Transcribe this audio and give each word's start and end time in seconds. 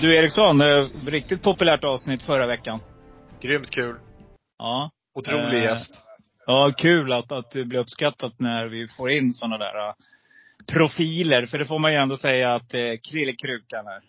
Eh, 0.00 0.02
du 0.02 0.16
Eriksson, 0.16 0.60
eh, 0.60 0.86
riktigt 1.06 1.42
populärt 1.42 1.84
avsnitt 1.84 2.22
förra 2.22 2.46
veckan. 2.46 2.80
Grymt 3.40 3.70
kul. 3.70 3.96
Ja. 4.58 4.90
Otrolig 5.14 5.58
Eh, 5.58 5.62
gäst. 5.62 5.94
Ja, 6.46 6.72
kul 6.76 7.12
att, 7.12 7.32
att 7.32 7.50
det 7.50 7.64
blir 7.64 7.78
uppskattat 7.78 8.32
när 8.38 8.66
vi 8.66 8.88
får 8.88 9.10
in 9.10 9.32
sådana 9.32 9.58
där 9.58 9.88
uh, 9.88 9.94
profiler. 10.72 11.46
För 11.46 11.58
det 11.58 11.64
får 11.64 11.78
man 11.78 11.92
ju 11.92 11.98
ändå 11.98 12.16
säga 12.16 12.54
att 12.54 12.74
eh, 12.74 12.80
Krille 13.10 13.32
Krukan 13.32 13.86
är. 13.86 14.00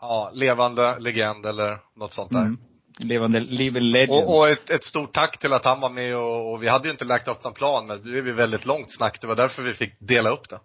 Ja, 0.00 0.30
levande 0.34 0.98
legend 0.98 1.46
eller 1.46 1.78
något 1.96 2.12
sånt 2.12 2.30
där. 2.30 2.40
Mm. 2.40 2.58
Levande, 3.00 3.40
living 3.40 3.82
legend. 3.82 4.24
Och, 4.24 4.38
och 4.38 4.48
ett, 4.48 4.70
ett 4.70 4.84
stort 4.84 5.14
tack 5.14 5.38
till 5.38 5.52
att 5.52 5.64
han 5.64 5.80
var 5.80 5.90
med 5.90 6.16
och, 6.16 6.52
och 6.52 6.62
vi 6.62 6.68
hade 6.68 6.84
ju 6.84 6.90
inte 6.92 7.04
lagt 7.04 7.28
upp 7.28 7.44
någon 7.44 7.54
plan 7.54 7.86
men 7.86 7.96
det 7.96 8.02
blev 8.02 8.26
ju 8.26 8.32
väldigt 8.32 8.66
långt 8.66 8.90
snack. 8.90 9.20
Det 9.20 9.26
var 9.26 9.36
därför 9.36 9.62
vi 9.62 9.74
fick 9.74 9.92
dela 10.00 10.30
upp 10.30 10.48
det. 10.48 10.60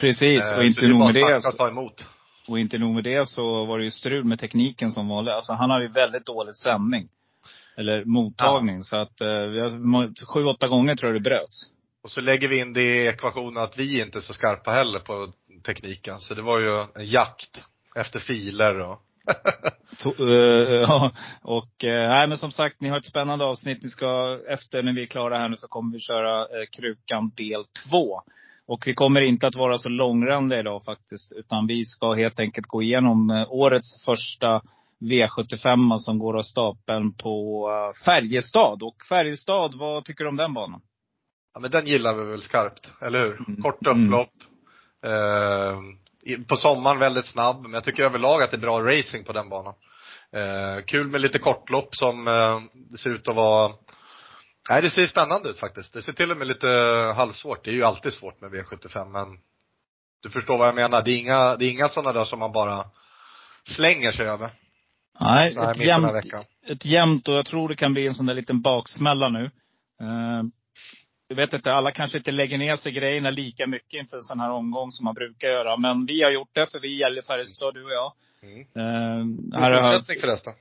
Precis, 0.00 0.42
Eh, 0.44 0.52
och 0.52 0.58
så 0.58 0.62
inte 0.62 0.80
det 0.80 0.88
nog 0.88 0.98
med 0.98 1.22
tack 1.22 1.42
det. 1.42 1.48
att 1.48 1.56
ta 1.58 1.68
emot. 1.68 2.04
Och 2.48 2.58
inte 2.58 2.78
nog 2.78 2.94
med 2.94 3.04
det 3.04 3.28
så 3.28 3.64
var 3.64 3.78
det 3.78 3.84
ju 3.84 3.90
strul 3.90 4.24
med 4.24 4.38
tekniken 4.38 4.92
som 4.92 5.08
vanligt. 5.08 5.34
Alltså 5.34 5.52
han 5.52 5.70
hade 5.70 5.84
ju 5.84 5.92
väldigt 5.92 6.26
dålig 6.26 6.54
sändning. 6.54 7.08
Eller 7.76 8.04
mottagning. 8.04 8.84
Så 8.84 8.96
att, 8.96 9.20
eh, 9.20 9.26
har, 9.26 10.26
sju, 10.26 10.44
åtta 10.44 10.68
gånger 10.68 10.96
tror 10.96 11.12
jag 11.12 11.22
det 11.22 11.30
bröts. 11.30 11.72
Och 12.02 12.10
så 12.10 12.20
lägger 12.20 12.48
vi 12.48 12.60
in 12.60 12.72
det 12.72 12.82
i 12.82 13.06
ekvationen 13.06 13.62
att 13.62 13.78
vi 13.78 14.02
inte 14.02 14.18
är 14.18 14.20
så 14.20 14.34
skarpa 14.34 14.70
heller 14.70 14.98
på 14.98 15.32
tekniken. 15.66 16.20
Så 16.20 16.34
det 16.34 16.42
var 16.42 16.58
ju 16.60 16.80
en 16.80 17.06
jakt 17.06 17.60
efter 17.96 18.18
filer 18.18 18.80
och 18.80 19.02
To, 19.98 20.28
eh, 20.28 20.80
ja, 20.88 21.10
och 21.42 21.84
eh, 21.84 22.08
nej 22.08 22.28
men 22.28 22.38
som 22.38 22.50
sagt, 22.50 22.80
ni 22.80 22.88
har 22.88 22.98
ett 22.98 23.04
spännande 23.04 23.44
avsnitt. 23.44 23.82
Ni 23.82 23.88
ska, 23.88 24.40
efter 24.48 24.82
när 24.82 24.92
vi 24.92 25.02
är 25.02 25.06
klara 25.06 25.38
här 25.38 25.48
nu 25.48 25.56
så 25.56 25.68
kommer 25.68 25.92
vi 25.92 26.00
köra 26.00 26.40
eh, 26.40 26.66
Krukan 26.72 27.32
del 27.36 27.64
två. 27.64 28.22
Och 28.68 28.82
vi 28.86 28.94
kommer 28.94 29.20
inte 29.20 29.46
att 29.46 29.54
vara 29.54 29.78
så 29.78 29.88
långrandiga 29.88 30.60
idag 30.60 30.84
faktiskt. 30.84 31.32
Utan 31.32 31.66
vi 31.66 31.84
ska 31.84 32.12
helt 32.14 32.40
enkelt 32.40 32.66
gå 32.66 32.82
igenom 32.82 33.30
eh, 33.30 33.46
årets 33.52 34.04
första 34.04 34.62
V75 35.00 35.98
som 35.98 36.18
går 36.18 36.38
av 36.38 36.42
stapeln 36.42 37.12
på 37.12 37.68
eh, 37.70 38.04
Färjestad. 38.04 38.82
Och 38.82 38.96
Färjestad, 39.08 39.74
vad 39.78 40.04
tycker 40.04 40.24
du 40.24 40.30
om 40.30 40.36
den 40.36 40.54
banan? 40.54 40.80
Ja 41.54 41.60
men 41.60 41.70
den 41.70 41.86
gillar 41.86 42.14
vi 42.14 42.24
väl 42.30 42.42
skarpt, 42.42 42.90
eller 43.02 43.18
hur? 43.20 43.44
Mm. 43.48 43.62
Kort 43.62 43.86
upplopp. 43.86 44.32
Eh, 45.04 45.78
i- 46.32 46.44
på 46.44 46.56
sommaren 46.56 46.98
väldigt 46.98 47.26
snabb, 47.26 47.62
men 47.62 47.72
jag 47.72 47.84
tycker 47.84 48.02
överlag 48.04 48.42
att 48.42 48.50
det 48.50 48.56
är 48.56 48.60
bra 48.60 48.80
racing 48.82 49.24
på 49.26 49.32
den 49.32 49.48
banan. 49.48 49.74
Eh, 50.32 50.84
kul 50.84 51.08
med 51.08 51.20
lite 51.20 51.38
kortlopp 51.38 51.94
som 51.96 52.28
eh, 52.28 52.60
ser 52.98 53.10
ut 53.10 53.28
att 53.28 53.36
vara 53.36 53.72
Nej 54.70 54.82
det 54.82 54.90
ser 54.90 55.06
spännande 55.06 55.48
ut 55.48 55.58
faktiskt. 55.58 55.92
Det 55.92 56.02
ser 56.02 56.12
till 56.12 56.30
och 56.30 56.36
med 56.36 56.46
lite 56.46 56.68
halvsvårt. 57.16 57.64
Det 57.64 57.70
är 57.70 57.74
ju 57.74 57.84
alltid 57.84 58.12
svårt 58.12 58.40
med 58.40 58.50
V75 58.50 59.08
men 59.08 59.38
du 60.22 60.30
förstår 60.30 60.58
vad 60.58 60.68
jag 60.68 60.74
menar. 60.74 61.02
Det 61.02 61.10
är 61.10 61.18
inga, 61.18 61.56
det 61.56 61.64
är 61.64 61.70
inga 61.70 61.88
sådana 61.88 62.12
där 62.12 62.24
som 62.24 62.38
man 62.38 62.52
bara 62.52 62.84
slänger 63.64 64.12
sig 64.12 64.26
över. 64.26 64.50
Nej, 65.20 65.50
Så 65.50 65.60
här 65.60 65.70
ett 65.70 65.86
jämnt, 65.86 66.24
ett 66.66 66.84
jämnt 66.84 67.28
och 67.28 67.34
jag 67.34 67.46
tror 67.46 67.68
det 67.68 67.76
kan 67.76 67.92
bli 67.92 68.06
en 68.06 68.14
sån 68.14 68.26
där 68.26 68.34
liten 68.34 68.62
baksmälla 68.62 69.28
nu. 69.28 69.44
Eh, 70.00 70.42
jag 71.28 71.36
vet 71.36 71.52
inte, 71.52 71.72
alla 71.72 71.92
kanske 71.92 72.18
inte 72.18 72.32
lägger 72.32 72.58
ner 72.58 72.76
sig 72.76 72.92
grejerna 72.92 73.30
lika 73.30 73.66
mycket 73.66 74.00
inför 74.00 74.16
en 74.16 74.22
sån 74.22 74.40
här 74.40 74.50
omgång 74.50 74.92
som 74.92 75.04
man 75.04 75.14
brukar 75.14 75.48
göra. 75.48 75.76
Men 75.76 76.06
vi 76.06 76.22
har 76.22 76.30
gjort 76.30 76.50
det, 76.52 76.70
för 76.70 76.78
vi 76.78 77.00
gäller 77.00 77.22
Färjestad, 77.22 77.74
du 77.74 77.84
och 77.84 77.90
jag. 77.90 78.12
Mm. 78.42 78.60
Eh, 78.60 79.60
Här 79.60 79.70
här 79.70 79.82
har, 79.82 79.92
fortsättning 79.92 80.20
förresten. 80.20 80.52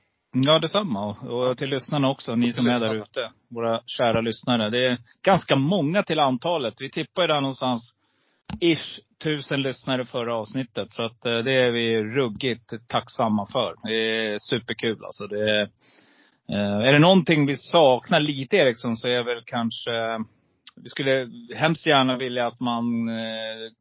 Ja, 0.44 0.60
detsamma. 0.60 1.06
Och, 1.06 1.50
och 1.50 1.58
till 1.58 1.70
lyssnarna 1.70 2.10
också, 2.10 2.36
ni 2.36 2.54
som 2.54 2.68
är 2.68 2.80
där 2.80 2.96
ute. 2.96 3.30
Våra 3.50 3.82
kära 3.86 4.22
lyssnare. 4.22 4.70
Det 4.70 4.88
är 4.88 4.98
ganska 5.22 5.56
många 5.56 6.04
till 6.04 6.20
antalet. 6.20 6.74
Vi 6.78 6.90
tippar 6.90 7.22
ju 7.22 7.28
där 7.28 7.42
någonstans, 7.42 7.96
ish, 8.60 9.00
tusen 9.24 9.62
lyssnare 9.62 10.06
förra 10.06 10.36
avsnittet. 10.36 10.92
Så 10.92 11.04
att 11.04 11.26
eh, 11.26 11.38
det 11.38 11.64
är 11.64 11.72
vi 11.72 12.04
ruggigt 12.04 12.74
tacksamma 12.88 13.48
för. 13.52 13.76
Det 13.84 13.94
är 13.94 14.38
superkul 14.38 15.06
alltså. 15.06 15.28
Det 15.28 15.52
är, 15.52 15.62
eh, 16.50 16.88
är 16.88 16.94
det 16.94 17.00
någonting 17.00 17.46
vi 17.46 17.56
saknar 17.58 18.20
lite 18.20 18.58
Eriksson 18.58 18.98
så 18.98 19.08
är 19.08 19.24
väl 19.24 19.44
kanske, 19.46 19.92
vi 20.76 20.90
skulle 20.90 21.30
hemskt 21.56 21.88
gärna 21.88 22.18
vilja 22.18 22.48
att 22.48 22.60
man, 22.60 23.10
eh, 23.10 23.72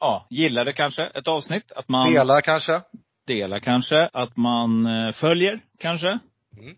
ja, 0.00 0.26
gillade 0.30 0.72
kanske 0.72 1.04
ett 1.04 1.28
avsnitt. 1.28 1.72
Att 1.72 1.88
man 1.88 2.12
Delar 2.12 2.40
kanske? 2.40 2.80
Delar 3.26 3.60
kanske. 3.60 4.08
Att 4.12 4.36
man 4.36 4.86
eh, 4.86 5.12
följer 5.12 5.60
kanske. 5.80 6.18
Mm. 6.58 6.76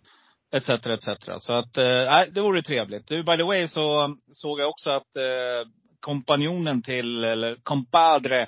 Etc, 0.52 0.68
etc. 0.68 1.08
Så 1.38 1.54
att, 1.54 1.76
eh, 1.76 1.84
nej, 1.84 2.30
det 2.32 2.40
vore 2.40 2.62
trevligt. 2.62 3.08
Du, 3.08 3.22
by 3.22 3.36
the 3.36 3.42
way 3.42 3.68
så 3.68 4.16
såg 4.32 4.60
jag 4.60 4.68
också 4.68 4.90
att 4.90 5.16
eh, 5.16 5.70
kompanjonen 6.00 6.82
till, 6.82 7.24
eller 7.24 7.56
compadre, 7.62 8.42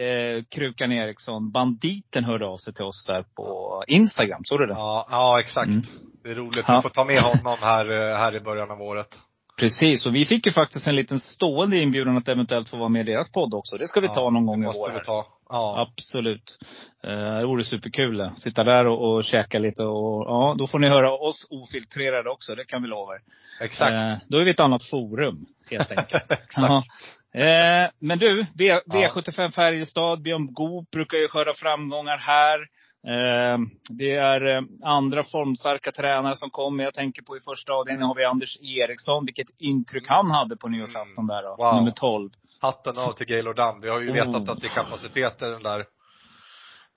eh, 0.00 0.44
Krukan 0.50 0.92
Eriksson, 0.92 1.50
banditen 1.50 2.24
hörde 2.24 2.46
av 2.46 2.56
sig 2.56 2.74
till 2.74 2.84
oss 2.84 3.06
där 3.06 3.24
på 3.36 3.84
Instagram. 3.86 4.40
Såg 4.44 4.58
du 4.58 4.66
det? 4.66 4.72
Ja, 4.72 5.06
ja 5.10 5.40
exakt. 5.40 5.68
Mm. 5.68 5.82
Det 6.24 6.30
är 6.30 6.34
roligt. 6.34 6.56
Vi 6.56 6.82
får 6.82 6.88
ta 6.88 7.04
med 7.04 7.22
honom 7.22 7.58
här, 7.60 8.16
här 8.16 8.36
i 8.36 8.40
början 8.40 8.70
av 8.70 8.82
året. 8.82 9.18
Precis, 9.58 10.06
och 10.06 10.14
vi 10.14 10.26
fick 10.26 10.46
ju 10.46 10.52
faktiskt 10.52 10.86
en 10.86 10.96
liten 10.96 11.20
stående 11.20 11.78
inbjudan 11.78 12.16
att 12.16 12.28
eventuellt 12.28 12.68
få 12.70 12.76
vara 12.76 12.88
med 12.88 13.08
i 13.08 13.12
deras 13.12 13.32
podd 13.32 13.54
också. 13.54 13.76
Det 13.76 13.88
ska 13.88 14.00
vi 14.00 14.06
Ja, 14.06 14.14
ta 14.14 14.30
någon 14.30 14.46
gång 14.46 14.62
i 14.62 14.66
måste 14.66 14.78
vår. 14.80 14.88
vi 14.88 14.94
här. 14.94 15.00
ta. 15.04 15.26
Ja. 15.48 15.88
Absolut. 15.88 16.58
Eh, 17.04 17.10
det 17.38 17.46
vore 17.46 17.64
superkul. 17.64 18.30
Sitta 18.36 18.64
där 18.64 18.86
och, 18.86 19.14
och 19.14 19.24
käka 19.24 19.58
lite 19.58 19.82
och 19.84 20.24
ja, 20.26 20.54
då 20.58 20.66
får 20.66 20.78
ni 20.78 20.88
höra 20.88 21.12
oss 21.12 21.46
ofiltrerade 21.50 22.30
också. 22.30 22.54
Det 22.54 22.64
kan 22.64 22.82
vi 22.82 22.88
lova 22.88 23.14
er. 23.14 23.20
Exakt. 23.64 23.92
Eh, 23.92 24.14
då 24.28 24.38
är 24.38 24.44
vi 24.44 24.50
ett 24.50 24.60
annat 24.60 24.82
forum, 24.84 25.36
helt 25.70 25.90
enkelt. 25.90 26.22
Exakt. 26.30 26.86
eh, 27.34 27.90
men 28.00 28.18
du, 28.18 28.46
v, 28.54 28.64
Ja. 28.66 28.80
V75 28.86 29.50
Färjestad, 29.50 30.22
Björn 30.22 30.52
Goop 30.54 30.90
brukar 30.90 31.18
ju 31.18 31.28
skörda 31.28 31.54
framgångar 31.54 32.16
här. 32.18 32.58
Eh, 33.06 33.58
det 33.88 34.14
är 34.14 34.56
eh, 34.56 34.62
andra 34.84 35.24
formstarka 35.24 35.90
tränare 35.90 36.36
som 36.36 36.50
kommer. 36.50 36.84
Jag 36.84 36.94
tänker 36.94 37.22
på 37.22 37.36
i 37.36 37.40
första 37.40 37.72
avdelningen 37.72 38.06
har 38.08 38.14
vi 38.14 38.24
Anders 38.24 38.58
Eriksson. 38.60 39.24
Vilket 39.24 39.46
intryck 39.58 40.08
han 40.08 40.30
hade 40.30 40.56
på 40.56 40.68
nyårsafton 40.68 41.26
där 41.26 41.42
då. 41.42 41.56
Wow. 41.58 41.74
Nummer 41.74 41.90
12. 41.90 42.30
Hatten 42.60 42.98
av 42.98 43.12
till 43.12 43.26
Gaylord 43.26 43.56
Damm. 43.56 43.80
Vi 43.80 43.88
har 43.88 44.00
ju 44.00 44.08
Oh. 44.10 44.14
vetat 44.14 44.48
att 44.48 44.60
det 44.60 44.66
är 44.66 44.82
kapacitet 44.82 45.42
i 45.42 45.44
den 45.44 45.62
där. 45.62 45.84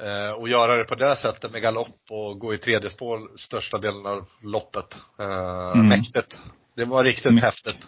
Eh, 0.03 0.34
och 0.34 0.50
göra 0.50 0.75
det 0.75 0.84
på 0.84 0.95
det 0.95 1.16
sättet 1.16 1.51
med 1.51 1.62
galopp 1.62 2.00
och 2.09 2.39
gå 2.39 2.53
i 2.53 2.57
tredje 2.57 2.89
spår 2.89 3.38
största 3.38 3.78
delen 3.78 4.06
av 4.06 4.25
loppet. 4.44 4.95
Eh, 5.19 5.72
Mm. 5.75 5.88
Mäktigt. 5.88 6.38
Det 6.75 6.85
var 6.85 7.03
riktigt 7.03 7.25
Mm. 7.25 7.44
häftigt. 7.44 7.88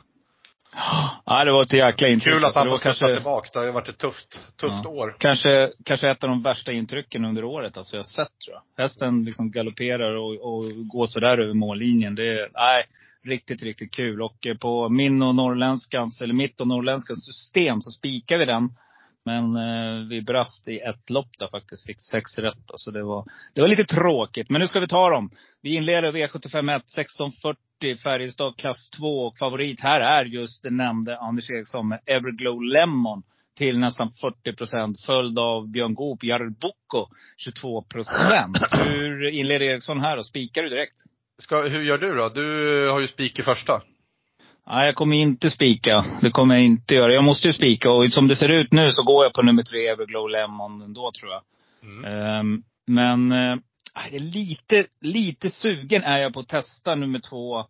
Ja, 1.26 1.44
det 1.46 1.52
var 1.52 1.64
ett 1.64 1.74
jäkla 1.74 2.08
intryck. 2.08 2.34
Kul 2.34 2.44
att 2.44 2.48
Alltså, 2.48 2.60
han 2.60 2.70
får 2.70 2.78
kanske, 2.78 3.14
tillbaks. 3.16 3.52
Det 3.52 3.60
har 3.60 3.66
ju 3.66 3.72
varit 3.72 3.90
ett 3.90 3.98
tufft, 3.98 4.32
tufft 4.58 4.82
Ja. 4.84 4.90
år. 4.90 5.16
kanske, 5.20 5.72
kanske 5.86 6.10
ett 6.10 6.24
av 6.24 6.30
de 6.30 6.42
värsta 6.44 6.72
intrycken 6.72 7.26
under 7.26 7.44
året 7.44 7.78
alltså 7.78 7.96
jag 7.96 8.06
sett 8.06 8.40
tror 8.46 8.58
jag. 8.76 8.84
Hästen 8.84 9.24
liksom 9.24 9.52
galopperar 9.52 10.16
och, 10.16 10.54
och 10.54 10.88
går 10.88 11.06
sådär 11.06 11.38
över 11.42 11.54
mållinjen. 11.54 12.16
Det 12.16 12.28
är, 12.28 12.50
nej, 12.54 12.84
riktigt, 13.28 13.64
riktigt 13.64 13.94
kul. 13.94 14.22
Och 14.22 14.48
eh, 14.48 14.58
på 14.58 14.90
min 14.90 15.22
och 15.22 15.36
norrländskans, 15.36 16.22
eller 16.22 16.34
mitt 16.34 16.62
och 16.62 16.68
norrländskans 16.68 17.26
system 17.26 17.82
så 17.82 17.92
spikar 17.92 18.38
vi 18.38 18.46
den. 18.46 18.70
Men 19.26 19.56
eh, 19.56 20.08
vi 20.10 20.22
brast 20.22 20.68
i 20.68 20.80
ett 20.80 21.10
lopp 21.10 21.30
där 21.40 21.48
faktiskt. 21.48 21.86
Fick 21.86 22.02
sex 22.02 22.38
rätt. 22.38 22.64
Så 22.76 22.92
det 22.92 23.04
var, 23.04 23.26
det 23.56 23.62
var 23.62 23.68
lite 23.68 23.86
tråkigt. 23.86 24.50
Men 24.50 24.62
nu 24.62 24.68
ska 24.68 24.80
vi 24.80 24.88
ta 24.88 25.10
dem. 25.10 25.30
Vi 25.62 25.76
inleder 25.76 26.12
V75 26.12 26.76
1, 26.76 26.84
1640, 27.84 27.98
Färjestad 28.04 28.58
klass 28.58 28.90
2. 28.90 29.06
Och 29.08 29.38
favorit 29.38 29.80
här 29.80 30.02
är 30.02 30.26
just 30.26 30.64
den 30.64 30.78
nämnde 30.78 31.18
Anders 31.18 31.50
Eriksson 31.50 31.88
med 31.88 32.00
Everglow 32.06 32.64
Lemon 32.64 33.24
till 33.58 33.80
nästan 33.80 34.12
40 34.22 34.54
procent. 34.56 35.06
Följd 35.06 35.40
av 35.40 35.72
Björn 35.72 35.94
Goop, 35.94 36.24
Jared 36.24 36.54
Bocco 36.60 37.08
22 37.38 37.82
procent. 37.82 38.58
Hur 38.72 39.30
inleder 39.30 39.66
Eriksson 39.66 40.00
här 40.00 40.18
och 40.18 40.26
Spikar 40.26 40.64
du 40.64 40.70
direkt? 40.70 40.96
Ska, 41.42 41.62
hur 41.62 41.82
gör 41.82 41.98
du 41.98 42.16
då? 42.16 42.30
Du 42.30 42.90
har 42.90 43.00
ju 43.00 43.08
spik 43.08 43.40
i 43.40 43.44
första. 43.44 43.82
Nej, 44.68 44.86
jag 44.86 44.96
kommer 44.96 45.16
inte 45.16 45.50
spika. 45.50 46.06
Det 46.22 46.32
kommer 46.32 46.56
jag 46.56 46.64
inte 46.64 46.96
göra. 46.96 47.14
Jag 47.14 47.24
måste 47.24 47.48
ju 47.48 47.54
spika 47.54 47.92
och 47.92 48.12
som 48.12 48.28
det 48.28 48.36
ser 48.36 48.52
ut 48.52 48.72
nu 48.72 48.92
så 48.92 49.04
går 49.04 49.26
jag 49.26 49.34
på 49.34 49.42
nummer 49.42 49.64
tre, 49.64 49.88
Everglow 49.88 50.30
Lemon 50.30 50.82
ändå 50.82 51.12
tror 51.20 51.32
jag. 51.32 51.42
Mm. 51.84 52.06
Ehm, 52.06 52.64
men 52.88 53.32
är 53.94 54.20
lite, 54.20 54.86
lite 55.02 55.50
sugen 55.50 56.04
är 56.04 56.20
jag 56.20 56.34
på 56.34 56.40
att 56.40 56.48
testa 56.48 56.96
nummer 56.96 57.20
två, 57.20 57.66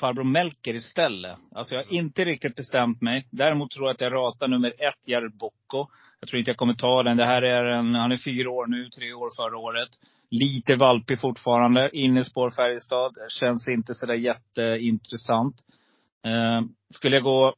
Farbror 0.00 0.24
Melker 0.24 0.74
istället. 0.74 1.36
Alltså 1.54 1.74
jag 1.74 1.84
har 1.84 1.92
inte 1.92 2.24
riktigt 2.24 2.56
bestämt 2.56 3.00
mig. 3.00 3.28
Däremot 3.30 3.70
tror 3.70 3.86
jag 3.86 3.94
att 3.94 4.00
jag 4.00 4.12
ratar 4.12 4.48
nummer 4.48 4.68
ett, 4.68 5.08
Jared 5.08 5.36
Bocco. 5.36 5.86
Jag 6.20 6.28
tror 6.28 6.38
inte 6.38 6.50
jag 6.50 6.58
kommer 6.58 6.74
ta 6.74 7.02
den. 7.02 7.16
Det 7.16 7.24
här 7.24 7.42
är 7.42 7.64
en, 7.64 7.94
han 7.94 8.12
är 8.12 8.16
fyra 8.16 8.50
år 8.50 8.66
nu, 8.66 8.88
tre 8.88 9.12
år 9.12 9.30
förra 9.36 9.58
året. 9.58 9.88
Lite 10.30 10.76
valpig 10.76 11.20
fortfarande. 11.20 11.90
Innespår 11.92 12.50
Färjestad. 12.50 13.16
Känns 13.28 13.68
inte 13.68 13.94
sådär 13.94 14.14
jätteintressant. 14.14 15.54
Eh, 16.26 16.62
skulle 16.94 17.16
jag 17.16 17.22
gå, 17.22 17.54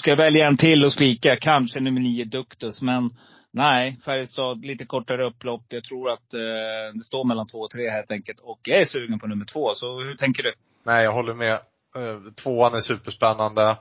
ska 0.00 0.10
jag 0.10 0.16
välja 0.16 0.46
en 0.46 0.56
till 0.56 0.84
och 0.84 0.92
spika, 0.92 1.36
kanske 1.36 1.80
nummer 1.80 2.00
nio 2.00 2.24
Duktus. 2.24 2.82
Men 2.82 3.10
nej, 3.50 3.98
Färjestad 4.04 4.64
lite 4.64 4.84
kortare 4.84 5.26
upplopp. 5.26 5.64
Jag 5.68 5.84
tror 5.84 6.10
att 6.10 6.34
eh, 6.34 6.94
det 6.94 7.04
står 7.04 7.24
mellan 7.24 7.46
två 7.46 7.58
och 7.58 7.70
tre 7.70 7.90
helt 7.90 8.10
enkelt. 8.10 8.40
Och 8.40 8.60
jag 8.62 8.80
är 8.80 8.84
sugen 8.84 9.18
på 9.18 9.26
nummer 9.26 9.44
två. 9.44 9.74
Så 9.74 10.00
hur 10.00 10.14
tänker 10.14 10.42
du? 10.42 10.52
Nej, 10.84 11.04
jag 11.04 11.12
håller 11.12 11.34
med. 11.34 11.52
Eh, 11.96 12.32
Tvåan 12.42 12.74
är 12.74 12.80
superspännande. 12.80 13.76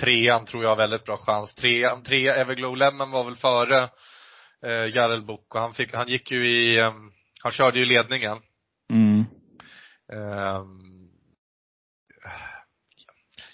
Trean 0.00 0.46
tror 0.46 0.62
jag 0.62 0.70
har 0.70 0.76
väldigt 0.76 1.04
bra 1.04 1.16
chans. 1.16 1.54
Trean, 1.54 2.02
tre 2.02 2.28
Everglow 2.28 2.76
Lemon 2.76 3.10
var 3.10 3.24
väl 3.24 3.36
före 3.36 3.88
eh, 4.66 4.96
Jarel 4.96 5.22
Boko. 5.22 5.58
Han 5.58 5.74
fick, 5.74 5.94
han 5.94 6.08
gick 6.08 6.30
ju 6.30 6.48
i, 6.48 6.78
eh, 6.78 6.92
han 7.42 7.52
körde 7.52 7.78
ju 7.78 7.84
ledningen. 7.84 8.38
Mm. 8.92 9.24
Eh, 10.12 10.62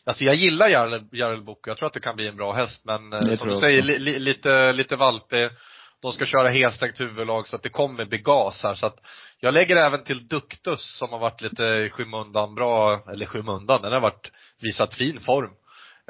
alltså 0.04 0.24
jag 0.24 0.34
gillar 0.34 0.68
Jarel, 0.68 1.08
Jarel 1.12 1.42
Boko. 1.42 1.70
Jag 1.70 1.76
tror 1.76 1.86
att 1.86 1.92
det 1.92 2.00
kan 2.00 2.16
bli 2.16 2.28
en 2.28 2.36
bra 2.36 2.52
häst 2.52 2.84
men 2.84 3.12
eh, 3.12 3.36
som 3.36 3.48
du 3.48 3.56
säger, 3.56 3.82
li, 3.82 3.98
li, 3.98 4.18
lite, 4.18 4.72
lite 4.72 4.96
valpig. 4.96 5.48
De 6.02 6.12
ska 6.12 6.24
köra 6.24 6.48
helstängt 6.48 7.00
huvudlag 7.00 7.48
så 7.48 7.56
att 7.56 7.62
det 7.62 7.68
kommer 7.68 8.04
bli 8.04 8.18
gas 8.18 8.62
här 8.62 8.74
så 8.74 8.86
att 8.86 8.98
jag 9.40 9.54
lägger 9.54 9.76
även 9.76 10.04
till 10.04 10.28
Duktus 10.28 10.96
som 10.98 11.10
har 11.10 11.18
varit 11.18 11.40
lite 11.40 11.62
i 11.62 11.90
skymundan 11.90 12.54
bra, 12.54 13.04
eller 13.12 13.26
skymundan, 13.26 13.82
den 13.82 13.92
har 13.92 14.00
varit, 14.00 14.32
visat 14.60 14.94
fin 14.94 15.20
form. 15.20 15.50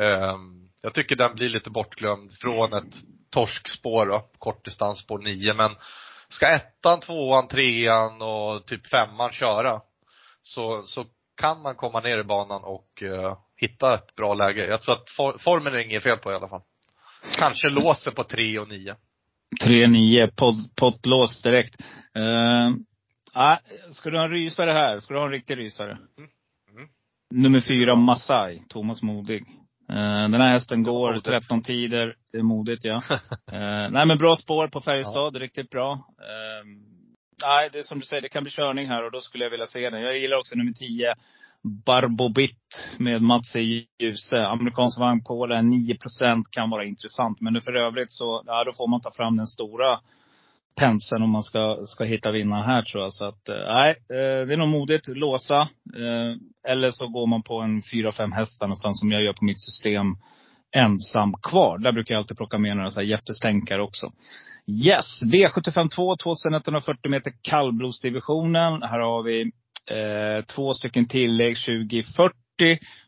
Ehm, 0.01 0.71
jag 0.83 0.95
tycker 0.95 1.17
den 1.17 1.35
blir 1.35 1.49
lite 1.49 1.71
bortglömd 1.71 2.33
från 2.41 2.73
ett 2.73 2.95
torskspår 3.31 4.07
då, 4.07 4.29
kortdistans 4.39 5.07
på 5.07 5.19
nio 5.19 5.55
men 5.55 5.77
ska 6.29 6.47
ettan, 6.47 7.01
tvåan, 7.01 7.49
trean 7.49 8.23
och 8.23 8.67
typ 8.67 8.87
femman 8.87 9.33
köra 9.33 9.81
så, 10.43 10.83
så 10.83 11.05
kan 11.37 11.63
man 11.63 11.75
komma 11.75 12.01
ner 12.01 12.19
i 12.19 12.25
banan 12.25 12.65
och 12.65 13.03
uh, 13.03 13.37
hitta 13.57 13.95
ett 13.95 14.15
bra 14.15 14.35
läge. 14.35 14.67
Jag 14.67 14.83
tror 14.83 14.95
att 14.95 15.11
for, 15.11 15.39
formen 15.39 15.75
är 15.75 15.79
inget 15.79 16.03
fel 16.03 16.19
på 16.19 16.33
i 16.33 16.35
alla 16.35 16.49
fall. 16.49 16.63
Kanske 17.39 17.69
låser 17.69 18.11
på 18.11 18.25
tre 18.25 18.59
och 18.59 18.69
nio. 18.69 18.97
3-9, 19.65 20.31
podd, 20.37 20.77
pottlås 20.77 21.43
direkt. 21.43 21.81
Uh, 22.19 22.77
ah, 23.33 23.59
ska 23.91 24.11
du 24.11 24.19
ha 24.19 24.25
en 24.25 24.31
rysare 24.31 24.71
här? 24.71 24.99
Ska 24.99 25.15
du 25.15 25.21
ha 25.21 25.27
en 25.27 25.33
riktig 25.33 25.57
rysare? 25.57 25.99
Mm. 26.19 26.31
Nummer 27.35 27.61
fyra, 27.61 27.95
Masai, 27.95 28.63
Thomas 28.69 29.03
Modig. 29.03 29.45
Eh, 29.89 30.29
den 30.29 30.41
här 30.41 30.53
hästen 30.53 30.83
går 30.83 31.09
modigt. 31.09 31.27
13 31.27 31.63
tider. 31.63 32.17
Det 32.33 32.39
är 32.39 32.43
modigt 32.43 32.85
ja. 32.85 33.03
Eh, 33.53 33.91
nej 33.91 34.07
men 34.07 34.19
bra 34.19 34.37
spår 34.37 34.69
på 34.69 34.81
Färjestad, 34.81 35.37
riktigt 35.37 35.71
bra. 35.71 35.93
Eh, 36.21 36.67
nej, 37.43 37.69
det 37.73 37.79
är 37.79 37.83
som 37.83 37.99
du 37.99 38.07
säger, 38.07 38.23
det 38.23 38.29
kan 38.29 38.43
bli 38.43 38.53
körning 38.53 38.89
här 38.89 39.05
och 39.05 39.13
då 39.13 39.21
skulle 39.21 39.45
jag 39.45 39.51
vilja 39.51 39.67
se 39.67 39.91
den. 39.91 40.03
Jag 40.03 40.19
gillar 40.19 40.37
också 40.37 40.55
nummer 40.55 40.73
10, 40.73 41.15
Barbobit 41.67 42.97
med 42.99 43.23
Mats 43.23 43.57
E. 43.57 43.61
Djuse. 44.01 44.47
Amerikansk 44.47 44.99
vagn 44.99 45.25
på 45.25 45.47
den, 45.47 45.73
9% 45.73 46.45
kan 46.51 46.71
vara 46.71 46.85
intressant. 46.85 47.41
Men 47.41 47.61
för 47.63 47.77
övrigt 47.77 48.13
så, 48.13 48.43
ja 48.47 48.65
då 48.65 48.73
får 48.73 48.89
man 48.89 49.01
ta 49.01 49.11
fram 49.11 49.37
den 49.37 49.47
stora 49.47 50.01
penseln 50.81 51.23
om 51.23 51.31
man 51.31 51.43
ska, 51.43 51.79
ska 51.87 52.05
hitta 52.05 52.31
vinnaren 52.31 52.65
här 52.65 52.83
tror 52.83 53.03
jag. 53.03 53.13
Så 53.13 53.25
att, 53.25 53.49
eh, 53.49 53.75
nej, 53.75 53.91
eh, 53.91 54.47
det 54.47 54.53
är 54.53 54.57
nog 54.57 54.69
modigt. 54.69 55.09
Låsa. 55.09 55.61
Eh, 55.97 56.73
eller 56.73 56.91
så 56.91 57.09
går 57.09 57.27
man 57.27 57.43
på 57.43 57.61
en 57.61 57.83
4-5 57.83 58.33
hästar 58.33 58.67
någonstans 58.67 59.01
som 59.01 59.13
jag 59.13 59.23
gör 59.23 59.33
på 59.33 59.45
mitt 59.45 59.61
system. 59.61 60.07
Ensam 60.77 61.35
kvar. 61.43 61.79
Där 61.79 61.93
brukar 61.93 62.15
jag 62.15 62.19
alltid 62.19 62.37
plocka 62.37 62.59
med 62.59 62.77
några 62.77 62.91
så 62.91 63.01
här 63.01 63.07
jättestänkare 63.07 63.83
också. 63.83 64.13
Yes, 64.87 65.07
V75 65.33 65.89
2, 65.89 66.17
2140 66.17 67.11
meter 67.11 67.33
kallblodsdivisionen. 67.43 68.83
Här 68.83 69.01
har 69.01 69.23
vi 69.23 69.53
Eh, 69.91 70.45
två 70.45 70.75
stycken 70.75 71.09
tillägg 71.09 71.57
2040. 71.57 72.33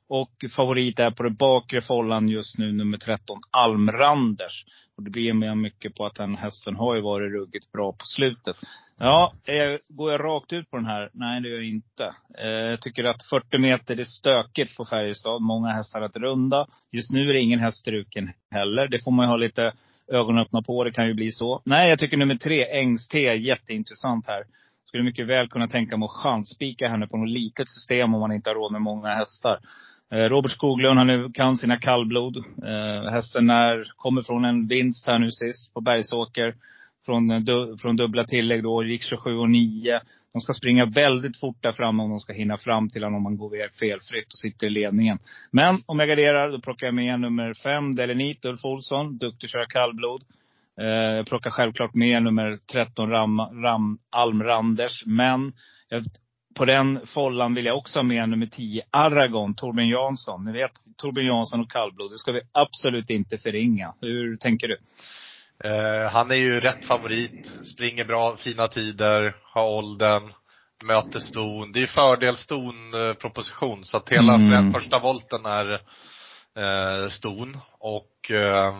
Och 0.08 0.30
favorit 0.56 0.98
är 0.98 1.10
på 1.10 1.22
det 1.22 1.30
bakre 1.30 1.80
fållan 1.80 2.28
just 2.28 2.58
nu, 2.58 2.72
nummer 2.72 2.98
13, 2.98 3.38
Almranders. 3.50 4.64
Och 4.96 5.02
det 5.02 5.10
blir 5.10 5.32
med 5.32 5.58
mycket 5.58 5.94
på 5.94 6.06
att 6.06 6.14
den 6.14 6.36
hästen 6.36 6.76
har 6.76 6.94
ju 6.94 7.02
varit 7.02 7.32
ruggigt 7.32 7.72
bra 7.72 7.92
på 7.92 8.04
slutet. 8.04 8.56
Ja, 8.98 9.32
eh, 9.44 9.78
går 9.88 10.12
jag 10.12 10.24
rakt 10.24 10.52
ut 10.52 10.70
på 10.70 10.76
den 10.76 10.86
här? 10.86 11.10
Nej, 11.12 11.40
det 11.40 11.48
gör 11.48 11.56
jag 11.56 11.68
inte. 11.68 12.14
Eh, 12.38 12.48
jag 12.48 12.80
tycker 12.80 13.04
att 13.04 13.28
40 13.30 13.58
meter, 13.58 13.96
det 13.96 14.02
är 14.02 14.04
stökigt 14.04 14.76
på 14.76 14.84
Färjestad. 14.84 15.42
Många 15.42 15.68
hästar 15.68 16.00
att 16.00 16.16
runda. 16.16 16.66
Just 16.92 17.12
nu 17.12 17.30
är 17.30 17.32
det 17.32 17.40
ingen 17.40 17.60
häst 17.60 17.78
struken 17.78 18.32
heller. 18.50 18.88
Det 18.88 19.04
får 19.04 19.10
man 19.10 19.24
ju 19.24 19.28
ha 19.28 19.36
lite 19.36 19.72
ögonen 20.12 20.42
öppna 20.42 20.62
på. 20.62 20.84
Det 20.84 20.92
kan 20.92 21.06
ju 21.06 21.14
bli 21.14 21.32
så. 21.32 21.62
Nej, 21.64 21.88
jag 21.88 21.98
tycker 21.98 22.16
nummer 22.16 22.34
tre, 22.34 22.64
Ängst-T, 22.64 23.18
jätteintressant 23.34 24.26
här. 24.26 24.44
Skulle 24.88 25.02
mycket 25.02 25.26
väl 25.26 25.48
kunna 25.48 25.68
tänka 25.68 25.96
mig 25.96 26.06
att 26.06 26.22
chansspika 26.22 26.88
henne 26.88 27.06
på 27.06 27.16
något 27.16 27.28
litet 27.28 27.68
system 27.68 28.14
om 28.14 28.20
man 28.20 28.32
inte 28.32 28.50
har 28.50 28.54
råd 28.54 28.72
med 28.72 28.82
många 28.82 29.08
hästar. 29.08 29.58
Eh, 30.12 30.28
Robert 30.28 30.50
Skoglund, 30.52 30.98
han 30.98 31.32
kan 31.32 31.56
sina 31.56 31.76
kallblod. 31.76 32.36
Eh, 32.36 33.10
hästen 33.10 33.50
är, 33.50 33.92
kommer 33.96 34.22
från 34.22 34.44
en 34.44 34.66
vinst 34.66 35.06
här 35.06 35.18
nu 35.18 35.30
sist 35.30 35.74
på 35.74 35.80
Bergsåker. 35.80 36.54
Från, 37.06 37.30
eh, 37.30 37.40
du, 37.40 37.76
från 37.78 37.96
dubbla 37.96 38.24
tillägg 38.24 38.62
då, 38.62 38.84
gick 38.84 39.02
27 39.02 39.36
och 39.36 39.50
9. 39.50 40.00
De 40.32 40.40
ska 40.40 40.52
springa 40.52 40.84
väldigt 40.84 41.40
fort 41.40 41.62
där 41.62 41.72
framme 41.72 42.02
om 42.02 42.10
de 42.10 42.20
ska 42.20 42.32
hinna 42.32 42.58
fram 42.58 42.90
till 42.90 43.04
honom 43.04 43.16
om 43.16 43.22
man 43.22 43.36
går 43.36 43.56
iväg 43.56 43.74
felfritt 43.74 44.32
och 44.32 44.38
sitter 44.38 44.66
i 44.66 44.70
ledningen. 44.70 45.18
Men 45.50 45.82
om 45.86 45.98
jag 45.98 46.08
garderar, 46.08 46.50
då 46.50 46.60
plockar 46.60 46.86
jag 46.86 46.94
med 46.94 47.20
nummer 47.20 47.54
5, 47.54 47.94
Delenit, 47.94 48.44
Ulf 48.44 48.64
Olsson. 48.64 49.18
Duktig 49.18 49.46
att 49.46 49.52
köra 49.52 49.66
kallblod. 49.66 50.22
Eh, 50.80 50.86
Jag 51.16 51.26
plockar 51.26 51.50
självklart 51.50 51.94
med 51.94 52.22
nummer 52.22 52.58
13, 52.72 53.10
Ram, 53.10 53.40
Ram, 53.40 53.98
Almranders. 54.10 55.06
Men 55.06 55.52
på 56.56 56.64
den 56.64 57.00
follan 57.06 57.54
vill 57.54 57.66
jag 57.66 57.76
också 57.78 57.98
ha 57.98 58.02
med 58.04 58.28
nummer 58.28 58.46
10, 58.46 58.82
Aragon, 58.90 59.54
Torbjörn 59.54 59.88
Jansson. 59.88 60.44
Ni 60.44 60.52
vet, 60.52 60.70
Torbjörn 60.96 61.26
Jansson 61.26 61.60
och 61.60 61.70
kallblod, 61.70 62.10
det 62.10 62.18
ska 62.18 62.32
vi 62.32 62.40
absolut 62.52 63.10
inte 63.10 63.38
förringa. 63.38 63.94
Hur 64.00 64.36
tänker 64.36 64.68
du? 64.68 64.76
Eh, 65.64 66.10
han 66.12 66.30
är 66.30 66.34
ju 66.34 66.60
rätt 66.60 66.84
favorit, 66.84 67.50
springer 67.74 68.04
bra, 68.04 68.36
fina 68.36 68.68
tider, 68.68 69.36
har 69.42 69.68
åldern, 69.68 70.32
möter 70.84 71.18
ston. 71.18 71.72
Det 71.72 71.82
är 71.82 71.86
fördel 71.86 72.36
ston 72.36 72.94
eh, 72.94 73.14
proposition 73.14 73.84
så 73.84 73.96
att 73.96 74.08
hela 74.08 74.34
Mm. 74.34 74.72
för- 74.72 74.80
första 74.80 74.98
volten 74.98 75.46
är 75.46 75.72
eh, 76.56 77.08
ston 77.08 77.56
och 77.80 78.30
eh, 78.30 78.74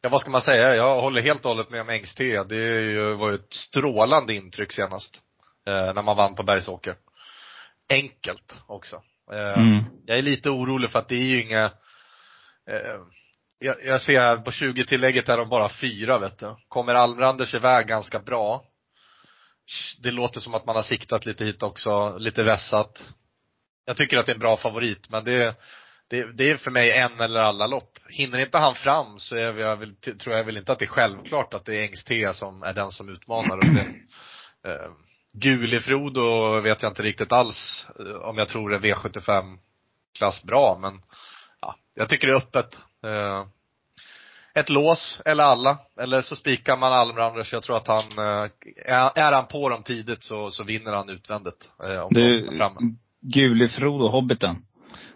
Ja 0.00 0.08
vad 0.08 0.20
ska 0.20 0.30
man 0.30 0.42
säga, 0.42 0.76
jag 0.76 1.00
håller 1.00 1.22
helt 1.22 1.44
och 1.44 1.50
hållet 1.50 1.70
med 1.70 1.80
om 1.80 1.88
Engst-T. 1.88 2.42
Det 2.42 2.56
ju, 2.56 3.14
var 3.14 3.28
ju 3.28 3.34
ett 3.34 3.52
strålande 3.52 4.34
intryck 4.34 4.72
senast. 4.72 5.20
Eh, 5.66 5.94
när 5.94 6.02
man 6.02 6.16
vann 6.16 6.34
på 6.34 6.42
Bergsåker. 6.42 6.96
Enkelt 7.90 8.54
också. 8.66 9.02
Eh, 9.32 9.58
Mm. 9.58 9.84
jag 10.06 10.18
är 10.18 10.22
lite 10.22 10.50
orolig 10.50 10.90
för 10.90 10.98
att 10.98 11.08
det 11.08 11.14
är 11.14 11.24
ju 11.24 11.42
inga 11.42 11.64
eh, 12.70 13.00
jag, 13.58 13.76
jag 13.84 14.02
ser 14.02 14.20
här 14.20 14.36
på 14.36 14.50
20-tillägget 14.50 15.28
är 15.28 15.36
de 15.36 15.48
bara 15.48 15.68
fyra 15.68 16.18
vet 16.18 16.38
du. 16.38 16.56
Kommer 16.68 16.94
Almranders 16.94 17.54
iväg 17.54 17.86
ganska 17.86 18.18
bra. 18.18 18.64
Det 20.02 20.10
låter 20.10 20.40
som 20.40 20.54
att 20.54 20.66
man 20.66 20.76
har 20.76 20.82
siktat 20.82 21.26
lite 21.26 21.44
hit 21.44 21.62
också, 21.62 22.18
lite 22.18 22.42
vässat. 22.42 23.04
Jag 23.84 23.96
tycker 23.96 24.16
att 24.16 24.26
det 24.26 24.32
är 24.32 24.34
en 24.34 24.40
bra 24.40 24.56
favorit 24.56 25.10
men 25.10 25.24
det, 25.24 25.54
det, 26.08 26.36
det 26.36 26.50
är 26.50 26.56
för 26.56 26.70
mig 26.70 26.92
en 26.92 27.20
eller 27.20 27.40
alla 27.40 27.66
lopp. 27.66 27.98
Hinner 28.08 28.38
inte 28.38 28.58
han 28.58 28.74
fram 28.74 29.18
så 29.18 29.36
är 29.36 29.54
jag 29.58 29.76
väl, 29.76 29.94
tror 29.96 30.36
jag 30.36 30.44
väl 30.44 30.56
inte 30.56 30.72
att 30.72 30.78
det 30.78 30.84
är 30.84 30.86
självklart 30.86 31.54
att 31.54 31.64
det 31.64 31.76
är 31.76 31.82
Engst-T 31.82 32.34
som 32.34 32.62
är 32.62 32.74
den 32.74 32.90
som 32.90 33.08
utmanar. 33.08 33.56
Och 33.56 33.64
det, 33.64 33.80
eh, 34.70 34.90
Gulifrodo 35.32 36.60
vet 36.60 36.82
jag 36.82 36.90
inte 36.90 37.02
riktigt 37.02 37.32
alls 37.32 37.86
eh, 37.98 38.14
om 38.14 38.38
jag 38.38 38.48
tror 38.48 38.74
är 38.74 38.78
V75 38.78 39.58
klass 40.18 40.44
bra 40.44 40.78
men 40.80 41.00
ja, 41.60 41.76
jag 41.94 42.08
tycker 42.08 42.26
det 42.26 42.32
är 42.32 42.36
öppet. 42.36 42.78
Eh, 43.04 43.46
ett 44.54 44.68
lås 44.68 45.22
eller 45.24 45.44
alla. 45.44 45.78
Eller 46.00 46.22
så 46.22 46.36
spikar 46.36 46.76
man 46.76 46.92
Almranders. 46.92 47.52
Jag 47.52 47.62
tror 47.62 47.76
att 47.76 47.86
han, 47.86 48.04
eh, 48.18 48.50
är, 48.86 49.32
han 49.32 49.46
på 49.46 49.68
dem 49.68 49.82
tidigt 49.82 50.24
så, 50.24 50.50
så 50.50 50.64
vinner 50.64 50.92
han 50.92 51.08
utvändigt. 51.08 51.70
Eh, 51.84 52.00
om 52.00 52.14
Du. 52.14 52.48
Gulifrodo, 53.20 54.08
Hobbiten. 54.08 54.56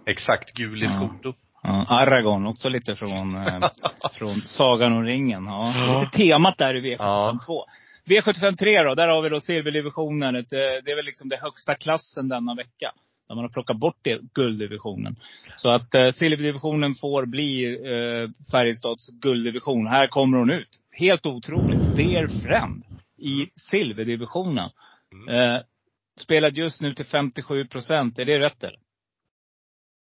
Exakt, 0.07 0.53
Gulifrodo. 0.53 1.35
Ja, 1.63 1.87
Aragon, 1.89 2.47
också 2.47 2.69
lite 2.69 2.95
från, 2.95 3.37
eh, 3.37 3.71
från 4.13 4.41
Sagan 4.41 4.93
om 4.93 5.05
ringen. 5.05 5.45
Ja, 5.45 6.01
lite 6.01 6.17
temat 6.17 6.59
där 6.59 6.75
i 6.75 6.97
V752. 6.97 7.63
V75 8.05 8.57
3 8.57 8.83
då, 8.83 8.95
där 8.95 9.09
har 9.09 9.23
vi 9.23 9.29
då 9.29 9.41
silverdivisionen. 9.41 10.35
Det 10.51 10.57
är 10.91 10.97
väl 10.97 11.05
liksom 11.05 11.29
det 11.29 11.37
högsta 11.43 11.75
klassen 11.75 12.29
denna 12.29 12.55
vecka. 12.55 12.93
Där 13.29 13.35
man 13.35 13.45
har 13.45 13.49
plockat 13.49 13.77
bort 13.77 13.99
det, 14.03 14.21
gulddivisionen. 14.35 15.17
Så 15.57 15.71
att 15.71 15.95
eh, 15.95 16.11
silverdivisionen 16.11 16.95
får 16.95 17.27
bli 17.27 17.65
eh, 17.65 18.51
Färjestads 18.51 19.11
gulddivision. 19.21 19.87
Här 19.87 20.07
kommer 20.07 20.39
hon 20.39 20.51
ut. 20.51 20.69
Helt 20.91 21.27
otroligt. 21.27 21.97
Dear 21.97 22.27
Friend 22.27 22.85
i 23.19 23.51
silverdivisionen. 23.57 24.69
Eh, 25.31 25.57
spelad 26.21 26.57
just 26.57 26.81
nu 26.81 26.95
till 26.95 27.07
57 27.07 27.67
procent. 27.67 28.19
Är 28.19 28.25
det 28.25 28.39
rätt 28.39 28.65
eller? 28.65 28.79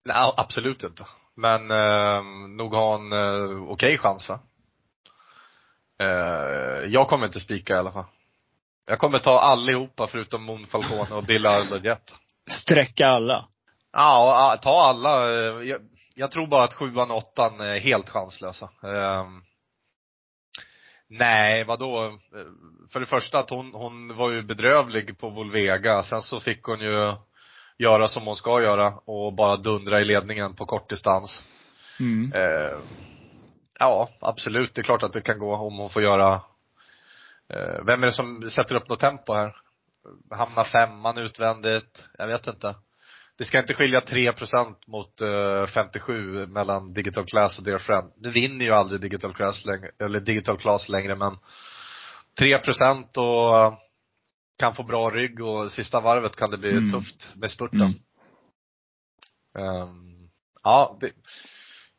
Nej, 0.07 0.33
absolut 0.37 0.83
inte. 0.85 1.07
Men 1.35 1.71
eh, 1.71 2.23
nog 2.49 2.75
har 2.75 2.93
han 2.93 3.13
eh, 3.13 3.71
okej 3.71 3.99
chans 3.99 4.29
va? 4.29 4.39
Eh, 5.99 6.85
jag 6.87 7.09
kommer 7.09 7.27
inte 7.27 7.41
spika 7.41 7.73
i 7.73 7.77
alla 7.77 7.93
fall. 7.93 8.05
Jag 8.87 8.99
kommer 8.99 9.19
ta 9.19 9.41
allihopa 9.41 10.07
förutom 10.07 10.43
Mon 10.43 10.67
Falcone 10.67 11.15
och 11.15 11.25
Bill 11.25 11.47
Arbedjet. 11.47 12.15
Sträcka 12.51 13.07
alla. 13.07 13.49
Ja, 13.93 14.59
ta 14.63 14.83
alla. 14.83 15.31
Eh, 15.31 15.69
Jag, 15.69 15.81
jag 16.15 16.31
tror 16.31 16.47
bara 16.47 16.65
att 16.65 16.75
sjuan 16.75 17.11
och 17.11 17.17
åttan 17.17 17.61
är 17.61 17.79
helt 17.81 18.09
chanslösa. 18.09 18.69
Ehm, 18.83 19.43
nej, 21.09 21.65
vadå? 21.65 22.07
Eh, 22.07 22.13
För 22.93 23.01
det 23.01 23.07
första 23.07 23.39
att 23.39 23.51
hon, 23.51 23.75
hon 23.75 24.17
var 24.17 24.31
ju 24.31 24.43
bedrövlig 24.43 25.19
på 25.19 25.31
Volvega. 25.31 26.03
Sen 26.03 26.23
så 26.23 26.41
fick 26.41 26.63
hon 26.63 26.81
ju 26.81 27.15
göra 27.79 28.09
som 28.09 28.27
hon 28.27 28.37
ska 28.37 28.63
göra 28.63 28.95
och 29.05 29.33
bara 29.33 29.57
dundra 29.57 30.01
i 30.01 30.05
ledningen 30.05 30.55
på 30.55 30.67
kortdistans. 30.67 31.45
Mm. 32.01 32.33
Eh, 32.33 32.79
Ja, 33.79 34.11
absolut. 34.21 34.75
Det 34.75 34.81
är 34.81 34.83
klart 34.83 35.03
att 35.03 35.13
det 35.13 35.21
kan 35.21 35.39
gå 35.39 35.55
om 35.55 35.77
hon 35.77 35.91
får 35.91 36.03
göra 36.03 36.33
eh, 37.49 37.85
Vem 37.87 38.03
är 38.03 38.07
det 38.07 38.13
som 38.13 38.51
sätter 38.51 38.75
upp 38.75 38.89
något 38.89 39.01
tempo 39.01 39.33
här? 39.33 39.57
Hamnar 40.31 40.65
femman 40.65 41.19
utvändigt? 41.19 42.03
Jag 42.19 42.27
vet 42.27 42.47
inte. 42.47 42.75
Det 43.39 43.45
ska 43.45 43.59
inte 43.59 43.75
skilja 43.75 44.01
3% 44.01 44.75
mot 44.87 45.21
eh, 45.21 45.67
57 45.67 46.47
mellan 46.47 46.93
Digital 46.93 47.27
Class 47.27 47.59
och 47.59 47.65
Dear 47.65 47.79
Friend. 47.79 48.13
Nu 48.17 48.31
vinner 48.31 48.65
ju 48.65 48.73
aldrig 48.73 49.01
Digital 49.01 49.35
Class 49.35 49.65
längre, 49.65 49.91
eller 49.99 50.21
Digital 50.21 50.59
Class 50.59 50.89
längre 50.89 51.17
men 51.17 51.39
3% 52.41 53.19
och 53.19 53.79
kan 54.59 54.75
få 54.75 54.83
bra 54.83 55.11
rygg 55.11 55.41
och 55.41 55.73
sista 55.73 56.01
varvet 56.01 56.37
kan 56.37 56.51
det 56.51 56.59
bli 56.59 56.71
Mm. 56.71 56.93
tufft 56.93 57.27
med 57.35 57.51
spurten. 57.51 57.81
Mm. 57.81 57.93
Ehm, 59.59 60.29
ja, 60.63 60.99
det, 61.01 61.13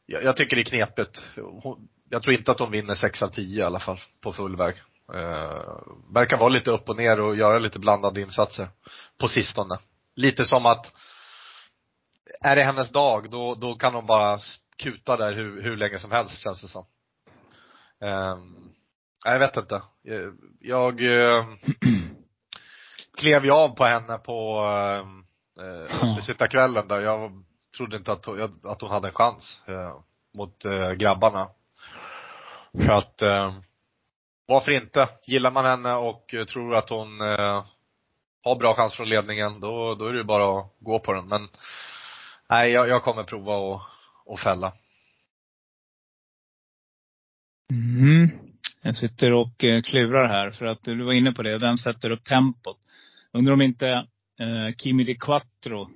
jag, 0.05 0.23
jag 0.23 0.37
tycker 0.37 0.55
det 0.55 0.61
är 0.61 0.63
knepigt. 0.63 1.21
Hon, 1.35 1.87
jag 2.09 2.23
tror 2.23 2.35
inte 2.35 2.51
att 2.51 2.57
de 2.57 2.71
vinner 2.71 2.95
6 2.95 3.23
av 3.23 3.27
10 3.27 3.59
i 3.59 3.63
alla 3.63 3.79
fall 3.79 3.99
på 4.21 4.33
full 4.33 4.55
väg. 4.55 4.75
Uh, 5.13 6.13
verkar 6.13 6.37
vara 6.37 6.49
lite 6.49 6.71
upp 6.71 6.89
och 6.89 6.97
ner 6.97 7.19
och 7.19 7.35
göra 7.35 7.59
lite 7.59 7.79
blandade 7.79 8.21
insatser 8.21 8.69
på 9.17 9.27
sistone. 9.27 9.79
Lite 10.15 10.45
som 10.45 10.65
att 10.65 10.91
är 12.41 12.55
det 12.55 12.63
hennes 12.63 12.89
dag, 12.89 13.31
då, 13.31 13.55
då 13.55 13.75
kan 13.75 13.93
hon 13.93 14.05
bara 14.05 14.39
kuta 14.77 15.17
där 15.17 15.33
hur, 15.33 15.61
hur 15.63 15.77
länge 15.77 15.99
som 15.99 16.11
helst 16.11 16.43
känns 16.43 16.61
det 16.61 16.67
som. 16.67 16.85
Um, 18.01 18.73
jag 19.25 19.39
vet 19.39 19.57
inte. 19.57 19.81
Jag, 20.01 20.37
jag 20.59 21.01
eh, 21.01 21.45
klev 23.17 23.45
ju 23.45 23.51
av 23.51 23.69
på 23.69 23.83
henne 23.85 24.17
på 24.17 24.61
uh, 25.61 26.47
kvällen 26.47 26.87
där. 26.87 27.01
Jag 27.01 27.43
trodde 27.77 27.97
inte 27.97 28.11
att, 28.11 28.25
hon- 28.25 28.59
att 28.63 28.81
hon 28.81 28.89
hade 28.91 29.07
en 29.07 29.13
chans 29.13 29.61
eh, 29.65 29.95
mot 30.37 30.65
eh, 30.65 30.91
grabbarna. 30.91 31.49
För 32.73 32.91
att, 32.91 33.21
eh, 33.21 33.53
varför 34.47 34.71
inte? 34.71 35.09
Gillar 35.25 35.51
man 35.51 35.65
henne 35.65 35.93
och 35.93 36.33
eh, 36.33 36.45
tror 36.45 36.75
att 36.75 36.89
hon 36.89 37.21
eh, 37.21 37.65
har 38.43 38.55
bra 38.55 38.75
chans 38.75 38.95
från 38.95 39.09
ledningen, 39.09 39.59
då, 39.59 39.95
då 39.95 40.05
är 40.05 40.11
det 40.11 40.17
ju 40.17 40.23
bara 40.23 40.59
att 40.59 40.73
gå 40.79 40.99
på 40.99 41.13
den. 41.13 41.27
Men 41.27 41.49
nej, 42.49 42.71
jag, 42.71 42.89
jag 42.89 43.03
kommer 43.03 43.23
prova 43.23 43.75
att 43.75 43.81
och 44.25 44.39
fälla. 44.39 44.73
Mm. 47.71 48.29
Jag 48.81 48.95
sitter 48.95 49.33
och 49.33 49.63
eh, 49.63 49.81
klurar 49.81 50.27
här 50.27 50.51
för 50.51 50.65
att 50.65 50.83
du 50.83 51.03
var 51.03 51.13
inne 51.13 51.31
på 51.31 51.43
det. 51.43 51.57
Vem 51.57 51.77
sätter 51.77 52.09
upp 52.09 52.23
tempot? 52.23 52.77
Undrar 53.37 53.53
om 53.53 53.61
inte 53.61 53.87
eh, 54.39 54.75
Kimi 54.77 55.03
Di 55.03 55.15
Quattro 55.15 55.89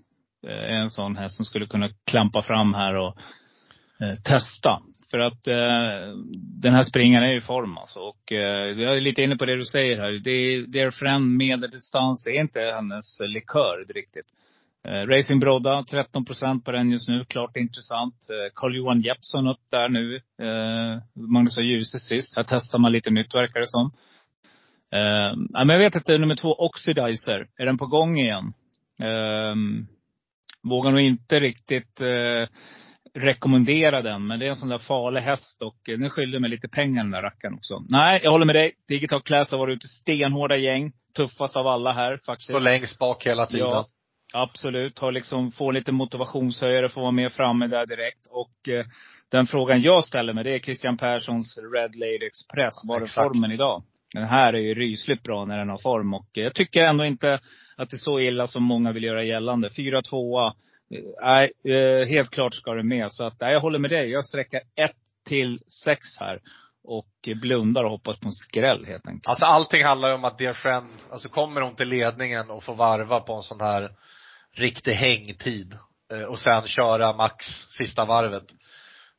eh, 0.48 0.74
är 0.74 0.82
en 0.82 0.90
sån 0.90 1.16
här 1.16 1.28
som 1.28 1.46
skulle 1.46 1.68
kunna 1.68 1.90
klampa 2.06 2.42
fram 2.42 2.74
här 2.74 2.96
och 2.96 3.18
eh, 4.02 4.16
testa. 4.24 4.82
För 5.12 5.20
att 5.20 5.48
eh, 5.48 6.16
den 6.62 6.74
här 6.74 6.84
springaren 6.84 7.30
är 7.30 7.34
i 7.34 7.42
form 7.42 7.78
alltså. 7.78 8.00
Och 8.00 8.32
eh, 8.32 8.82
jag 8.82 8.98
är 8.98 9.02
lite 9.02 9.22
inne 9.22 9.36
på 9.36 9.46
det 9.46 9.56
du 9.56 9.66
säger 9.66 9.98
här. 9.98 10.12
Det 10.12 10.32
är 10.32 10.68
Dear 10.68 10.92
Friend 10.92 11.38
medeldistans. 11.38 12.24
Det 12.24 12.30
är 12.30 12.42
inte 12.42 12.60
hennes 12.60 13.20
likör 13.20 13.94
riktigt. 13.94 14.26
Eh, 14.88 15.08
Racing 15.08 15.40
Brodda, 15.40 15.84
13 15.90 16.26
procent 16.26 16.66
på 16.66 16.72
den 16.72 16.92
just 16.92 17.08
nu. 17.08 17.26
Klart 17.26 17.58
intressant. 17.58 18.16
Eh, 18.30 18.52
Carl-Johan 18.56 19.02
Jeppsson 19.02 19.48
upp 19.48 19.62
där 19.72 19.90
nu. 19.90 20.16
Eh, 20.16 21.02
Magnus 21.14 21.58
och 21.58 21.64
Djuse 21.64 22.00
sist. 22.00 22.36
Här 22.36 22.46
testar 22.48 22.80
man 22.80 22.92
lite 22.92 23.10
nytt 23.10 23.36
verkar 23.36 23.60
det 23.60 23.68
som. 23.68 23.92
Ja, 24.92 25.64
men 25.66 25.70
jag 25.70 25.80
vet 25.80 25.96
inte, 25.96 26.18
nummer 26.18 26.36
två, 26.36 26.56
Oxidizer. 26.56 27.48
Är 27.58 27.66
den 27.66 27.78
på 27.78 27.86
gång 27.86 28.20
igen? 28.20 28.54
Eh, 29.04 29.56
vågar 30.64 30.92
nog 30.92 31.02
inte 31.02 31.40
riktigt 31.40 32.02
eh, 32.02 32.48
rekommendera 33.14 34.02
den. 34.02 34.28
Men 34.28 34.40
det 34.40 34.46
är 34.46 34.50
en 34.50 34.56
sån 34.56 34.70
där 34.70 34.78
farlig 34.78 35.22
häst 35.22 35.62
och 35.62 35.90
eh, 35.90 36.00
den 36.00 36.10
skyllde 36.10 36.40
mig 36.40 36.50
lite 36.50 36.68
pengar 36.68 37.04
den 37.04 37.12
där 37.12 37.22
rackaren 37.22 37.54
också. 37.54 37.84
Nej, 37.90 38.20
jag 38.24 38.32
håller 38.32 38.46
med 38.46 38.56
dig. 38.56 38.74
Digital 38.88 39.22
Class 39.22 39.52
har 39.52 39.58
varit 39.58 39.76
ute 39.76 39.88
stenhårda 39.88 40.58
gäng. 40.58 40.92
Tuffast 41.16 41.56
av 41.56 41.68
alla 41.68 41.92
här 41.92 42.20
faktiskt. 42.26 42.50
Står 42.50 42.60
längst 42.60 43.00
bak 43.00 43.26
hela 43.26 43.46
tiden. 43.46 43.68
Ja, 43.68 43.86
absolut. 44.34 45.00
Har 45.00 45.12
liksom, 45.12 45.52
får 45.52 45.74
lite 45.74 45.92
motivationshöjare, 45.92 46.90
får 46.90 47.02
vara 47.02 47.12
med 47.12 47.32
framme 47.32 47.68
där 47.68 47.86
direkt. 47.86 48.28
Och 48.30 48.70
eh, 48.70 48.86
den 49.32 49.48
frågan 49.48 49.82
jag 49.82 50.04
ställer 50.04 50.34
mig, 50.34 50.44
det 50.44 50.56
är 50.56 50.60
Christian 50.60 50.98
Perssons 50.98 51.58
Red 51.58 51.96
Lady 51.96 52.26
Express. 52.26 52.74
Var 52.88 53.02
är 53.02 53.06
formen 53.06 53.52
idag? 53.52 53.84
Den 54.14 54.24
här 54.24 54.54
är 54.54 54.60
ju 54.60 54.74
rysligt 54.74 55.24
bra 55.24 55.46
när 55.46 55.58
den 55.58 55.70
har 55.70 55.78
form. 55.78 56.14
Och 56.14 56.28
jag 56.32 56.54
tycker 56.54 56.82
ändå 56.82 57.06
inte 57.06 57.40
att 57.76 57.90
det 57.90 57.96
är 57.96 57.98
så 57.98 58.20
illa 58.20 58.48
som 58.48 58.64
många 58.64 58.92
vill 58.92 59.04
göra 59.04 59.24
gällande. 59.24 59.70
4-2. 59.70 60.54
Nej, 61.22 61.52
eh, 61.76 62.08
helt 62.08 62.32
klart 62.32 62.56
ska 62.56 62.74
det 62.74 62.84
med. 62.84 63.12
Så 63.12 63.24
att, 63.24 63.42
nej, 63.42 63.54
jag 63.54 63.60
håller 63.60 63.80
med 63.80 63.92
dig. 63.92 64.10
Jag 64.10 64.26
sträcker 64.26 64.62
1 64.76 64.92
till 65.28 65.60
6 65.84 66.00
här. 66.20 66.40
Och 66.84 67.30
blundar 67.42 67.84
och 67.84 67.92
hoppas 67.92 68.20
på 68.20 68.28
en 68.28 68.32
skräll 68.32 68.86
helt 68.86 69.08
enkelt. 69.08 69.28
Alltså 69.28 69.46
allting 69.46 69.84
handlar 69.84 70.10
ju 70.10 70.16
om 70.16 70.26
att 70.26 70.38
Dear 70.38 70.84
alltså 71.12 71.30
kommer 71.30 71.62
hon 71.62 71.76
till 71.76 71.90
ledningen 71.90 72.50
och 72.50 72.64
får 72.64 72.76
varva 72.76 73.20
på 73.20 73.34
en 73.34 73.44
sån 73.44 73.62
här 73.62 73.92
riktig 74.52 74.92
hängtid 74.92 75.78
eh, 76.14 76.24
och 76.24 76.40
sen 76.40 76.68
köra 76.68 77.14
max 77.14 77.46
sista 77.70 78.06
varvet. 78.06 78.44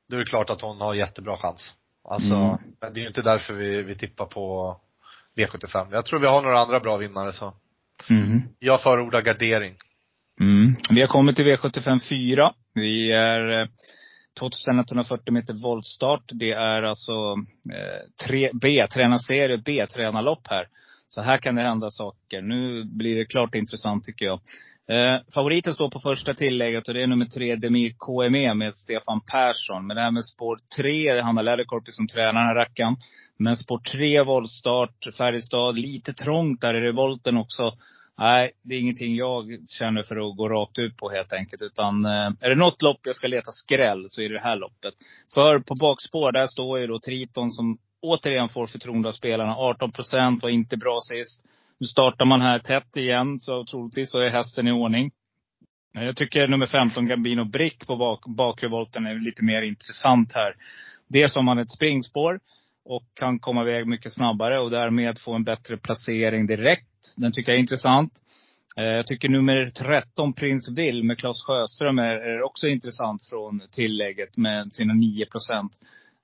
Då 0.08 0.16
är 0.16 0.20
det 0.20 0.26
klart 0.26 0.50
att 0.50 0.60
hon 0.60 0.80
har 0.80 0.94
jättebra 0.94 1.36
chans. 1.36 1.74
Alltså, 2.04 2.34
Mm. 2.34 2.58
det 2.80 3.00
är 3.00 3.02
ju 3.02 3.06
inte 3.08 3.22
därför 3.22 3.54
vi, 3.54 3.82
vi 3.82 3.94
tippar 3.94 4.26
på 4.26 4.76
V75. 5.36 5.88
Jag 5.92 6.04
tror 6.06 6.20
vi 6.20 6.26
har 6.26 6.42
några 6.42 6.58
andra 6.60 6.80
bra 6.80 6.96
vinnare 6.96 7.32
så. 7.32 7.54
Mhm. 8.08 8.42
Jag 8.58 8.82
förordar 8.82 9.22
gardering. 9.22 9.74
Mm. 10.40 10.76
Vi 10.90 11.00
har 11.00 11.08
kommit 11.08 11.36
till 11.36 11.44
V75 11.46 11.98
4. 12.08 12.52
Vi 12.74 13.12
är 13.12 13.60
eh, 13.60 13.66
2140 14.38 15.32
meter 15.34 15.54
voltstart. 15.54 16.22
Det 16.32 16.52
är 16.52 16.82
alltså 16.82 17.12
eh, 17.74 18.26
tre, 18.26 18.50
B, 18.62 18.86
tränarserie, 18.92 19.58
B-tränarlopp 19.64 20.46
här. 20.46 20.66
Så 21.08 21.22
här 21.22 21.36
kan 21.36 21.54
det 21.54 21.62
hända 21.62 21.90
saker. 21.90 22.42
Nu 22.42 22.84
blir 22.84 23.16
det 23.16 23.24
klart 23.24 23.54
intressant 23.54 24.04
tycker 24.04 24.26
jag. 24.26 24.40
Eh, 24.92 25.20
favoriten 25.34 25.74
står 25.74 25.90
på 25.90 26.00
första 26.00 26.34
tillägget 26.34 26.88
och 26.88 26.94
det 26.94 27.02
är 27.02 27.06
nummer 27.06 27.24
tre, 27.24 27.54
Demir 27.54 27.94
KME 27.98 28.54
med 28.54 28.74
Stefan 28.74 29.20
Persson. 29.20 29.86
Men 29.86 29.96
det 29.96 30.02
här 30.02 30.10
med 30.10 30.24
spår 30.24 30.58
tre, 30.76 31.20
Hanna 31.20 31.42
Läderkorpi 31.42 31.92
som 31.92 32.08
tränar 32.08 32.40
den 32.40 32.46
här 32.46 32.54
rackaren. 32.54 32.96
Men 33.38 33.56
spår 33.56 33.78
tre, 33.78 34.22
voltstart, 34.22 35.14
Färjestad, 35.18 35.78
lite 35.78 36.12
trångt 36.12 36.60
där 36.60 36.74
i 36.74 36.80
revolten 36.80 37.36
också. 37.36 37.72
Nej, 38.18 38.52
det 38.62 38.74
är 38.74 38.80
ingenting 38.80 39.16
jag 39.16 39.44
känner 39.78 40.02
för 40.02 40.16
att 40.16 40.36
gå 40.36 40.48
rakt 40.48 40.78
ut 40.78 40.96
på 40.96 41.10
helt 41.10 41.32
enkelt. 41.32 41.62
Utan 41.62 42.04
eh, 42.04 42.30
är 42.40 42.48
det 42.48 42.56
något 42.56 42.82
lopp 42.82 43.00
jag 43.02 43.16
ska 43.16 43.26
leta 43.26 43.50
skräll 43.50 44.04
så 44.08 44.20
är 44.20 44.28
det 44.28 44.34
det 44.34 44.44
här 44.44 44.56
loppet. 44.56 44.94
För 45.34 45.58
på 45.58 45.74
bakspår, 45.74 46.32
där 46.32 46.46
står 46.46 46.78
ju 46.78 46.86
då 46.86 46.98
Triton 47.00 47.50
som 47.50 47.78
återigen 48.02 48.48
får 48.48 48.66
förtroende 48.66 49.08
av 49.08 49.12
spelarna. 49.12 49.56
18 49.56 49.92
procent, 49.92 50.42
var 50.42 50.50
inte 50.50 50.76
bra 50.76 50.98
sist. 51.02 51.44
Nu 51.82 51.86
startar 51.86 52.24
man 52.24 52.40
här 52.40 52.58
tätt 52.58 52.96
igen, 52.96 53.38
så 53.38 53.64
troligtvis 53.64 54.10
så 54.10 54.18
är 54.18 54.30
hästen 54.30 54.68
i 54.68 54.72
ordning. 54.72 55.10
Eh, 55.96 56.04
jag 56.04 56.16
tycker 56.16 56.48
nummer 56.48 56.66
15, 56.66 57.06
Gambino 57.06 57.44
Brick 57.44 57.86
på 57.86 57.96
bak, 57.96 58.26
bakrevolten 58.26 59.06
är 59.06 59.14
lite 59.14 59.44
mer 59.44 59.62
intressant 59.62 60.32
här. 60.32 60.54
Dels 61.08 61.34
har 61.34 61.42
man 61.42 61.58
ett 61.58 61.70
springspår 61.70 62.40
och 62.84 63.02
kan 63.14 63.38
komma 63.38 63.62
iväg 63.62 63.86
mycket 63.86 64.12
snabbare 64.12 64.58
och 64.58 64.70
därmed 64.70 65.18
få 65.18 65.34
en 65.34 65.44
bättre 65.44 65.76
placering 65.76 66.46
direkt. 66.46 67.14
Den 67.16 67.32
tycker 67.32 67.52
jag 67.52 67.56
är 67.56 67.60
intressant. 67.60 68.12
Eh, 68.76 68.84
jag 68.84 69.06
tycker 69.06 69.28
nummer 69.28 69.70
13, 69.70 70.32
Prins 70.32 70.68
Will 70.68 71.04
med 71.04 71.18
Claes 71.18 71.42
Sjöström 71.42 71.98
är 71.98 72.42
också 72.42 72.68
intressant 72.68 73.22
från 73.30 73.62
tillägget 73.72 74.36
med 74.36 74.72
sina 74.72 74.94
9 74.94 75.26
procent. 75.26 75.72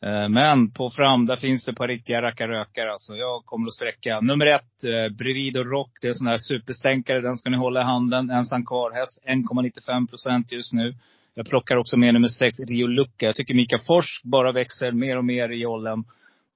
Eh, 0.07 0.29
men 0.29 0.71
på 0.71 0.91
fram, 0.91 1.27
där 1.27 1.37
finns 1.37 1.65
det 1.65 1.71
ett 1.71 1.79
par 1.79 1.89
riktiga 1.89 2.23
rackarrökare. 2.23 2.93
Alltså 2.93 3.17
jag 3.17 3.45
kommer 3.45 3.69
att 3.69 3.75
sträcka 3.75 4.21
nummer 4.21 4.47
ett, 4.47 4.85
eh, 4.85 5.17
Brevido 5.17 5.63
Rock. 5.63 5.91
Det 6.01 6.07
är 6.07 6.11
en 6.11 6.15
sån 6.15 6.27
här 6.27 6.39
superstänkare. 6.39 7.21
Den 7.21 7.37
ska 7.37 7.51
ni 7.51 7.57
hålla 7.57 7.81
i 7.81 7.85
handen. 7.85 8.31
Ensam 8.31 8.67
karlhäst, 8.67 9.23
1,95 9.27 10.07
procent 10.09 10.53
just 10.53 10.73
nu. 10.73 10.95
Jag 11.35 11.47
plockar 11.47 11.77
också 11.77 11.97
med 11.97 12.15
nummer 12.15 12.29
sex, 12.29 12.61
Rio 12.61 12.87
Lucca. 12.87 13.27
Jag 13.27 13.37
tycker 13.37 13.55
Mika 13.55 13.79
Fors 13.79 14.23
bara 14.25 14.53
växer 14.53 14.93
mer 14.93 15.19
och 15.19 15.25
mer 15.25 15.49
i 15.53 15.67
åldern. 15.67 16.05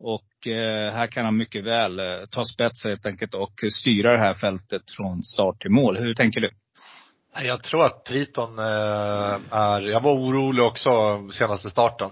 Och 0.01 0.47
eh, 0.47 0.93
här 0.93 1.07
kan 1.07 1.25
han 1.25 1.37
mycket 1.37 1.65
väl 1.65 1.99
eh, 1.99 2.27
ta 2.31 2.45
spets 2.45 2.85
helt 2.85 3.07
enkelt 3.07 3.35
och 3.35 3.61
styra 3.73 4.13
det 4.13 4.19
här 4.19 4.35
fältet 4.35 4.83
från 4.97 5.23
start 5.23 5.61
till 5.61 5.71
mål. 5.71 5.97
Hur 5.97 6.15
tänker 6.15 6.41
du? 6.41 6.51
Jag 7.45 7.63
tror 7.63 7.85
att 7.85 8.05
Triton 8.05 8.59
eh, 8.59 9.39
är, 9.51 9.81
jag 9.81 10.01
var 10.01 10.13
orolig 10.13 10.65
också 10.65 10.91
senaste 11.33 11.71
starten. 11.71 12.11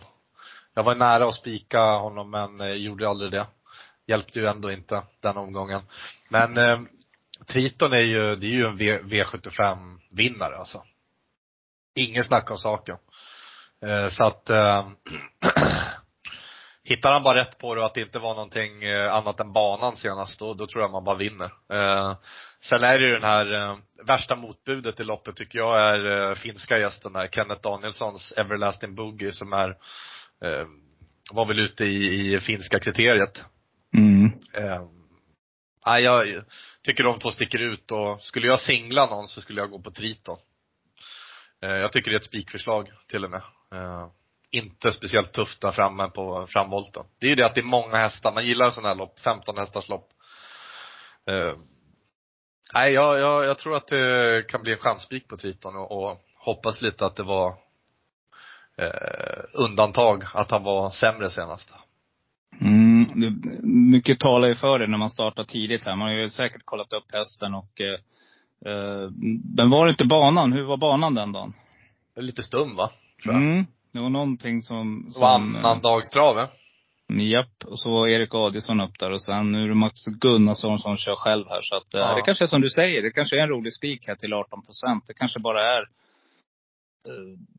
Jag 0.81 0.85
var 0.85 0.95
nära 0.95 1.29
att 1.29 1.35
spika 1.35 1.81
honom 1.81 2.31
men 2.31 2.61
eh, 2.61 2.73
gjorde 2.73 3.09
aldrig 3.09 3.31
det. 3.31 3.47
Hjälpte 4.07 4.39
ju 4.39 4.47
ändå 4.47 4.73
inte 4.73 5.03
den 5.23 5.37
omgången. 5.37 5.83
Men 6.29 6.59
eh, 6.59 6.81
Triton 7.47 7.93
är 7.93 8.01
ju, 8.01 8.37
det 8.37 8.47
är 8.47 8.51
ju 8.51 8.67
en 8.67 8.79
V75-vinnare 8.79 10.57
alltså. 10.57 10.83
Ingen 11.95 12.25
snack 12.25 12.51
om 12.51 12.59
saken. 12.59 12.97
Eh, 13.87 14.09
så 14.09 14.25
att 14.25 14.51
eh, 14.51 14.89
Hittar 16.85 17.13
han 17.13 17.23
bara 17.23 17.39
rätt 17.39 17.59
på 17.59 17.75
det 17.75 17.81
och 17.81 17.87
att 17.87 17.95
det 17.95 18.01
inte 18.01 18.19
var 18.19 18.35
någonting 18.35 18.85
eh, 18.85 19.15
annat 19.15 19.41
än 19.41 19.53
banan 19.53 19.97
senast, 19.97 20.39
då, 20.39 20.55
då 20.55 20.67
tror 20.67 20.83
jag 20.83 20.91
man 20.91 21.05
bara 21.05 21.17
vinner. 21.17 21.53
Eh, 21.73 22.17
sen 22.61 22.83
är 22.83 22.99
det 22.99 23.07
ju 23.07 23.13
den 23.13 23.25
här, 23.25 23.53
eh, 23.53 23.77
värsta 24.07 24.37
motbudet 24.37 25.01
i 25.01 25.05
loppet 25.05 25.37
tycker 25.37 25.59
jag 25.59 25.81
är 25.81 26.29
eh, 26.29 26.35
finska 26.35 26.79
gästen 26.79 27.13
där, 27.13 27.29
Kenneth 27.29 27.61
Danielssons 27.61 28.33
Everlasting 28.33 28.95
Boogie 28.95 29.33
som 29.33 29.53
är 29.53 29.77
eh, 30.44 30.66
var 31.32 31.47
väl 31.47 31.59
ute 31.59 31.85
i, 31.85 32.35
i 32.35 32.40
finska 32.40 32.80
kriteriet. 32.80 33.44
Mm. 33.97 34.25
Eh, 34.54 34.82
nej, 35.87 36.02
jag 36.02 36.44
tycker 36.82 37.04
de 37.04 37.18
två 37.18 37.30
sticker 37.30 37.59
ut 37.59 37.90
och 37.90 38.23
skulle 38.23 38.47
jag 38.47 38.61
singla 38.61 39.06
någon 39.06 39.28
så 39.28 39.40
skulle 39.40 39.61
jag 39.61 39.70
gå 39.70 39.78
på 39.78 39.90
Triton. 39.90 40.38
Eh, 41.62 41.70
jag 41.70 41.92
tycker 41.92 42.11
det 42.11 42.16
är 42.16 42.18
ett 42.20 42.25
spikförslag 42.25 42.90
till 43.09 43.25
och 43.25 43.30
med. 43.30 43.42
Eh, 43.75 44.09
inte 44.50 44.92
speciellt 44.92 45.32
tufft 45.32 45.61
där 45.61 45.73
framme 45.73 46.09
på 46.09 46.47
framvolten. 46.49 47.04
Det 47.18 47.26
är 47.26 47.30
ju 47.30 47.37
det 47.37 47.47
att 47.47 47.54
det 47.54 47.61
är 47.61 47.64
många 47.64 47.97
hästar. 47.97 48.35
Man 48.35 48.47
gillar 48.47 48.70
sådana 48.70 48.88
här 48.88 48.94
lopp, 48.94 49.18
15 49.18 49.59
hästars 49.59 49.88
lopp. 49.88 50.09
Eh, 51.26 51.56
nej, 52.75 52.92
jag, 52.92 53.18
jag, 53.18 53.44
jag 53.44 53.59
tror 53.59 53.76
att 53.76 53.87
det 53.87 54.44
kan 54.49 54.62
bli 54.62 54.73
en 54.73 54.78
chansspik 54.78 55.28
på 55.28 55.37
Triton 55.37 55.76
och, 55.76 55.92
och 55.92 56.20
hoppas 56.37 56.82
lite 56.82 57.06
att 57.06 57.16
det 57.16 57.23
var 57.23 57.54
eh, 58.81 59.43
undantag 59.53 60.25
att 60.35 60.51
han 60.51 60.63
var 60.63 60.91
sämre 60.91 61.31
senast. 61.31 61.71
Mm, 62.61 63.07
mycket 63.91 64.21
talar 64.21 64.49
ju 64.49 64.55
för 64.55 64.79
det 64.79 64.87
när 64.87 64.99
man 64.99 65.11
startar 65.11 65.45
tidigt 65.45 65.85
här. 65.85 65.97
Man 65.97 66.09
har 66.09 66.15
ju 66.15 66.29
säkert 66.29 66.63
kollat 66.65 66.93
upp 66.93 67.13
hästen 67.13 67.55
och 67.55 67.81
eh, 67.81 67.99
eh 68.73 69.11
Men 69.57 69.71
var 69.71 69.87
det 69.87 69.91
inte 69.91 70.07
banan? 70.07 70.53
Hur 70.53 70.63
var 70.63 70.77
banan 70.77 71.15
den 71.15 71.33
dagen? 71.33 71.53
Lite 72.17 72.43
stum 72.43 72.77
va? 72.77 72.91
Tror 73.23 73.35
jag. 73.35 73.43
Mm, 73.43 73.67
det 73.93 74.01
var 74.01 74.11
någonting 74.11 74.63
som.. 74.63 75.07
som 75.11 75.13
det 75.15 75.21
var 75.21 75.35
annandagstrav 75.35 76.39
eh, 76.39 76.49
Japp. 77.19 77.65
Och 77.65 77.81
så 77.81 77.91
var 77.91 78.09
Erik 78.09 78.35
Adielsson 78.35 78.81
upp 78.81 78.99
där 78.99 79.11
och 79.11 79.23
sen 79.23 79.53
nu 79.53 79.65
är 79.65 79.69
det 79.69 79.75
Max 79.75 80.05
Gunnarsson 80.21 80.79
som 80.79 80.97
kör 80.97 81.17
själv 81.17 81.45
här. 81.49 81.61
Så 81.63 81.77
att, 81.77 81.95
eh, 81.95 82.01
ja. 82.01 82.15
det 82.15 82.23
kanske 82.23 82.45
är 82.45 82.47
som 82.47 82.61
du 82.61 82.71
säger. 82.71 83.03
Det 83.03 83.11
kanske 83.11 83.37
är 83.37 83.41
en 83.41 83.49
rolig 83.49 83.73
spik 83.73 84.09
här 84.09 84.15
till 84.15 84.33
18 84.33 84.63
procent. 84.63 85.05
Det 85.07 85.15
kanske 85.15 85.41
bara 85.41 85.77
är 85.77 85.85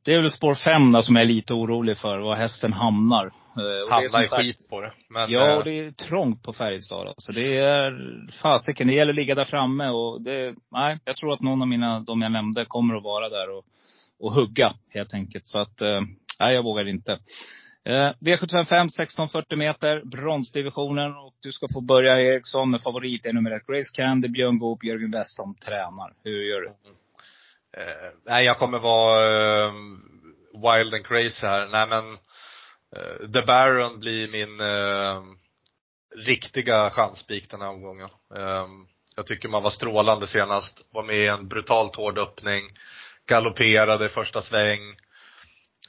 det 0.06 0.14
är 0.14 0.22
väl 0.22 0.32
spår 0.32 0.56
fem 0.56 0.92
där 0.92 1.02
som 1.02 1.16
jag 1.16 1.24
är 1.24 1.28
lite 1.28 1.54
orolig 1.54 1.98
för, 1.98 2.20
var 2.20 2.36
hästen 2.36 2.74
hamnar. 2.74 3.26
Eh, 3.26 3.92
hamnar 3.92 4.24
i 4.24 4.28
skit 4.28 4.70
på 4.70 4.82
det. 4.82 4.94
Men, 5.10 5.32
ja, 5.32 5.56
och 5.56 5.60
eh, 5.60 5.64
det 5.64 5.80
är 5.80 5.92
trångt 5.92 6.44
på 6.44 6.54
Färjestad 6.54 7.08
alltså. 7.08 7.32
Det 7.32 7.58
är 7.58 7.94
fasiken, 8.42 8.88
det 8.88 8.94
gäller 8.94 9.12
att 9.12 9.16
ligga 9.16 9.36
där 9.36 9.46
framme 9.46 9.90
och 9.90 10.22
det, 10.22 10.56
nej, 10.72 11.00
jag 11.06 11.18
tror 11.18 11.34
att 11.34 11.42
någon 11.42 11.62
av 11.62 11.68
mina, 11.68 12.00
de 12.00 12.22
jag 12.22 12.32
nämnde, 12.32 12.66
kommer 12.66 12.96
att 12.96 13.04
vara 13.04 13.30
där 13.30 13.58
och, 13.58 13.66
och 14.20 14.34
hugga 14.34 14.74
helt 14.90 15.14
enkelt. 15.14 15.46
Så 15.46 15.60
att, 15.60 15.82
nej 16.40 16.56
jag 16.56 16.64
vågar 16.64 16.88
inte. 16.88 17.20
V755 18.20 18.86
1640 18.86 19.58
meter, 19.58 20.02
bronsdivisionen. 20.06 21.12
Och 21.12 21.34
du 21.40 21.52
ska 21.52 21.68
få 21.74 21.82
börja 21.82 22.22
Eriksson 22.22 22.72
med 22.72 22.82
favorit 22.82 23.26
är 23.26 23.34
nummer 23.34 23.52
ett 23.52 23.68
Grace 23.68 23.92
Candy, 23.94 24.28
Björn 24.28 24.60
Goop, 24.60 24.84
Jörgen 24.84 25.12
Westholm 25.12 25.56
tränar. 25.56 26.14
Hur 26.24 26.44
gör 26.44 26.62
du? 26.62 26.74
Eh, 27.78 28.12
nej, 28.26 28.46
jag 28.46 28.58
kommer 28.58 28.80
vara 28.80 29.66
eh, 29.66 29.74
wild 30.54 30.94
and 30.94 31.06
crazy 31.06 31.48
här. 31.48 31.68
Nej 31.68 31.88
men, 31.88 32.14
eh, 32.96 33.32
The 33.34 33.46
Baron 33.48 34.00
blir 34.00 34.32
min 34.32 34.60
eh, 34.60 35.24
riktiga 36.26 36.90
chanspik 36.90 37.50
den 37.52 37.62
här 37.62 37.70
omgången. 37.70 38.10
Eh, 38.36 38.68
jag 39.16 39.28
tycker 39.28 39.50
man 39.50 39.64
var 39.64 39.70
strålande 39.70 40.28
senast. 40.28 40.86
Var 40.92 41.04
med 41.04 41.16
i 41.16 41.28
en 41.28 41.48
brutalt 41.48 41.96
hård 41.96 42.18
öppning. 42.18 42.70
Galopperade 43.28 44.10
första 44.10 44.42
sväng. 44.42 44.82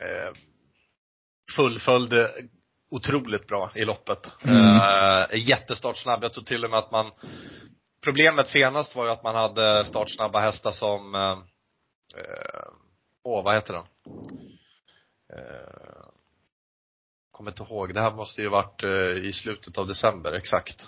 Eh, 0.00 0.32
fullföljde 1.56 2.30
otroligt 2.90 3.46
bra 3.46 3.70
i 3.74 3.84
loppet. 3.84 4.30
Mm. 4.44 4.76
Eh, 4.76 5.48
jättestartsnabb. 5.48 6.24
Jag 6.24 6.34
tror 6.34 6.44
till 6.44 6.64
och 6.64 6.70
med 6.70 6.78
att 6.78 6.90
man 6.90 7.10
Problemet 8.04 8.48
senast 8.48 8.96
var 8.96 9.04
ju 9.04 9.10
att 9.10 9.22
man 9.22 9.34
hade 9.34 9.84
startsnabba 9.84 10.40
hästar 10.40 10.70
som 10.70 11.14
eh, 12.14 12.72
åh, 13.22 13.44
vad 13.44 13.54
heter 13.54 13.72
den? 13.72 13.84
Eh, 15.32 16.04
kommer 17.30 17.50
inte 17.50 17.62
ihåg. 17.62 17.94
Det 17.94 18.00
här 18.00 18.10
måste 18.10 18.42
ju 18.42 18.48
varit 18.48 18.82
eh, 18.82 19.26
i 19.28 19.32
slutet 19.32 19.78
av 19.78 19.86
december, 19.86 20.32
exakt. 20.32 20.86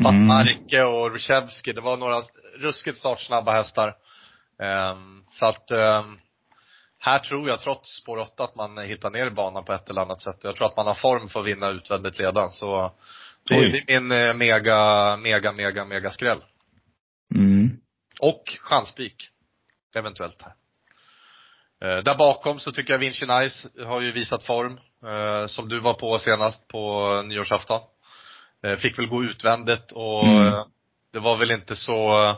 Mm. 0.00 0.94
Och 0.94 1.12
Ryszewski, 1.12 1.72
det 1.72 1.80
var 1.80 1.96
några 1.96 2.22
ruskigt 2.58 2.98
startsnabba 2.98 3.52
hästar. 3.52 3.88
Eh, 4.62 4.96
så 5.30 5.46
att 5.46 5.70
eh, 5.70 6.04
här 6.98 7.18
tror 7.18 7.48
jag 7.48 7.60
trots 7.60 7.96
spår 7.96 8.18
8 8.18 8.44
att 8.44 8.54
man 8.54 8.78
hittar 8.78 9.10
ner 9.10 9.26
i 9.26 9.30
banan 9.30 9.64
på 9.64 9.72
ett 9.72 9.90
eller 9.90 10.00
annat 10.02 10.20
sätt. 10.20 10.38
Jag 10.42 10.56
tror 10.56 10.66
att 10.66 10.76
man 10.76 10.86
har 10.86 10.94
form 10.94 11.28
för 11.28 11.40
att 11.40 11.46
vinna 11.46 11.68
utvändigt 11.68 12.18
ledan. 12.18 12.52
Så 12.52 12.92
det 13.48 13.54
är 13.54 14.00
min 14.00 14.12
eh, 14.12 14.34
mega, 14.34 15.16
mega, 15.16 15.52
mega, 15.52 15.84
mega 15.84 16.10
skräll. 16.10 16.40
Mm. 17.34 17.70
Och 18.20 18.42
chanspik 18.60 19.30
eventuellt 19.96 20.42
här. 20.42 20.54
Eh, 21.80 22.02
där 22.02 22.14
bakom 22.14 22.60
så 22.60 22.72
tycker 22.72 22.92
jag 22.92 22.98
Vinci 22.98 23.26
Nice 23.26 23.68
har 23.84 24.00
ju 24.00 24.12
visat 24.12 24.44
form, 24.44 24.80
eh, 25.06 25.46
som 25.46 25.68
du 25.68 25.80
var 25.80 25.94
på 25.94 26.18
senast 26.18 26.68
på 26.68 27.22
nyårsafton. 27.26 27.80
Eh, 28.62 28.76
fick 28.76 28.98
väl 28.98 29.08
gå 29.08 29.24
utvändigt 29.24 29.92
och 29.92 30.24
mm. 30.24 30.52
det 31.12 31.18
var 31.18 31.36
väl 31.36 31.50
inte 31.50 31.76
så 31.76 32.34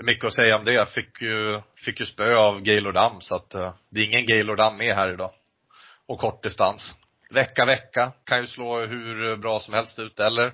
mycket 0.00 0.24
att 0.24 0.34
säga 0.34 0.56
om 0.56 0.64
det. 0.64 0.88
Fick 0.88 1.22
ju, 1.22 1.60
fick 1.84 2.00
ju 2.00 2.06
spö 2.06 2.36
av 2.36 2.60
Gaylord 2.60 2.94
Dam 2.94 3.20
så 3.20 3.34
att 3.34 3.50
det 3.90 4.00
är 4.00 4.04
ingen 4.04 4.26
Gaylord 4.26 4.58
Dam 4.58 4.76
med 4.76 4.94
här 4.94 5.12
idag. 5.12 5.30
Och 6.06 6.18
kort 6.18 6.42
distans. 6.42 6.94
Vecka, 7.30 7.64
vecka. 7.64 8.12
Kan 8.24 8.40
ju 8.40 8.46
slå 8.46 8.80
hur 8.80 9.36
bra 9.36 9.60
som 9.60 9.74
helst 9.74 9.98
ut 9.98 10.20
eller 10.20 10.52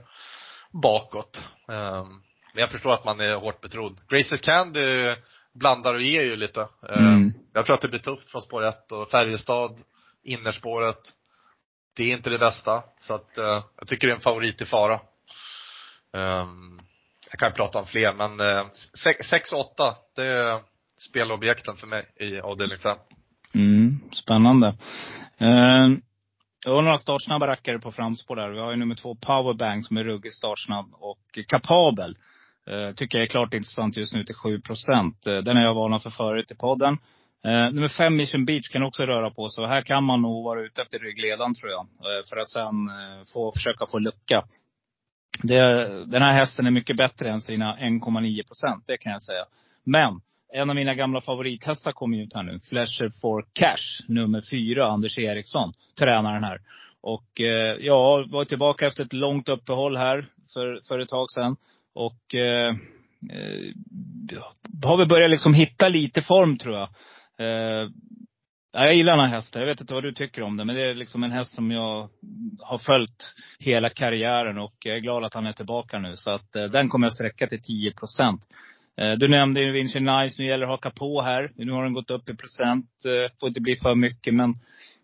bakåt. 0.83 1.40
Eh, 1.68 2.05
men 2.53 2.61
jag 2.61 2.70
förstår 2.70 2.92
att 2.92 3.05
man 3.05 3.20
är 3.20 3.35
hårt 3.35 3.61
betrodd. 3.61 4.01
Graces 4.09 4.40
Candy 4.40 5.14
blandar 5.55 5.95
och 5.95 6.03
ger 6.03 6.23
ju 6.23 6.37
lite. 6.37 6.61
Eh, 6.88 7.07
mm. 7.07 7.33
Jag 7.53 7.67
tror 7.67 7.75
att 7.75 7.83
det 7.83 7.88
blir 7.88 8.01
tufft 8.01 8.31
från 8.31 8.40
spår 8.40 8.64
1 8.64 8.93
och 8.93 9.11
Färjestad, 9.11 9.81
innerspåret. 10.23 11.01
Det 11.97 12.03
är 12.03 12.17
inte 12.17 12.31
det 12.31 12.38
bästa. 12.38 12.83
Så 13.01 13.14
att 13.14 13.38
eh, 13.38 13.64
jag 13.77 13.88
tycker 13.88 14.07
det 14.07 14.12
är 14.12 14.17
en 14.17 14.21
favorit 14.21 14.61
i 14.61 14.64
fara. 14.64 15.01
Um, 16.12 16.81
jag 17.31 17.38
kan 17.38 17.53
prata 17.53 17.79
om 17.79 17.87
fler 17.87 18.14
men 18.14 18.40
eh, 18.40 18.67
6 19.31 19.53
och 19.53 19.61
8, 19.61 19.95
det 20.17 20.27
är 20.27 20.61
spelobjekten 20.99 21.77
för 21.77 21.87
mig 21.87 22.07
i 22.17 22.40
avdelning 22.40 22.79
5. 22.79 22.99
Mm, 23.55 24.01
spännande. 24.12 24.77
Jag 26.67 26.75
har 26.75 26.83
några 26.83 26.99
startsnabba 26.99 27.47
rackare 27.47 27.79
på 27.79 27.93
framspår 27.93 28.37
där. 28.37 28.51
Vi 28.51 28.61
har 28.61 28.71
ju 28.71 28.77
nummer 28.77 28.95
två 28.95 29.14
Powerbank 29.14 29.87
som 29.87 29.97
är 29.97 30.05
ruggigt 30.05 30.35
startsnabb 30.35 30.87
och 30.93 31.38
kapabel. 31.49 32.17
Eh, 32.70 32.94
tycker 32.94 33.18
jag 33.18 33.22
är 33.22 33.29
klart 33.29 33.55
intressant 33.55 33.96
just 33.96 34.14
nu 34.14 34.24
till 34.24 34.35
7 34.35 34.61
procent. 34.61 35.27
Eh, 35.27 35.37
den 35.37 35.57
har 35.57 35.64
jag 35.64 35.74
varnat 35.74 36.03
för 36.03 36.11
förut 36.11 36.50
i 36.50 36.55
podden. 36.55 36.98
Eh, 37.44 37.72
nummer 37.72 37.88
fem 37.88 38.16
Mission 38.16 38.44
Beach 38.44 38.68
kan 38.68 38.83
också 38.83 39.03
röra 39.03 39.31
på 39.31 39.48
sig. 39.48 39.66
Här 39.66 39.83
kan 39.83 40.05
man 40.05 40.22
nog 40.22 40.44
vara 40.44 40.61
ute 40.61 40.83
efter 40.83 40.98
ryggledaren 40.98 41.55
tror 41.55 41.70
jag. 41.70 41.87
För 42.29 42.37
att 42.37 42.48
sen 42.48 42.90
få, 43.33 43.53
försöka 43.53 43.87
få 43.87 43.98
lucka. 43.98 44.44
Det, 45.42 45.61
den 46.05 46.22
här 46.22 46.33
hästen 46.33 46.66
är 46.66 46.70
mycket 46.70 46.96
bättre 46.96 47.31
än 47.31 47.40
sina 47.40 47.77
1,9 47.77 48.46
procent, 48.46 48.85
det 48.87 48.96
kan 48.96 49.12
jag 49.12 49.22
säga. 49.22 49.44
Men 49.85 50.20
en 50.53 50.70
av 50.70 50.77
mina 50.77 50.94
gamla 50.94 51.20
favorithästar 51.20 51.92
kommer 51.92 52.18
ut 52.18 52.35
här 52.35 52.42
nu. 52.42 52.61
Flasher 52.68 53.11
for 53.20 53.46
Cash, 53.53 54.09
nummer 54.09 54.42
fyra, 54.50 54.87
Anders 54.87 55.18
Eriksson, 55.18 55.72
tränaren 55.98 56.44
här. 56.44 56.61
Och 57.00 57.40
eh, 57.40 57.77
ja, 57.81 58.24
var 58.29 58.44
tillbaka 58.44 58.87
efter 58.87 59.05
ett 59.05 59.12
långt 59.12 59.48
uppehåll 59.48 59.96
här 59.96 60.27
för, 60.55 60.81
för 60.88 60.98
ett 60.98 61.09
tag 61.09 61.31
sedan. 61.31 61.57
Och 61.95 62.35
eh, 62.35 62.69
eh, 63.31 64.43
har 64.85 64.97
vi 64.97 65.07
börjat 65.07 65.31
liksom 65.31 65.55
hitta 65.55 65.89
lite 65.89 66.23
form 66.23 66.59
tror 66.59 66.77
jag. 66.77 66.89
Eh, 67.39 67.89
jag 68.73 68.97
gillar 68.97 69.17
den 69.17 69.27
här 69.27 69.37
hästen. 69.37 69.63
Jag 69.63 69.69
vet 69.69 69.81
inte 69.81 69.95
vad 69.95 70.03
du 70.03 70.13
tycker 70.13 70.43
om 70.43 70.57
den. 70.57 70.67
Men 70.67 70.77
det 70.77 70.83
är 70.83 70.95
liksom 70.95 71.25
en 71.25 71.31
häst 71.31 71.55
som 71.55 71.71
jag 71.71 72.09
har 72.61 72.79
följt 72.79 73.35
hela 73.59 73.91
karriären 73.91 74.59
och 74.59 74.75
jag 74.85 74.97
är 74.97 75.01
glad 75.01 75.25
att 75.25 75.35
han 75.35 75.47
är 75.47 75.53
tillbaka 75.53 75.99
nu. 75.99 76.17
Så 76.17 76.31
att 76.31 76.57
eh, 76.57 76.65
den 76.65 76.89
kommer 76.89 77.07
jag 77.07 77.15
sträcka 77.15 77.47
till 77.47 77.63
10 77.63 77.93
procent. 77.93 78.41
Eh, 79.01 79.13
du 79.13 79.29
nämnde 79.29 79.63
ju 79.63 79.73
Vinci 79.73 80.01
Nice. 80.01 80.37
Nu 80.39 80.47
gäller 80.47 80.67
det 80.67 80.73
att 80.73 80.85
haka 80.85 80.91
på 80.91 81.23
här. 81.23 81.53
Nu 81.55 81.73
har 81.73 81.85
den 81.85 81.93
gått 81.93 82.11
upp 82.11 82.31
i 82.31 82.37
procent. 82.37 82.87
Eh, 83.05 83.33
får 83.41 83.49
inte 83.49 83.61
bli 83.61 83.77
för 83.77 83.95
mycket 83.95 84.35
men 84.35 84.55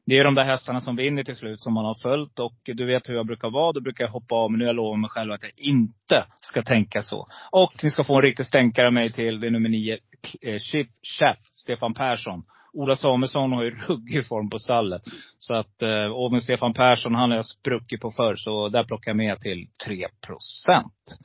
det 0.06 0.18
är 0.18 0.24
de 0.24 0.34
där 0.34 0.44
hästarna 0.44 0.80
som 0.80 0.96
vinner 0.96 1.24
till 1.24 1.36
slut 1.36 1.60
som 1.60 1.74
man 1.74 1.84
har 1.84 1.94
följt. 2.02 2.38
Och 2.38 2.54
du 2.64 2.86
vet 2.86 3.08
hur 3.08 3.14
jag 3.14 3.26
brukar 3.26 3.50
vara. 3.50 3.72
Då 3.72 3.80
brukar 3.80 4.04
jag 4.04 4.10
hoppa 4.10 4.34
av. 4.34 4.50
Men 4.50 4.58
nu 4.58 4.64
har 4.64 4.68
jag 4.68 4.76
lovat 4.76 5.00
mig 5.00 5.10
själv 5.10 5.32
att 5.32 5.42
jag 5.42 5.52
inte 5.56 6.26
ska 6.40 6.62
tänka 6.62 7.02
så. 7.02 7.28
Och 7.52 7.84
ni 7.84 7.90
ska 7.90 8.04
få 8.04 8.16
en 8.16 8.22
riktig 8.22 8.46
stänkare 8.46 8.86
av 8.86 8.92
mig 8.92 9.12
till. 9.12 9.40
Det 9.40 9.46
är 9.46 9.50
nummer 9.50 9.68
nio, 9.68 9.98
eh, 10.42 10.58
Chief 10.58 10.88
Chef, 11.18 11.38
Stefan 11.52 11.94
Persson. 11.94 12.42
Ola 12.72 12.96
Samuelsson 12.96 13.52
har 13.52 13.62
ju 13.62 13.70
ruggig 13.70 14.26
form 14.26 14.50
på 14.50 14.58
stallet. 14.58 15.02
Så 15.38 15.54
att, 15.54 15.82
eh, 15.82 16.04
och 16.04 16.32
med 16.32 16.42
Stefan 16.42 16.74
Persson, 16.74 17.14
han 17.14 17.30
har 17.30 17.36
jag 17.36 17.46
spruckit 17.46 18.00
på 18.00 18.10
förr. 18.10 18.34
Så 18.36 18.68
där 18.68 18.84
plockar 18.84 19.10
jag 19.10 19.16
med 19.16 19.40
till 19.40 19.68
3 19.86 20.06
procent. 20.26 21.18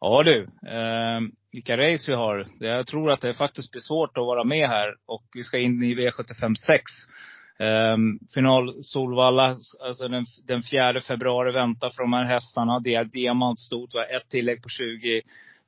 Ja 0.00 0.22
du, 0.22 0.42
eh, 0.68 1.20
vilka 1.52 1.76
race 1.76 2.10
vi 2.10 2.16
har. 2.16 2.46
Jag 2.58 2.86
tror 2.86 3.10
att 3.10 3.20
det 3.20 3.34
faktiskt 3.34 3.72
blir 3.72 3.80
svårt 3.80 4.18
att 4.18 4.26
vara 4.26 4.44
med 4.44 4.68
här. 4.68 4.94
Och 5.06 5.24
vi 5.34 5.42
ska 5.42 5.58
in 5.58 5.82
i 5.82 5.94
V75 5.94 6.54
6. 6.54 6.82
Um, 7.60 8.18
final 8.34 8.82
Solvalla, 8.82 9.56
alltså 9.86 10.08
den, 10.08 10.26
den 10.46 10.62
4 10.62 11.00
februari 11.00 11.52
väntar 11.52 11.90
för 11.90 12.02
de 12.02 12.12
här 12.12 12.24
hästarna. 12.24 12.80
Det 12.80 12.94
är 12.94 13.04
diamantstort. 13.04 13.90
Vi 13.94 13.98
har 13.98 14.16
ett 14.16 14.28
tillägg 14.28 14.62
på 14.62 14.68
20 14.68 15.22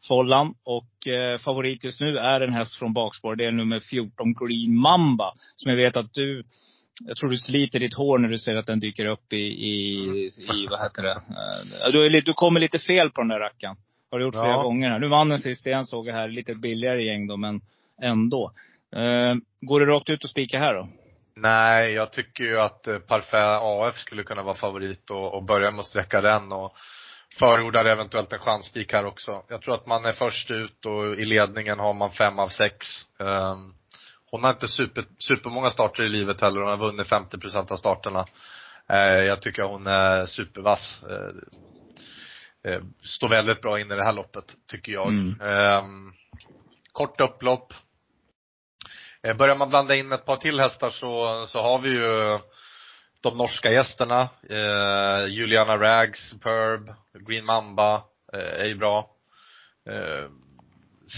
Follan. 0.08 0.54
Och 0.64 1.06
eh, 1.06 1.38
favorit 1.38 1.84
just 1.84 2.00
nu 2.00 2.18
är 2.18 2.40
en 2.40 2.52
häst 2.52 2.78
från 2.78 2.92
bakspår. 2.92 3.36
Det 3.36 3.44
är 3.46 3.52
nummer 3.52 3.80
14 3.80 4.34
Green 4.34 4.76
Mamba. 4.76 5.32
Som 5.56 5.70
jag 5.70 5.76
vet 5.76 5.96
att 5.96 6.14
du 6.14 6.42
jag 7.06 7.16
tror 7.16 7.30
du 7.30 7.38
sliter 7.38 7.78
ditt 7.78 7.94
hår 7.94 8.18
när 8.18 8.28
du 8.28 8.38
ser 8.38 8.54
att 8.54 8.66
den 8.66 8.80
dyker 8.80 9.06
upp 9.06 9.32
i, 9.32 9.36
i, 9.36 9.94
i 10.26 10.66
vad 10.70 10.80
heter 10.82 11.02
det? 11.02 11.22
Eh, 11.86 11.92
du, 11.92 12.20
du 12.20 12.32
kommer 12.32 12.60
lite 12.60 12.78
fel 12.78 13.10
på 13.10 13.20
den 13.20 13.28
där 13.28 13.38
rackaren. 13.40 13.76
Har 14.10 14.18
du 14.18 14.24
gjort 14.24 14.34
flera 14.34 14.48
Ja. 14.48 14.62
gånger 14.62 14.90
här. 14.90 14.98
Nu 14.98 15.08
vann 15.08 15.28
den 15.28 15.38
sist 15.38 15.66
igen 15.66 15.86
såg 15.86 16.08
jag 16.08 16.14
här. 16.14 16.28
Lite 16.28 16.54
billigare 16.54 17.04
gäng 17.04 17.26
då, 17.26 17.36
men 17.36 17.60
ändå. 18.02 18.52
Eh, 18.96 19.34
går 19.60 19.80
det 19.80 19.86
rakt 19.86 20.10
ut 20.10 20.24
och 20.24 20.30
spika 20.30 20.58
här 20.58 20.74
då? 20.74 20.88
Nej, 21.34 21.92
jag 21.92 22.12
tycker 22.12 22.44
ju 22.44 22.60
att 22.60 22.86
eh, 22.86 22.98
Parfait 22.98 23.58
AF 23.62 23.98
skulle 23.98 24.22
kunna 24.22 24.42
vara 24.42 24.54
favorit 24.54 25.10
och, 25.10 25.34
och 25.34 25.42
börja 25.42 25.70
med 25.70 25.80
att 25.80 25.86
sträcka 25.86 26.20
den 26.20 26.52
och 26.52 26.76
förordar 27.38 27.84
eventuellt 27.84 28.32
en 28.32 28.38
chanspik 28.38 28.92
här 28.92 29.04
också. 29.04 29.42
Jag 29.48 29.62
tror 29.62 29.74
att 29.74 29.86
man 29.86 30.04
är 30.04 30.12
först 30.12 30.50
ut 30.50 30.86
och 30.86 31.14
i 31.14 31.24
ledningen 31.24 31.78
har 31.78 31.94
man 31.94 32.10
fem 32.10 32.38
av 32.38 32.48
sex. 32.48 32.86
Ehm, 33.18 33.74
hon 34.30 34.44
har 34.44 34.50
inte 34.50 34.68
super, 34.68 35.04
supermånga 35.18 35.70
starter 35.70 36.02
i 36.02 36.08
livet 36.08 36.40
heller. 36.40 36.60
Hon 36.60 36.70
har 36.70 36.76
vunnit 36.76 37.08
50 37.08 37.38
procent 37.38 37.70
av 37.70 37.76
starterna. 37.76 38.26
Eh, 38.88 39.24
jag 39.24 39.42
tycker 39.42 39.62
hon 39.62 39.86
är 39.86 40.26
supervass. 40.26 41.02
Eh, 41.02 42.72
eh, 42.72 42.80
står 42.98 43.28
väldigt 43.28 43.62
bra 43.62 43.80
in 43.80 43.92
i 43.92 43.96
det 43.96 44.04
här 44.04 44.12
loppet, 44.12 44.44
tycker 44.70 44.92
jag. 44.92 45.08
Mm. 45.08 45.40
Ehm, 45.40 46.12
kort 46.92 47.20
upplopp. 47.20 47.74
Eh, 49.26 49.36
Börjar 49.36 49.56
man 49.56 49.68
blanda 49.68 49.94
in 49.94 50.12
ett 50.12 50.24
par 50.24 50.36
till 50.36 50.60
hästar 50.60 50.90
så, 50.90 51.44
så 51.46 51.58
har 51.58 51.78
vi 51.78 51.88
ju 51.88 52.38
de 53.22 53.36
norska 53.38 53.70
gästerna. 53.70 54.28
Eh, 54.50 55.26
Juliana 55.26 55.76
Rag, 55.78 56.16
Superb, 56.16 56.90
Green 57.28 57.44
Mamba 57.44 57.94
eh, 58.32 58.62
är 58.62 58.66
ju 58.66 58.74
bra. 58.74 59.10
Eh, 59.90 60.30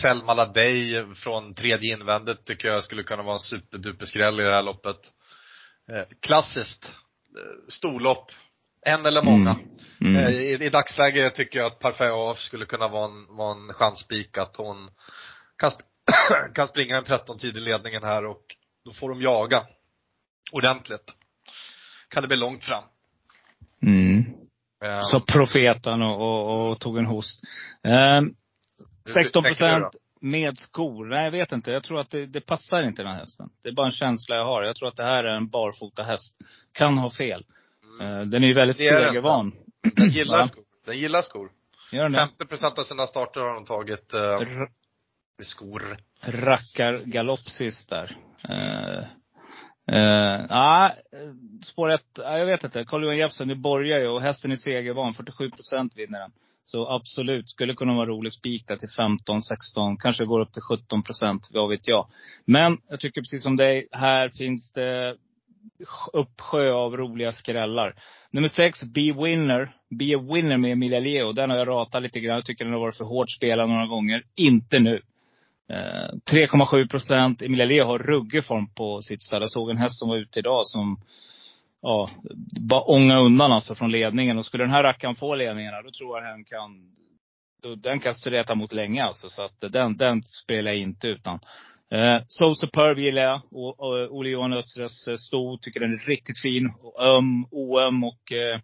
Selma 0.03 0.35
Ladej 0.35 1.15
från 1.15 1.55
tredje 1.55 1.93
invändet 1.93 2.45
tycker 2.45 2.69
jag 2.69 2.85
skulle 2.85 3.03
kunna 3.03 3.23
vara 3.23 3.35
en 3.35 3.39
superduperskräll 3.39 4.41
i 4.41 4.43
det 4.43 4.55
här 4.55 4.63
loppet. 4.63 5.01
Eh, 5.93 6.05
klassiskt. 6.21 6.85
Eh, 6.85 7.69
storlopp. 7.69 8.31
En 8.87 9.07
eller 9.07 9.23
många. 9.23 9.57
Mm. 10.01 10.17
Eh, 10.17 10.31
I, 10.31 10.65
I 10.65 10.69
dagsläget 10.69 11.35
tycker 11.35 11.59
jag 11.59 11.67
att 11.67 11.79
Parfait 11.79 12.13
AF 12.13 12.39
skulle 12.39 12.67
kunna 12.67 12.89
vara 12.89 13.05
en, 13.05 13.37
vara 13.37 13.53
en 13.53 13.73
chanspik 13.73 14.39
att 14.39 14.57
hon 14.57 14.91
kan, 15.59 15.71
kan 16.55 16.69
springa 16.69 16.97
en 16.97 17.05
13 17.05 17.39
tid 17.39 17.57
i 17.57 17.61
ledningen 17.61 18.03
här 18.03 18.27
och 18.27 18.43
då 18.85 18.93
får 18.93 19.09
de 19.09 19.23
jaga 19.23 19.63
ordentligt. 20.53 21.13
Kan 22.09 22.23
det 22.23 22.29
bli 22.29 22.37
långt 22.37 22.65
fram. 22.65 22.85
Mm. 23.83 24.25
Eh, 24.85 25.01
Så 25.03 25.21
profeten 25.21 26.03
och, 26.03 26.21
och, 26.21 26.71
och 26.71 26.81
tog 26.81 26.99
en 26.99 27.07
host. 27.07 27.41
Eh, 27.85 28.21
hur 29.05 29.13
16 29.23 29.43
tänker 29.43 29.65
du 29.65 29.71
då? 29.71 29.77
procent 29.77 30.05
med 30.21 30.59
skor. 30.59 31.07
Nej, 31.07 31.25
jag 31.25 31.31
vet 31.31 31.53
inte. 31.53 31.71
Jag 31.71 31.83
tror 31.83 32.01
att 32.01 32.11
det, 32.11 32.27
det 32.27 32.41
passar 32.41 32.83
inte 32.83 33.03
den 33.03 33.13
här 33.13 33.19
hästen. 33.19 33.51
Det 33.63 33.69
är 33.69 33.73
bara 33.73 33.87
en 33.87 33.93
känsla 33.93 34.37
jag 34.37 34.45
har. 34.45 34.63
Jag 34.63 34.77
tror 34.77 34.89
att 34.89 34.97
det 34.97 35.03
här 35.03 35.25
är 35.25 35.37
en 35.37 35.49
barfota 35.49 36.03
häst. 36.03 36.37
Kan 36.73 36.99
ha 36.99 37.11
fel. 37.11 37.45
Mm. 38.01 38.21
Eh, 38.21 38.27
den 38.27 38.45
är 38.45 38.49
ju 38.49 38.55
väldigt 38.55 38.81
är 38.81 39.01
den 39.01 40.11
gillar 40.11 40.47
skor. 40.47 40.65
Den 40.87 40.99
gillar 40.99 41.23
skor. 41.23 41.51
Gör 41.93 42.03
den 42.03 42.13
det? 42.13 42.19
50 42.19 42.47
procent 42.47 42.79
av 42.79 42.83
sina 42.83 43.07
starter 43.07 43.41
har 43.41 43.55
de 43.55 43.65
tagit 43.65 44.13
med 44.13 44.69
skor. 45.43 45.97
rackar 46.21 47.11
galopp 47.11 47.41
sist 47.41 47.91
där. 47.91 48.17
Eh, 48.49 49.05
eh, 49.97 50.47
ja, 50.49 50.95
spår 51.63 51.91
ett, 51.91 52.03
ja, 52.17 52.39
jag 52.39 52.47
vet 52.47 52.65
inte. 52.65 52.85
Carl-Johan 52.85 53.17
Jeppsson, 53.17 53.49
det 53.49 53.57
borgar 53.57 53.99
ju 53.99 54.09
och 54.09 54.23
hästen 54.23 54.53
är 54.53 54.57
segervan. 54.57 55.15
47 55.15 55.51
procent 55.51 55.97
vinner 55.97 56.19
den. 56.19 56.31
Så 56.63 56.89
absolut, 56.89 57.49
skulle 57.49 57.75
kunna 57.75 57.95
vara 57.95 58.07
rolig 58.07 58.33
spik 58.33 58.69
där 58.69 58.77
till 58.77 58.89
15, 58.97 59.43
16, 59.43 59.97
kanske 59.97 60.25
går 60.25 60.41
upp 60.41 60.53
till 60.53 60.63
17 60.63 61.03
procent, 61.03 61.49
vad 61.53 61.69
vet 61.69 61.89
jag. 61.89 62.07
Men 62.47 62.79
jag 62.89 63.01
tycker 63.01 63.21
precis 63.21 63.43
som 63.43 63.57
dig, 63.57 63.89
här 63.93 64.29
finns 64.29 64.73
det 64.73 65.17
uppsjö 66.13 66.73
av 66.73 66.97
roliga 66.97 67.33
skrällar. 67.33 67.95
Nummer 68.31 68.49
sex, 68.49 68.85
Be 68.85 69.13
Winner. 69.13 69.77
Be 69.91 70.17
a 70.17 70.35
Winner 70.35 70.57
med 70.57 70.73
Emilia 70.73 71.01
Leo. 71.01 71.33
Den 71.33 71.51
har 71.51 71.57
jag 71.57 71.69
ratat 71.69 72.03
lite 72.03 72.21
grann. 72.21 72.35
Jag 72.35 72.45
tycker 72.45 72.65
den 72.65 72.75
har 72.75 72.81
varit 72.81 72.97
för 72.97 73.05
hårt 73.05 73.31
spelad 73.31 73.69
några 73.69 73.87
gånger. 73.87 74.23
Inte 74.37 74.79
nu. 74.79 75.01
Eh, 75.71 76.11
3,7 76.31 76.89
procent. 76.89 77.43
Emilia 77.43 77.67
Leo 77.67 77.85
har 77.85 77.99
ruggig 77.99 78.45
form 78.45 78.75
på 78.75 79.03
sitt 79.03 79.23
ställe. 79.23 79.43
Jag 79.43 79.51
såg 79.51 79.71
en 79.71 79.77
häst 79.77 79.99
som 79.99 80.09
var 80.09 80.17
ute 80.17 80.39
idag 80.39 80.67
som, 80.67 81.01
ja, 81.83 82.11
bara 82.61 82.81
ånga 82.81 83.19
undan 83.19 83.53
alltså 83.53 83.75
från 83.75 83.91
ledningen. 83.91 84.39
Och 84.39 84.47
skulle 84.47 84.65
den 84.65 84.71
här 84.71 84.83
rackaren 84.83 85.15
få 85.15 85.35
ledningen, 85.35 85.73
då 85.85 85.91
tror 85.91 86.19
jag 86.19 86.33
den 86.33 86.45
kan, 86.45 86.71
då, 87.63 87.75
den 87.75 88.01
kan 88.01 88.15
streta 88.15 88.55
mot 88.55 88.73
länge 88.73 89.05
alltså. 89.05 89.29
Så 89.29 89.43
att 89.43 89.73
den, 89.73 89.97
den 89.97 90.23
spelar 90.23 90.71
jag 90.71 90.81
inte 90.81 91.09
utan. 91.09 91.41
Eh, 91.91 92.23
so 92.29 92.55
Superb 92.55 92.99
gillar 92.99 93.23
jag. 93.23 93.41
O, 93.51 93.75
o, 93.79 94.09
Ole 94.11 94.31
Johan 94.31 94.53
Östres 94.53 94.93
stor, 94.93 95.17
sto, 95.17 95.59
tycker 95.59 95.81
den 95.81 95.93
är 95.93 96.09
riktigt 96.09 96.43
fin. 96.43 96.75
Och 96.83 97.03
öm, 97.03 97.47
oöm 97.51 98.05
och 98.05 98.33
eh, 98.33 98.61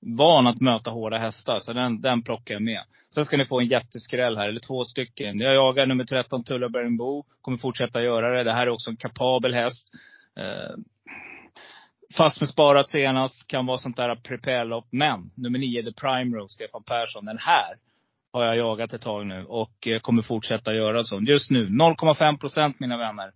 van 0.00 0.46
att 0.46 0.60
möta 0.60 0.90
hårda 0.90 1.18
hästar. 1.18 1.58
Så 1.58 1.72
den, 1.72 2.00
den 2.00 2.22
plockar 2.22 2.54
jag 2.54 2.62
med. 2.62 2.82
Sen 3.14 3.24
ska 3.24 3.36
ni 3.36 3.46
få 3.46 3.60
en 3.60 3.66
jätteskräll 3.66 4.36
här, 4.36 4.48
eller 4.48 4.60
två 4.60 4.84
stycken. 4.84 5.38
Jag 5.38 5.54
jagar 5.54 5.86
nummer 5.86 6.04
13, 6.04 6.44
Tulla 6.44 6.68
Bo. 6.98 7.24
Kommer 7.40 7.58
fortsätta 7.58 8.02
göra 8.02 8.36
det. 8.36 8.44
Det 8.44 8.52
här 8.52 8.66
är 8.66 8.70
också 8.70 8.90
en 8.90 8.96
kapabel 8.96 9.54
häst. 9.54 9.88
Eh, 10.36 10.76
fast 12.16 12.40
med 12.40 12.48
sparat 12.48 12.88
senast, 12.88 13.46
kan 13.46 13.66
vara 13.66 13.78
sånt 13.78 13.96
där 13.96 14.14
preparellopp. 14.14 14.86
Men 14.90 15.30
nummer 15.34 15.58
9, 15.58 15.82
The 15.82 15.92
Prime 15.92 16.36
Rose, 16.36 16.54
Stefan 16.54 16.82
Persson. 16.82 17.24
Den 17.24 17.38
här 17.38 17.76
har 18.32 18.44
jag 18.44 18.56
jagat 18.56 18.92
ett 18.92 19.02
tag 19.02 19.26
nu 19.26 19.44
och 19.44 19.86
eh, 19.86 20.00
kommer 20.00 20.22
fortsätta 20.22 20.74
göra 20.74 21.04
så. 21.04 21.20
Just 21.20 21.50
nu 21.50 21.68
0,5 21.68 22.38
procent 22.38 22.80
mina 22.80 22.96
vänner. 22.96 23.32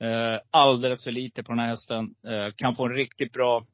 Eh, 0.00 0.40
alldeles 0.50 1.04
för 1.04 1.10
lite 1.10 1.42
på 1.42 1.52
den 1.52 1.58
här 1.58 1.68
hästen. 1.68 2.14
Eh, 2.28 2.52
kan 2.56 2.74
få 2.74 2.86
en 2.86 2.94
riktigt 2.94 3.32
bra 3.32 3.66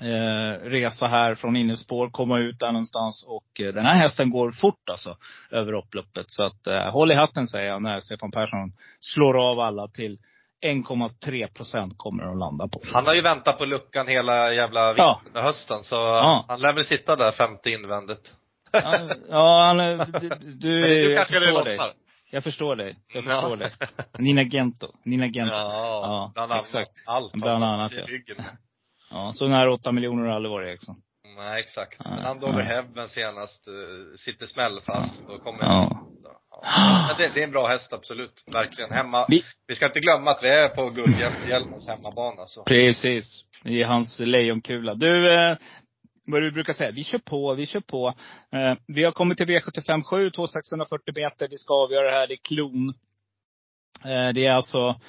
eh, 0.00 0.64
resa 0.68 1.06
här 1.06 1.34
från 1.34 1.56
innespår, 1.56 2.10
komma 2.10 2.38
ut 2.38 2.58
där 2.58 2.72
någonstans. 2.72 3.24
Och 3.28 3.60
eh, 3.60 3.72
den 3.74 3.86
här 3.86 3.94
hästen 3.94 4.30
går 4.30 4.52
fort 4.52 4.88
alltså, 4.90 5.16
över 5.50 5.72
upploppet. 5.72 6.24
Så 6.28 6.42
att 6.42 6.66
eh, 6.66 6.90
håll 6.92 7.12
i 7.12 7.14
hatten 7.14 7.46
säger 7.46 7.66
jag 7.68 7.82
när 7.82 8.00
Stefan 8.00 8.30
Persson 8.30 8.72
slår 9.00 9.50
av 9.50 9.60
alla 9.60 9.88
till 9.88 10.18
1,3 10.66 11.52
procent 11.54 11.94
kommer 11.96 12.24
de 12.24 12.38
landa 12.38 12.68
på. 12.68 12.80
Han 12.92 13.06
har 13.06 13.14
ju 13.14 13.20
väntat 13.20 13.58
på 13.58 13.64
luckan 13.64 14.06
hela 14.08 14.52
jävla 14.52 14.94
Ja. 14.96 15.20
vintern 15.24 15.36
och 15.40 15.46
hösten 15.46 15.82
så 15.82 15.94
Ja. 15.94 16.44
han 16.48 16.60
lär 16.60 16.72
väl 16.72 16.84
sitta 16.84 17.16
där 17.16 17.32
femte 17.32 17.70
invändigt. 17.70 18.32
Ja, 18.72 19.08
ja 19.28 19.62
han, 19.64 19.80
är- 19.80 20.20
du, 20.20 20.28
du, 20.54 20.80
nu 20.80 21.12
jag 21.12 21.26
förstår 21.28 21.64
dig. 21.64 21.78
Jag 22.30 22.44
förstår 22.44 22.76
dig. 22.76 22.96
Jag 23.14 23.24
Ja. 23.24 23.40
förstår 23.40 23.56
dig. 23.56 23.70
Nina 24.18 24.42
Gento. 24.42 24.86
Nina 25.04 25.26
Gento. 25.26 25.52
Ja, 25.54 26.00
Ja, 26.02 26.46
bland 26.46 26.52
exakt. 26.60 26.90
Allt 27.06 27.32
Bland 27.32 27.60
man 27.60 27.74
annat, 27.74 27.92
ja. 27.96 28.04
Ja, 29.10 29.32
så 29.34 29.48
nära 29.48 29.72
8 29.72 29.92
miljoner 29.92 30.24
har 30.28 30.34
aldrig 30.36 30.50
varit 30.50 30.68
Eriksson. 30.68 30.96
Nej, 31.36 31.60
exakt. 31.60 31.96
Ja, 32.04 32.10
Men 32.10 32.26
Andover 32.26 32.58
ja. 32.60 32.64
Heaven 32.66 33.08
senast 33.08 33.68
uh, 33.68 33.74
sitter 34.16 34.46
smällfast 34.46 35.24
och 35.28 35.42
kommer 35.44 35.58
Ja. 35.62 36.06
Ja. 36.62 37.06
Men 37.08 37.16
det, 37.18 37.34
det 37.34 37.40
är 37.40 37.44
en 37.44 37.50
bra 37.50 37.66
häst, 37.66 37.92
absolut. 37.92 38.44
Verkligen. 38.52 38.90
Hemma. 38.90 39.26
Vi, 39.28 39.44
Vi- 39.66 39.74
ska 39.74 39.86
inte 39.86 40.00
glömma 40.00 40.30
att 40.30 40.42
vi 40.42 40.48
är 40.48 40.68
på 40.68 40.88
Guldhjälmens 40.90 41.88
hemmabana. 41.88 42.46
Så. 42.46 42.64
Precis. 42.64 43.44
I 43.64 43.82
hans 43.82 44.18
lejonkula. 44.18 44.94
Du, 44.94 45.34
eh, 45.34 45.56
vad 46.26 46.42
du 46.42 46.50
brukar 46.52 46.72
säga, 46.72 46.90
vi 46.90 47.04
kör 47.04 47.18
på, 47.18 47.54
vi 47.54 47.66
kör 47.66 47.80
på. 47.80 48.08
Eh, 48.52 48.74
vi 48.86 49.04
har 49.04 49.12
kommit 49.12 49.38
till 49.38 49.46
V75 49.46 50.02
7, 50.02 50.30
2640 50.30 51.14
meter. 51.16 51.48
Vi 51.50 51.56
ska 51.56 51.74
avgöra 51.74 52.10
det 52.10 52.16
här, 52.18 52.26
det 52.26 52.34
är 52.34 52.44
klon. 52.48 52.88
Eh, 54.04 54.32
det 54.34 54.46
är 54.46 54.54
alltså 54.54 55.00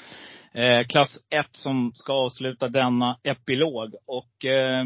eh, 0.53 0.87
klass 0.87 1.17
1 1.29 1.47
som 1.51 1.91
ska 1.93 2.13
avsluta 2.13 2.67
denna 2.67 3.19
epilog. 3.23 3.95
Och 4.05 4.45
eh, 4.45 4.85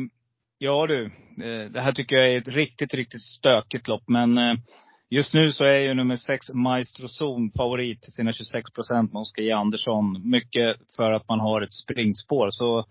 ja 0.58 0.88
du, 0.88 1.06
eh, 1.43 1.69
det 1.71 1.82
här 1.82 1.91
tycker 1.91 2.15
jag 2.15 2.30
är 2.30 2.38
ett 2.38 2.47
riktigt, 2.47 2.93
riktigt 2.93 3.21
stökigt 3.21 3.88
lopp. 3.88 4.04
Men 4.08 4.38
eh, 4.38 4.56
just 5.10 5.34
nu 5.34 5.51
så 5.51 5.65
är 5.65 5.80
ju 5.80 5.93
nummer 5.93 6.17
6 6.17 6.49
Maestro 6.54 7.08
Zon 7.08 7.51
favorit 7.58 8.01
till 8.01 8.12
sina 8.12 8.34
26 8.34 8.71
procent 8.71 9.13
med 9.13 9.19
Oskar 9.19 9.43
J. 9.43 9.51
Andersson. 9.51 10.30
Mycket 10.30 10.78
för 10.97 11.13
att 11.13 11.30
man 11.30 11.39
har 11.39 11.62
ett 11.62 11.73
springspår. 11.73 12.47
Så 12.51 12.86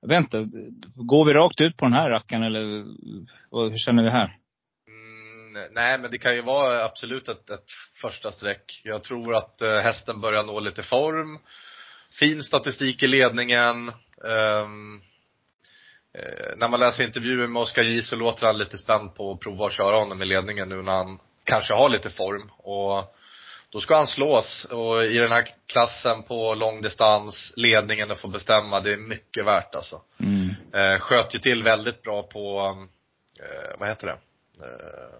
jag 0.00 0.08
vet 0.08 0.18
inte, 0.18 0.44
går 0.94 1.24
vi 1.24 1.32
rakt 1.32 1.60
ut 1.60 1.76
på 1.76 1.84
den 1.84 1.94
här 1.94 2.10
rackaren 2.10 2.42
eller 2.42 2.60
hur 3.70 3.78
känner 3.78 4.02
vi 4.02 4.10
här? 4.10 4.36
Mm, 4.88 5.72
nej, 5.74 5.98
men 5.98 6.10
det 6.10 6.18
kan 6.18 6.34
ju 6.34 6.42
vara 6.42 6.84
absolut 6.84 7.28
ett, 7.28 7.50
ett 7.50 7.64
första 8.00 8.32
streck. 8.32 8.80
Jag 8.84 9.02
tror 9.02 9.34
att 9.34 9.62
eh, 9.62 9.78
hästen 9.78 10.20
börjar 10.20 10.44
nå 10.44 10.60
lite 10.60 10.82
form. 10.82 11.38
Fin 12.18 12.42
statistik 12.42 13.02
i 13.02 13.06
ledningen. 13.06 13.88
Ehm, 14.28 15.00
eh, 16.18 16.56
när 16.56 16.68
man 16.68 16.80
läser 16.80 17.04
intervjuer 17.04 17.46
med 17.46 17.62
Oskar 17.62 17.82
J 17.82 18.02
så 18.02 18.16
låter 18.16 18.46
han 18.46 18.58
lite 18.58 18.78
spänd 18.78 19.14
på 19.14 19.32
att 19.32 19.40
prova 19.40 19.66
att 19.66 19.72
köra 19.72 19.98
honom 19.98 20.22
i 20.22 20.24
ledningen 20.24 20.68
nu 20.68 20.82
när 20.82 20.92
han 20.92 21.18
kanske 21.44 21.74
har 21.74 21.88
lite 21.88 22.10
form. 22.10 22.50
Och 22.58 23.16
då 23.70 23.80
ska 23.80 23.96
han 23.96 24.06
slås. 24.06 24.64
Och 24.64 25.04
i 25.04 25.18
den 25.18 25.32
här 25.32 25.46
klassen 25.66 26.22
på 26.22 26.54
långdistans, 26.54 27.52
ledningen 27.56 28.10
att 28.10 28.20
få 28.20 28.28
bestämma, 28.28 28.80
det 28.80 28.92
är 28.92 28.96
mycket 28.96 29.44
värt 29.44 29.74
alltså. 29.74 30.02
Mm. 30.20 30.54
Eh, 30.74 30.98
sköt 30.98 31.34
ju 31.34 31.38
till 31.38 31.62
väldigt 31.62 32.02
bra 32.02 32.22
på, 32.22 32.76
eh, 33.40 33.78
vad 33.78 33.88
heter 33.88 34.06
det? 34.06 34.18
Eh, 34.66 35.18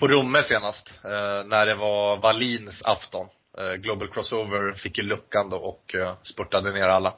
på 0.00 0.08
Romme 0.08 0.42
senast, 0.42 0.92
eh, 1.04 1.46
när 1.46 1.66
det 1.66 1.74
var 1.74 2.16
Wallins 2.16 2.82
afton. 2.84 3.26
Eh, 3.58 3.74
Global 3.74 4.08
Crossover 4.08 4.72
fick 4.72 4.98
ju 4.98 5.04
luckan 5.04 5.50
då 5.50 5.56
och 5.56 5.94
eh, 5.94 6.16
spurtade 6.22 6.72
ner 6.72 6.88
alla. 6.88 7.14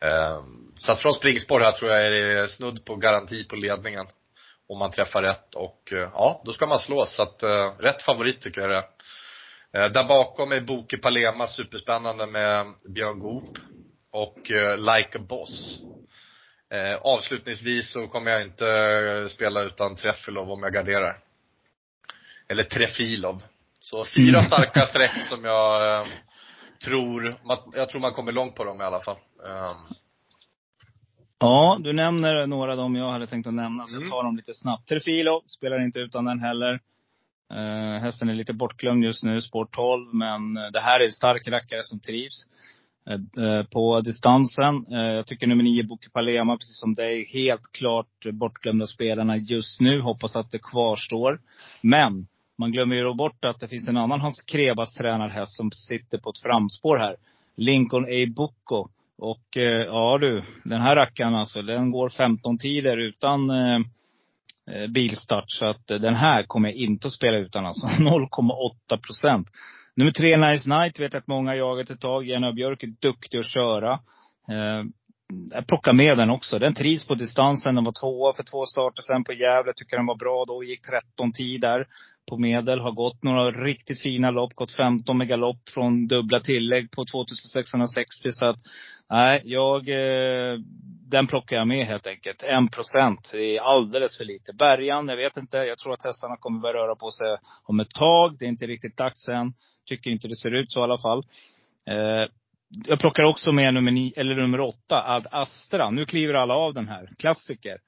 Eh, 0.00 0.42
så 0.80 0.92
att 0.92 1.00
från 1.00 1.14
springspår 1.14 1.60
här 1.60 1.72
tror 1.72 1.90
jag 1.90 2.06
är 2.06 2.10
det 2.10 2.48
snudd 2.48 2.84
på 2.84 2.96
garanti 2.96 3.44
på 3.44 3.56
ledningen. 3.56 4.06
Om 4.68 4.78
man 4.78 4.90
träffar 4.90 5.22
rätt 5.22 5.54
och 5.54 5.82
ja, 5.92 6.42
då 6.44 6.52
ska 6.52 6.66
man 6.66 6.78
slå. 6.78 7.06
Så 7.06 7.22
att 7.22 7.42
rätt 7.78 8.02
favorit 8.02 8.40
tycker 8.40 8.60
jag 8.60 8.70
det 8.70 8.84
är. 9.72 9.88
Där 9.88 10.08
bakom 10.08 10.52
är 10.52 10.60
Boke 10.60 10.98
Palema, 10.98 11.46
superspännande 11.46 12.26
med 12.26 12.66
Björn 12.94 13.18
Goop. 13.18 13.58
Och 14.12 14.38
Like 14.78 15.18
a 15.18 15.22
Boss. 15.28 15.82
avslutningsvis 17.00 17.92
så 17.92 18.08
kommer 18.08 18.30
jag 18.30 18.42
inte 18.42 19.28
spela 19.28 19.62
utan 19.62 19.96
Trefilov 19.96 20.50
om 20.50 20.62
jag 20.62 20.72
garderar. 20.72 21.18
Eller 22.48 22.64
Trefilov. 22.64 23.42
Så 23.90 24.04
fyra 24.04 24.38
mm. 24.38 24.42
starka 24.42 24.80
streck 24.86 25.22
som 25.28 25.44
jag 25.44 26.06
tror, 26.84 27.34
jag 27.72 27.88
tror 27.88 28.00
man 28.00 28.12
kommer 28.12 28.32
långt 28.32 28.54
på 28.54 28.64
dem 28.64 28.80
i 28.80 28.84
alla 28.84 29.00
fall. 29.00 29.16
Um, 29.16 29.96
Ja, 31.42 31.78
du 31.80 31.92
nämner 31.92 32.46
några 32.46 32.70
av 32.70 32.76
dem 32.76 32.96
jag 32.96 33.12
hade 33.12 33.26
tänkt 33.26 33.46
att 33.46 33.54
nämna, 33.54 33.86
så 33.86 33.94
jag 33.94 34.00
mm. 34.02 34.10
tar 34.10 34.24
dem 34.24 34.36
lite 34.36 34.54
snabbt. 34.54 34.88
Trefilo, 34.88 35.42
spelar 35.46 35.84
inte 35.84 35.98
utan 35.98 36.24
den 36.24 36.40
heller. 36.40 36.72
Uh, 37.52 38.00
hästen 38.02 38.28
är 38.28 38.34
lite 38.34 38.52
bortglömd 38.52 39.04
just 39.04 39.24
nu, 39.24 39.40
spår 39.40 39.68
12, 39.72 40.14
men 40.14 40.56
uh, 40.56 40.70
det 40.72 40.80
här 40.80 41.00
är 41.00 41.04
en 41.04 41.12
stark 41.12 41.48
rackare 41.48 41.82
som 41.82 42.00
trivs. 42.00 42.46
Uh, 43.10 43.62
på 43.62 44.00
distansen. 44.00 44.84
jag 44.88 45.26
tycker 45.26 45.46
nummer 45.46 45.64
9, 45.64 45.82
Boke 45.82 46.10
Palema, 46.10 46.56
precis 46.56 46.80
som 46.80 46.94
dig, 46.94 47.24
helt 47.32 47.72
klart 47.72 48.26
bortglömda 48.32 48.86
spelarna 48.86 49.36
just 49.36 49.80
nu. 49.80 50.00
Hoppas 50.00 50.36
att 50.36 50.50
det 50.50 50.58
kvarstår. 50.58 51.40
Men 51.82 52.26
man 52.60 52.72
glömmer 52.72 52.96
ju 52.96 53.02
då 53.02 53.14
bort 53.14 53.44
att 53.44 53.60
det 53.60 53.68
finns 53.68 53.88
en 53.88 53.96
annan 53.96 54.20
Hans 54.20 54.40
Krebas 54.42 54.94
tränarhäst 54.94 55.56
som 55.56 55.70
sitter 55.72 56.18
på 56.18 56.30
ett 56.30 56.42
framspår 56.42 56.96
här. 56.96 57.16
Lincoln 57.56 58.04
A. 58.04 58.32
Bocco 58.36 58.88
och 59.18 59.56
eh, 59.56 59.84
ja 59.86 60.18
du, 60.18 60.42
den 60.64 60.80
här 60.80 60.96
rackaren 60.96 61.34
alltså, 61.34 61.62
den 61.62 61.90
går 61.90 62.08
15 62.08 62.58
tider 62.58 62.96
utan 62.96 63.50
eh, 63.50 63.80
eh, 64.70 64.86
bilstart. 64.88 65.44
Så 65.46 65.66
att 65.66 65.90
eh, 65.90 65.98
den 65.98 66.14
här 66.14 66.42
kommer 66.42 66.68
jag 66.68 66.76
inte 66.76 67.06
att 67.06 67.12
spela 67.12 67.38
utan 67.38 67.66
alltså. 67.66 67.86
0,8 67.98 68.96
procent. 69.06 69.48
Nummer 69.96 70.12
tre, 70.12 70.36
Nice 70.36 70.68
Night, 70.68 71.00
vet 71.00 71.14
att 71.14 71.26
många 71.26 71.54
jagat 71.54 71.90
ett 71.90 72.00
tag. 72.00 72.26
Jenny 72.26 72.52
Björk 72.52 72.82
är 72.82 72.94
duktig 73.00 73.38
att 73.38 73.46
köra. 73.46 73.92
Eh, 74.48 74.84
jag 75.50 75.66
plockar 75.66 75.92
med 75.92 76.18
den 76.18 76.30
också. 76.30 76.58
Den 76.58 76.74
trivs 76.74 77.06
på 77.06 77.14
distansen. 77.14 77.74
Den 77.74 77.84
var 77.84 77.92
tvåa 77.92 78.32
för 78.32 78.42
två 78.42 78.66
starter 78.66 79.02
sen 79.02 79.24
på 79.24 79.32
Gävle. 79.32 79.72
Tycker 79.76 79.96
den 79.96 80.06
var 80.06 80.16
bra 80.16 80.44
då. 80.44 80.64
Gick 80.64 80.82
13 80.82 81.32
tid 81.32 81.60
där 81.60 81.86
på 82.30 82.38
medel. 82.38 82.80
Har 82.80 82.92
gått 82.92 83.22
några 83.22 83.50
riktigt 83.50 84.02
fina 84.02 84.30
lopp. 84.30 84.54
Gått 84.54 84.72
15 84.72 85.18
med 85.18 85.28
galopp 85.28 85.68
från 85.74 86.06
dubbla 86.06 86.40
tillägg 86.40 86.90
på 86.90 87.04
2660. 87.04 88.28
Så 88.32 88.46
att, 88.46 88.56
nej, 89.10 89.42
jag, 89.44 89.88
eh, 89.88 90.58
den 91.10 91.26
plockar 91.26 91.56
jag 91.56 91.68
med 91.68 91.86
helt 91.86 92.06
enkelt. 92.06 92.42
En 92.42 92.68
procent 92.68 93.34
är 93.34 93.60
alldeles 93.60 94.16
för 94.16 94.24
lite. 94.24 94.52
Bergan, 94.52 95.08
jag 95.08 95.16
vet 95.16 95.36
inte. 95.36 95.56
Jag 95.56 95.78
tror 95.78 95.92
att 95.94 96.04
hästarna 96.04 96.36
kommer 96.36 96.60
börja 96.60 96.74
röra 96.74 96.96
på 96.96 97.10
sig 97.10 97.36
om 97.64 97.80
ett 97.80 97.90
tag. 97.90 98.36
Det 98.38 98.44
är 98.44 98.48
inte 98.48 98.66
riktigt 98.66 98.96
dags 98.96 99.28
än. 99.28 99.52
Tycker 99.86 100.10
inte 100.10 100.28
det 100.28 100.36
ser 100.36 100.54
ut 100.54 100.72
så 100.72 100.80
i 100.80 100.82
alla 100.82 100.98
fall. 100.98 101.24
Eh, 101.88 102.28
jag 102.70 103.00
plockar 103.00 103.24
också 103.24 103.52
med 103.52 103.74
nummer, 103.74 103.92
ni, 103.92 104.12
eller 104.16 104.34
nummer 104.34 104.60
åtta, 104.60 105.02
Ad 105.06 105.28
Astra. 105.30 105.90
Nu 105.90 106.06
kliver 106.06 106.34
alla 106.34 106.54
av 106.54 106.74
den 106.74 106.88
här. 106.88 107.08
Klassiker. 107.18 107.78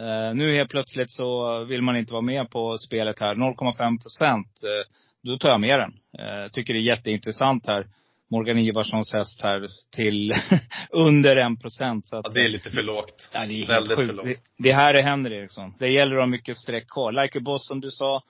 Uh, 0.00 0.34
nu 0.34 0.56
helt 0.56 0.70
plötsligt 0.70 1.10
så 1.10 1.58
vill 1.64 1.82
man 1.82 1.96
inte 1.96 2.12
vara 2.12 2.22
med 2.22 2.50
på 2.50 2.78
spelet 2.78 3.18
här. 3.20 3.34
0,5 3.34 4.02
procent. 4.02 4.46
Uh, 4.64 4.94
då 5.22 5.38
tar 5.38 5.48
jag 5.48 5.60
med 5.60 5.78
den. 5.78 5.92
Uh, 5.92 6.50
tycker 6.52 6.74
det 6.74 6.80
är 6.80 6.82
jätteintressant 6.82 7.66
här. 7.66 7.86
Morgan 8.30 8.58
Ivarssons 8.58 9.12
häst 9.12 9.40
här 9.42 9.68
till 9.96 10.34
under 10.90 11.36
en 11.36 11.56
procent. 11.56 12.08
Ja, 12.12 12.22
det 12.34 12.40
är 12.40 12.48
lite 12.48 12.70
för 12.70 12.82
lågt. 12.82 13.30
Ja, 13.32 13.46
det 13.46 13.62
är 13.62 13.66
Väldigt 13.66 13.98
för 13.98 14.12
lågt. 14.12 14.24
Det, 14.24 14.36
det 14.58 14.72
här 14.72 14.94
är 14.94 15.02
Henry 15.02 15.36
Eriksson. 15.36 15.74
Det 15.78 15.88
gäller 15.88 16.16
att 16.16 16.22
ha 16.22 16.26
mycket 16.26 16.56
streck 16.56 16.90
kvar. 16.90 17.12
Like 17.12 17.38
a 17.38 17.42
Boss 17.44 17.68
som 17.68 17.80
du 17.80 17.90
sa. 17.90 18.22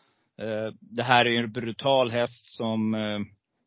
det 0.81 1.02
här 1.02 1.24
är 1.24 1.31
ju 1.31 1.37
en 1.37 1.52
brutal 1.52 2.11
häst 2.11 2.57
som 2.57 2.94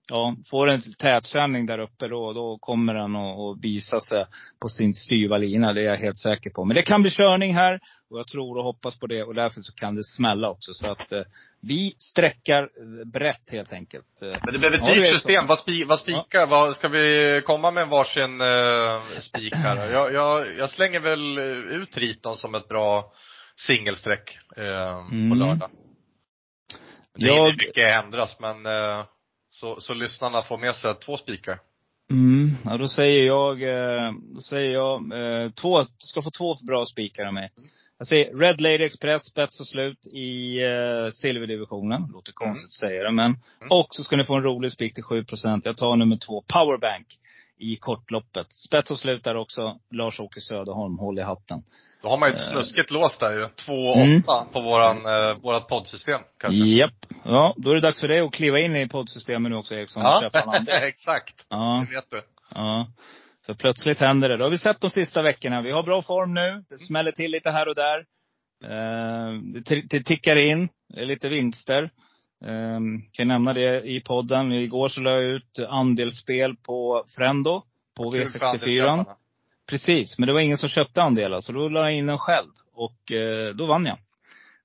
ja, 0.10 0.36
får 0.50 0.70
en 0.70 0.82
tätkänning 0.82 1.66
där 1.66 1.80
uppe 1.80 2.08
då, 2.08 2.34
då 2.34 2.58
kommer 2.58 2.94
den 2.94 3.16
att 3.16 3.64
visa 3.64 4.00
sig 4.00 4.26
på 4.62 4.70
sin 4.70 4.94
styva 4.94 5.38
lina. 5.38 5.74
Det 5.74 5.82
är 5.82 5.86
jag 5.86 5.98
helt 5.98 6.20
säker 6.20 6.50
på. 6.50 6.66
Men 6.66 6.76
det 6.76 6.84
kan 6.84 7.02
bli 7.02 7.12
körning 7.12 7.56
här. 7.56 7.80
Och 8.10 8.20
jag 8.20 8.28
tror 8.28 8.58
och 8.58 8.64
hoppas 8.64 9.00
på 9.00 9.08
det. 9.08 9.24
Och 9.24 9.36
därför 9.36 9.62
så 9.62 9.74
kan 9.74 9.96
det 9.96 10.04
smälla 10.04 10.50
också. 10.50 10.74
Så 10.74 10.92
att 10.92 11.12
eh, 11.12 11.22
vi 11.62 11.96
sträckar 11.98 12.70
brett 13.06 13.50
helt 13.52 13.74
enkelt. 13.74 14.22
Eh, 14.22 14.40
Men 14.44 14.54
det 14.54 14.60
blev 14.60 14.74
ett 14.74 14.86
dyrt 14.86 15.10
system. 15.10 15.48
Vad, 15.48 15.60
spi, 15.60 15.84
vad 15.84 16.00
spikar? 16.00 16.40
Ja. 16.40 16.46
Vad, 16.46 16.76
ska 16.76 16.88
vi 16.88 17.42
komma 17.46 17.72
med 17.72 17.88
varsin 17.88 18.42
eh, 18.42 19.20
spik 19.20 19.54
här? 19.54 19.92
Jag, 19.92 20.14
jag, 20.14 20.56
jag, 20.58 20.70
slänger 20.70 21.00
väl 21.00 21.38
ut 21.82 21.92
Triton 21.92 22.38
som 22.38 22.56
ett 22.56 22.68
bra 22.68 23.14
singelsträck 23.56 24.40
eh, 24.58 25.00
mm. 25.12 25.30
på 25.30 25.36
lördag. 25.36 25.70
Det 27.16 27.26
jag... 27.26 27.46
mycket 27.46 28.04
ändras 28.04 28.40
men 28.40 28.66
eh, 28.66 29.06
så, 29.56 29.82
så 29.82 29.94
lyssnarna 29.94 30.42
får 30.42 30.58
med 30.58 30.76
sig 30.76 30.96
två 30.96 31.18
spikar. 31.18 31.60
Mm, 32.12 32.52
ja 32.66 32.78
då 32.78 32.88
säger 32.88 33.26
jag, 33.26 33.62
eh, 33.62 34.12
då 34.34 34.42
säger 34.42 34.72
jag, 34.72 35.12
eh, 35.14 35.52
två, 35.52 35.82
du 35.82 35.88
ska 35.98 36.22
få 36.22 36.32
två 36.32 36.56
bra 36.68 36.86
spikar 36.86 37.26
av 37.26 37.34
mig. 37.34 37.52
Jag 37.98 38.08
säger 38.08 38.38
Red 38.38 38.62
Lady 38.62 38.84
Express, 38.84 39.26
spets 39.26 39.60
och 39.60 39.68
slut 39.68 40.08
i 40.08 40.60
uh, 40.66 41.10
silverdivisionen. 41.12 42.02
Låter 42.14 42.32
konstigt 42.32 42.64
mm. 42.64 42.68
att 42.68 42.90
säga 42.90 43.04
det, 43.04 43.12
men. 43.12 43.26
Mm. 43.26 43.72
Och 43.72 43.88
så 43.90 44.04
ska 44.04 44.16
ni 44.16 44.24
få 44.24 44.36
en 44.36 44.44
rolig 44.44 44.72
spik 44.72 44.94
till 44.94 45.04
7% 45.04 45.62
Jag 45.64 45.78
tar 45.78 45.96
nummer 45.96 46.18
två, 46.18 46.44
Powerbank 46.48 47.08
i 47.58 47.76
kortloppet. 47.76 48.54
Spets 48.54 48.92
och 48.92 49.00
slut 49.00 49.24
där 49.24 49.36
också. 49.36 49.80
Lars-Åke 49.92 50.42
Söderholm, 50.42 50.98
håll 51.00 51.20
i 51.20 51.22
hatten. 51.22 51.64
Då 52.02 52.10
har 52.10 52.18
man 52.18 52.30
ju 52.30 52.36
ett 52.36 52.42
eh. 52.42 52.48
snuskigt 52.48 52.92
lås 52.92 53.18
där 53.18 53.34
ju. 53.34 53.46
2,8 53.46 54.04
mm. 54.04 54.22
på 54.54 54.62
våran, 54.62 54.98
eh, 54.98 55.38
vårat 55.42 55.68
poddsystem 55.68 56.22
kanske. 56.40 56.66
Japp. 56.66 57.06
Ja, 57.24 57.54
då 57.58 57.72
är 57.72 57.76
det 57.76 57.82
dags 57.82 58.02
för 58.02 58.08
dig 58.08 58.20
att 58.20 58.34
kliva 58.34 58.60
in 58.60 58.76
i 58.76 58.90
poddsystemet 58.90 59.52
nu 59.52 59.58
också 59.58 59.74
Eriksson. 59.74 60.04
Ja, 60.04 60.30
exakt. 60.68 61.46
Ja. 61.50 61.86
Det 61.90 61.96
vet 61.96 62.12
du. 62.12 62.22
Ja. 62.56 62.88
För 63.46 63.54
plötsligt 63.54 64.00
händer 64.00 64.30
det. 64.30 64.38
Det 64.38 64.44
har 64.44 64.50
vi 64.50 64.58
sett 64.58 64.82
de 64.82 64.90
sista 64.90 65.22
veckorna. 65.22 65.62
Vi 65.62 65.72
har 65.72 65.84
bra 65.84 66.02
form 66.02 66.34
nu. 66.34 66.64
Det 66.70 66.78
smäller 66.78 67.12
till 67.12 67.32
lite 67.32 67.52
här 67.52 67.68
och 67.68 67.76
där. 67.76 68.06
Eh, 68.64 69.34
det 69.90 70.04
tickar 70.04 70.36
in. 70.36 70.70
Det 70.94 71.02
är 71.02 71.06
lite 71.06 71.30
vinster. 71.30 71.92
Um, 72.46 73.02
kan 73.12 73.28
nämna 73.28 73.54
det 73.54 73.82
i 73.82 74.02
podden. 74.02 74.52
Igår 74.52 74.90
så 74.90 75.02
la 75.02 75.12
jag 75.12 75.24
ut 75.24 75.60
andelsspel 75.70 76.56
på 76.56 77.06
Frendo. 77.16 77.64
På 77.98 78.16
V64. 78.16 79.06
Precis, 79.70 80.18
men 80.18 80.28
det 80.28 80.34
var 80.34 80.40
ingen 80.40 80.58
som 80.58 80.70
köpte 80.70 81.02
andelar. 81.02 81.42
Så 81.42 81.52
då 81.52 81.70
la 81.70 81.80
jag 81.80 81.94
in 81.94 82.08
den 82.08 82.18
själv. 82.18 82.50
Och 82.74 83.12
eh, 83.12 83.56
då 83.56 83.66
vann 83.66 83.86
jag. 83.86 83.98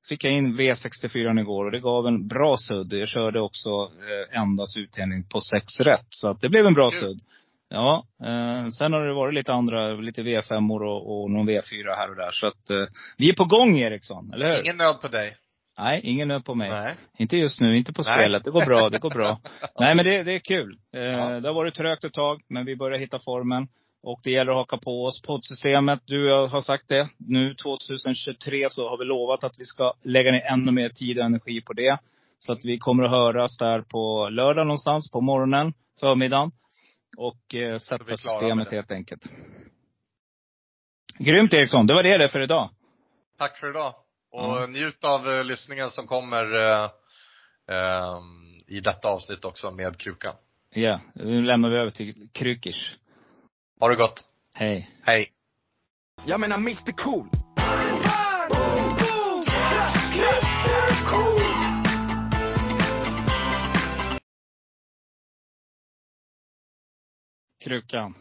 Så 0.03 0.09
fick 0.09 0.25
jag 0.25 0.33
in 0.33 0.59
V64 0.59 1.41
igår 1.41 1.65
och 1.65 1.71
det 1.71 1.81
gav 1.81 2.07
en 2.07 2.29
bra 2.29 2.57
sudd. 2.57 2.93
Jag 2.93 3.09
körde 3.09 3.41
också 3.41 3.71
eh, 3.71 4.41
endast 4.41 4.77
utdelning 4.77 5.25
på 5.29 5.41
sex 5.41 5.81
rätt. 5.81 6.07
Så 6.09 6.29
att 6.29 6.41
det 6.41 6.49
blev 6.49 6.67
en 6.67 6.75
bra 6.75 6.91
sudd. 6.91 7.21
Ja, 7.69 8.07
eh, 8.23 8.69
sen 8.69 8.93
har 8.93 9.07
det 9.07 9.15
varit 9.15 9.35
lite 9.35 9.53
andra, 9.53 9.93
lite 9.93 10.23
V5 10.23 10.71
och, 10.73 11.23
och 11.23 11.31
någon 11.31 11.49
V4 11.51 11.97
här 11.97 12.11
och 12.11 12.17
där. 12.17 12.31
Så 12.31 12.47
att 12.47 12.71
eh, 12.71 12.85
vi 13.17 13.29
är 13.29 13.35
på 13.35 13.45
gång 13.45 13.79
Eriksson, 13.79 14.33
eller 14.35 14.53
hur? 14.53 14.63
Ingen 14.63 14.77
nöd 14.77 15.01
på 15.01 15.09
dig. 15.09 15.37
Nej, 15.83 16.01
ingen 16.05 16.29
nöd 16.29 16.45
på 16.45 16.55
mig. 16.55 16.71
Nej. 16.71 16.95
Inte 17.19 17.37
just 17.37 17.61
nu, 17.61 17.77
inte 17.77 17.93
på 17.93 18.03
Nej. 18.07 18.19
spelet. 18.19 18.45
Det 18.45 18.51
går 18.51 18.67
bra, 18.67 18.89
det 18.89 18.99
går 18.99 19.11
bra. 19.11 19.41
Nej 19.81 19.95
men 19.95 20.05
det, 20.05 20.23
det 20.23 20.33
är 20.33 20.39
kul. 20.39 20.79
Eh, 20.95 21.01
ja. 21.01 21.41
Det 21.41 21.49
har 21.49 21.55
varit 21.55 21.75
trögt 21.75 22.05
ett 22.05 22.13
tag, 22.13 22.41
men 22.49 22.67
vi 22.67 22.77
börjar 22.77 22.99
hitta 22.99 23.19
formen. 23.19 23.69
Och 24.03 24.21
det 24.25 24.31
gäller 24.31 24.53
att 24.53 24.59
haka 24.59 24.77
på 24.77 25.05
oss. 25.05 25.23
Poddsystemet, 25.23 26.01
du 26.05 26.31
har 26.33 26.61
sagt 26.61 26.89
det. 26.89 27.09
Nu 27.19 27.55
2023 27.55 28.67
så 28.71 28.89
har 28.89 28.99
vi 28.99 29.05
lovat 29.05 29.45
att 29.45 29.53
vi 29.59 29.65
ska 29.65 29.93
lägga 30.05 30.33
ner 30.33 30.41
ännu 30.53 30.73
mer 30.73 30.89
tid 30.89 31.19
och 31.19 31.25
energi 31.25 31.61
på 31.61 31.73
det. 31.73 31.99
Så 32.39 32.53
att 32.53 32.65
vi 32.65 32.79
kommer 32.79 33.05
att 33.05 33.11
höras 33.11 33.59
där 33.59 33.83
på 33.83 34.29
lördag 34.29 34.67
någonstans, 34.67 35.11
på 35.11 35.21
morgonen, 35.21 35.73
förmiddagen. 36.01 36.51
Och 37.17 37.55
eh, 37.55 37.79
sätta 37.79 38.17
systemet 38.17 38.73
helt 38.73 38.91
enkelt. 38.91 39.23
Grymt 41.19 41.55
Eriksson, 41.55 41.87
det 41.87 41.95
var 41.95 42.03
det 42.03 42.29
för 42.29 42.41
idag. 42.41 42.71
Tack 43.39 43.59
för 43.59 43.71
idag. 43.71 43.95
Och 44.31 44.59
mm. 44.59 44.73
njut 44.73 45.05
av 45.05 45.29
uh, 45.29 45.45
lyssningen 45.45 45.91
som 45.91 46.07
kommer 46.07 46.55
uh, 46.55 46.91
uh, 47.71 48.21
i 48.67 48.81
detta 48.81 49.09
avsnitt 49.09 49.45
också 49.45 49.71
med 49.71 49.97
Krukan. 49.97 50.35
Ja, 50.71 51.01
nu 51.15 51.43
lämnar 51.43 51.71
vi 51.71 51.77
över 51.77 51.91
till 51.91 52.29
Krykers. 52.33 52.97
Ha 53.81 53.89
det 53.89 53.97
gott. 53.97 54.25
Hej. 54.55 54.91
Hej. 55.03 55.33
Jag 56.27 56.41
menar 56.41 56.57
Mr 56.57 56.93
Cool. 56.93 57.29
Krukan. 67.65 68.15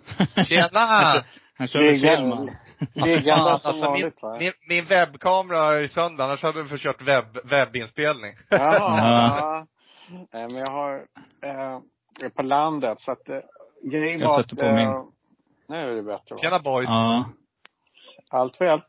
Tjena! 0.48 0.69
Han 1.58 1.67
kör 1.67 2.45
med. 2.45 2.58
Liggande 2.94 3.44
som 3.60 3.72
alltså, 3.72 3.72
vanligt 3.89 4.22
va? 4.22 4.38
Min, 4.39 4.52
min 4.70 4.86
webbkamera 4.86 5.60
är 5.80 5.88
sönder, 5.88 6.24
annars 6.24 6.44
hade 6.44 6.63
vi 6.63 6.70
försökt 6.70 7.02
webb, 7.02 7.38
webbinspelning. 7.50 8.34
Jaha. 8.50 8.98
ja. 8.98 9.65
men 10.32 10.56
jag 10.56 10.72
har, 10.72 10.96
eh, 11.44 11.80
är 12.26 12.30
på 12.30 12.42
landet 12.42 13.00
så 13.00 13.12
att 13.12 13.30
eh, 13.30 13.38
grejen 13.92 14.22
var 14.22 14.39
att, 14.39 14.62
eh, 14.62 14.74
Nu 15.68 15.76
är 15.78 15.96
det 15.96 16.04
bättre 16.04 16.36
va? 16.36 16.38
Tjena 16.42 16.60
boys. 16.60 16.89
Ja. 16.89 17.26
Allt 18.30 18.62
väl? 18.62 18.82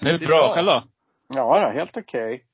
Det 0.00 0.08
är 0.08 0.18
Det 0.18 0.24
är 0.24 0.28
bra. 0.28 0.36
bra. 0.38 0.54
Själv 0.54 0.66
då? 0.66 0.82
Ja, 1.28 1.60
då, 1.60 1.70
helt 1.78 1.96
okej. 1.96 2.44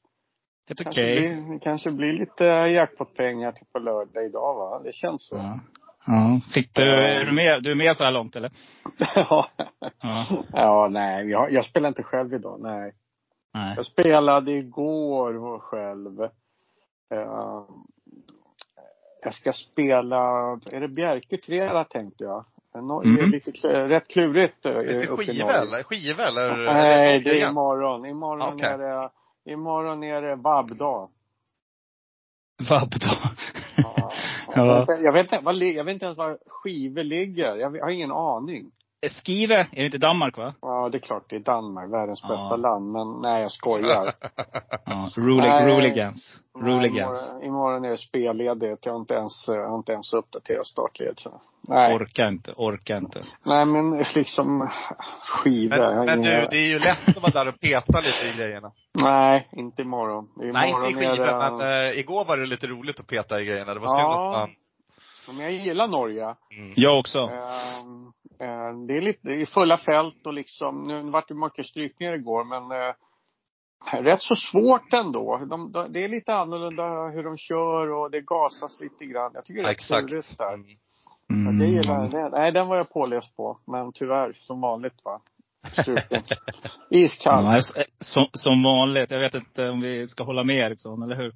Helt 0.68 0.82
Kanske 0.82 1.00
okej. 1.02 1.16
blir- 1.36 1.52
Det 1.52 1.58
kanske 1.58 1.90
blir 1.90 2.12
lite 2.12 2.44
jackpot-pengar 2.44 3.52
till 3.52 3.66
på 3.72 3.78
lördag 3.78 4.24
idag 4.24 4.54
va? 4.54 4.80
Det 4.84 4.92
känns 4.94 5.28
så. 5.28 5.36
Ja. 5.36 5.60
Ja. 6.06 6.40
Fick 6.54 6.74
du, 6.74 6.82
är 6.82 7.24
du 7.24 7.32
med, 7.32 7.62
du 7.62 7.70
är 7.70 7.74
med 7.74 7.96
så 7.96 8.04
här 8.04 8.12
långt 8.12 8.36
eller? 8.36 8.50
Ja. 9.14 9.48
Ja. 10.00 10.26
ja, 10.52 10.88
nej. 10.90 11.28
Jag, 11.30 11.52
jag 11.52 11.64
spelar 11.64 11.88
inte 11.88 12.02
själv 12.02 12.34
idag, 12.34 12.60
nej. 12.60 12.92
Nej. 13.54 13.74
Jag 13.76 13.86
spelade 13.86 14.52
igår 14.52 15.58
själv. 15.58 16.22
Eh, 17.14 17.64
jag 19.22 19.34
ska 19.34 19.52
spela, 19.52 20.18
är 20.72 20.80
det 20.80 20.88
Bjerke 20.88 21.36
tänkte 21.84 22.24
jag. 22.24 22.44
Norge 22.74 23.18
är 23.18 23.22
Mhm. 23.22 23.30
lite 23.30 23.50
kl- 23.50 23.88
rätt 23.88 24.08
klurigt 24.08 24.66
Är 24.66 24.70
det 24.84 25.06
uppe 25.06 25.22
i 25.22 25.26
skiva 25.26 25.46
Norge. 25.46 25.58
eller? 25.60 25.82
Nej, 26.74 27.20
det 27.20 27.40
är 27.42 27.50
imorgon. 27.50 28.06
Imorgon 28.06 28.54
Okej. 28.54 28.68
är 28.68 28.78
det, 28.78 29.10
imorgon 29.52 30.02
är 30.04 30.22
det 30.22 30.36
vabbdag. 30.36 31.08
Vabb 32.70 32.90
då. 32.90 33.28
Ja. 33.76 34.12
Ja. 34.56 34.86
Jag, 34.88 35.12
vet 35.12 35.32
inte, 35.32 35.64
jag 35.64 35.84
vet 35.84 35.92
inte 35.92 36.04
ens 36.04 36.18
var 36.18 36.38
skivor 36.46 37.04
ligger. 37.04 37.56
Jag 37.56 37.70
har 37.80 37.90
ingen 37.90 38.12
aning. 38.12 38.70
Skive, 39.24 39.54
är 39.54 39.66
det 39.80 39.84
inte 39.86 39.98
Danmark 39.98 40.36
va? 40.38 40.54
Ja, 40.62 40.88
det 40.92 40.98
är 40.98 41.00
klart, 41.00 41.24
det 41.28 41.36
är 41.36 41.40
Danmark, 41.40 41.92
världens 41.92 42.20
Ja. 42.22 42.28
bästa 42.28 42.56
land. 42.56 42.92
Men 42.92 43.20
nej, 43.22 43.42
jag 43.42 43.52
skojar. 43.52 44.12
Ja. 44.86 45.08
Rooligans. 45.16 46.40
Imorgon, 46.58 47.42
imorgon 47.42 47.84
är 47.84 47.90
det 47.90 47.96
spelledigt. 47.98 48.86
Jag 48.86 48.92
har 48.92 49.00
inte 49.00 49.14
ens, 49.14 49.44
jag 49.48 49.68
har 49.68 49.76
inte 49.76 49.92
ens 49.92 50.12
uppdaterat 50.12 50.66
startled. 50.66 51.18
Nej. 51.70 51.94
Orkar 51.96 52.28
inte, 52.28 52.52
orkar 52.56 52.96
inte. 52.96 53.22
nej, 53.44 53.66
men 53.66 54.04
liksom 54.14 54.70
jag 55.44 55.68
Men, 55.70 55.80
har 55.80 56.04
men 56.06 56.22
du, 56.22 56.30
det 56.50 56.56
är 56.56 56.68
ju 56.68 56.78
lätt 56.78 57.08
att 57.16 57.22
vara 57.22 57.32
där 57.44 57.48
och 57.48 57.60
peta 57.60 58.00
lite 58.00 58.26
i 58.34 58.38
grejerna. 58.38 58.72
Nej, 58.94 59.48
inte 59.52 59.82
imorgon. 59.82 60.24
imorgon 60.36 60.52
Nej, 60.52 60.70
inte 60.70 60.90
i 60.90 60.94
skivan, 60.94 61.18
det- 61.58 61.58
men 61.58 61.90
eh, 61.92 61.98
igår 61.98 62.24
var 62.24 62.36
det 62.36 62.46
lite 62.46 62.66
roligt 62.66 63.00
att 63.00 63.06
peta 63.06 63.40
i 63.40 63.44
grejerna. 63.44 63.74
Det 63.74 63.80
var 63.80 63.88
synd 63.88 64.00
Ja. 64.00 64.26
att 64.42 64.48
man... 64.48 64.56
Men 65.36 65.44
jag 65.44 65.52
gillar 65.52 65.88
Norge. 65.88 66.24
Mm. 66.56 66.72
Jag 66.76 66.98
också. 66.98 67.18
Ehm, 67.18 68.06
eh, 68.40 68.86
det 68.88 68.96
är 68.96 69.00
lite, 69.00 69.28
det 69.28 69.34
är 69.42 69.46
fulla 69.46 69.78
fält 69.78 70.26
och 70.26 70.34
liksom, 70.34 70.82
nu 70.82 71.10
vart 71.10 71.28
det 71.28 71.34
mycket 71.34 71.66
strykningar 71.66 72.14
igår 72.14 72.44
men 72.44 72.80
eh, 72.80 72.94
rätt 74.02 74.22
så 74.22 74.34
svårt 74.34 74.92
ändå. 74.92 75.36
De, 75.50 75.72
de, 75.72 75.92
det 75.92 76.04
är 76.04 76.08
lite 76.08 76.34
annorlunda 76.34 77.08
hur 77.08 77.24
de 77.24 77.36
kör 77.38 77.90
och 77.92 78.10
det 78.10 78.20
gasas 78.20 78.80
lite 78.80 79.04
grann. 79.04 79.30
Jag 79.34 79.44
tycker 79.44 79.62
det 79.62 79.68
är 79.68 79.72
Exakt. 79.72 80.08
klurigt 80.08 80.38
där. 80.38 80.54
Mm. 80.54 80.66
Ja, 81.30 81.50
det 81.52 81.66
gillar 81.66 81.94
jag. 81.94 82.10
Det- 82.10 82.28
Nej, 82.38 82.52
den 82.52 82.68
var 82.68 82.76
jag 82.76 82.90
påläst 82.92 83.36
på. 83.36 83.58
Men 83.66 83.92
tyvärr, 83.92 84.32
som 84.40 84.60
vanligt 84.60 85.04
va. 85.04 85.20
Iskall. 86.90 87.44
Ja, 87.44 87.60
som, 88.00 88.26
som 88.32 88.62
vanligt. 88.62 89.10
Jag 89.10 89.18
vet 89.18 89.34
inte 89.34 89.68
om 89.68 89.80
vi 89.80 90.08
ska 90.08 90.24
hålla 90.24 90.44
med 90.44 90.56
Eriksson, 90.56 91.02
eller 91.02 91.16
hur? 91.16 91.32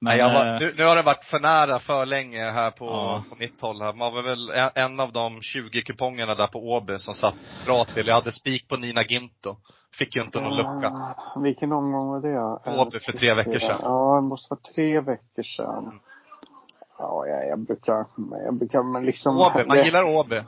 Nej, 0.00 0.18
jag 0.18 0.34
var, 0.34 0.54
eh, 0.54 0.60
nu, 0.60 0.74
nu 0.78 0.84
har 0.84 0.96
det 0.96 1.02
varit 1.02 1.24
för 1.24 1.40
nära 1.40 1.78
för 1.78 2.06
länge 2.06 2.38
här 2.50 2.70
på, 2.70 2.84
Ja. 2.84 3.24
på 3.30 3.36
mitt 3.36 3.60
håll 3.60 3.82
här. 3.82 3.92
Man 3.92 4.14
var 4.14 4.22
väl 4.22 4.50
en, 4.74 5.00
av 5.00 5.12
de 5.12 5.40
20 5.42 5.82
kupongerna 5.82 6.34
där 6.34 6.46
på 6.46 6.58
Åby 6.58 6.98
som 6.98 7.14
satt 7.14 7.34
bra 7.66 7.84
till. 7.84 8.06
Jag 8.06 8.14
hade 8.14 8.32
spik 8.32 8.68
på 8.68 8.76
Nina 8.76 9.02
Ginto. 9.02 9.56
Fick 9.98 10.16
ju 10.16 10.22
inte 10.22 10.40
någon 10.40 10.56
lucka. 10.56 10.88
Ah, 10.88 11.40
vilken 11.40 11.72
omgång 11.72 12.08
var 12.08 12.20
det? 12.20 12.80
Åby 12.80 12.98
för 13.00 13.12
tre 13.12 13.34
veckor 13.34 13.58
sedan. 13.58 13.78
Ja, 13.82 14.14
det 14.16 14.28
måste 14.28 14.46
vara 14.54 14.60
tre 14.74 15.00
veckor 15.00 15.42
sedan. 15.42 16.00
Ja, 16.98 17.26
jag, 17.26 17.48
jag 17.48 17.58
brukar, 17.58 18.06
jag 18.44 18.54
brukar 18.54 18.82
men 18.82 19.04
liksom. 19.04 19.36
Åby, 19.38 19.64
man 19.68 19.84
gillar 19.84 20.04
Åby. 20.16 20.42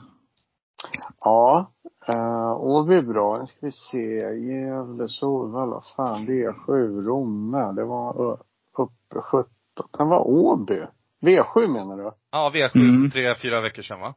Ja. 1.20 1.70
Uh, 2.08 2.52
Åby 2.60 2.94
är 2.94 3.02
bra. 3.02 3.38
Nu 3.38 3.46
ska 3.46 3.58
vi 3.66 3.72
se. 3.72 4.34
Gävle, 4.34 5.08
Solvalla. 5.08 5.82
Fan, 5.96 6.26
det 6.26 6.42
är 6.42 6.52
sju. 6.52 7.02
Romme. 7.02 7.72
Det 7.72 7.84
var 7.84 8.38
uppe 8.78 9.20
17. 9.22 9.50
Det 9.98 10.04
var 10.04 10.28
Åby. 10.28 10.82
V7 11.22 11.68
menar 11.68 11.96
du? 11.96 12.12
Ja, 12.32 12.50
V7 12.54 12.70
Mm. 12.74 13.10
tre, 13.10 13.34
fyra 13.34 13.60
veckor 13.60 13.82
sedan 13.82 14.00
va? 14.00 14.14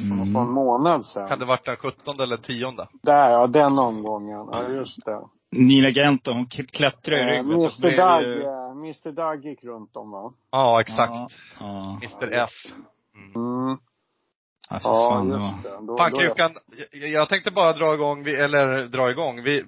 mm. 0.00 0.34
På 0.34 0.40
en 0.40 0.50
månad 0.50 1.04
sedan. 1.04 1.28
Kan 1.28 1.38
det 1.38 1.44
varit 1.44 1.64
den 1.66 1.76
17 1.76 2.20
eller 2.20 2.36
10? 2.36 2.70
Där, 3.02 3.30
ja. 3.30 3.46
Den 3.46 3.78
omgången. 3.78 4.48
Ja, 4.52 4.68
just 4.68 5.04
det. 5.04 5.20
Nina 5.52 5.88
Gento, 5.90 6.32
hon 6.32 6.46
klättrar 6.46 7.16
i 7.16 7.20
Eh, 7.20 7.26
ryggen. 7.26 7.52
Mr 7.52 7.68
Så 7.68 7.80
blir 7.80 7.90
det 7.96 8.02
Doug, 8.02 8.22
ju- 8.22 8.42
eh, 8.42 8.70
Mr 8.70 9.12
Doug 9.12 9.44
gick 9.44 9.64
runt 9.64 9.96
om 9.96 10.10
va? 10.10 10.32
Ja, 10.52 10.80
exakt. 10.80 11.12
Ja, 11.12 11.28
ja. 11.60 11.98
Mr 12.02 12.34
F. 12.34 12.50
Mm. 13.34 13.78
Ja, 14.70 14.78
för 14.78 14.88
Ja, 14.88 15.10
fan, 15.10 15.28
just 15.28 15.62
det. 15.62 15.86
Då, 15.86 15.96
Fan 15.98 16.10
då 16.12 16.18
Krukan, 16.18 16.50
jag, 16.92 17.10
jag 17.10 17.28
tänkte 17.28 17.50
bara 17.50 17.72
dra 17.72 17.94
igång, 17.94 18.24
vi, 18.24 18.36
eller 18.36 18.86
dra 18.86 19.10
igång. 19.10 19.42
Vi, 19.42 19.64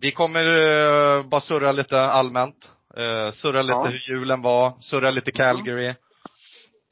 vi 0.00 0.12
kommer 0.12 0.44
uh, 0.46 1.26
bara 1.26 1.40
surra 1.40 1.72
lite 1.72 2.00
allmänt. 2.00 2.68
Uh, 2.98 3.30
surra 3.32 3.62
lite 3.62 3.72
Ja. 3.74 3.84
hur 3.86 4.10
julen 4.10 4.42
var, 4.42 4.72
surra 4.80 5.10
lite 5.10 5.32
Calgary. 5.32 5.94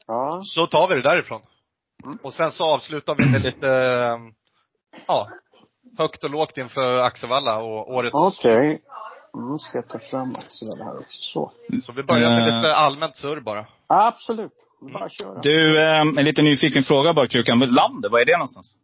Ja. 0.07 0.41
Så 0.45 0.67
tar 0.67 0.87
vi 0.87 0.95
det 0.95 1.01
därifrån. 1.01 1.41
Mm. 2.05 2.17
Och 2.23 2.33
sen 2.33 2.51
så 2.51 2.63
avslutar 2.63 3.15
vi 3.17 3.31
med 3.31 3.41
lite, 3.41 3.67
ja, 5.07 5.29
högt 5.97 6.23
och 6.23 6.29
lågt 6.29 6.57
inför 6.57 6.97
Axevalla 7.03 7.61
och 7.61 7.93
årets. 7.93 8.13
Okej. 8.15 8.81
Nu 9.33 9.57
ska 9.57 9.77
jag 9.77 9.87
ta 9.89 9.99
fram 9.99 10.35
Axel 10.35 10.67
här 10.83 10.97
också. 10.97 11.07
Så. 11.21 11.51
Så 11.83 11.91
vi 11.91 12.03
börjar 12.03 12.29
med 12.29 12.47
Eh. 12.49 12.55
lite 12.55 12.75
allmänt 12.75 13.15
surr 13.15 13.39
bara. 13.41 13.65
Absolut. 13.87 14.51
Bara 14.93 15.09
köra. 15.09 15.39
Du, 15.39 15.81
eh, 15.83 15.99
en 16.01 16.15
liten 16.15 16.45
nyfiken 16.45 16.83
fråga 16.83 17.13
bara 17.13 17.27
Krukan. 17.27 17.59
Landet, 17.59 18.11
var 18.11 18.19
är 18.19 18.25
det 18.25 18.37
någonstans? 18.37 18.75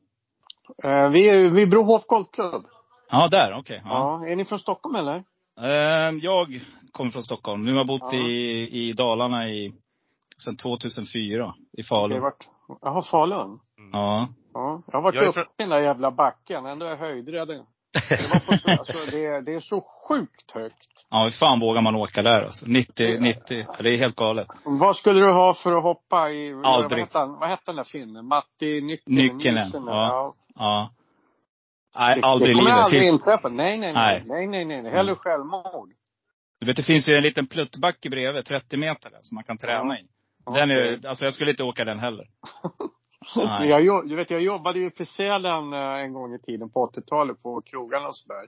Eh, 0.83 1.09
vi 1.09 1.29
är 1.29 1.49
vid 1.49 1.69
Brohof 1.69 2.05
Golfklubb. 2.05 2.65
Ja, 3.11 3.27
där, 3.27 3.53
okej. 3.59 3.81
Ja. 3.85 4.19
Ja. 4.23 4.27
Är 4.31 4.35
ni 4.35 4.45
från 4.45 4.59
Stockholm 4.59 4.95
eller? 4.95 5.23
Eh, 5.61 6.15
jag 6.21 6.61
kommer 6.91 7.11
från 7.11 7.23
Stockholm. 7.23 7.65
Nu 7.65 7.71
har 7.71 7.77
jag 7.77 7.87
bott 7.87 8.13
Ja. 8.13 8.17
i, 8.19 8.69
i 8.89 8.93
Dalarna 8.93 9.49
i, 9.49 9.73
sedan 10.43 10.57
2004. 10.57 11.53
I 11.73 11.81
Det 11.81 11.83
Falun. 11.87 12.31
jaha, 12.81 13.01
Falun? 13.01 13.59
Ja. 13.93 14.27
Ja. 14.59 14.81
Jag 14.87 14.93
har 14.93 15.01
varit 15.01 15.15
Jag 15.15 15.23
uppe 15.23 15.33
från- 15.33 15.43
i 15.43 15.47
den 15.57 15.69
där 15.69 15.79
jävla 15.79 16.11
backen. 16.11 16.65
Ändå 16.65 16.85
är 16.85 16.89
jag 16.89 16.97
höjdrädd. 16.97 17.47
Det, 17.47 18.29
var 18.29 18.39
på, 18.39 18.71
alltså, 18.79 18.97
det, 19.11 19.25
är- 19.25 19.41
det 19.41 19.53
är 19.53 19.59
så 19.59 19.81
sjukt 20.07 20.51
högt. 20.51 21.07
Ja, 21.09 21.23
hur 21.23 21.31
fan 21.31 21.59
vågar 21.59 21.81
man 21.81 21.95
åka 21.95 22.21
där 22.21 22.41
alltså? 22.41 22.65
90, 22.67 23.19
90. 23.21 23.65
Det 23.79 23.89
är 23.89 23.97
helt 23.97 24.15
galet. 24.15 24.47
Vad 24.65 24.95
skulle 24.95 25.19
du 25.19 25.31
ha 25.31 25.53
för 25.53 25.77
att 25.77 25.83
hoppa 25.83 26.29
i, 26.29 26.53
vad 26.53 26.65
Aldrig. 26.65 26.99
hette 27.03 27.17
han, 27.17 27.39
vad 27.39 27.49
hette 27.49 27.63
den 27.65 27.75
där 27.75 27.83
finnen? 27.83 28.25
Matti 28.25 28.81
Nyckelen? 28.81 29.15
Nyckelen, 29.37 29.63
Nilsson, 29.63 29.83
ja. 29.87 30.35
Ja. 30.55 30.89
Nej, 31.99 32.15
Det, 32.21 32.27
aldrig 32.27 32.49
det 32.49 32.53
i 32.53 32.55
kommer 32.55 32.69
livet. 32.71 32.83
aldrig 32.85 33.01
Finns, 33.01 33.13
inträffa. 33.13 33.49
Nej, 33.49 33.77
nej, 33.77 33.93
nej. 33.93 34.23
Nej. 34.27 34.47
Nej, 34.47 34.65
nej, 34.65 34.81
nej. 34.81 34.91
Hellre 34.91 35.15
självmord. 35.15 35.89
du 36.59 36.65
vet, 36.67 36.75
det 36.75 36.83
finns 36.83 37.09
ju 37.09 37.15
en 37.15 37.23
liten 37.23 37.47
pluttbacke 37.47 38.09
bredvid, 38.09 38.45
30 38.45 38.77
meter, 38.77 39.09
där, 39.09 39.19
som 39.21 39.35
man 39.35 39.43
kan 39.43 39.57
träna 39.57 39.99
i. 39.99 40.03
Den 40.53 40.71
är, 40.71 41.07
alltså 41.07 41.25
jag 41.25 41.33
skulle 41.33 41.51
inte 41.51 41.63
åka 41.63 41.83
den 41.85 41.99
heller. 41.99 42.25
Nej. 43.35 43.69
Jag, 43.69 44.09
du 44.09 44.15
vet, 44.15 44.29
jag 44.29 44.41
jobbade 44.41 44.79
ju 44.79 44.89
på 44.89 45.05
Sälen 45.05 45.73
eh, 45.73 45.79
en 45.79 46.13
gång 46.13 46.33
i 46.33 46.39
tiden 46.39 46.69
på 46.69 46.85
80-talet 46.85 47.43
på 47.43 47.61
krogarna 47.61 48.07
och 48.07 48.15
sådär. 48.15 48.47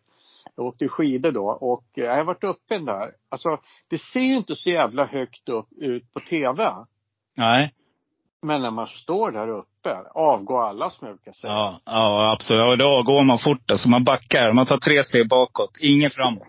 Jag 0.56 0.66
åkte 0.66 0.88
skidor 0.88 1.32
då 1.32 1.46
och 1.46 1.86
eh, 1.98 2.04
jag 2.04 2.16
har 2.16 2.24
varit 2.24 2.44
uppe 2.44 2.78
där. 2.78 3.12
Alltså, 3.30 3.58
det 3.90 3.98
ser 3.98 4.20
ju 4.20 4.38
inte 4.38 4.56
så 4.56 4.70
jävla 4.70 5.06
högt 5.06 5.50
upp 5.50 5.68
ut 5.78 6.14
på 6.14 6.20
TV. 6.20 6.72
Nej. 7.38 7.74
Men 8.42 8.62
när 8.62 8.72
man 8.72 8.88
står 8.88 9.32
där 9.32 9.48
uppe, 9.48 9.98
avgår 10.16 10.64
alla 10.64 10.90
som 10.90 11.08
jag 11.08 11.16
brukar 11.16 11.32
säga. 11.32 11.54
Ja, 11.54 11.80
ja 11.86 12.32
absolut. 12.32 12.62
Ja, 12.62 12.76
då 12.76 13.04
går 13.04 13.24
man 13.24 13.40
fort 13.40 13.72
alltså. 13.72 13.90
Man 13.90 14.04
backar. 14.04 14.54
Man 14.54 14.66
tar 14.66 14.78
tre 14.78 15.04
steg 15.04 15.30
bakåt. 15.30 15.78
Inget 15.80 16.14
framåt. 16.14 16.48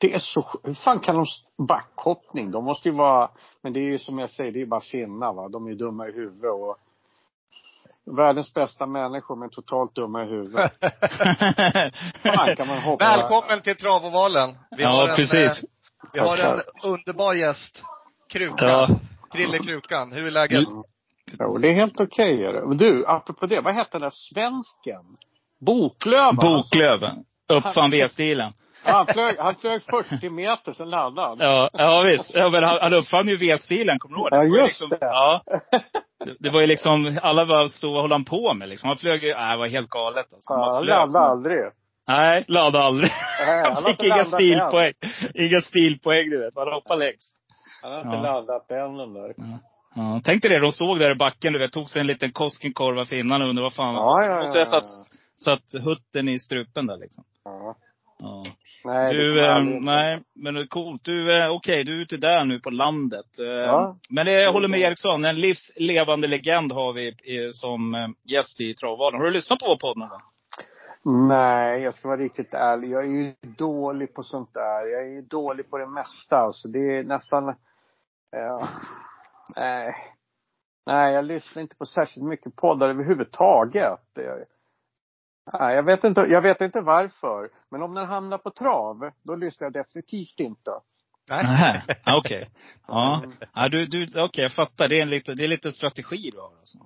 Det 0.00 0.14
är 0.14 0.18
så 0.18 0.44
Hur 0.64 0.74
fan 0.74 1.00
kan 1.00 1.16
de 1.16 1.26
backhoppning? 1.66 2.50
De 2.50 2.64
måste 2.64 2.88
ju 2.88 2.94
vara, 2.94 3.30
men 3.62 3.72
det 3.72 3.80
är 3.80 3.84
ju 3.84 3.98
som 3.98 4.18
jag 4.18 4.30
säger, 4.30 4.52
det 4.52 4.62
är 4.62 4.66
bara 4.66 4.80
finnar 4.80 5.32
va. 5.32 5.48
De 5.48 5.66
är 5.66 5.70
ju 5.70 5.76
dumma 5.76 6.08
i 6.08 6.12
huvudet 6.12 6.50
och 6.52 6.76
världens 8.16 8.54
bästa 8.54 8.86
människor 8.86 9.36
men 9.36 9.50
totalt 9.50 9.94
dumma 9.94 10.22
i 10.22 10.26
huvudet. 10.26 10.72
Fan 12.22 12.56
kan 12.56 12.68
man 12.68 12.78
hoppa. 12.78 13.04
Välkommen 13.04 13.60
till 13.62 13.76
Travovalen. 13.76 14.54
Vi 14.76 14.84
har 14.84 14.92
ja, 15.04 15.10
en, 15.10 15.16
precis. 15.16 15.62
eh, 15.62 15.68
Vi 16.12 16.18
har 16.18 16.36
en 16.36 16.60
underbar 16.84 17.34
gäst. 17.34 17.82
Krukan. 18.32 18.68
Ja. 18.68 18.88
Krille 19.32 19.58
Krukan. 19.58 20.12
Hur 20.12 20.26
är 20.26 20.30
läget? 20.30 20.64
Jo, 21.38 21.58
det 21.58 21.68
är 21.68 21.74
helt 21.74 22.00
okej. 22.00 22.48
Och 22.48 22.76
Du, 22.76 23.06
apropå 23.06 23.46
det, 23.46 23.60
vad 23.60 23.74
hette 23.74 23.90
den 23.92 24.00
där 24.00 24.10
svensken? 24.10 25.16
Boklöv 25.60 26.18
va? 26.18 26.32
Boklöven. 26.32 27.24
Uppfann 27.48 27.90
V-stilen. 27.90 28.52
Ja, 28.84 28.92
Han 28.92 29.06
flög, 29.06 29.38
han 29.38 29.54
flög 29.54 29.82
40 29.82 30.30
meter, 30.30 30.72
sen 30.72 30.90
landade 30.90 31.28
han. 31.28 31.38
Ja, 31.40 31.68
ja 31.72 32.02
visst. 32.02 32.34
Ja, 32.34 32.48
men 32.50 32.64
han, 32.64 32.78
han 32.82 32.94
uppfann 32.94 33.28
ju 33.28 33.36
V-stilen, 33.36 33.98
kommer 33.98 34.16
du 34.16 34.20
ihåg 34.22 34.30
det? 34.30 34.36
Ja, 34.36 34.42
Det 34.42 34.48
var 34.50 34.56
ju 34.56 34.62
just 34.62 34.80
liksom, 34.80 34.88
det. 34.88 34.98
Ja. 35.06 35.42
Det- 36.38 36.50
var 36.50 36.60
ju 36.60 36.66
liksom, 36.66 37.18
alla 37.22 37.46
bara 37.46 37.68
stod 37.68 37.94
och 37.96 38.02
höll 38.02 38.12
han 38.12 38.24
på 38.24 38.54
med 38.54 38.68
liksom. 38.68 38.88
Han 38.88 38.96
flög 38.96 39.24
ju, 39.24 39.34
nej 39.34 39.52
det 39.52 39.58
var 39.58 39.66
helt 39.68 39.90
galet 39.90 40.26
alltså. 40.32 40.54
Han 40.54 40.86
Ja, 40.86 41.06
som- 41.06 41.22
aldrig. 41.22 41.58
Nej, 42.08 42.44
laddade 42.48 42.84
aldrig. 42.84 43.10
Nej, 43.46 43.64
han 43.74 43.84
fick 43.90 44.02
inga 44.02 44.24
stilpoäng. 44.24 44.92
Inga 45.34 45.60
stilpoäng 45.60 46.30
du 46.30 46.38
vet. 46.44 46.54
Han 46.56 46.72
hoppade 46.72 47.04
längst. 47.04 47.34
Han 47.82 47.92
har 47.92 47.98
inte 48.00 48.16
Ja. 48.16 48.22
landat 48.22 48.70
än 48.70 48.96
den 48.96 49.14
där. 49.14 49.34
Ja, 49.94 50.20
tänk 50.24 50.42
dig 50.42 50.50
det, 50.50 50.58
de 50.58 50.72
stod 50.72 50.98
där 50.98 51.10
i 51.10 51.14
backen, 51.14 51.52
du 51.52 51.58
vet, 51.58 51.72
tog 51.72 51.90
sig 51.90 52.00
en 52.00 52.06
liten 52.06 52.32
Koskenkorva 52.32 53.04
för 53.04 53.16
innan 53.16 53.42
och 53.42 53.48
undrade 53.48 53.64
vad 53.64 53.74
fan. 53.74 53.94
Ja, 53.94 54.24
ja, 54.24 54.40
Och 54.42 54.48
så 54.48 54.54
ja, 54.56 54.58
jag 54.58 54.68
satt, 54.68 54.84
ja. 54.84 55.54
satt 55.56 55.82
hutten 55.84 56.28
i 56.28 56.38
strupen 56.38 56.86
där 56.86 56.96
liksom. 56.96 57.24
Ja. 57.44 57.76
Ja. 58.18 58.44
Nej, 58.84 59.12
Du, 59.14 59.44
eh, 59.46 59.62
nej, 59.80 60.22
men 60.34 60.54
det 60.54 60.60
är 60.60 60.66
coolt. 60.66 61.04
Du, 61.04 61.36
eh, 61.36 61.50
okej, 61.50 61.84
du 61.84 61.96
är 61.98 62.02
ute 62.02 62.16
där 62.16 62.44
nu 62.44 62.60
på 62.60 62.70
landet. 62.70 63.38
Eh, 63.38 63.44
Ja. 63.46 63.96
Men 64.10 64.26
det, 64.26 64.32
jag 64.32 64.52
håller 64.52 64.68
med 64.68 64.80
Eriksson, 64.80 65.24
en 65.24 65.40
livslevande 65.40 66.26
legend 66.28 66.72
har 66.72 66.92
vi 66.92 67.08
eh, 67.08 67.50
som 67.52 67.94
eh, 67.94 68.08
gäst 68.24 68.60
i 68.60 68.74
Travvalen. 68.74 69.20
Har 69.20 69.26
du 69.26 69.32
lyssnat 69.32 69.58
på 69.58 69.66
vår 69.66 69.76
podd 69.76 69.96
någon 69.98 70.08
gång? 70.08 70.20
Nej, 71.28 71.82
jag 71.82 71.94
ska 71.94 72.08
vara 72.08 72.20
riktigt 72.20 72.54
ärlig. 72.54 72.90
Jag 72.90 73.04
är 73.04 73.08
ju 73.08 73.34
dålig 73.58 74.14
på 74.14 74.22
sånt 74.22 74.54
där. 74.54 74.86
Jag 74.86 75.02
är 75.02 75.10
ju 75.10 75.22
dålig 75.22 75.70
på 75.70 75.78
det 75.78 75.86
mesta. 75.86 76.36
Alltså 76.36 76.68
det 76.68 76.78
är 76.98 77.02
nästan... 77.04 77.54
Ja, 78.30 78.68
nej. 79.56 79.94
Nej, 80.86 81.14
jag 81.14 81.24
lyssnar 81.24 81.62
inte 81.62 81.76
på 81.76 81.86
särskilt 81.86 82.26
mycket 82.26 82.56
poddar 82.56 82.88
överhuvudtaget. 82.88 84.00
Jag, 84.14 84.38
nej, 85.52 85.74
jag 85.74 85.82
vet 85.82 86.04
inte, 86.04 86.20
jag 86.20 86.42
vet 86.42 86.60
inte 86.60 86.80
varför. 86.80 87.48
Men 87.70 87.82
om 87.82 87.94
den 87.94 88.06
hamnar 88.06 88.38
på 88.38 88.50
trav, 88.50 89.10
då 89.22 89.36
lyssnar 89.36 89.66
jag 89.66 89.72
definitivt 89.72 90.40
inte. 90.40 90.70
Nej. 91.28 91.82
Ja, 92.04 92.18
okej. 92.18 92.48
Ja. 92.86 93.20
Mm. 93.24 93.36
ja, 93.54 93.68
du, 93.68 93.84
du, 93.84 94.22
okej 94.22 94.42
jag 94.42 94.52
fattar. 94.52 94.88
Det 94.88 94.98
är, 94.98 95.02
en 95.02 95.10
lite, 95.10 95.34
det 95.34 95.44
är 95.44 95.48
lite 95.48 95.72
strategi 95.72 96.30
du 96.32 96.38
har 96.38 96.52
alltså. 96.58 96.78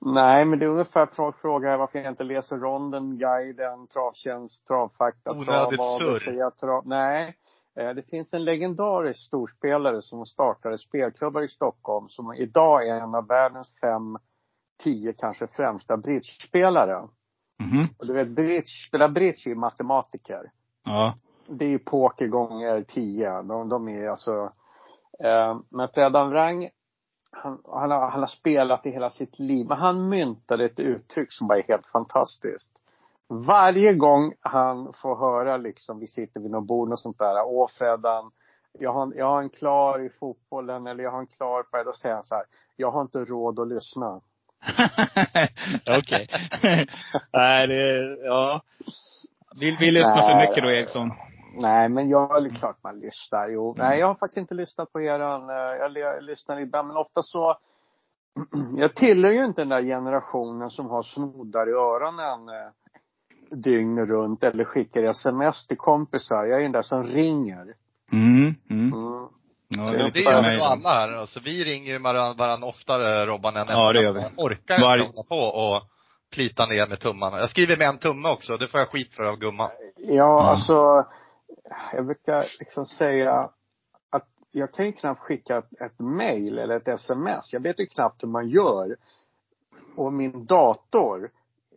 Nej, 0.00 0.44
men 0.44 0.58
det 0.58 0.64
är 0.64 0.68
ungefär 0.70 1.06
folk 1.12 1.40
frågar 1.40 1.76
varför 1.76 1.98
jag 1.98 2.12
inte 2.12 2.24
läser 2.24 2.56
ronden, 2.56 3.18
guiden, 3.18 3.86
travtjänst, 3.86 4.66
travfakta, 4.66 5.30
Onödigt 5.30 5.78
trav, 5.78 6.50
trav. 6.50 6.86
Nej. 6.86 7.36
Eh, 7.78 7.90
Det 7.90 8.02
finns 8.02 8.34
en 8.34 8.44
legendarisk 8.44 9.20
storspelare 9.20 10.02
som 10.02 10.26
startade 10.26 10.78
spelklubbar 10.78 11.42
i 11.42 11.48
Stockholm 11.48 12.08
som 12.08 12.34
idag 12.34 12.88
är 12.88 12.94
en 12.94 13.14
av 13.14 13.26
världens 13.26 13.80
fem, 13.80 14.18
tio 14.82 15.12
kanske 15.12 15.46
främsta 15.46 15.96
bridgespelare. 15.96 17.08
Mhm. 17.58 17.88
Och 17.98 18.06
du 18.06 18.12
vet, 18.12 18.28
bridge, 18.28 18.86
spela 18.88 19.08
bridge 19.08 19.42
är 19.46 19.48
ju 19.48 19.54
matematiker. 19.54 20.50
Ja. 20.84 21.14
Det 21.46 21.64
är 21.64 21.68
ju 21.68 21.78
poker 21.78 22.26
gånger 22.26 22.82
tio. 22.82 23.42
De, 23.42 23.68
de 23.68 23.88
är 23.88 24.08
alltså... 24.08 24.52
Eh, 25.24 25.60
men 25.68 25.88
Fredan 25.88 26.30
Wrang, 26.30 26.68
han, 27.30 27.58
han, 27.64 27.90
har, 27.90 28.10
han 28.10 28.20
har 28.20 28.26
spelat 28.26 28.86
i 28.86 28.90
hela 28.90 29.10
sitt 29.10 29.38
liv. 29.38 29.66
Men 29.68 29.78
han 29.78 30.08
myntade 30.08 30.64
ett 30.64 30.80
uttryck 30.80 31.32
som 31.32 31.46
bara 31.46 31.58
är 31.58 31.68
helt 31.68 31.86
fantastiskt. 31.86 32.70
Varje 33.28 33.94
gång 33.94 34.32
han 34.40 34.92
får 34.92 35.16
höra 35.16 35.56
liksom, 35.56 35.98
vi 35.98 36.06
sitter 36.06 36.40
vid 36.40 36.50
något 36.50 36.66
bord 36.66 36.92
och 36.92 36.98
sånt 36.98 37.18
där. 37.18 37.42
Åh 37.44 37.68
Fredan, 37.68 38.30
jag 38.72 38.92
har, 38.92 39.12
jag 39.16 39.26
har 39.26 39.42
en 39.42 39.50
klar 39.50 40.00
i 40.00 40.08
fotbollen 40.08 40.86
eller 40.86 41.04
jag 41.04 41.10
har 41.10 41.18
en 41.18 41.26
klar 41.26 41.62
på 41.62 41.76
det. 41.76 41.84
Då 41.84 41.92
säger 41.92 42.14
han 42.14 42.24
så 42.24 42.34
här. 42.34 42.44
Jag 42.76 42.90
har 42.90 43.02
inte 43.02 43.24
råd 43.24 43.60
att 43.60 43.68
lyssna. 43.68 44.20
okej. 45.98 46.28
Nej, 47.32 47.66
det, 47.66 48.16
ja. 48.24 48.62
Vi, 49.60 49.76
vi 49.80 49.90
lyssnar 49.90 50.22
för 50.22 50.34
Nej. 50.34 50.48
mycket 50.48 50.64
då 50.64 50.70
Eriksson. 50.70 51.10
Nej, 51.60 51.88
men 51.88 52.08
jag, 52.08 52.42
det 52.44 52.48
är 52.48 52.54
klart 52.54 52.78
man 52.82 52.98
lyssnar. 53.00 53.48
Jo. 53.48 53.74
Nej, 53.78 53.98
jag 53.98 54.06
har 54.06 54.14
faktiskt 54.14 54.38
inte 54.38 54.54
lyssnat 54.54 54.92
på 54.92 55.00
eran. 55.00 55.50
eh, 55.50 55.56
Jag, 55.56 55.96
jag 55.96 56.22
lyssnar 56.22 56.60
ibland, 56.60 56.88
men 56.88 56.96
ofta 56.96 57.22
så 57.22 57.56
jag 58.76 58.94
tillhör 58.94 59.32
ju 59.32 59.44
inte 59.44 59.60
den 59.60 59.68
där 59.68 59.82
generationen 59.82 60.70
som 60.70 60.86
har 60.86 61.02
snoddar 61.02 61.68
i 61.68 61.72
öronen 61.72 62.48
eh, 62.48 62.70
dygn 63.56 64.04
runt 64.04 64.44
eller 64.44 64.64
skickar 64.64 65.02
sms 65.02 65.66
till 65.66 65.76
kompisar. 65.76 66.44
Jag 66.44 66.58
är 66.58 66.62
den 66.62 66.72
där 66.72 66.82
som 66.82 67.04
ringer. 67.04 67.74
Mm, 68.12 68.54
mm. 68.70 68.92
Mm. 68.92 69.28
Ja, 69.76 69.82
Det 69.92 70.10
det 70.10 70.20
gör 70.20 70.42
vi 70.42 70.56
nog 70.56 70.60
alla 70.66 70.88
här. 70.88 71.12
Alltså, 71.12 71.40
vi 71.40 71.64
ringer 71.64 71.92
ju 71.92 71.98
varann, 71.98 72.62
oftare 72.62 73.26
Robban 73.26 73.56
än 73.56 73.66
Ja, 73.68 73.92
det 73.92 74.02
gör 74.02 74.12
vi. 74.12 74.20
Jag 74.20 74.32
orkar 74.36 74.74
inte 74.74 74.86
Varje- 74.86 75.04
hålla 75.06 75.22
på 75.22 75.36
och 75.36 75.82
plita 76.32 76.66
ner 76.66 76.86
med 76.88 77.00
tummarna. 77.00 77.38
Jag 77.38 77.50
skriver 77.50 77.76
med 77.76 77.88
en 77.88 77.98
tumme 77.98 78.28
också. 78.28 78.56
Det 78.56 78.68
får 78.68 78.80
jag 78.80 78.88
skit 78.88 79.14
för 79.14 79.22
av 79.22 79.36
gumman. 79.36 79.70
Ja, 79.96 80.42
alltså. 80.42 81.04
Jag 81.92 82.06
brukar 82.06 82.44
liksom 82.60 82.86
säga 82.86 83.32
att 84.10 84.26
jag 84.50 84.72
kan 84.72 84.86
ju 84.86 84.92
knappt 84.92 85.20
skicka 85.20 85.58
ett, 85.58 85.80
ett 85.80 85.98
mail 85.98 86.58
eller 86.58 86.76
ett 86.76 86.88
sms. 86.88 87.52
Jag 87.52 87.60
vet 87.60 87.80
ju 87.80 87.86
knappt 87.86 88.22
hur 88.22 88.28
man 88.28 88.48
gör. 88.48 88.96
Och 89.96 90.12
min 90.12 90.46
dator. 90.46 91.30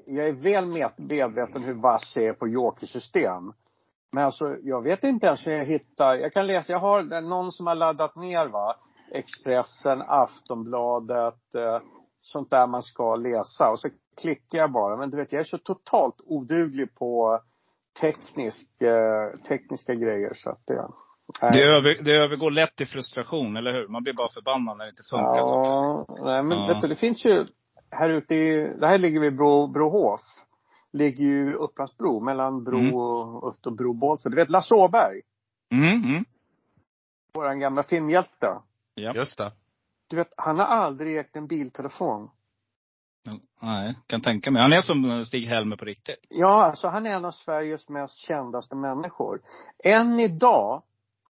Jag 0.08 0.28
är 0.28 0.32
väl 0.34 0.66
med- 0.66 0.91
medveten 0.96 1.64
hur 1.64 1.74
vass 1.74 2.14
jag 2.16 2.26
är 2.26 2.34
på 2.34 2.48
jokersystem. 2.48 3.54
Men 4.12 4.26
alltså, 4.26 4.56
jag 4.64 4.82
vet 4.84 5.03
inte 5.03 5.28
ens 5.28 5.47
hur 5.47 5.51
jag 5.51 5.66
hittar. 5.66 6.16
Jag 6.16 6.34
kan 6.34 6.47
läsa, 6.47 6.72
jag 6.72 6.80
har 6.80 7.22
någon 7.22 7.51
som 7.51 7.68
har 7.68 7.76
laddat 7.76 8.16
ner 8.16 8.47
va. 8.47 8.76
Expressen, 9.12 10.01
Aftonbladet, 10.08 11.56
eh, 11.56 11.80
sånt 12.20 12.49
där 12.49 12.68
man 12.68 12.84
ska 12.84 13.16
läsa. 13.16 13.70
Och 13.72 13.80
så 13.80 13.89
klickar 14.22 14.58
jag 14.58 14.72
bara. 14.72 14.97
Men 14.97 15.10
du 15.10 15.18
vet, 15.18 15.32
jag 15.32 15.39
är 15.39 15.43
så 15.43 15.58
totalt 15.58 16.16
oduglig 16.26 16.95
på 16.95 17.39
teknisk, 18.01 18.82
eh, 18.82 19.39
tekniska 19.47 19.93
grejer 19.95 20.32
så 20.34 20.49
att 20.49 20.62
det... 20.68 20.88
nej. 21.41 21.51
Det, 21.53 21.64
över, 21.64 22.03
det 22.03 22.12
övergår 22.12 22.51
lätt 22.51 22.76
till 22.76 22.88
frustration, 22.88 23.58
eller 23.58 23.72
hur? 23.72 23.88
Man 23.88 24.03
blir 24.03 24.14
bara 24.14 24.30
förbannad 24.30 24.78
när 24.78 24.86
det 24.86 24.89
inte 24.89 25.03
funkar 25.12 25.41
så. 25.41 25.56
Ja, 25.56 26.06
nej 26.26 26.43
men 26.43 26.58
Ja. 26.58 26.68
vet 26.68 26.82
du, 26.82 26.88
det 26.88 26.95
finns 26.95 27.26
ju 27.26 27.45
här 27.91 28.10
ute 28.10 28.36
i, 28.36 28.74
det 28.80 28.88
här 28.88 28.97
ligger 28.97 29.20
vid 29.20 29.36
Bro, 29.38 29.68
Brohof. 29.68 30.22
Ligger 30.96 31.26
ju 31.26 31.54
Upplandsbro, 31.54 32.20
mellan 32.20 32.64
Bro 32.64 32.80
Mm. 32.80 32.96
och, 32.96 33.43
och 33.43 33.76
Bro 33.78 33.93
Bålsta. 33.93 34.30
Du 34.30 34.36
vet 34.36 34.50
Lasse 34.50 34.76
Åberg, 34.76 35.22
Mm, 35.72 36.04
mm. 36.04 36.26
våran 37.34 37.60
gamla 37.60 37.84
filmhjälte. 37.84 38.62
Ja. 38.93 39.14
Just 39.16 39.38
det. 39.38 39.52
Du 40.10 40.16
vet, 40.16 40.34
han 40.38 40.60
har 40.60 40.66
aldrig 40.66 41.18
ägt 41.18 41.36
en 41.36 41.48
biltelefon. 41.48 42.30
Nej, 43.62 43.96
kan 44.08 44.22
tänka 44.22 44.52
mig. 44.52 44.62
Han 44.62 44.74
är 44.74 44.82
som 44.82 45.26
Stig-Helmer 45.26 45.76
på 45.78 45.86
riktigt. 45.86 46.26
Ja, 46.30 46.66
alltså 46.66 46.88
han 46.88 47.06
är 47.06 47.16
en 47.16 47.26
av 47.26 47.32
Sveriges 47.32 47.89
mest 47.89 48.18
kändaste 48.18 48.76
människor. 48.76 49.41
Än 49.84 50.20
idag, 50.20 50.84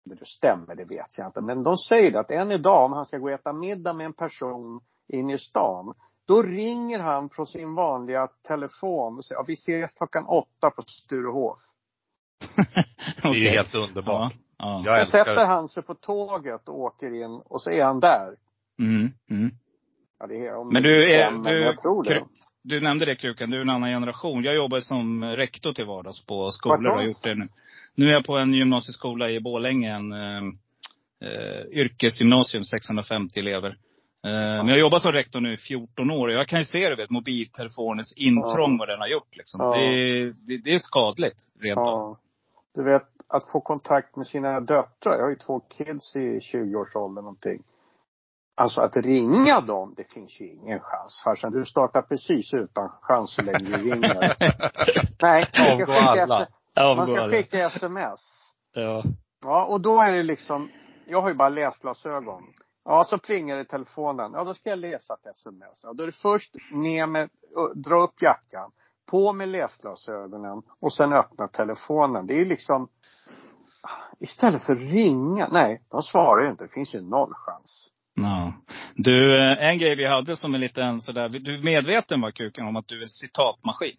det 0.05 0.27
stämmer, 0.27 0.75
det 0.75 0.85
vet 0.85 1.19
jag 1.19 1.27
inte, 1.27 1.41
men 1.41 1.63
de 1.63 1.77
säger 1.77 2.11
det 2.11 2.21
att 2.21 2.31
än 2.31 2.53
idag 2.53 2.85
om 2.85 2.93
han 2.93 3.05
ska 3.07 3.19
gå 3.19 3.25
och 3.25 3.31
äta 3.31 3.53
middag 3.53 3.93
med 3.93 4.07
en 4.07 4.13
person 4.13 4.81
inne 5.09 5.35
i 5.35 5.39
stan, 5.39 5.95
då 6.27 6.43
ringer 6.43 6.99
han 6.99 7.31
från 7.31 7.47
sin 7.47 7.75
vanliga 7.75 8.29
telefon 8.49 9.18
och 9.18 9.25
säger, 9.25 9.39
ja, 9.41 9.45
vi 9.47 9.53
ses 9.53 9.93
klockan 9.93 10.27
åtta 10.27 10.71
på 10.71 10.83
Sturehof. 10.83 11.59
Det 13.23 13.29
är 13.29 13.35
ju 13.35 13.49
helt 13.49 13.75
underbart. 13.75 14.33
Ja. 14.59 14.83
ja. 14.85 14.99
Jag 14.99 15.07
Så 15.07 15.11
sätter 15.11 15.47
han 15.47 15.68
sig 15.68 15.83
på 15.83 15.95
tåget 15.95 16.68
och 16.68 16.81
åker 16.81 17.25
in 17.25 17.41
och 17.45 17.62
så 17.62 17.71
är 17.71 17.85
han 17.85 18.01
där. 18.01 18.37
Mm, 18.79 19.09
mm. 19.31 19.51
Ja, 20.18 20.27
det 20.27 20.47
är, 20.47 20.57
om 20.57 20.73
Men 20.73 20.83
du, 20.83 21.14
är, 21.14 21.31
du, 21.31 21.39
men 21.39 21.62
jag 21.62 21.79
tror 21.79 22.05
det. 22.05 22.25
Du 22.62 22.81
nämnde 22.81 23.05
det 23.05 23.16
Krukan, 23.16 23.51
du 23.51 23.57
är 23.57 23.61
en 23.61 23.71
annan 23.71 23.91
generation. 23.91 24.45
Jag 24.45 24.55
jobbar 24.55 24.81
som 24.81 25.25
rektor 25.25 25.73
till 25.73 25.85
vardags 25.85 26.27
på 26.27 26.51
skolor 26.51 26.87
och 26.87 26.97
har 26.97 27.07
gjort 27.07 27.23
det 27.23 27.35
nu. 27.35 27.49
Nu 27.95 28.09
är 28.09 28.12
jag 28.12 28.25
på 28.25 28.39
en 28.39 28.55
gymnasieskola 28.55 29.31
i 29.31 29.41
Borlänge, 29.41 29.95
en 29.95 30.12
eh, 30.12 30.43
eh, 31.25 31.66
yrkesgymnasium, 31.71 32.64
650 32.64 33.41
elever. 33.41 33.77
Eh, 34.25 34.31
Men 34.33 34.68
jag 34.68 34.79
jobbar 34.79 34.99
som 34.99 35.12
rektor 35.12 35.41
nu 35.41 35.53
i 35.53 35.57
14 35.57 36.11
år 36.11 36.29
och 36.29 36.35
jag 36.35 36.49
kan 36.49 36.59
ju 36.59 36.64
se, 36.64 36.89
du 36.89 36.97
vet, 36.97 37.11
mobiltelefonens 37.11 38.12
intrång 38.16 38.73
Ja. 38.73 38.77
vad 38.79 38.89
den 38.89 39.01
har 39.01 39.07
gjort 39.09 39.37
liksom. 39.37 39.61
Ja. 39.61 39.75
Det, 39.79 40.25
det, 40.47 40.57
det 40.64 40.75
är 40.75 40.79
skadligt, 40.79 41.39
rent 41.61 41.79
av. 41.79 41.85
Ja. 41.87 42.18
Du 42.75 42.83
vet, 42.85 43.03
att 43.29 43.47
få 43.51 43.61
kontakt 43.61 44.16
med 44.16 44.27
sina 44.27 44.61
döttrar. 44.61 45.16
Jag 45.16 45.23
har 45.23 45.31
ju 45.31 45.37
två 45.37 45.61
kids 45.61 46.16
i 46.16 46.39
20-årsåldern 46.39 47.25
någonting. 47.25 47.62
Alltså 48.57 48.81
att 48.81 48.97
ringa 48.97 49.61
dem, 49.61 49.95
det 49.97 50.05
finns 50.12 50.41
ju 50.41 50.47
ingen 50.53 50.81
chans. 50.81 51.23
Farsan, 51.25 51.53
du 51.53 51.64
startar 51.64 52.03
precis 52.03 52.55
utan 52.55 52.89
chans 53.03 53.35
så 53.35 53.43
länge 53.43 53.59
du 53.59 53.77
ringer. 53.77 54.37
Nej, 55.23 55.45
man 55.59 55.77
ska 55.79 55.87
skicka, 55.87 56.23
alla. 56.23 56.47
Man 56.97 57.07
ska 57.07 57.29
skicka 57.31 57.59
sms. 57.66 58.21
Ja. 58.75 59.03
Ja, 59.45 59.64
och 59.64 59.81
då 59.81 60.01
är 60.01 60.12
det 60.12 60.23
liksom, 60.23 60.71
jag 61.07 61.23
har 61.23 61.29
ju 61.29 61.35
bara 61.35 61.49
läsglasögon. 61.49 62.43
Ja, 62.91 63.05
så 63.05 63.18
plingar 63.18 63.57
det 63.57 63.62
i 63.62 63.66
telefonen. 63.66 64.32
Ja, 64.34 64.45
då 64.45 64.55
ska 64.55 64.70
jag 64.70 64.78
läsa 64.78 65.14
ett 65.14 65.26
sms. 65.26 65.80
Ja, 65.84 65.93
då 65.93 66.03
är 66.03 66.07
det 66.07 66.12
först 66.12 66.55
ner 66.70 67.07
med, 67.07 67.30
dra 67.74 68.03
upp 68.03 68.22
jackan, 68.22 68.70
på 69.11 69.32
med 69.32 69.49
läsglasögonen 69.49 70.62
och 70.80 70.93
sen 70.93 71.12
öppna 71.12 71.49
telefonen. 71.49 72.26
Det 72.26 72.41
är 72.41 72.45
liksom, 72.45 72.88
istället 74.20 74.62
för 74.62 74.76
ringa, 74.76 75.49
nej, 75.53 75.82
de 75.91 76.03
svarar 76.03 76.45
ju 76.45 76.51
inte. 76.51 76.64
Det 76.64 76.72
finns 76.72 76.95
ju 76.95 77.01
noll 77.01 77.32
chans. 77.34 77.91
Ja. 78.14 78.53
Du, 78.95 79.36
eh, 79.36 79.68
en 79.68 79.78
grej 79.78 79.97
vi 79.97 80.07
hade 80.07 80.36
som 80.36 80.55
är 80.55 80.59
lite 80.59 80.82
en 80.82 81.01
sådär, 81.01 81.28
du 81.28 81.55
är 81.55 81.62
medveten 81.62 82.20
var 82.20 82.30
Kuken 82.30 82.66
om 82.66 82.76
att 82.76 82.88
du 82.88 82.99
är 82.99 83.03
en 83.03 83.09
citatmaskin? 83.09 83.97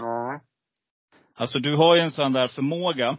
Nej. 0.00 0.40
Alltså 1.34 1.58
du 1.58 1.76
har 1.76 1.96
ju 1.96 2.02
en 2.02 2.10
sån 2.10 2.32
där 2.32 2.48
förmåga. 2.48 3.16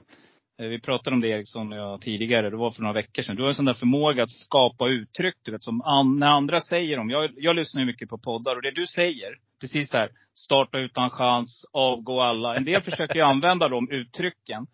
Eh, 0.59 0.67
Vi 0.67 0.81
pratade 0.81 1.13
om 1.13 1.21
det 1.21 1.27
Eriksson 1.27 1.73
och 1.73 1.79
jag 1.79 2.01
tidigare, 2.01 2.49
det 2.49 2.57
var 2.57 2.71
för 2.71 2.81
några 2.81 2.93
veckor 2.93 3.23
sedan. 3.23 3.35
Du 3.35 3.41
har 3.41 3.49
en 3.49 3.55
sån 3.55 3.65
där 3.65 3.73
förmåga 3.73 4.23
att 4.23 4.31
skapa 4.31 4.87
uttryck, 4.87 5.35
du 5.41 5.51
vet, 5.51 5.63
som 5.63 5.81
an, 5.81 6.19
när 6.19 6.27
andra 6.27 6.61
säger 6.61 6.97
dem. 6.97 7.09
Jag, 7.09 7.31
jag 7.35 7.55
lyssnar 7.55 7.81
ju 7.81 7.87
mycket 7.87 8.09
på 8.09 8.17
poddar 8.17 8.55
och 8.55 8.61
det 8.61 8.71
du 8.71 8.87
säger, 8.87 9.35
precis 9.61 9.89
det 9.89 9.97
här, 9.97 10.09
starta 10.33 10.79
utan 10.79 11.09
chans, 11.09 11.65
avgå 11.73 12.21
alla. 12.21 12.55
En 12.55 12.65
del 12.65 12.81
försöker 12.81 13.15
ju 13.15 13.21
använda 13.25 13.69
de 13.69 13.89
uttrycken 13.91 14.67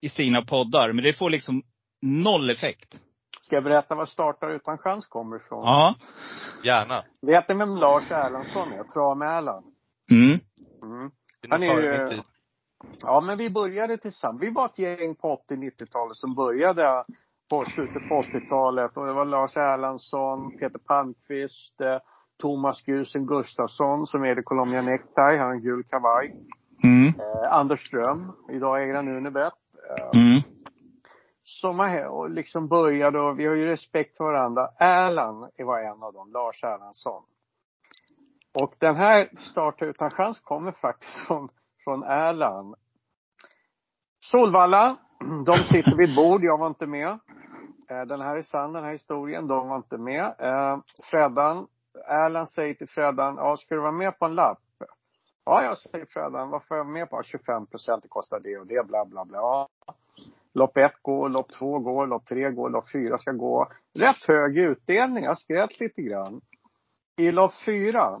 i 0.00 0.08
sina 0.08 0.42
poddar, 0.42 0.92
men 0.92 1.04
det 1.04 1.12
får 1.12 1.30
liksom 1.30 1.62
noll 2.02 2.50
effekt. 2.50 3.00
Ska 3.40 3.56
jag 3.56 3.64
berätta 3.64 3.94
var 3.94 4.06
Startar 4.06 4.50
utan 4.50 4.78
chans 4.78 5.06
kommer 5.06 5.36
ifrån? 5.36 5.64
Ja. 5.64 5.94
Gärna. 6.64 7.04
Vet 7.22 7.48
ni 7.48 7.54
vem 7.54 7.76
Lars 7.76 8.10
Erlandsson 8.10 8.72
är? 8.72 8.84
Trav-Erland. 8.84 9.66
Mm. 10.10 10.40
Mm. 10.82 11.10
Han 11.50 11.62
är 11.62 11.80
ju-. 11.80 12.22
Ja, 13.02 13.20
men 13.20 13.36
vi 13.38 13.50
började 13.50 13.96
tillsammans. 13.98 14.42
Vi 14.42 14.50
var 14.50 14.64
ett 14.66 14.78
gäng 14.78 15.14
på 15.14 15.42
80-90-talet 15.48 16.16
som 16.16 16.34
började 16.34 17.04
på 17.50 17.64
slutet 17.64 18.08
på 18.08 18.22
80-talet. 18.22 18.96
Och 18.96 19.06
det 19.06 19.12
var 19.12 19.24
Lars 19.24 19.56
Erlandsson, 19.56 20.58
Peter 20.58 20.78
Palmqvist, 20.78 21.80
eh, 21.80 21.98
Thomas 22.38 22.82
Gusen 22.82 23.26
Gustafsson 23.26 24.06
som 24.06 24.24
ägde 24.24 24.42
Columbia 24.42 24.82
Necktie, 24.82 25.38
han 25.38 25.38
har 25.38 25.52
en 25.52 25.62
gul 25.62 25.84
kavaj. 25.84 26.36
Mm. 26.84 27.08
Eh, 27.08 27.52
Anders 27.52 27.86
Ström, 27.86 28.32
idag 28.50 28.82
äger 28.82 28.94
han 28.94 29.08
Unibet. 29.08 29.52
Eh, 29.90 30.20
Mm. 30.20 30.42
som 31.42 31.80
och 32.10 32.30
liksom 32.30 32.68
började 32.68 33.20
och 33.20 33.38
vi 33.38 33.46
har 33.46 33.54
ju 33.54 33.66
respekt 33.66 34.16
för 34.16 34.24
varandra. 34.24 34.68
Erland 34.78 35.50
var 35.58 35.80
en 35.80 36.02
av 36.02 36.12
dem, 36.12 36.32
Lars 36.32 36.64
Erlandsson. 36.64 37.22
Och 38.54 38.74
den 38.78 38.96
här 38.96 39.28
Starta 39.50 39.84
utan 39.84 40.10
chans 40.10 40.40
kommer 40.40 40.72
faktiskt 40.72 41.26
från, 41.26 41.48
från 41.86 42.02
Erland. 42.02 42.74
Solvalla, 44.20 44.96
de 45.46 45.56
sitter 45.56 45.96
vid 45.96 46.10
ett 46.10 46.16
bord, 46.16 46.44
jag 46.44 46.58
var 46.58 46.66
inte 46.66 46.86
med. 46.86 47.18
Eh, 47.88 48.02
den 48.06 48.20
här 48.20 48.36
är 48.36 48.42
sann, 48.42 48.72
den 48.72 48.84
här 48.84 48.92
historien, 48.92 49.46
de 49.46 49.68
var 49.68 49.76
inte 49.76 49.98
med. 49.98 50.34
Eh, 50.38 50.78
Freddan, 51.10 51.66
Erland 52.08 52.48
säger 52.48 52.74
till 52.74 52.88
Freddan, 52.88 53.36
ja 53.36 53.56
ska 53.56 53.74
du 53.74 53.80
vara 53.80 53.92
med 53.92 54.18
på 54.18 54.24
en 54.24 54.34
lapp? 54.34 54.58
Ja, 55.44 55.62
jag 55.62 55.78
säger 55.78 56.06
Freddan, 56.06 56.50
vad 56.50 56.64
får 56.64 56.76
jag 56.76 56.84
vara 56.84 56.94
med 56.94 57.10
på? 57.10 57.22
25 57.22 57.66
procent, 57.66 58.02
det 58.02 58.08
kostar 58.08 58.40
det 58.40 58.58
och 58.58 58.66
det, 58.66 58.86
bla 58.86 59.04
bla 59.04 59.24
bla. 59.24 59.38
Ja. 59.38 59.68
Lopp 60.54 60.76
ett 60.76 61.02
går, 61.02 61.28
lopp 61.28 61.52
två 61.52 61.78
går, 61.78 62.06
lopp 62.06 62.26
tre 62.26 62.50
går, 62.50 62.70
lopp 62.70 62.92
fyra 62.92 63.18
ska 63.18 63.32
gå. 63.32 63.68
Rätt 63.98 64.28
hög 64.28 64.58
utdelning, 64.58 65.24
jag 65.24 65.38
skrät 65.38 65.80
lite 65.80 66.02
grann. 66.02 66.40
I 67.16 67.32
lopp 67.32 67.52
fyra 67.66 68.20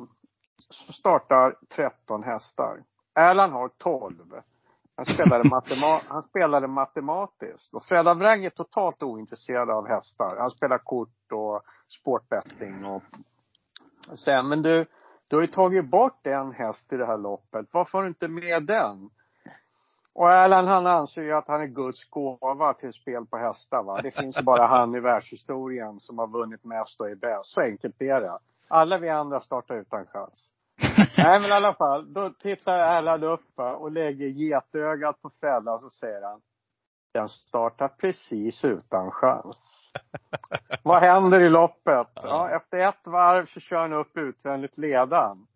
så 0.70 0.92
startar 0.92 1.54
13 1.76 2.22
hästar. 2.22 2.82
Erland 3.16 3.52
har 3.52 3.68
12. 3.68 4.14
Han 4.96 5.04
spelade, 5.04 5.44
matema- 5.48 6.02
han 6.08 6.22
spelade 6.22 6.66
matematiskt. 6.66 7.74
Och 7.74 7.82
Freddan 7.82 8.18
Wrang 8.18 8.44
är 8.44 8.50
totalt 8.50 9.02
ointresserad 9.02 9.70
av 9.70 9.88
hästar. 9.88 10.36
Han 10.38 10.50
spelar 10.50 10.78
kort 10.78 11.32
och 11.32 11.62
sportbetting 12.00 12.84
och 12.84 13.02
sen, 14.14 14.48
men 14.48 14.62
du, 14.62 14.86
du 15.28 15.36
har 15.36 15.40
ju 15.42 15.48
tagit 15.48 15.90
bort 15.90 16.26
en 16.26 16.52
häst 16.52 16.92
i 16.92 16.96
det 16.96 17.06
här 17.06 17.18
loppet. 17.18 17.66
Varför 17.72 17.98
har 17.98 18.02
du 18.02 18.08
inte 18.08 18.28
med 18.28 18.62
den? 18.62 19.10
Och 20.14 20.32
Erland 20.32 20.68
han 20.68 20.86
anser 20.86 21.22
ju 21.22 21.32
att 21.32 21.48
han 21.48 21.60
är 21.60 21.66
Guds 21.66 22.10
gåva 22.10 22.74
till 22.74 22.92
spel 22.92 23.26
på 23.26 23.36
hästar 23.36 23.82
va. 23.82 24.00
Det 24.02 24.10
finns 24.10 24.40
bara 24.42 24.66
han 24.66 24.94
i 24.94 25.00
världshistorien 25.00 26.00
som 26.00 26.18
har 26.18 26.26
vunnit 26.26 26.64
mest 26.64 27.00
och 27.00 27.10
är 27.10 27.14
bäst. 27.14 27.44
Så 27.46 27.60
enkelt 27.60 28.02
är 28.02 28.20
det. 28.20 28.38
Alla 28.68 28.98
vi 28.98 29.08
andra 29.08 29.40
startar 29.40 29.74
utan 29.74 30.06
chans. 30.06 30.52
Nej 31.16 31.40
men 31.40 31.50
i 31.50 31.52
alla 31.52 31.74
fall, 31.74 32.12
då 32.12 32.30
tittar 32.30 32.78
Erland 32.78 33.24
upp 33.24 33.58
och 33.58 33.92
lägger 33.92 34.26
getögat 34.26 35.22
på 35.22 35.30
Freddan 35.40 35.74
och 35.74 35.80
så 35.80 35.90
säger 35.90 36.22
han 36.22 36.40
Den 37.14 37.28
startar 37.28 37.88
precis 37.88 38.64
utan 38.64 39.10
chans. 39.10 39.92
Vad 40.82 41.00
händer 41.00 41.40
i 41.40 41.50
loppet? 41.50 42.08
Ja, 42.14 42.50
efter 42.50 42.78
ett 42.78 43.06
varv 43.06 43.46
så 43.46 43.60
kör 43.60 43.80
han 43.80 43.92
upp 43.92 44.16
utvändigt 44.16 44.78
ledan. 44.78 45.46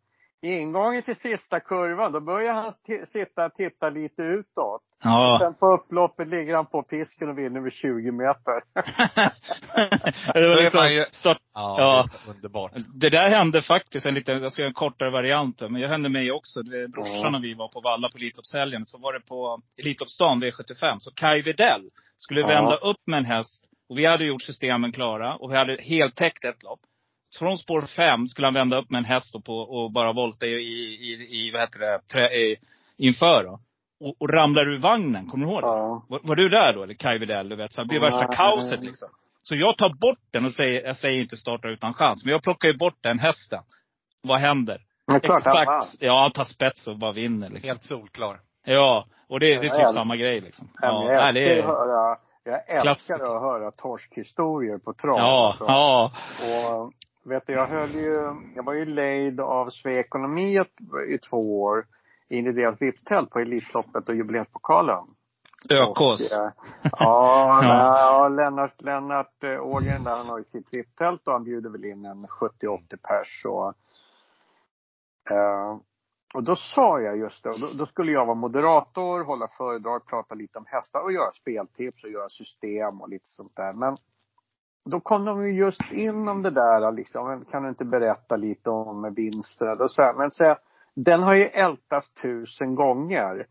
Ingången 0.43 1.03
till 1.03 1.17
sista 1.17 1.61
kurvan, 1.61 2.13
då 2.13 2.21
börjar 2.21 2.55
han 2.55 2.73
sitta 3.07 3.47
och 3.47 3.55
titta 3.55 3.91
lite 3.91 4.23
utåt. 4.23 4.83
Ja. 5.03 5.39
Sen 5.43 5.55
på 5.55 5.67
upploppet 5.67 6.29
ligger 6.29 6.55
han 6.57 6.67
på 6.67 6.83
pisken 6.83 7.29
och 7.29 7.39
vinner 7.39 7.61
med 7.61 7.73
20 7.73 8.13
meter. 8.13 8.63
det 10.35 10.49
var 10.49 10.63
liksom 10.63 10.89
ju- 10.93 11.05
start, 11.13 11.39
Ja, 11.55 11.75
Ja. 11.79 12.09
underbart. 12.33 12.73
Det 12.95 13.11
där 13.11 13.29
hände 13.29 13.63
faktiskt 13.63 14.07
en 14.07 14.15
liten, 14.15 14.43
jag 14.43 14.53
ska 14.53 14.63
göra 14.63 14.69
en 14.69 14.75
kortare 14.75 15.11
variant 15.11 15.61
men 15.61 15.73
det 15.81 15.89
hände 15.89 16.09
mig 16.09 16.33
också. 16.33 16.63
Det, 16.63 16.89
brorsan 16.89 17.35
och 17.35 17.45
vi 17.45 17.55
var 17.55 17.69
på 17.69 17.81
Valla 17.81 18.09
på 18.09 18.19
Elitloppshelgen. 18.19 18.87
Så 18.87 18.99
var 18.99 19.13
det 19.13 19.21
på 19.21 19.61
Elitloppsdagen 19.79 20.43
V75. 20.43 20.99
Så 21.01 21.11
Kai 21.15 21.43
Widell 21.43 21.91
skulle 22.17 22.41
Ja. 22.41 22.47
vända 22.47 22.77
upp 22.77 23.01
med 23.07 23.19
en 23.19 23.25
häst. 23.25 23.67
Och 23.89 23.99
vi 23.99 24.07
hade 24.07 24.25
gjort 24.25 24.43
systemen 24.43 24.93
klara. 24.93 25.37
Och 25.37 25.51
vi 25.53 25.57
hade 25.57 25.77
heltäckt 25.81 26.45
ett 26.45 26.63
lopp. 26.63 26.81
Så 27.31 27.39
från 27.39 27.59
spår 27.59 27.83
fem 27.83 28.27
skulle 28.27 28.47
han 28.47 28.55
vända 28.55 28.79
upp 28.79 28.91
med 28.91 28.99
en 28.99 29.05
häst 29.05 29.35
och, 29.35 29.45
på, 29.45 29.55
och 29.55 29.93
bara 29.93 30.13
volta 30.13 30.47
i, 30.47 30.51
i, 30.51 30.95
i, 31.11 31.47
i 31.47 31.51
vad 31.53 31.61
heter 31.61 31.79
det, 31.79 32.01
trä, 32.13 32.29
i, 32.29 32.57
inför 32.99 33.45
då. 33.45 33.61
Och, 34.01 34.17
och 34.21 34.29
ramlar 34.29 34.69
ur 34.73 34.79
vagnen, 34.81 35.27
kommer 35.31 35.47
du 35.47 35.53
ihåg 35.53 35.63
det? 35.63 35.67
Ja. 35.67 36.05
Var, 36.09 36.21
var 36.23 36.37
du 36.37 36.49
där 36.49 36.73
då? 36.73 36.83
Eller 36.83 36.95
Kai 36.95 37.19
Widell, 37.19 37.49
du 37.49 37.57
vet. 37.57 37.73
Så 37.73 37.81
det 37.81 37.87
blir 37.89 38.01
värsta 38.01 38.27
kaoset 38.37 38.83
liksom. 38.83 39.09
Så 39.43 39.55
jag 39.57 39.77
tar 39.79 39.89
bort 39.89 40.19
den 40.31 40.45
och 40.47 40.53
säger, 40.55 40.87
jag 40.87 40.97
säger 40.97 41.21
inte 41.21 41.37
starta 41.37 41.69
utan 41.69 41.95
chans. 41.95 42.25
Men 42.25 42.33
jag 42.33 42.43
plockar 42.43 42.69
ju 42.69 42.77
bort 42.77 42.99
den 43.01 43.19
hästen. 43.19 43.63
Vad 44.23 44.41
händer? 44.41 44.81
Men 45.07 45.21
klart 45.21 45.43
han. 45.45 45.63
Exakt. 45.63 45.97
Ja, 46.03 46.21
han 46.23 46.31
tar 46.33 46.45
spets 46.45 46.87
och 46.89 46.99
bara 46.99 47.13
vinner 47.13 47.49
liksom. 47.49 47.69
Helt 47.69 47.85
solklar. 47.85 48.41
Ja. 48.65 49.07
Och 49.29 49.41
det, 49.41 49.47
det 49.47 49.55
är 49.55 49.61
typ 49.61 49.73
jag- 49.73 49.95
samma 49.95 50.17
grej 50.17 50.41
liksom. 50.41 50.69
Ja, 50.81 51.13
jag 51.13 51.29
älskar 51.29 51.41
det 51.41 51.53
att 51.53 51.59
är, 51.59 51.63
höra, 51.63 52.17
jag 52.45 52.69
älskar 52.89 53.15
att 53.15 53.43
höra 53.43 53.71
torskhistorier 53.71 54.79
på 54.79 54.93
trav. 54.95 55.19
ja, 55.19 55.49
alltså. 55.49 55.65
ja. 55.65 56.13
Och 56.43 56.93
vet 57.25 57.47
du, 57.47 57.53
jag 57.53 57.67
höll 57.67 57.95
ju, 57.95 58.15
jag 58.57 58.63
var 58.63 58.73
ju 58.73 58.85
lejd 58.85 59.41
av 59.41 59.71
Sve 59.71 59.99
Ekonomi 59.99 60.61
i 61.09 61.19
två 61.19 61.63
år. 61.63 61.87
In 62.29 62.47
i 62.47 62.53
deras 62.53 62.83
VIP-tält 62.83 63.31
på 63.31 63.39
Elitloppet 63.39 64.09
och 64.09 64.15
jubileumspokalen. 64.15 65.05
ÖKs. 65.71 66.01
Och, 66.01 66.21
eh, 66.21 66.51
ja, 66.83 66.93
Ja. 66.99 67.65
ja. 67.65 68.29
Lennart, 68.29 68.83
Lennart 68.83 69.45
eh, 69.45 69.61
Ågren 69.61 70.05
där, 70.05 70.17
han 70.17 70.29
har 70.29 70.39
ju 70.39 70.45
sitt 70.45 70.67
VIP-tält 70.71 71.27
och 71.27 71.33
han 71.33 71.45
bjuder 71.45 71.71
väl 71.71 71.85
in 71.85 72.05
en 72.05 72.27
70-80 72.27 72.97
pers 73.03 73.45
och 73.45 73.75
eh, 75.37 75.77
och 76.35 76.43
då 76.43 76.57
sa 76.57 77.01
jag 77.01 77.19
just 77.19 77.45
det, 77.45 77.51
och 77.51 77.61
då, 77.61 77.67
då 77.75 77.87
skulle 77.87 78.13
jag 78.13 78.27
vara 78.27 78.35
moderator, 78.35 79.25
hålla 79.25 79.49
föredrag, 79.49 80.07
prata 80.07 80.35
lite 80.35 80.59
om 80.59 80.65
hästar 80.67 81.01
och 81.01 81.13
göra 81.13 81.33
speltips 81.33 82.05
och 82.05 82.11
göra 82.11 82.29
system 82.29 83.01
och 83.01 83.09
lite 83.09 83.29
sånt 83.29 83.57
där. 83.57 83.73
Men 83.73 83.97
då 84.85 85.01
kom 85.01 85.25
de 85.25 85.47
ju 85.47 85.53
just 85.53 85.93
in 85.93 86.29
om 86.29 86.43
det 86.43 86.51
där 86.51 86.93
liksom, 86.93 87.29
"Men 87.29 87.45
kan 87.45 87.63
du 87.63 87.69
inte 87.69 87.85
berätta 87.85 88.37
lite 88.37 88.71
om 88.71 89.15
vinsten? 89.15 89.81
Och 89.81 89.91
så 89.91 90.03
här, 90.03 90.15
men 90.15 90.31
så, 90.31 90.45
här, 90.45 90.59
den 90.97 91.23
har 91.23 91.35
ju 91.35 91.45
ältats 91.45 92.13
tusen 92.13 92.75
gånger. 92.75 93.47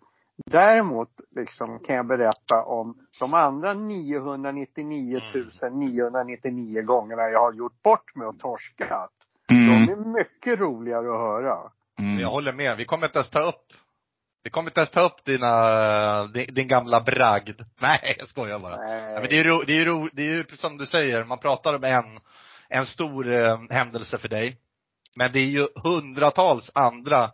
Däremot 0.46 1.10
liksom 1.36 1.80
kan 1.80 1.96
jag 1.96 2.08
berätta 2.08 2.64
om 2.64 2.96
de 3.20 3.34
andra 3.34 3.74
999 3.74 5.20
999 5.72 6.82
gångerna 6.82 7.22
jag 7.30 7.40
har 7.40 7.54
gjort 7.54 7.82
bort 7.84 8.16
mig 8.16 8.28
och 8.28 8.40
torskat. 8.40 9.12
De 9.48 9.56
Mm. 9.56 9.90
är 9.90 10.14
mycket 10.14 10.60
roligare 10.60 11.14
att 11.14 11.20
höra. 11.20 11.58
Men 11.98 12.08
jag 12.12 12.18
Mm. 12.20 12.30
håller 12.30 12.54
med. 12.54 12.78
Vi 12.78 12.86
kommer 12.86 13.06
inte 13.08 13.18
ens 13.20 13.30
ta 13.30 13.40
upp 13.40 13.66
vi 14.50 14.52
kommer 14.52 14.70
inte 14.70 14.80
ens 14.80 14.92
ta 14.92 15.02
upp 15.02 15.26
dina, 15.26 16.28
din, 16.28 16.54
din 16.54 16.68
gamla 16.68 17.02
bragd. 17.02 17.62
Nej, 17.82 18.16
jag 18.20 18.28
skojar 18.28 18.60
bara. 18.60 18.76
Nej. 18.78 19.14
Ja, 19.14 19.20
men 19.20 19.30
det 19.30 19.40
är 19.40 19.44
ju 19.44 19.64
det 19.66 19.74
är 19.74 19.78
ju 19.78 19.86
ro, 19.86 20.10
det 20.14 20.22
är 20.22 20.26
ju 20.32 20.46
som 20.58 20.78
du 20.78 20.86
säger, 20.86 21.24
man 21.24 21.38
pratar 21.40 21.74
om 21.76 21.84
en, 21.84 22.20
en 22.70 22.86
stor 22.86 23.32
eh, 23.34 23.58
händelse 23.70 24.18
för 24.18 24.28
dig. 24.28 24.58
Men 25.16 25.32
det 25.32 25.40
är 25.40 25.46
ju 25.46 25.68
hundratals 25.84 26.72
andra 26.74 27.32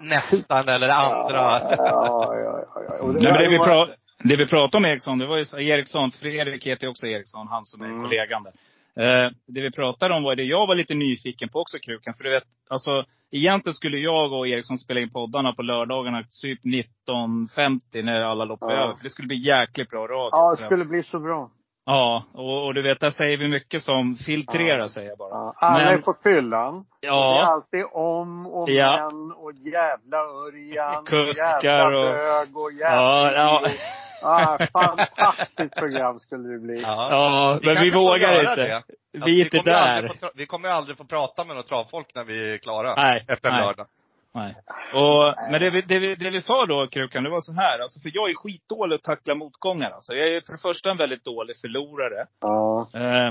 nästan 0.00 0.68
eller 0.68 0.88
andra. 0.88 1.36
Ja, 1.36 1.74
ja, 1.78 2.64
ja, 2.74 2.82
ja. 2.88 2.94
Och 2.98 3.14
Nej, 3.14 3.32
men 3.32 3.42
det, 3.42 3.48
vi 3.48 3.58
pra- 3.58 3.94
det 4.18 4.36
vi 4.36 4.46
pratade 4.46 4.76
om 4.76 4.84
Eriksson, 4.84 5.18
det 5.18 5.26
var 5.26 5.36
ju 5.58 5.68
Eriksson, 5.68 6.10
Fredrik 6.10 6.66
heter 6.66 6.84
ju 6.84 6.90
också 6.90 7.06
Eriksson, 7.06 7.48
han 7.48 7.64
som 7.64 7.80
är 7.80 7.86
Mm. 7.86 8.02
kollegan 8.02 8.42
där. 8.42 8.52
Eh, 8.96 9.30
det 9.46 9.60
vi 9.60 9.70
pratade 9.70 10.14
om 10.14 10.22
var 10.22 10.36
det 10.36 10.42
jag 10.42 10.66
var 10.66 10.74
lite 10.74 10.94
nyfiken 10.94 11.48
på 11.48 11.60
också, 11.60 11.78
Krukan. 11.78 12.14
För 12.14 12.24
du 12.24 12.30
vet, 12.30 12.44
alltså 12.70 13.04
egentligen 13.30 13.74
skulle 13.74 13.98
jag 13.98 14.32
och 14.32 14.48
Eriksson 14.48 14.78
spela 14.78 15.00
in 15.00 15.10
poddarna 15.10 15.52
på 15.52 15.62
lördagarna 15.62 16.24
typ 16.42 16.60
19.50 16.64 18.02
när 18.02 18.20
alla 18.20 18.44
lopp 18.44 18.60
var 18.60 18.72
Ja. 18.72 18.82
över. 18.84 18.94
För 18.94 19.02
det 19.04 19.10
skulle 19.10 19.28
bli 19.28 19.36
jäkligt 19.46 19.90
bra 19.90 20.02
radio. 20.06 20.28
Ja, 20.32 20.50
det 20.58 20.64
skulle 20.64 20.84
bli 20.84 21.02
så 21.02 21.18
bra. 21.20 21.50
Ja, 21.86 22.24
och, 22.34 22.66
och 22.66 22.74
du 22.74 22.82
vet, 22.82 23.00
där 23.00 23.10
säger 23.10 23.36
vi 23.36 23.48
mycket 23.48 23.82
som 23.82 24.16
filtrerar, 24.16 24.88
säger 24.88 25.08
jag 25.08 25.18
bara. 25.18 25.30
Ja, 25.30 25.54
alla 25.56 25.84
Men- 25.84 25.94
är 25.94 25.98
på 25.98 26.14
fyllan. 26.24 26.74
Och 26.76 26.84
det 27.00 27.06
är 27.06 27.10
Ja, 27.10 27.46
alltid 27.46 27.84
om 27.92 28.46
och 28.46 28.70
Ja. 28.70 28.96
men 28.96 29.32
och 29.32 29.52
jävla 29.54 30.18
Örjan. 30.18 31.04
Kuskar 31.06 31.92
och 31.92 32.04
jävla 32.04 32.40
och- 32.40 32.62
och 32.64 32.72
ja, 32.72 33.30
jävla... 33.32 33.68
ja. 33.68 33.70
Ah, 34.22 34.58
fantastiskt 34.72 35.74
program 35.76 36.18
skulle 36.18 36.48
det 36.48 36.58
bli. 36.58 36.80
ja 36.80 37.58
men 37.62 37.74
vi 37.74 37.74
kanske 37.74 37.90
får 37.92 38.00
vågar 38.00 38.40
inte. 38.40 38.54
det. 38.54 38.82
Vi 39.12 39.40
är 39.40 39.44
Alltså, 39.44 39.56
inte 39.56 39.78
aldrig 39.78 40.10
där. 40.10 40.16
få 40.20 40.30
vi 40.34 40.46
kommer 40.46 40.68
aldrig 40.68 40.96
få 40.98 41.04
prata 41.04 41.44
med 41.44 41.56
några 41.56 41.62
travfolk 41.68 42.06
när 42.14 42.24
vi 42.24 42.54
är 42.54 42.58
klara. 42.58 42.94
Nej, 42.96 43.24
Efter 43.28 43.48
en 43.48 43.54
nej. 43.54 43.64
lördag. 43.64 43.86
Nej. 44.34 44.54
Och, 44.94 45.34
men 45.50 45.60
det 45.60 45.70
vi, 45.70 45.80
det, 45.80 45.98
vi, 45.98 46.14
det 46.14 46.30
vi 46.30 46.42
sa 46.42 46.66
då, 46.66 46.86
Krukan, 46.86 47.24
det 47.24 47.30
var 47.30 47.40
så 47.40 47.52
här. 47.52 47.78
Alltså, 47.78 48.00
för 48.00 48.10
jag 48.14 48.30
är 48.30 48.34
skitdålig 48.34 48.94
att 48.96 49.02
tackla 49.02 49.34
motgångar. 49.34 49.90
Alltså. 49.90 50.12
Jag 50.14 50.28
är 50.28 50.40
för 50.46 50.52
det 50.52 50.62
första 50.62 50.90
en 50.90 50.96
väldigt 50.96 51.24
dålig 51.24 51.56
förlorare. 51.60 52.26
Ja. 52.40 52.90
Eh, 52.94 53.30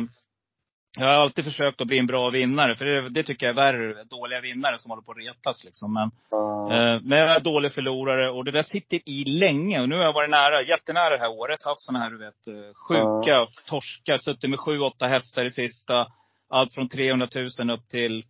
Jag 1.00 1.06
har 1.06 1.14
alltid 1.14 1.46
försökt 1.46 1.82
att 1.82 1.88
bli 1.88 2.00
en 2.00 2.08
bra 2.08 2.30
vinnare. 2.30 2.76
För 2.76 2.86
det, 2.86 3.10
det 3.10 3.24
tycker 3.24 3.46
jag 3.46 3.54
är 3.54 3.62
värre. 3.72 4.04
Dåliga 4.04 4.42
vinnare 4.42 4.78
som 4.78 4.90
håller 4.92 5.04
på 5.04 5.12
att 5.12 5.18
retas 5.18 5.64
liksom. 5.64 5.94
Men, 5.94 6.12
Ja. 6.32 6.74
eh, 6.74 7.02
men 7.04 7.18
jag 7.20 7.30
är 7.36 7.40
dålig 7.40 7.74
förlorare 7.74 8.30
och 8.32 8.46
det 8.46 8.52
där 8.52 8.64
sitter 8.64 9.10
i 9.10 9.26
länge. 9.26 9.82
Och 9.82 9.90
nu 9.90 9.96
har 9.96 10.04
jag 10.04 10.14
varit 10.14 10.30
nära, 10.30 10.62
jättenära 10.62 11.10
det 11.10 11.18
här 11.18 11.32
året. 11.32 11.64
Haft 11.64 11.82
sådana 11.82 12.04
här, 12.04 12.10
du 12.12 12.18
vet, 12.18 12.48
eh, 12.48 12.74
sjuka 12.88 13.48
torskar. 13.68 14.18
Suttit 14.18 14.50
med 14.50 14.60
sju, 14.60 14.80
åtta 14.80 15.06
hästar 15.08 15.42
i 15.44 15.52
sista. 15.52 16.08
Allt 16.50 16.74
från 16.74 16.90
300 16.90 17.28
000 17.60 17.72
upp 17.72 17.88
till 17.88 18.24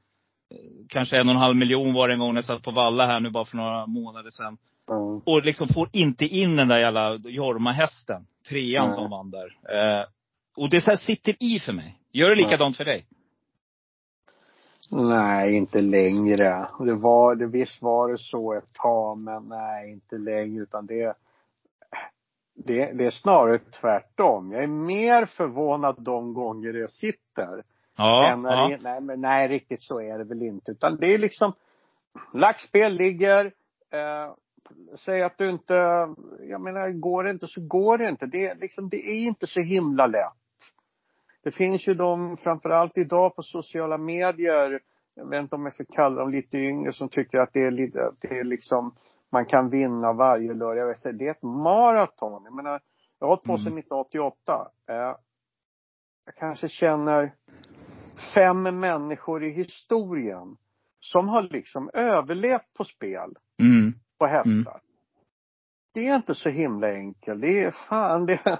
kanske 0.88 1.18
en 1.18 1.30
och 1.30 1.36
en 1.36 1.42
halv 1.42 1.56
miljon 1.56 1.94
var 1.94 2.08
det 2.08 2.14
en 2.14 2.20
gång 2.20 2.34
när 2.34 2.38
jag 2.38 2.46
satt 2.46 2.64
på 2.64 2.72
Valla 2.72 3.06
här 3.06 3.20
nu 3.20 3.30
bara 3.30 3.46
för 3.46 3.58
några 3.58 3.86
månader 3.86 4.30
sedan. 4.30 4.58
Ja. 4.88 5.22
Och 5.26 5.46
liksom 5.46 5.68
får 5.68 5.90
inte 5.94 6.26
in 6.26 6.56
den 6.56 6.68
där 6.68 6.78
jävla 6.78 7.16
Jorma-hästen. 7.16 8.26
Trean 8.50 8.88
Nej. 8.88 8.96
som 8.96 9.10
vann 9.10 9.32
där. 9.32 9.58
Eh, 9.74 10.06
och 10.58 10.70
det 10.70 10.82
så 10.82 10.92
här 10.92 10.98
sitter 10.98 11.36
i 11.40 11.60
för 11.60 11.74
mig. 11.74 12.00
Gör 12.12 12.30
det 12.30 12.36
likadant 12.36 12.78
för 12.78 12.86
dig? 12.86 13.06
Nej, 14.92 15.56
inte 15.56 15.82
längre. 15.82 16.68
Det 16.80 16.94
var, 16.94 17.36
det, 17.36 17.48
visst 17.48 17.82
var 17.82 18.12
det 18.12 18.18
så 18.18 18.54
ett 18.54 18.74
tag, 18.74 19.18
men 19.18 19.44
nej, 19.44 19.92
inte 19.92 20.18
längre. 20.18 20.64
Utan 20.64 20.86
det, 20.86 21.14
det, 22.56 22.92
det 22.94 23.06
är 23.06 23.12
snarare 23.12 23.60
tvärtom. 23.60 24.52
Jag 24.52 24.64
är 24.64 24.68
mer 24.68 25.26
förvånad 25.26 25.96
de 26.00 26.34
gånger 26.34 26.74
det 26.74 26.92
sitter. 26.92 27.64
Ja. 28.00 28.40
ja. 28.44 28.78
nej, 28.82 29.02
men 29.02 29.22
nej, 29.22 29.48
riktigt 29.48 29.82
så 29.82 30.02
är 30.02 30.18
det 30.18 30.24
väl 30.24 30.42
inte. 30.42 30.72
Utan 30.72 30.98
det 30.98 31.14
är 31.14 31.18
liksom, 31.18 31.54
lagt 32.34 32.62
spel 32.62 32.94
ligger. 32.94 33.46
Eh, 33.92 34.34
säg 34.96 35.24
att 35.24 35.38
du 35.38 35.50
inte, 35.50 35.74
jag 36.40 36.62
menar, 36.62 36.90
går 36.90 37.24
det 37.24 37.30
inte 37.30 37.48
så 37.48 37.62
går 37.62 37.98
det 37.98 38.10
inte. 38.10 38.26
Det, 38.26 38.48
är 38.48 38.56
liksom, 38.56 38.90
det 38.90 38.98
är 38.98 39.28
inte 39.28 39.48
så 39.48 39.60
himla 39.60 40.08
lätt. 40.08 40.34
Det 41.44 41.52
finns 41.52 41.88
ju 41.88 41.94
de, 41.94 42.38
framförallt 42.38 42.98
idag 42.98 43.36
på 43.36 43.44
sociala 43.44 43.98
medier, 43.98 44.80
jag 45.16 45.30
vet 45.30 45.42
inte 45.42 45.56
om 45.56 45.64
jag 45.64 45.74
ska 45.74 45.86
kalla 45.86 46.22
dem 46.22 46.32
lite 46.32 46.58
yngre, 46.58 46.94
som 46.94 47.10
tycker 47.10 47.38
att 47.38 47.54
det 47.54 47.60
är 47.60 48.08
att 48.08 48.22
det 48.22 48.40
är 48.40 48.44
liksom, 48.44 48.96
man 49.32 49.46
kan 49.46 49.70
vinna 49.70 50.14
varje 50.14 50.54
lördag. 50.54 50.96
Jag 51.04 51.18
det 51.18 51.28
är 51.28 51.32
ett 51.32 51.44
maraton. 51.44 52.44
Jag 52.44 52.54
menar, 52.54 52.82
jag 53.20 53.28
har 53.28 53.28
hållit 53.28 53.44
på 53.44 53.58
sedan 53.58 53.68
Mm. 53.68 53.80
1988. 53.80 54.72
Eh, 54.88 54.96
jag 56.26 56.36
kanske 56.36 56.70
känner 56.70 57.34
fem 58.34 58.80
människor 58.80 59.44
i 59.44 59.50
historien 59.50 60.58
som 61.00 61.30
har 61.30 61.42
liksom 61.42 61.90
överlevt 61.94 62.74
på 62.78 62.84
spel, 62.84 63.34
Mm. 63.62 63.94
på 64.20 64.26
hästar. 64.26 64.82
Det 65.94 66.08
är 66.08 66.16
inte 66.16 66.36
så 66.36 66.50
himla 66.50 66.88
enkelt. 66.94 67.42
Det 67.42 67.64
är 67.64 67.72
fan 67.72 68.26
det, 68.26 68.60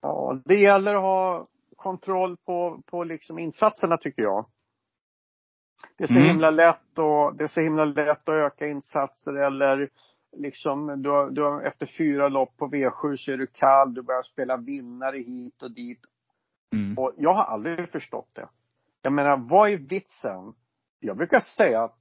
ja, 0.00 0.40
det 0.44 0.54
gäller 0.54 0.94
att 0.94 1.00
ha 1.02 1.46
kontroll 1.76 2.36
på, 2.36 2.82
på 2.86 3.04
liksom 3.04 3.38
insatserna 3.38 3.96
tycker 3.98 4.22
jag. 4.22 4.46
Det 5.98 6.04
är 6.04 6.08
så 6.08 6.14
Mm. 6.14 6.28
himla 6.28 6.50
lätt 6.50 6.98
och 6.98 7.36
det 7.36 7.44
är 7.44 7.48
så 7.48 7.60
himla 7.60 7.84
lätt 7.84 8.28
att 8.28 8.34
öka 8.34 8.66
insatser 8.66 9.32
eller 9.34 9.88
liksom 10.36 11.02
du 11.02 11.10
har, 11.10 11.30
du 11.30 11.42
har 11.42 11.62
efter 11.62 11.86
fyra 11.86 12.28
lopp 12.28 12.56
på 12.56 12.66
V7 12.68 13.16
så 13.16 13.32
är 13.32 13.36
du 13.36 13.46
kall, 13.46 13.94
du 13.94 14.02
börjar 14.02 14.22
spela 14.22 14.56
vinnare 14.56 15.16
hit 15.16 15.62
och 15.62 15.70
dit. 15.70 16.00
Mm. 16.72 16.98
Och 16.98 17.12
jag 17.16 17.34
har 17.34 17.44
aldrig 17.44 17.88
förstått 17.90 18.28
det. 18.32 18.48
Jag 19.04 19.12
menar, 19.12 19.36
vad 19.36 19.70
är 19.70 19.76
vitsen? 19.76 20.54
Jag 21.00 21.16
brukar 21.16 21.40
säga 21.40 21.82
att 21.82 21.96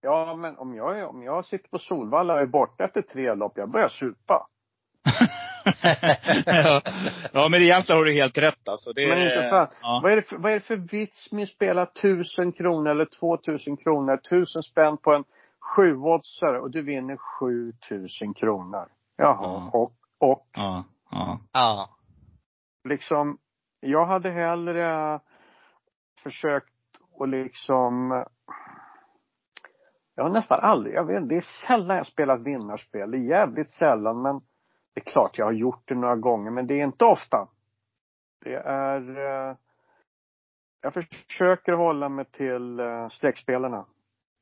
Ja, 0.00 0.36
men 0.36 0.56
om 0.58 0.74
jag, 0.74 0.98
är- 0.98 1.06
om 1.06 1.22
jag 1.22 1.44
sitter 1.44 1.68
på 1.68 1.78
Solvalla 1.78 2.34
och 2.34 2.40
är 2.40 2.46
borta 2.46 2.84
efter 2.84 3.02
tre 3.02 3.34
lopp, 3.34 3.52
jag 3.56 3.70
börjar 3.70 3.88
supa. 3.88 4.46
ja. 6.46 6.82
ja, 7.32 7.48
men 7.48 7.62
egentligen 7.62 7.98
har 7.98 8.04
du 8.04 8.12
helt 8.12 8.38
rätt 8.38 8.68
alltså. 8.68 8.92
Det, 8.92 9.08
Men 9.08 9.18
inte 9.22 9.48
fan. 9.50 9.68
Ja. 9.82 10.00
Vad, 10.02 10.12
är 10.12 10.16
det 10.16 10.22
för, 10.22 10.36
vad 10.36 10.50
är 10.52 10.54
det 10.54 10.60
för 10.60 10.76
vits 10.76 11.32
med 11.32 11.42
att 11.42 11.48
spela 11.48 11.86
tusen 11.86 12.52
kronor 12.52 12.90
eller 12.90 13.08
två 13.20 13.36
tusen 13.36 13.76
kronor, 13.76 14.16
tusen 14.16 14.62
spänn 14.62 14.96
på 14.96 15.12
en 15.14 15.24
sjuoddsare 15.60 16.60
och 16.60 16.70
du 16.70 16.82
vinner 16.82 17.16
sju 17.16 17.72
tusen 17.88 18.34
kronor? 18.34 18.88
Jaha, 19.16 19.36
Ja. 19.42 19.70
och, 19.72 19.92
och 20.30 20.48
Ja. 20.56 20.84
Ja. 21.10 21.40
Ja. 21.52 21.88
liksom, 22.88 23.38
jag 23.80 24.06
hade 24.06 24.30
hellre 24.30 25.20
försökt 26.30 26.68
att 27.20 27.28
liksom 27.28 28.24
jag 30.14 30.24
har 30.24 30.30
nästan 30.30 30.60
aldrig, 30.60 30.94
jag 30.94 31.04
vet, 31.04 31.28
det 31.28 31.36
är 31.36 31.66
sällan 31.66 31.96
jag 31.96 32.06
spelat 32.06 32.40
vinnarspel. 32.40 33.10
Det 33.10 33.16
är 33.18 33.28
jävligt 33.30 33.70
sällan 33.70 34.22
men 34.22 34.38
det 34.94 35.00
är 35.00 35.04
klart 35.12 35.38
jag 35.38 35.44
har 35.46 35.52
gjort 35.52 35.82
det 35.88 35.94
några 35.94 36.16
gånger 36.16 36.50
men 36.50 36.66
det 36.66 36.74
är 36.80 36.84
inte 36.84 37.04
ofta. 37.04 37.48
Det 38.44 38.54
är 38.54 39.00
eh, 39.50 39.56
jag 40.80 40.94
försöker 40.94 41.72
hålla 41.72 42.08
mig 42.08 42.24
till 42.24 42.80
eh, 42.80 43.08
streckspelarna. 43.08 43.84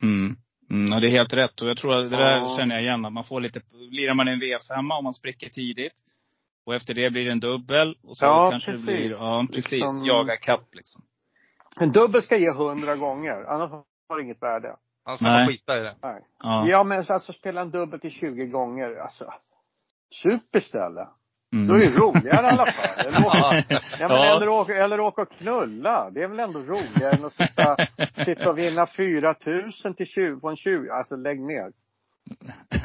Mm. 0.03 0.37
Mm, 0.71 0.93
och 0.93 1.01
det 1.01 1.07
är 1.07 1.11
helt 1.11 1.33
rätt. 1.33 1.61
Och 1.61 1.69
jag 1.69 1.77
tror 1.77 1.95
att 1.95 2.11
det 2.11 2.17
där 2.17 2.37
Ja. 2.37 2.57
känner 2.59 2.75
jag 2.75 2.83
igen. 2.85 3.05
Att 3.05 3.13
man 3.13 3.25
får 3.25 3.41
lite, 3.41 3.61
lirar 3.91 4.15
man 4.15 4.29
en 4.29 4.41
V5 4.41 4.79
om 4.79 5.05
man 5.05 5.15
spricker 5.15 5.49
tidigt. 5.49 5.93
Och 6.67 6.75
efter 6.75 6.95
det 6.95 7.11
blir 7.11 7.25
det 7.25 7.33
en 7.33 7.41
dubbel. 7.41 7.97
Och 8.03 8.17
så 8.17 8.25
Ja, 8.25 8.51
kanske 8.51 8.71
precis. 8.71 8.87
det 8.87 8.93
blir, 8.93 9.11
ja 9.11 9.47
precis, 9.53 9.73
Liksom- 9.73 10.05
jaga 10.05 10.37
kapp 10.37 10.75
liksom. 10.75 11.03
En 11.81 11.93
dubbel 11.93 12.23
ska 12.23 12.37
ge 12.37 12.53
hundra 12.53 12.97
gånger, 12.97 13.45
annars 13.49 13.71
har 14.09 14.17
det 14.17 14.23
inget 14.23 14.43
värde. 14.43 14.77
Annars 15.05 15.21
kan 15.21 15.33
man 15.33 15.49
skita 15.49 15.77
i 15.77 15.81
det. 15.83 15.95
Nej. 16.03 16.23
Ja. 16.43 16.67
Ja 16.69 16.85
men 16.85 17.05
alltså 17.09 17.33
spela 17.33 17.61
en 17.61 17.71
dubbel 17.71 18.01
till 18.01 18.11
20 18.11 18.47
gånger, 18.47 18.97
alltså. 18.97 19.33
Sup 20.23 20.57
istället. 20.57 21.09
Mm. 21.53 21.69
Då 21.69 21.75
är 21.75 21.79
det 21.79 21.97
roligare 21.99 22.47
i 22.47 22.49
alla 22.49 22.67
fall. 22.67 23.07
Eller 23.07 23.27
åka, 23.27 23.65
ja, 23.99 24.09
men 24.09 24.11
Ja. 24.11 24.37
eller, 24.37 24.49
åka, 24.49 24.75
eller 24.85 25.01
åka 25.01 25.23
och 25.23 25.31
knulla. 25.31 26.11
Det 26.11 26.23
är 26.23 26.29
väl 26.29 26.41
ändå 26.41 26.59
roligare 26.59 27.17
än 27.17 27.25
att 27.25 27.33
sitta, 27.33 27.77
sitta 28.25 28.51
och 28.51 28.59
vinna 28.59 28.87
4 28.87 29.35
000 29.85 29.95
till 29.95 30.07
20, 30.07 30.41
på 30.41 30.49
en 30.49 30.57
20. 30.57 30.91
Alltså 30.91 31.17
lägg 31.17 31.41
ner. 31.41 31.73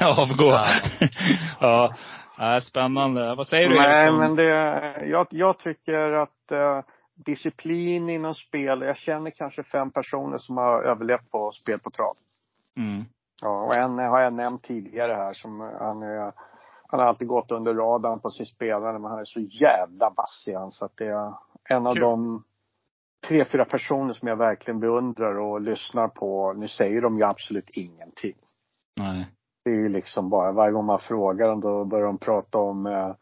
Avgå. 0.00 0.44
Ja. 0.50 0.66
ja. 1.60 1.94
ja. 2.38 2.60
Spännande. 2.60 3.34
Vad 3.34 3.46
säger 3.46 3.68
du 3.68 3.74
Nej 3.74 4.02
Eriksson? 4.04 4.18
men 4.18 4.36
det, 4.36 4.44
jag, 5.06 5.26
jag 5.30 5.58
tycker 5.58 6.12
att 6.12 6.50
eh, 6.52 6.80
disciplin 7.24 8.08
inom 8.08 8.34
spel, 8.34 8.82
jag 8.82 8.96
känner 8.96 9.30
kanske 9.30 9.62
fem 9.62 9.90
personer 9.90 10.38
som 10.38 10.56
har 10.56 10.82
överlevt 10.82 11.30
på 11.30 11.52
spel 11.52 11.78
på 11.78 11.90
trav. 11.90 12.16
Mm. 12.76 13.04
Ja, 13.42 13.62
och 13.62 13.74
en 13.74 13.98
har 13.98 14.20
jag 14.20 14.32
nämnt 14.32 14.62
tidigare 14.62 15.12
här 15.12 15.32
som 15.32 15.60
han 15.60 16.02
är, 16.02 16.32
han 16.88 17.00
har 17.00 17.06
alltid 17.06 17.28
gått 17.28 17.50
under 17.50 17.74
radarn 17.74 18.20
på 18.20 18.30
sin 18.30 18.46
spelare 18.46 18.98
men 18.98 19.10
han 19.10 19.20
är 19.20 19.24
så 19.24 19.40
jävla 19.40 20.10
vass 20.10 20.44
i 20.48 20.54
han 20.54 20.70
så 20.70 20.84
att 20.84 20.96
det 20.96 21.06
är 21.06 21.32
en 21.64 21.86
av 21.86 21.94
Kul. 21.94 22.02
de 22.02 22.44
tre, 23.28 23.44
fyra 23.44 23.64
personer 23.64 24.14
som 24.14 24.28
jag 24.28 24.36
verkligen 24.36 24.80
beundrar 24.80 25.38
och 25.38 25.60
lyssnar 25.60 26.08
på. 26.08 26.52
Nu 26.52 26.68
säger 26.68 27.02
de 27.02 27.18
ju 27.18 27.24
absolut 27.24 27.70
ingenting. 27.70 28.36
Nej. 29.00 29.26
Det 29.64 29.70
är 29.70 29.74
ju 29.74 29.88
liksom 29.88 30.30
bara, 30.30 30.52
varje 30.52 30.72
gång 30.72 30.84
man 30.84 30.98
frågar 30.98 31.48
dem 31.48 31.60
då 31.60 31.84
börjar 31.84 32.06
de 32.06 32.18
prata 32.18 32.58
om 32.58 32.86
eh, 32.86 33.14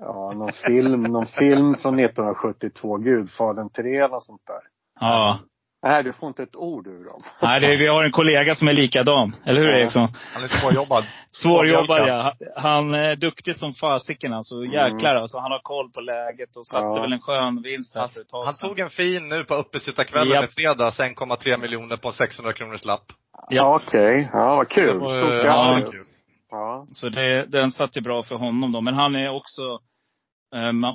ja, 0.00 0.32
någon 0.36 0.52
film, 0.52 1.02
någon 1.02 1.26
film 1.26 1.74
från 1.74 1.98
1972, 1.98 2.96
Gudfadern 2.96 3.70
3 3.70 3.96
eller 3.96 4.20
sånt 4.20 4.42
där. 4.46 4.60
Ja. 5.00 5.38
Nej, 5.82 6.02
du 6.04 6.12
får 6.12 6.26
inte 6.28 6.42
ett 6.42 6.56
ord 6.56 6.86
ur 6.86 7.04
dem. 7.04 7.22
Nej, 7.42 7.60
det, 7.60 7.76
vi 7.76 7.86
har 7.86 8.04
en 8.04 8.12
kollega 8.12 8.54
som 8.54 8.68
är 8.68 8.72
likadan. 8.72 9.36
Eller 9.44 9.60
hur 9.60 9.68
Ja. 9.68 9.76
Eriksson? 9.78 10.08
Han 10.34 10.42
är 10.44 10.48
svårjobbad. 10.48 11.04
Svårjobbad 11.30 12.08
ja. 12.08 12.32
Han 12.56 12.94
är 12.94 13.16
duktig 13.16 13.56
som 13.56 13.74
fasiken 13.74 14.32
alltså. 14.32 14.64
Jäklar 14.64 15.10
Mm. 15.10 15.22
alltså. 15.22 15.38
Han 15.38 15.50
har 15.52 15.58
koll 15.62 15.90
på 15.90 16.00
läget 16.00 16.56
och 16.56 16.66
satte 16.66 16.84
Ja. 16.86 17.02
väl 17.02 17.12
en 17.12 17.20
skön 17.20 17.62
vinst 17.62 17.94
här 17.94 18.00
Han, 18.00 18.10
för 18.10 18.20
ett 18.20 18.28
tag 18.28 18.44
han 18.44 18.54
tog 18.54 18.78
en 18.78 18.90
fin 18.90 19.28
nu 19.28 19.44
på 19.44 19.54
uppesittarkvällen 19.54 20.28
Japp. 20.34 20.44
i 20.50 20.54
fredags, 20.54 21.00
1,3 21.00 21.60
miljoner 21.60 21.96
på 21.96 22.08
en 22.08 22.14
600 22.14 22.52
kronors 22.52 22.84
lapp. 22.84 23.04
Ja, 23.48 23.80
okej. 23.86 24.30
Ja, 24.32 24.56
vad 24.56 24.68
kul. 24.68 24.96
Stort 24.96 25.08
eh, 25.08 25.14
ja, 25.36 25.74
grattis. 25.74 25.90
kul. 25.90 26.04
Ja. 26.50 26.86
Så 26.94 27.08
det, 27.08 27.44
den 27.46 27.70
satt 27.70 27.96
ju 27.96 28.00
bra 28.00 28.22
för 28.22 28.34
honom 28.36 28.72
då. 28.72 28.80
Men 28.80 28.94
han 28.94 29.14
är 29.16 29.28
också 29.36 29.62
eh, 29.62 29.78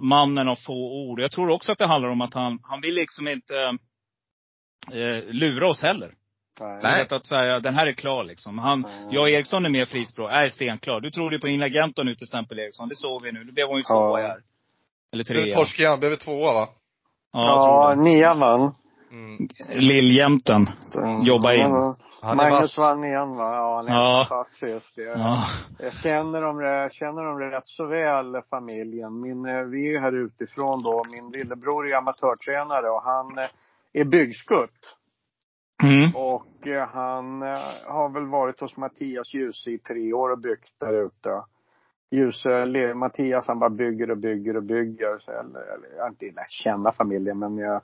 mannen 0.02 0.48
av 0.48 0.56
få 0.56 0.74
ord. 1.10 1.20
Jag 1.20 1.32
tror 1.32 1.50
också 1.52 1.72
att 1.72 1.78
det 1.78 1.88
handlar 1.88 2.10
om 2.10 2.22
att 2.22 2.34
han, 2.34 2.60
han 2.64 2.82
vill 2.82 2.96
liksom 2.96 3.28
inte 3.28 3.56
eh, 4.94 5.24
lura 5.34 5.68
oss 5.70 5.82
heller. 5.82 6.12
Nej. 6.62 7.00
Vet 7.04 7.12
att 7.12 7.28
säga, 7.28 7.60
den 7.60 7.74
här 7.74 7.88
är 7.88 7.94
klar 7.94 8.24
liksom. 8.24 8.60
Han, 8.60 8.86
Mm. 8.86 9.10
jag 9.12 9.22
och 9.22 9.30
Eriksson 9.30 9.66
är 9.66 9.70
mer 9.70 9.86
frispråk, 9.86 10.32
är 10.32 10.50
stenklar. 10.50 11.00
Du 11.02 11.12
trodde 11.12 11.36
ju 11.36 11.40
på 11.40 11.48
Inagento 11.48 12.04
nu 12.04 12.16
till 12.16 12.24
exempel 12.26 12.60
Eriksson. 12.60 12.90
Det 12.90 12.96
såg 12.96 13.24
vi 13.24 13.32
nu. 13.32 13.44
Nu 13.44 13.52
blev 13.52 13.68
hon 13.68 13.78
ju 13.78 13.84
Ja. 13.88 13.96
tvåa 13.96 14.22
här. 14.22 14.38
Eller 15.14 15.24
trea. 15.24 15.56
torskade 15.56 15.90
han, 15.90 16.00
blev 16.00 16.16
tvåa 16.16 16.54
va? 16.54 16.70
Ja, 17.34 17.40
Ja, 17.96 18.02
nian 18.02 18.40
vann. 18.40 18.76
Mm. 19.12 19.48
Lill-jämten. 19.74 20.68
Jobba 21.26 21.54
in. 21.54 21.96
Magnus 22.34 22.78
vann 22.78 23.04
igen 23.04 23.36
va? 23.36 23.56
Ja, 23.56 23.76
han 23.76 23.88
är 23.88 23.94
Ja. 23.94 24.26
fantastisk. 24.30 24.92
Jag, 24.98 25.18
Ja. 25.20 25.44
jag 25.80 25.94
känner 25.94 26.42
dem, 26.42 26.60
jag 26.62 26.92
känner 26.94 27.24
dem 27.24 27.40
rätt 27.40 27.68
så 27.68 27.86
väl, 27.86 28.42
familjen. 28.50 29.22
Min, 29.22 29.46
eh, 29.46 29.62
vi 29.64 29.88
är 29.88 29.92
ju 29.92 30.00
här 30.00 30.12
utifrån 30.16 30.84
då. 30.84 31.04
Min 31.12 31.32
lillebror 31.32 31.88
är 31.88 31.96
amatörtränare 31.98 32.90
och 32.90 33.02
han 33.04 33.38
eh, 33.38 33.46
är 33.94 34.06
byggskutt. 34.06 34.98
Mm. 35.84 36.12
Och 36.16 36.68
eh, 36.68 36.88
han 36.88 37.42
har 37.86 38.10
väl 38.14 38.26
varit 38.26 38.60
hos 38.60 38.78
Mattias 38.78 39.34
Djuse 39.34 39.72
i 39.72 39.78
tre 39.78 40.14
år 40.14 40.30
och 40.32 40.40
byggt 40.40 40.80
där 40.80 40.94
ute. 41.06 41.44
Djuse, 42.12 42.66
Le- 42.66 42.94
Mattias 42.94 43.48
han 43.48 43.60
bara 43.60 43.70
bygger 43.70 44.12
och 44.12 44.18
bygger 44.18 44.58
och 44.58 44.64
bygger. 44.64 45.18
Så, 45.20 45.32
eller, 45.32 45.60
eller, 45.60 45.88
jag 45.96 46.04
har 46.04 46.10
inte 46.10 46.44
känna 46.48 46.92
familjen 46.92 47.40
men 47.40 47.58
jag, 47.58 47.82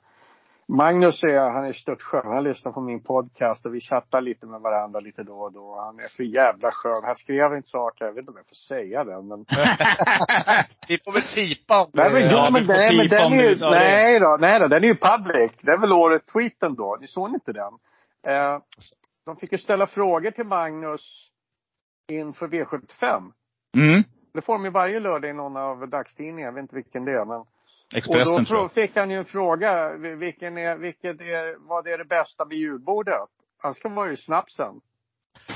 Magnus 0.68 1.22
är, 1.24 1.50
han 1.50 1.64
är 1.64 1.72
störtskön. 1.72 2.22
Han 2.24 2.44
lyssnar 2.44 2.72
på 2.72 2.80
min 2.80 3.02
podcast 3.02 3.66
och 3.66 3.74
vi 3.74 3.80
chattar 3.80 4.20
lite 4.20 4.46
med 4.46 4.60
varandra 4.60 5.00
lite 5.00 5.22
då 5.22 5.34
och 5.38 5.52
då. 5.52 5.76
Han 5.78 5.98
är 5.98 6.08
för 6.16 6.22
jävla 6.22 6.70
skön. 6.70 7.02
Han 7.04 7.14
skrev 7.14 7.54
inte 7.56 7.68
saker, 7.68 8.04
jag 8.04 8.12
vet 8.12 8.18
inte 8.22 8.30
om 8.30 8.36
jag 8.36 8.46
får 8.48 8.54
säga 8.54 9.04
det 9.04 9.22
men. 9.22 9.38
Vi 10.88 10.98
får 11.04 11.12
väl 11.12 11.22
pipa 11.34 11.84
om 11.84 11.90
Nej 11.92 12.12
men, 12.12 12.22
Ja, 12.22 12.48
men, 12.52 12.64
nej, 12.66 12.96
men 12.96 13.08
den 13.08 13.32
är 13.32 13.42
det. 13.42 13.48
ju, 13.48 13.54
det- 13.54 13.70
nej 13.70 14.20
då, 14.20 14.36
nej 14.40 14.60
då, 14.60 14.68
den 14.68 14.84
är 14.84 14.88
ju 14.88 14.94
public. 14.96 15.50
Det 15.60 15.72
är 15.72 15.78
väl 15.80 15.92
året 15.92 16.26
tweeten 16.26 16.74
då. 16.74 16.96
Ni 17.00 17.06
såg 17.06 17.28
inte 17.34 17.52
den? 17.52 17.72
Eh, 18.26 18.58
de 19.26 19.36
fick 19.36 19.52
ju 19.52 19.58
ställa 19.58 19.86
frågor 19.86 20.30
till 20.30 20.46
Magnus 20.46 21.28
inför 22.12 22.48
V75. 22.48 23.32
Mm. 23.76 24.02
Det 24.34 24.42
får 24.42 24.52
de 24.52 24.64
ju 24.64 24.70
varje 24.70 25.00
lördag 25.00 25.30
i 25.30 25.34
någon 25.34 25.56
av 25.56 25.88
dagstidningarna. 25.88 26.46
Jag 26.46 26.52
vet 26.52 26.62
inte 26.62 26.74
vilken 26.76 27.04
det 27.04 27.12
är 27.12 27.24
men. 27.24 27.44
Expressen 27.94 28.32
och 28.34 28.40
då 28.40 28.44
tror 28.46 28.58
frå- 28.58 28.62
jag. 28.62 28.72
fick 28.72 28.96
han 28.96 29.10
ju 29.10 29.16
en 29.18 29.24
fråga. 29.24 29.88
Vilken 30.16 30.58
är, 30.58 30.76
vilket 30.76 31.20
är, 31.20 31.68
vad 31.68 31.86
är 31.86 31.98
det 31.98 32.04
bästa 32.04 32.44
med 32.44 32.56
julbordet? 32.56 33.28
Han 33.58 33.74
ska 33.74 33.88
vara 33.88 34.10
ju 34.10 34.16
snapsen. 34.16 34.80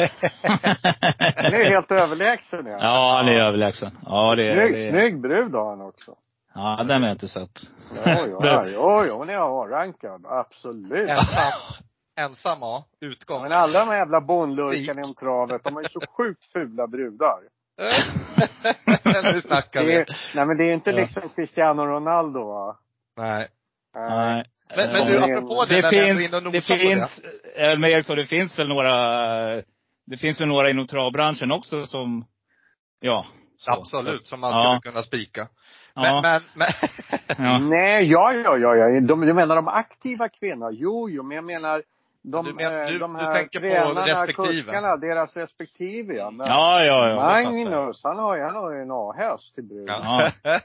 Den 1.36 1.54
är 1.54 1.70
helt 1.70 1.90
överlägsen 1.92 2.66
ja. 2.66 2.78
Ja, 2.80 3.16
han 3.16 3.28
är 3.28 3.40
överlägsen. 3.40 3.90
Ja, 4.06 4.34
det 4.34 4.42
är 4.42 4.54
Snygg, 4.54 4.72
det. 4.74 4.86
är- 4.86 4.90
snygg 4.90 5.20
brud 5.20 5.54
har 5.54 5.70
han 5.70 5.80
också. 5.80 6.14
Ja, 6.54 6.76
den 6.88 7.02
har 7.02 7.08
jag 7.08 7.14
inte 7.14 7.28
sett. 7.28 7.60
Jo, 8.06 8.38
jo, 8.64 9.04
jo, 9.06 9.14
hon 9.16 9.30
är 9.30 9.62
A-rankad. 9.64 10.24
Absolut. 10.28 11.08
Ensam, 11.08 11.52
ensam 12.16 12.58
ja. 12.60 12.84
Utgång. 13.00 13.42
Men 13.42 13.52
alla 13.52 13.78
de 13.78 13.88
här 13.88 13.96
jävla 13.96 14.20
bondlurkarna 14.20 15.00
inom 15.00 15.14
travet, 15.14 15.64
de 15.64 15.76
ju 15.82 15.88
så 15.88 16.00
sjukt 16.16 16.46
fula 16.52 16.86
brudar. 16.86 17.38
nu 19.34 19.40
snackar 19.40 19.80
Det 19.80 19.86
vi. 19.86 19.94
är, 19.94 20.06
nej 20.34 20.46
men 20.46 20.56
det 20.56 20.64
är 20.64 20.72
inte 20.72 20.90
Ja. 20.90 20.96
liksom 20.96 21.22
Cristiano 21.36 21.82
Ronaldo 21.86 22.44
va? 22.44 22.76
Nej. 23.16 23.48
Nej. 23.94 24.44
Men, 24.76 24.92
men 24.92 25.06
du, 25.06 25.18
apropå 25.18 25.64
det, 25.68 25.80
Det 25.80 25.90
finns, 25.90 26.30
det 26.30 26.40
nosar 26.40 26.74
på 26.74 26.80
finns, 26.80 27.22
Elmer 27.56 27.88
Eriksson, 27.88 28.16
det 28.16 28.26
finns 28.26 28.58
väl 28.58 28.68
några, 28.68 28.92
det 30.06 30.16
finns 30.20 30.40
väl 30.40 30.48
några 30.48 30.70
inom 30.70 30.86
travbranschen 30.86 31.52
också 31.52 31.82
som, 31.86 32.24
ja. 33.00 33.26
så. 33.56 33.72
Absolut, 33.72 34.26
som 34.28 34.40
man 34.40 34.50
Ja. 34.52 34.78
skulle 34.80 34.92
kunna 34.92 35.02
spika. 35.02 35.48
Men, 35.94 36.04
Ja. 36.04 36.20
men, 36.22 36.42
men 36.54 36.68
Ja. 37.46 37.58
Nej, 37.58 38.10
ja, 38.10 38.32
ja, 38.32 38.56
ja, 38.58 38.76
ja. 38.76 39.00
De, 39.00 39.20
du 39.20 39.32
menar 39.34 39.56
de 39.56 39.68
aktiva 39.68 40.28
kvinnorna? 40.28 40.72
Jo, 40.72 41.10
jo, 41.10 41.22
men 41.22 41.34
jag 41.36 41.44
menar 41.44 41.82
de, 42.32 42.44
Du 42.44 42.52
men- 42.54 42.80
eh, 42.82 42.86
du- 42.88 42.98
de 42.98 43.12
du 43.12 43.18
här 43.18 43.34
tänker 43.34 43.60
på 43.60 43.66
tränarna, 43.66 44.00
respektive. 44.04 44.46
kuskarna, 44.62 44.96
deras 44.96 45.36
respektive 45.36 46.14
ja. 46.14 46.30
Men 46.30 46.46
Ja, 46.46 46.84
ja, 46.84 47.08
ja. 47.08 47.16
Magnus, 47.16 48.00
han 48.04 48.18
har 48.18 48.38
han 48.40 48.56
har 48.56 48.72
ju 48.74 48.82
en 48.82 48.90
A-häst 48.90 49.54
till 49.54 49.64
brud. 49.64 49.88
Ja. 49.88 50.30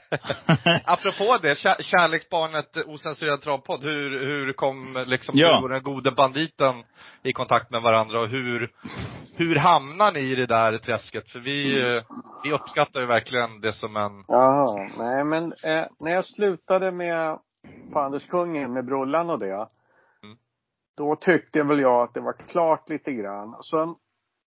Apropå 0.84 1.38
det, 1.42 1.58
kär, 1.58 1.74
kärleksbarnet 1.82 2.76
ocensurerad 2.86 3.40
travpodd. 3.40 3.82
Hur, 3.84 4.26
hur 4.26 4.52
kom 4.52 5.04
liksom 5.06 5.34
Ja. 5.38 5.56
du 5.58 5.62
och 5.62 5.68
den 5.68 5.82
gode 5.82 6.10
banditen 6.12 6.74
i 7.22 7.32
kontakt 7.32 7.70
med 7.70 7.82
varandra 7.82 8.20
och 8.20 8.28
hur, 8.28 8.70
hur 9.36 9.56
hamnar 9.56 10.12
ni 10.12 10.20
i 10.20 10.34
det 10.34 10.46
där 10.46 10.78
träsket? 10.78 11.30
För 11.30 11.38
vi, 11.38 11.82
eh, 11.96 12.02
vi 12.44 12.52
uppskattar 12.52 13.00
ju 13.00 13.06
verkligen 13.06 13.60
det 13.60 13.72
som 13.72 13.96
en, 13.96 14.24
Jaha, 14.28 14.88
nej 14.98 15.24
men 15.24 15.52
eh, 15.62 15.84
när 16.00 16.12
jag 16.12 16.24
slutade 16.24 16.92
med 16.92 17.38
på 17.92 18.00
Anders 18.00 18.26
Kungen 18.28 18.72
med 18.72 18.84
Brollan 18.86 19.30
och 19.30 19.38
det. 19.38 19.66
Då 20.96 21.16
tyckte 21.16 21.62
väl 21.62 21.80
jag 21.80 22.02
att 22.02 22.14
det 22.14 22.20
var 22.20 22.32
klart 22.32 22.88
lite 22.88 23.12
grann. 23.12 23.62
Sen, 23.70 23.94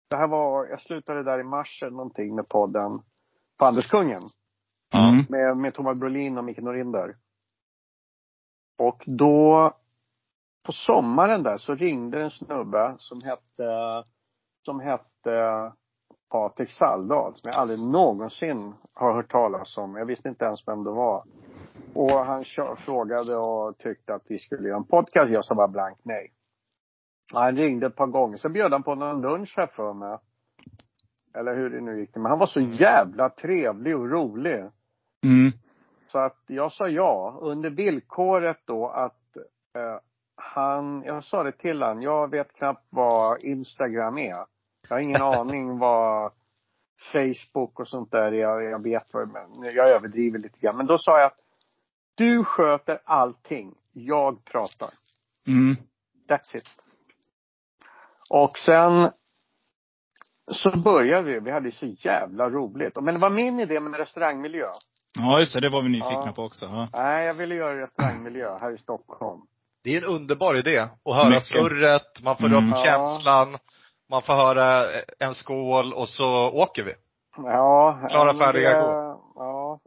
det 0.09 0.17
här 0.17 0.27
var, 0.27 0.67
jag 0.67 0.81
slutade 0.81 1.23
där 1.23 1.39
i 1.39 1.43
mars 1.43 1.79
eller 1.81 1.91
någonting 1.91 2.35
med 2.35 2.49
podden 2.49 3.01
på 3.59 3.65
Anders 3.65 3.89
Kungen. 3.89 4.23
Mm. 4.93 5.25
Med, 5.29 5.57
med 5.57 5.73
Thomas 5.73 5.99
Brolin 5.99 6.37
och 6.37 6.43
Micke 6.43 6.61
Norinder. 6.61 7.15
Och 8.77 9.03
då, 9.05 9.73
på 10.65 10.71
sommaren 10.71 11.43
där 11.43 11.57
så 11.57 11.75
ringde 11.75 12.23
en 12.23 12.31
snubbe 12.31 12.95
som 12.97 13.21
hette, 13.21 14.03
som 14.65 14.79
hette 14.79 15.71
Patrik 16.31 16.71
Saldahl, 16.71 17.35
som 17.35 17.49
jag 17.49 17.55
aldrig 17.55 17.79
någonsin 17.79 18.73
har 18.93 19.13
hört 19.13 19.31
talas 19.31 19.77
om. 19.77 19.95
Jag 19.95 20.05
visste 20.05 20.29
inte 20.29 20.45
ens 20.45 20.67
vem 20.67 20.83
det 20.83 20.91
var. 20.91 21.23
Och 21.93 22.11
han 22.11 22.43
frågade 22.77 23.35
och 23.37 23.77
tyckte 23.77 24.13
att 24.13 24.23
vi 24.25 24.39
skulle 24.39 24.67
göra 24.67 24.77
en 24.77 24.87
podcast. 24.87 25.31
Jag 25.31 25.45
sa 25.45 25.55
bara 25.55 25.67
blankt 25.67 26.01
nej. 26.03 26.31
Och 27.33 27.39
han 27.39 27.55
ringde 27.55 27.87
ett 27.87 27.95
par 27.95 28.07
gånger. 28.07 28.37
Så 28.37 28.49
bjöd 28.49 28.71
han 28.71 28.83
på 28.83 28.95
någon 28.95 29.21
lunch 29.21 29.53
här 29.57 29.67
för 29.67 29.93
mig. 29.93 30.17
Eller 31.33 31.55
hur 31.55 31.69
det 31.69 31.81
nu 31.81 31.99
gick. 31.99 32.15
Men 32.15 32.25
han 32.25 32.39
var 32.39 32.47
så 32.47 32.61
jävla 32.61 33.29
trevlig 33.29 33.97
och 33.97 34.11
rolig. 34.11 34.59
Mm. 35.23 35.51
Så 36.07 36.19
att 36.19 36.43
jag 36.47 36.71
sa 36.71 36.87
ja 36.87 37.37
under 37.41 37.69
villkoret 37.69 38.57
då 38.65 38.87
att 38.87 39.37
eh, 39.75 39.99
han, 40.35 41.03
jag 41.05 41.23
sa 41.23 41.43
det 41.43 41.51
till 41.51 41.81
han, 41.81 42.01
jag 42.01 42.29
vet 42.29 42.53
knappt 42.53 42.87
vad 42.89 43.39
Instagram 43.39 44.17
är. 44.17 44.45
Jag 44.89 44.95
har 44.95 44.99
ingen 44.99 45.21
aning 45.39 45.79
vad 45.79 46.31
Facebook 47.13 47.79
och 47.79 47.87
sånt 47.87 48.11
där 48.11 48.31
är. 48.31 48.41
Jag, 48.41 48.63
jag 48.63 48.83
vet 48.83 49.13
vad, 49.13 49.29
men 49.29 49.63
jag 49.63 49.89
överdriver 49.89 50.39
lite 50.39 50.59
grann. 50.59 50.77
Men 50.77 50.87
då 50.87 50.97
sa 50.97 51.19
jag 51.19 51.27
att 51.27 51.39
du 52.15 52.43
sköter 52.43 52.99
allting. 53.03 53.75
Jag 53.93 54.45
pratar. 54.45 54.89
Mm. 55.47 55.75
That's 56.29 56.57
it. 56.57 56.84
Och 58.29 58.57
sen 58.57 59.11
så 60.51 60.77
började 60.77 61.23
vi. 61.23 61.39
Vi 61.39 61.51
hade 61.51 61.71
så 61.71 61.85
jävla 61.85 62.49
roligt. 62.49 62.95
Men 63.01 63.13
det 63.13 63.19
var 63.19 63.29
min 63.29 63.59
idé 63.59 63.79
med 63.79 63.99
restaurangmiljö. 63.99 64.67
Ja, 65.19 65.39
just 65.39 65.53
det. 65.53 65.59
Det 65.59 65.69
var 65.69 65.81
vi 65.81 65.89
nyfikna 65.89 66.23
Ja. 66.25 66.33
på 66.35 66.43
också. 66.43 66.65
Ja. 66.65 66.87
Nej, 66.93 67.25
jag 67.25 67.33
ville 67.33 67.55
göra 67.55 67.81
restaurangmiljö 67.83 68.57
här 68.61 68.71
i 68.71 68.77
Stockholm. 68.77 69.41
det 69.83 69.93
är 69.95 69.97
en 69.97 70.09
underbar 70.15 70.55
idé. 70.57 70.77
Att 70.79 71.15
höra 71.15 71.29
Mycket. 71.29 71.43
surret, 71.43 72.23
man 72.23 72.37
får 72.37 72.45
Mm. 72.47 72.69
upp 72.69 72.75
Ja. 72.75 72.83
känslan, 72.83 73.57
man 74.09 74.21
får 74.21 74.33
höra 74.33 74.89
en 75.19 75.35
skål 75.35 75.93
och 75.93 76.09
så 76.09 76.49
åker 76.51 76.83
vi. 76.83 76.93
Ja. 77.37 77.99
Klara, 78.09 78.27
ja, 78.27 78.33
men 78.33 78.39
färdiga, 78.39 78.69
det, 78.69 78.81
gå. 78.81 79.21
Ja. 79.35 79.79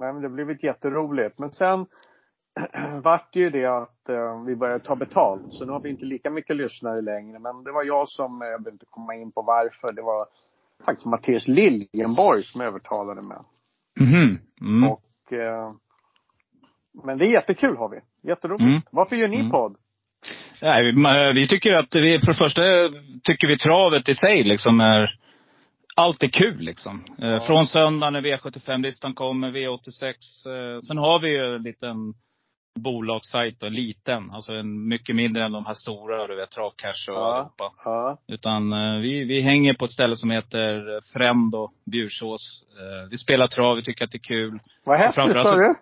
Nej, 0.00 0.12
men 0.12 0.22
det 0.22 0.28
blev 0.28 0.64
jätteroligt. 0.64 1.38
Men 1.38 1.52
sen 1.52 1.86
vart 3.02 3.36
ju 3.36 3.50
det 3.50 3.64
att 3.66 4.08
eh, 4.08 4.44
vi 4.46 4.56
började 4.56 4.84
ta 4.84 4.96
betalt. 4.96 5.52
Så 5.52 5.64
nu 5.64 5.72
har 5.72 5.80
vi 5.80 5.90
inte 5.90 6.04
lika 6.04 6.30
mycket 6.30 6.56
lyssnare 6.56 7.00
längre. 7.00 7.38
Men 7.38 7.64
det 7.64 7.72
var 7.72 7.84
jag 7.84 8.08
som, 8.08 8.42
eh, 8.42 8.48
jag 8.48 8.62
behöver 8.62 8.74
inte 8.74 8.86
komma 8.90 9.14
in 9.14 9.32
på 9.32 9.42
varför. 9.42 9.92
Det 9.92 10.02
var 10.02 10.26
faktiskt 10.84 11.06
Mattias 11.06 11.48
Liljenborg 11.48 12.42
som 12.42 12.60
övertalade 12.60 13.22
mig. 13.22 13.38
Mhm. 14.00 14.38
Mm. 14.60 14.90
Och, 14.90 15.32
eh, 15.32 15.72
men 17.04 17.18
det 17.18 17.26
är 17.26 17.30
jättekul 17.32 17.76
har 17.76 17.88
vi. 17.88 18.28
Jätteroligt. 18.28 18.62
Mm. 18.68 18.80
Varför 18.90 19.16
gör 19.16 19.28
ni 19.28 19.36
Mm. 19.38 19.50
podd? 19.50 19.76
Nej, 20.62 20.84
vi, 20.84 20.92
vi 21.34 21.48
tycker 21.48 21.72
att 21.72 21.94
vi, 21.94 22.18
för 22.18 22.26
det 22.26 22.34
första 22.34 22.62
tycker 23.22 23.46
vi 23.48 23.58
travet 23.58 24.08
i 24.08 24.14
sig 24.14 24.42
liksom 24.42 24.80
är, 24.80 25.18
allt 25.96 26.22
är 26.22 26.28
kul 26.28 26.60
liksom. 26.60 27.04
Eh, 27.22 27.42
Från 27.42 27.66
söndag 27.66 28.10
när 28.10 28.20
V75-listan 28.20 29.14
kommer, 29.14 29.50
V86. 29.50 30.02
Eh, 30.46 30.78
sen 30.80 30.98
har 30.98 31.18
vi 31.20 31.28
ju 31.28 31.56
en 31.56 31.62
liten 31.62 32.14
bolagssajt 32.74 33.62
och 33.62 33.70
liten. 33.70 34.30
Alltså 34.30 34.52
en 34.52 34.88
mycket 34.88 35.16
mindre 35.16 35.44
än 35.44 35.52
de 35.52 35.66
här 35.66 35.74
stora, 35.74 36.26
du 36.26 36.36
vet, 36.36 36.50
Travcash 36.50 37.08
och 37.10 37.14
Ja. 37.16 37.34
allihopa. 37.34 37.72
Ja. 37.84 38.18
Utan 38.28 38.72
eh, 38.72 39.00
vi, 39.00 39.24
vi 39.24 39.40
hänger 39.40 39.74
på 39.74 39.84
ett 39.84 39.90
ställe 39.90 40.16
som 40.16 40.30
heter 40.30 41.00
Främd 41.12 41.54
och 41.54 41.70
Bjursås. 41.86 42.64
Eh, 42.78 43.10
vi 43.10 43.18
spelar 43.18 43.46
trav, 43.46 43.76
vi 43.76 43.82
tycker 43.82 44.04
att 44.04 44.10
det 44.10 44.16
är 44.16 44.28
kul. 44.36 44.58
Vad 44.84 44.98
hette 44.98 45.12
sa 45.12 45.56
du? 45.56 45.74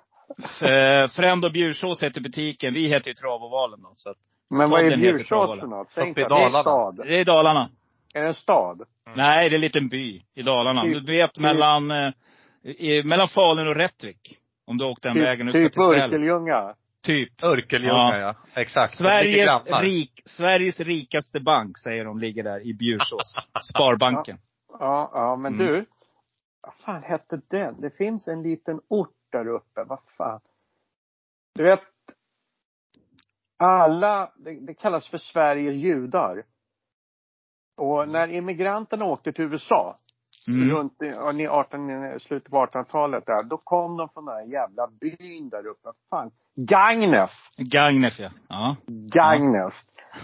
Eh, 0.69 1.09
Främd 1.09 1.45
och 1.45 1.53
Bjursås 1.53 2.03
heter 2.03 2.21
butiken. 2.21 2.75
Vi 2.75 2.89
heter 2.89 3.09
ju 3.09 3.15
Travavalen 3.15 3.83
då. 3.83 3.93
Så 3.95 4.11
att, 4.11 4.17
Men 4.51 4.71
vad 4.71 4.85
är 4.85 4.97
Bjursås 4.97 5.61
för 5.61 5.67
något? 5.67 5.99
Uppe 5.99 6.21
i 6.21 6.25
att 6.25 6.29
det 6.29 6.35
är 6.35 6.47
en 6.47 6.53
Dalarna. 6.53 6.63
stad. 6.63 6.97
det 7.07 7.17
är 7.17 7.21
i 7.21 7.25
Dalarna. 7.25 7.71
Är 8.15 8.21
det 8.21 8.27
en 8.29 8.35
stad? 8.35 8.83
Nej, 9.17 9.49
det 9.49 9.55
är 9.55 9.59
en 9.59 9.61
liten 9.61 9.89
by 9.89 10.21
i 10.35 10.43
Dalarna. 10.43 10.83
Typ- 10.83 11.07
du 11.07 11.13
vet 11.13 11.39
mellan, 11.39 11.91
eh, 11.91 12.13
i, 12.65 13.03
mellan 13.03 13.29
Falun 13.29 13.69
och 13.69 13.77
Rättvik. 13.77 14.39
Om 14.67 14.79
du 14.79 14.85
åkt 14.85 15.03
den 15.03 15.21
vägen 15.21 15.47
Typ, 15.53 15.67
ut 15.67 15.73
typ. 15.73 15.81
Örkelljunga? 15.83 16.75
Typ. 17.03 17.43
Örkelljunga 17.43 18.19
Ja. 18.19 18.19
ja. 18.19 18.35
Exakt. 18.61 18.99
Sveriges, 18.99 19.65
rik, 19.67 20.23
Sveriges 20.25 20.81
rikaste 20.81 21.41
bank 21.41 21.79
säger 21.79 22.05
de 22.05 22.19
ligger 22.19 22.43
där 22.43 22.61
i 22.67 22.75
Bjursås. 22.75 23.37
Sparbanken. 23.73 24.39
Ja, 24.69 25.11
ja 25.15 25.37
men 25.37 25.55
Mm. 25.55 25.67
du. 25.67 25.87
Vad 26.61 26.75
fan 26.75 27.03
hette 27.03 27.41
den? 27.51 27.81
Det 27.81 27.91
finns 27.91 28.29
en 28.29 28.43
liten 28.43 28.81
ort 28.89 29.17
där 29.33 29.49
uppe. 29.49 29.85
Vad 29.85 29.99
fan? 30.17 30.41
Du 31.55 31.63
vet. 31.63 31.81
Alla, 33.59 34.33
det, 34.37 34.67
det 34.67 34.75
kallas 34.75 35.09
för 35.09 35.19
Sveriges 35.19 35.75
judar. 35.77 36.45
Och 37.77 38.09
när 38.09 38.29
immigranterna 38.29 39.05
åkte 39.05 39.33
till 39.33 39.45
USA. 39.45 39.97
Mm. 40.49 40.71
Runt 40.71 41.03
i, 41.03 41.07
ja, 41.07 41.33
i 41.33 41.49
18, 41.49 42.21
slutet 42.21 42.51
på 42.51 42.57
1800-talet 42.67 43.27
där. 43.27 43.43
Då 43.43 43.57
kom 43.57 43.97
de 43.97 44.09
från 44.09 44.25
den 44.25 44.35
här 44.35 44.43
jävla 44.53 44.87
byn 45.01 45.49
där 45.49 45.67
uppe. 45.67 45.89
Fan. 46.11 46.31
Gagnef. 46.57 47.31
Gagnef 47.57 48.21
ja. 48.21 48.31
Ja. 48.49 48.77
Gagnef. 49.15 49.75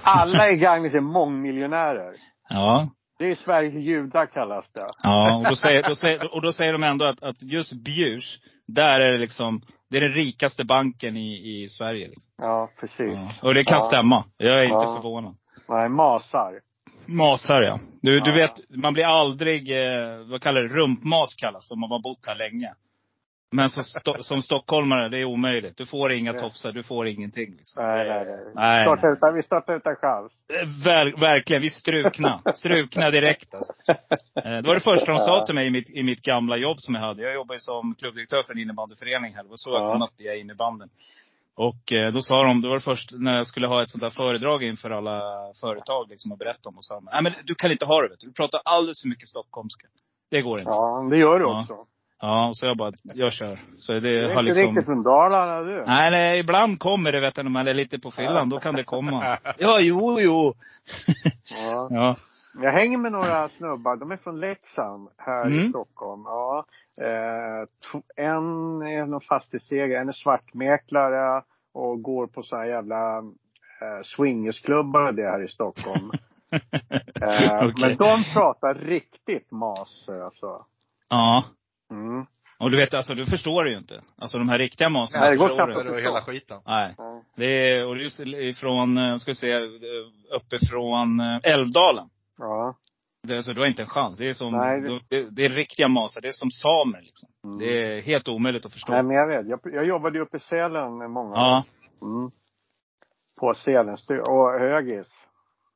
Alla 0.03 0.51
i 0.51 0.57
Gagnef 0.67 0.95
är 0.95 1.01
mångmiljonärer. 1.01 2.15
Ja. 2.49 2.89
Det 3.19 3.31
är 3.31 3.35
Sveriges 3.35 3.85
judar 3.85 4.27
kallas 4.27 4.73
det. 4.73 4.87
Ja, 5.03 5.37
och 5.37 5.45
då 5.51 5.57
säger, 5.57 5.83
då 5.83 5.95
säger, 5.95 6.35
och 6.35 6.43
då 6.43 6.53
säger 6.53 6.73
de 6.73 6.83
ändå 6.83 7.05
att, 7.05 7.23
att 7.23 7.43
just 7.43 7.73
Bjurs, 7.73 8.39
där 8.67 9.01
är 9.01 9.13
det 9.13 9.19
liksom, 9.19 9.63
Det 9.91 9.97
är 9.97 10.01
den 10.01 10.13
rikaste 10.13 10.65
banken 10.65 11.17
i, 11.17 11.63
i 11.63 11.69
Sverige. 11.69 12.09
Liksom. 12.09 12.33
Ja, 12.39 12.69
precis. 12.81 13.19
Ja. 13.43 13.49
Och 13.49 13.55
det 13.55 13.65
kan 13.65 13.79
Ja. 13.79 13.89
stämma. 13.89 14.25
Jag 14.37 14.59
är 14.59 14.63
inte 14.63 14.75
Ja. 14.75 14.95
förvånad. 14.97 15.35
Nej, 15.69 15.89
masar. 15.91 16.61
Masar 17.07 17.63
ja. 17.63 17.79
Du, 18.03 18.21
du 18.21 18.31
Ja. 18.31 18.37
vet, 18.37 18.71
man 18.71 18.95
blir 18.95 19.05
aldrig, 19.05 19.71
eh, 19.71 20.19
vad 20.31 20.43
kallar 20.43 20.61
det, 20.63 20.69
rumpmas 20.69 21.35
kallas 21.35 21.71
om 21.71 21.81
man 21.81 21.91
har 21.91 22.03
bott 22.03 22.27
här 22.27 22.35
länge. 22.35 22.75
Men 23.53 23.71
som, 23.71 23.83
sto, 23.83 24.15
som 24.23 24.43
stockholmare, 24.43 25.09
det 25.09 25.19
är 25.19 25.25
omöjligt. 25.25 25.77
Du 25.77 25.87
får 25.87 26.13
inga 26.13 26.33
tofsar, 26.33 26.73
du 26.73 26.83
får 26.83 27.07
ingenting. 27.09 27.55
Liksom. 27.59 27.85
Nej, 27.85 28.09
nej, 28.09 28.25
nej. 28.25 28.53
Nej, 28.55 28.85
Starta 28.85 29.09
utan, 29.09 29.35
vi 29.35 29.43
startar 29.43 29.77
utan 29.77 29.97
chans. 29.97 30.33
Eh, 30.63 30.85
Ver, 30.85 31.21
verkligen, 31.21 31.63
vi 31.63 31.71
strukna. 31.71 32.41
Strukna 32.55 33.11
direkt 33.11 33.55
alltså. 33.55 33.73
Eh, 33.89 33.97
Det 34.45 34.63
var 34.67 34.75
det 34.75 34.81
första 34.81 35.13
de 35.13 35.19
sa 35.19 35.47
till 35.47 35.55
mig 35.55 35.67
i 35.67 35.71
mitt, 35.71 35.91
i 35.91 36.03
mitt 36.03 36.23
gamla 36.23 36.57
jobb 36.57 36.81
som 36.81 36.95
jag 36.95 37.03
hade. 37.03 37.23
Jag 37.23 37.35
jobbade 37.35 37.61
som 37.61 37.95
klubbdirektör 37.95 38.43
för 38.43 38.53
en 38.55 38.59
innebandyförening 38.61 39.35
här. 39.35 39.43
Det 39.43 39.49
var 39.49 39.57
så 39.57 39.71
Ja. 39.71 39.89
jag 39.91 39.99
mötte 39.99 40.25
jag 40.25 40.39
innebandyn. 40.41 40.89
Och 41.59 41.93
eh, 41.93 42.13
då 42.13 42.21
sa 42.23 42.43
de, 42.43 42.61
det 42.61 42.69
var 42.69 42.75
det 42.75 42.81
först 42.81 43.11
när 43.13 43.37
jag 43.37 43.47
skulle 43.47 43.67
ha 43.67 43.83
ett 43.83 43.91
sånt 43.91 44.03
där 44.03 44.11
föredrag 44.11 44.63
inför 44.63 44.91
alla 44.91 45.21
företag 45.61 46.09
liksom 46.09 46.33
och 46.33 46.39
berätta 46.39 46.69
om. 46.69 46.77
Och 46.79 46.85
sa 46.85 46.95
de, 46.95 47.09
nej 47.13 47.23
men 47.23 47.33
du 47.45 47.55
kan 47.55 47.71
inte 47.73 47.85
ha 47.85 48.03
det 48.03 48.09
vet 48.09 48.21
du. 48.21 48.27
Du 48.27 48.33
pratar 48.33 48.61
alldeles 48.65 49.03
för 49.03 49.09
mycket 49.09 49.29
stockholmska. 49.29 49.87
Det 50.31 50.43
går 50.43 50.59
inte. 50.59 50.71
Ja, 50.71 51.03
Ja, 51.03 51.09
det 51.11 51.17
gör 51.17 51.39
du 51.39 51.45
Ja. 51.45 51.61
också. 51.63 51.73
och 52.49 52.57
så 52.57 52.67
jag 52.67 52.77
bara, 52.77 52.93
jag 53.15 53.33
kör. 53.33 53.59
Så 53.79 53.93
det, 53.93 54.01
Du 54.01 54.19
är 54.19 54.35
har 54.35 54.41
inte 54.41 54.43
liksom... 54.43 54.65
riktigt 54.67 54.85
från 54.85 55.03
Dalarna 55.03 55.61
du. 55.61 55.85
Nej, 55.87 56.11
nej, 56.11 56.39
ibland 56.39 56.79
kommer 56.81 57.13
det 57.13 57.21
vet 57.21 57.35
du, 57.35 57.43
när 57.43 57.51
man 57.51 57.69
är 57.69 57.75
lite 57.75 57.99
på 57.99 58.11
fyllan. 58.11 58.49
Då 58.49 58.59
kan 58.61 58.75
det 58.75 58.85
komma. 58.85 59.39
Ja, 59.59 59.81
jo, 59.81 60.21
jo. 60.21 60.55
Ja. 61.51 61.89
Ja. 61.91 62.17
Jag 62.61 62.73
hänger 62.73 62.99
med 62.99 63.13
några 63.13 63.49
snubbar. 63.49 63.97
De 63.97 64.11
är 64.13 64.17
från 64.17 64.41
Leksand 64.41 65.09
här 65.17 65.47
Mm. 65.47 65.67
i 65.67 65.69
Stockholm. 65.69 66.23
Ja. 66.25 66.65
Eh, 67.01 67.95
en 68.27 68.45
är 68.83 69.07
någon 69.07 69.21
fastighetsägare, 69.21 70.01
en 70.01 70.09
är 70.09 70.13
svartmäklare 70.13 71.43
och 71.75 72.03
går 72.03 72.27
på 72.27 72.43
så 72.43 72.57
här 72.57 72.65
jävla 72.65 73.19
eh, 73.81 74.03
swingersklubbar 74.03 75.13
det 75.13 75.25
här 75.25 75.45
i 75.45 75.49
Stockholm. 75.49 76.11
eh, 77.23 77.69
Okej. 77.69 77.75
Men 77.81 77.97
de 77.97 78.25
pratar 78.35 78.75
riktigt 78.75 79.51
mas 79.51 80.09
alltså. 80.09 80.65
Ja. 81.09 81.45
Mm. 81.91 82.27
Och 82.59 82.71
du 82.71 82.77
vet, 82.77 82.95
alltså 82.95 83.15
du 83.15 83.27
förstår 83.27 83.65
det 83.65 83.71
ju 83.71 83.79
inte. 83.79 84.03
Alltså 84.19 84.39
de 84.39 84.49
här 84.49 84.59
riktiga 84.59 84.89
masarna 84.89 85.25
Nej, 85.25 85.31
det 85.31 85.37
går 85.37 85.55
knappt 85.55 85.77
att 85.77 85.89
och 85.89 86.01
hela 86.01 86.23
skiten. 86.23 86.61
Nej. 86.67 86.95
Ja. 86.99 87.23
Det 87.37 87.71
är, 87.71 87.87
och 87.87 87.95
det 87.95 88.01
är 88.01 88.05
just 88.05 88.21
ifrån, 88.21 88.99
eh, 88.99 89.17
ska 89.17 89.31
vi 89.31 89.35
se, 89.35 89.61
uppifrån 90.31 91.21
Älvdalen. 91.43 92.09
Ja. 92.39 92.75
Det, 93.23 93.33
är 93.33 93.37
alltså, 93.37 93.53
du 93.53 93.61
har 93.61 93.67
inte 93.69 93.83
en 93.83 93.89
chans. 93.89 94.19
Det 94.19 94.29
är 94.29 94.35
som, 94.35 94.53
Nej, 94.53 94.81
det- 94.81 95.01
det... 95.09 95.31
Det, 95.31 95.45
är 95.45 95.49
riktiga 95.49 95.89
masar. 95.89 96.21
Det 96.21 96.29
är 96.29 96.33
som 96.33 96.51
samer 96.51 97.01
liksom. 97.03 97.29
Mm. 97.45 97.59
Det 97.59 97.83
är 97.97 98.01
helt 98.01 98.29
omöjligt 98.29 98.67
att 98.67 98.73
förstå. 98.73 98.93
Nej 98.93 99.03
men 99.03 99.17
jag 99.17 99.27
vet. 99.29 99.49
Jag, 99.49 99.61
jag 99.75 99.87
jobbade 99.87 100.19
ju 100.19 100.25
uppe 100.25 100.37
i 100.37 100.41
Sälen 100.41 101.03
i 101.03 101.09
många 101.09 101.37
Ja. 101.37 101.65
år. 102.01 102.07
Mm. 102.09 102.31
På 103.41 103.55
Sälen. 103.55 103.97
Styr- 103.97 104.21
Och 104.31 104.61
Högis. 104.61 105.09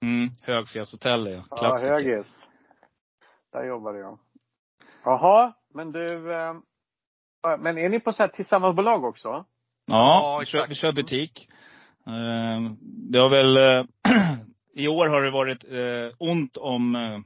Mm. 0.03 0.31
Högfjällshotell 0.43 1.27
ja. 1.31 1.43
Ja, 1.51 1.57
Klassiker. 1.57 1.95
Högis. 1.95 2.27
Där 3.53 3.65
jobbade 3.65 3.99
jag. 3.99 4.19
Jaha, 5.05 5.53
men 5.75 5.93
du. 5.93 6.33
Eh, 6.35 6.55
men 7.59 7.79
är 7.79 7.89
ni 7.89 8.01
på 8.01 8.13
så 8.13 8.23
här 8.23 8.29
tillsammansbolag 8.31 9.05
också? 9.05 9.29
Ja, 9.29 9.45
Ja, 9.87 10.37
vi, 10.41 10.47
kör, 10.47 10.67
vi 10.69 10.75
kör 10.75 10.93
butik. 10.93 11.49
Eh, 12.07 12.73
det 13.11 13.19
har 13.19 13.29
väl, 13.29 13.57
eh, 13.57 13.85
i 14.75 14.89
år 14.89 15.07
har 15.07 15.23
det 15.23 15.31
varit 15.31 15.65
eh, 15.65 16.17
ont 16.19 16.57
om 16.57 16.97
eh, 16.97 17.19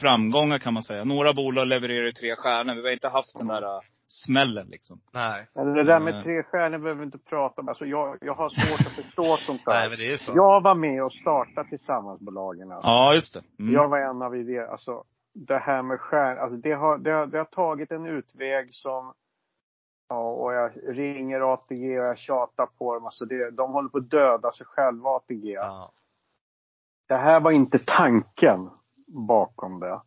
framgångar 0.00 0.58
kan 0.58 0.74
man 0.74 0.82
säga. 0.82 1.04
Några 1.04 1.32
bolag 1.32 1.66
levererar 1.66 2.06
ju 2.06 2.12
tre 2.12 2.36
stjärnor. 2.36 2.74
Vi 2.74 2.82
har 2.82 2.92
inte 2.92 3.08
haft 3.08 3.38
den 3.38 3.46
där 3.46 3.62
eh, 3.62 3.80
smällen 4.06 4.66
liksom. 4.66 5.00
Nej. 5.12 5.46
Men 5.54 5.74
det 5.74 5.84
där 5.84 6.00
med 6.00 6.14
Nej. 6.14 6.22
tre 6.22 6.42
stjärnor 6.42 6.78
behöver 6.78 7.00
vi 7.00 7.04
inte 7.04 7.18
prata 7.18 7.60
om. 7.60 7.68
Alltså 7.68 7.84
jag, 7.84 8.18
jag 8.20 8.34
har 8.34 8.48
svårt 8.48 8.86
att 8.86 9.04
förstå 9.04 9.36
sånt 9.46 9.64
där. 9.64 9.72
Nej, 9.72 9.88
men 9.88 9.98
det 9.98 10.12
är 10.12 10.16
så. 10.16 10.32
Jag 10.34 10.62
var 10.62 10.74
med 10.74 11.02
och 11.02 11.12
startade 11.12 11.68
tillsammansbolagen. 11.68 12.72
Alltså. 12.72 12.88
Ja, 12.88 13.14
just 13.14 13.34
det. 13.34 13.42
Mm. 13.58 13.74
Jag 13.74 13.88
var 13.88 13.98
en 13.98 14.22
av 14.22 14.36
idéerna. 14.36 14.72
Alltså 14.72 15.04
det 15.34 15.58
här 15.58 15.82
med 15.82 16.00
stjärnor. 16.00 16.40
Alltså 16.40 16.56
det 16.56 16.72
har, 16.72 16.98
det, 16.98 17.10
har, 17.10 17.26
det 17.26 17.38
har 17.38 17.44
tagit 17.44 17.90
en 17.90 18.06
utväg 18.06 18.74
som 18.74 19.14
Ja, 20.08 20.30
och 20.30 20.52
jag 20.52 20.70
ringer 20.98 21.52
ATG 21.52 21.98
och 21.98 22.06
jag 22.06 22.18
tjatar 22.18 22.66
på 22.66 22.94
dem. 22.94 23.04
Alltså 23.04 23.24
det, 23.24 23.50
de 23.50 23.72
håller 23.72 23.88
på 23.88 23.98
att 23.98 24.10
döda 24.10 24.52
sig 24.52 24.66
själva, 24.66 25.10
ATG. 25.10 25.52
Ja. 25.52 25.92
Det 27.06 27.16
här 27.16 27.40
var 27.40 27.50
inte 27.50 27.78
tanken 27.78 28.70
bakom 29.06 29.80
det. 29.80 30.00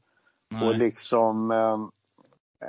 Nej. 0.52 0.68
Och 0.68 0.76
liksom 0.76 1.52
eh, 1.52 1.80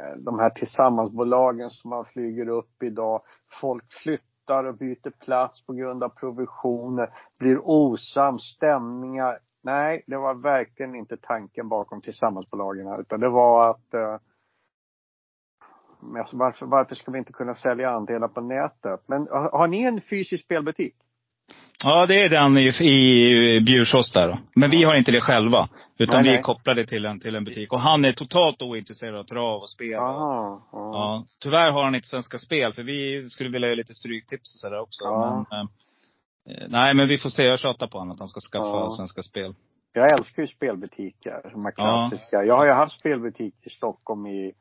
eh, 0.00 0.16
de 0.16 0.38
här 0.38 0.50
tillsammansbolagen 0.50 1.70
som 1.70 1.90
man 1.90 2.04
flyger 2.04 2.48
upp 2.48 2.82
idag. 2.82 3.22
Folk 3.60 3.84
flyttar 4.02 4.64
och 4.64 4.76
byter 4.76 5.10
plats 5.10 5.66
på 5.66 5.72
grund 5.72 6.04
av 6.04 6.08
provisioner. 6.08 7.10
Blir 7.38 7.60
osams, 7.64 8.42
stämningar. 8.42 9.38
Nej, 9.62 10.04
det 10.06 10.16
var 10.16 10.34
verkligen 10.34 10.94
inte 10.94 11.16
tanken 11.16 11.68
bakom 11.68 12.00
tillsammansbolagen. 12.00 13.00
Utan 13.00 13.20
det 13.20 13.28
var 13.28 13.70
att 13.70 13.94
eh, 13.94 14.16
alltså 16.18 16.36
varför, 16.36 16.66
varför 16.66 16.94
ska 16.94 17.10
vi 17.10 17.18
inte 17.18 17.32
kunna 17.32 17.54
sälja 17.54 17.90
andelar 17.90 18.28
på 18.28 18.40
nätet? 18.40 19.00
Men 19.06 19.28
har, 19.28 19.50
har 19.50 19.66
ni 19.66 19.82
en 19.82 20.00
fysisk 20.00 20.44
spelbutik? 20.44 20.96
Ja, 21.84 22.06
det 22.06 22.24
är 22.24 22.28
den 22.28 22.58
i, 22.58 22.68
i 23.56 23.60
Bjursås 23.60 24.12
där 24.12 24.28
då. 24.28 24.38
Men 24.54 24.70
vi 24.70 24.84
har 24.84 24.94
inte 24.94 25.12
det 25.12 25.20
själva. 25.20 25.68
Utan 25.98 26.22
Nej, 26.22 26.32
vi 26.32 26.38
är 26.38 26.42
kopplade 26.42 26.86
till 26.86 27.06
en, 27.06 27.20
till 27.20 27.34
en 27.34 27.44
butik. 27.44 27.72
Och 27.72 27.80
han 27.80 28.04
är 28.04 28.12
totalt 28.12 28.62
ointresserad 28.62 29.16
av 29.16 29.24
trav 29.24 29.60
och 29.60 29.70
spel. 29.70 29.90
Jaha. 29.90 30.60
Ja. 30.72 30.92
Ja, 30.92 31.24
tyvärr 31.40 31.70
har 31.72 31.84
han 31.84 31.94
inte 31.94 32.08
Svenska 32.08 32.38
Spel, 32.38 32.72
för 32.72 32.82
vi 32.82 33.28
skulle 33.28 33.50
vilja 33.50 33.68
ge 33.68 33.74
lite 33.74 33.94
stryktips 33.94 34.54
och 34.54 34.60
sådär 34.60 34.80
också. 34.80 35.04
Ja. 35.04 35.46
Men, 35.50 35.68
eh, 36.56 36.68
nej, 36.68 36.94
men 36.94 37.08
vi 37.08 37.18
får 37.18 37.30
se. 37.30 37.42
Jag 37.42 37.58
tjatar 37.58 37.86
på 37.86 37.98
honom 37.98 38.12
att 38.12 38.18
han 38.18 38.28
ska 38.28 38.40
skaffa 38.40 38.66
Ja. 38.66 38.88
Svenska 38.96 39.22
Spel. 39.22 39.54
Jag 39.92 40.18
älskar 40.18 40.42
ju 40.42 40.48
spelbutiker, 40.48 41.50
de 41.52 41.64
här 41.64 41.72
klassiska. 41.72 42.44
Jag 42.44 42.54
har 42.54 42.66
ju 42.66 42.72
haft 42.72 43.00
spelbutik 43.00 43.54
i 43.62 43.70
Stockholm 43.70 44.26
i 44.26 44.52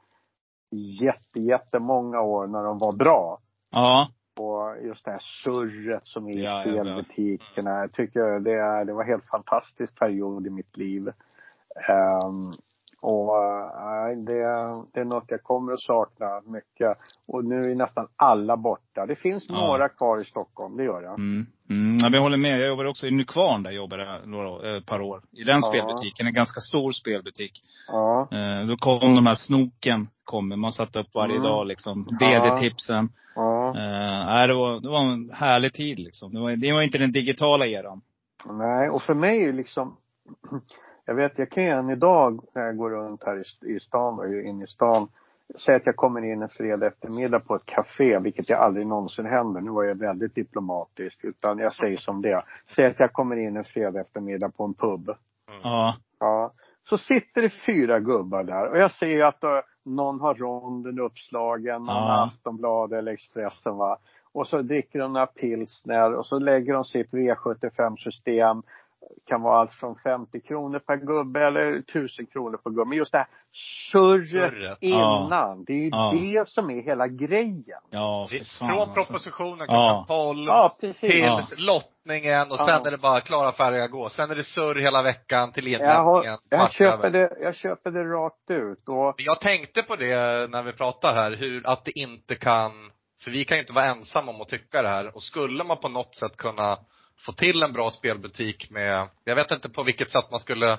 jätte, 1.02 1.40
jättemånga 1.42 2.22
år 2.22 2.48
när 2.48 2.64
de 2.64 2.78
var 2.78 2.98
bra. 2.98 3.40
Ja. 3.72 4.10
Och 4.38 4.86
just 4.86 5.06
det 5.06 5.12
här 5.12 5.22
surret 5.44 6.06
som 6.06 6.28
är 6.28 6.38
i 6.38 6.44
Ja, 6.44 6.64
ja, 6.66 6.72
spelbutikerna. 6.72 7.80
Jag 7.80 7.94
tycker 7.94 8.40
det, 8.40 8.86
det 8.86 8.94
var 8.94 9.04
en 9.04 9.10
helt 9.10 9.28
fantastisk 9.28 10.00
period 10.00 10.48
i 10.48 10.50
mitt 10.50 10.78
liv. 10.78 11.08
Ehm, 11.90 12.54
och 13.02 13.36
uh, 13.36 14.24
det, 14.26 14.42
det 14.94 15.00
är 15.00 15.06
något 15.06 15.26
jag 15.28 15.44
kommer 15.44 15.74
att 15.74 15.82
sakna 15.82 16.42
mycket. 16.46 16.98
Och 17.28 17.46
nu 17.46 17.72
är 17.72 17.76
nästan 17.76 18.08
alla 18.16 18.58
borta. 18.58 19.06
Det 19.06 19.16
finns 19.16 19.50
några 19.50 19.90
kvar 19.90 20.22
i 20.22 20.26
Stockholm, 20.26 20.78
det 20.78 20.84
gör 20.84 21.02
det. 21.02 21.08
Mm. 21.08 21.46
Mm. 21.70 21.98
ja. 22.02 22.10
Vi 22.12 22.18
håller 22.18 22.38
med. 22.38 22.60
Jag 22.60 22.68
jobbar 22.68 22.86
också 22.86 23.08
i 23.08 23.12
Nykvarn 23.12 23.64
där 23.64 23.70
jag 23.70 23.78
jobbade 23.78 24.22
några, 24.26 24.70
eh, 24.70 24.78
ett 24.78 24.86
par 24.86 25.02
år. 25.02 25.22
I 25.32 25.44
den 25.44 25.62
spelbutiken. 25.62 26.28
En 26.28 26.34
ganska 26.34 26.60
stor 26.60 26.92
spelbutik. 26.92 27.52
Ja. 27.88 28.28
Eh, 28.32 28.68
då 28.68 28.78
kom 28.78 29.16
de 29.16 29.26
här 29.26 29.36
snoken. 29.36 30.08
Kommer. 30.24 30.56
Man 30.56 30.72
satte 30.72 31.00
upp 31.00 31.16
varje 31.16 31.36
Mm. 31.36 31.44
dag 31.44 31.68
liksom. 31.68 32.04
BD-tipsen. 32.20 33.10
ja. 33.36 33.47
Eh, 33.78 34.26
nej, 34.26 34.48
det, 34.48 34.54
var, 34.54 34.80
det 34.80 34.90
var 34.90 35.00
en 35.00 35.30
härlig 35.30 35.74
tid 35.74 36.00
liksom. 36.00 36.34
Det 36.34 36.40
var, 36.40 36.52
det 36.56 36.74
var 36.74 36.82
inte 36.82 36.98
den 36.98 37.12
digitala 37.12 37.68
eran. 37.68 38.02
Nej, 38.46 38.90
och 38.90 39.02
för 39.02 39.14
mig 39.14 39.54
liksom 39.54 39.98
Jag 41.06 41.16
vet, 41.16 41.38
jag 41.38 41.50
kan 41.50 41.64
än 41.64 41.90
idag 41.90 42.44
när 42.56 42.62
jag 42.62 42.78
går 42.78 42.90
runt 42.90 43.24
här 43.24 43.38
i, 43.38 43.76
i 43.76 43.80
stan, 43.80 44.20
och 44.20 44.26
inne 44.26 44.64
i 44.64 44.68
stan 44.68 45.08
Säg 45.56 45.76
att 45.76 45.86
jag 45.86 45.96
kommer 45.96 46.26
in 46.26 46.42
en 46.42 46.50
fredag 46.50 46.88
eftermiddag 46.88 47.40
på 47.40 47.56
ett 47.56 47.66
café, 47.66 48.20
vilket 48.20 48.50
jag 48.50 48.60
aldrig 48.60 48.88
någonsin 48.88 49.26
händer. 49.26 49.62
Nu 49.62 49.72
var 49.72 49.84
jag 49.84 50.00
väldigt 50.00 50.36
diplomatisk, 50.36 51.24
utan 51.24 51.58
jag 51.58 51.74
säger 51.74 51.98
som 51.98 52.22
det. 52.22 52.44
Säg 52.76 52.86
att 52.86 53.00
jag 53.00 53.14
kommer 53.14 53.36
in 53.36 53.58
en 53.58 53.64
fredag 53.64 54.02
eftermiddag 54.02 54.50
på 54.50 54.64
en 54.64 54.74
pub. 54.74 55.10
Ja. 55.64 55.96
Ja. 56.20 56.52
Så 56.84 56.98
sitter 56.98 57.42
det 57.42 57.50
fyra 57.50 58.00
gubbar 58.00 58.44
där 58.44 58.70
och 58.70 58.78
jag 58.78 58.92
ser 58.92 59.24
att 59.24 59.44
uh, 59.44 59.50
någon 59.88 60.20
har 60.20 60.34
ronden 60.36 61.00
uppslagen, 61.00 61.84
någon 61.84 61.96
har 61.96 62.24
Aftonbladet 62.24 62.98
eller 62.98 63.12
Expressen 63.12 63.78
va. 63.78 63.98
Och 64.32 64.48
så 64.48 64.62
dricker 64.62 65.00
de 65.00 65.14
några 65.14 65.26
pilsner 65.26 66.14
och 66.14 66.26
så 66.26 66.40
lägger 66.40 66.74
de 66.74 66.84
sitt 66.84 67.12
V75-system. 67.12 68.62
Kan 69.28 69.42
vara 69.42 69.60
allt 69.60 69.74
från 69.74 69.96
50 69.96 70.40
kronor 70.42 70.80
per 70.80 70.98
gubbe 70.98 71.46
eller 71.48 71.62
1000 71.80 72.26
kronor 72.26 72.58
per 72.58 72.70
gubbe. 72.70 72.86
Men 72.90 72.98
just 72.98 73.12
det 73.12 73.18
här 73.18 73.28
surret 73.92 74.52
Surret. 74.52 74.78
innan. 74.82 75.64
Det 75.64 75.74
är 75.74 75.78
ju 75.84 75.90
Ja. 75.90 76.12
det 76.14 76.48
som 76.50 76.70
är 76.70 76.82
hela 76.82 77.08
grejen. 77.08 77.82
Ja, 77.90 78.28
fan 78.30 78.68
Från 78.70 78.80
alltså. 78.80 78.94
propositionen 78.94 79.66
Ja. 79.70 80.06
klockan 80.06 80.06
12 80.36 80.48
Ja, 80.48 80.76
precis. 80.82 81.00
till 81.00 81.20
Ja. 81.20 81.42
lottningen 81.58 82.52
och 82.52 82.58
Ja. 82.60 82.66
sen 82.66 82.86
är 82.88 82.92
det 82.92 82.98
bara 82.98 83.22
klara 83.22 83.52
färdiga 83.52 83.88
gå. 83.88 84.10
Sen 84.10 84.32
är 84.32 84.36
det 84.36 84.44
surr 84.44 84.76
hela 84.76 85.04
veckan 85.04 85.52
till 85.52 85.72
Jag, 85.72 85.80
har, 86.04 86.24
inhämtningen. 86.24 86.40
jag, 86.50 86.60
kvart 86.60 86.72
köper 86.72 87.10
det, 87.10 87.38
jag 87.42 87.56
köper 87.56 87.92
det 87.92 88.04
rakt 88.04 88.52
ut. 88.52 88.84
Och, 88.88 89.14
Jag 89.18 89.42
tänkte 89.42 89.84
på 89.84 89.96
det 89.96 90.50
när 90.50 90.64
vi 90.64 90.74
pratar 90.74 91.14
här, 91.16 91.32
hur, 91.32 91.68
att 91.70 91.86
det 91.86 92.00
inte 92.00 92.36
kan, 92.36 92.72
för 93.24 93.32
vi 93.32 93.46
kan 93.46 93.58
ju 93.58 93.62
inte 93.62 93.74
vara 93.74 93.86
ensamma 93.86 94.32
om 94.32 94.42
att 94.42 94.50
tycka 94.50 94.82
det 94.82 94.90
här. 94.90 95.16
Och 95.16 95.24
skulle 95.24 95.64
man 95.64 95.78
på 95.78 95.90
något 95.90 96.16
sätt 96.16 96.38
kunna 96.38 96.78
få 97.26 97.32
till 97.32 97.64
en 97.64 97.74
bra 97.74 97.90
spelbutik 97.90 98.72
med, 98.72 99.10
jag 99.24 99.36
vet 99.36 99.52
inte 99.52 99.70
på 99.70 99.84
vilket 99.84 100.10
sätt 100.10 100.32
man 100.32 100.40
skulle 100.40 100.78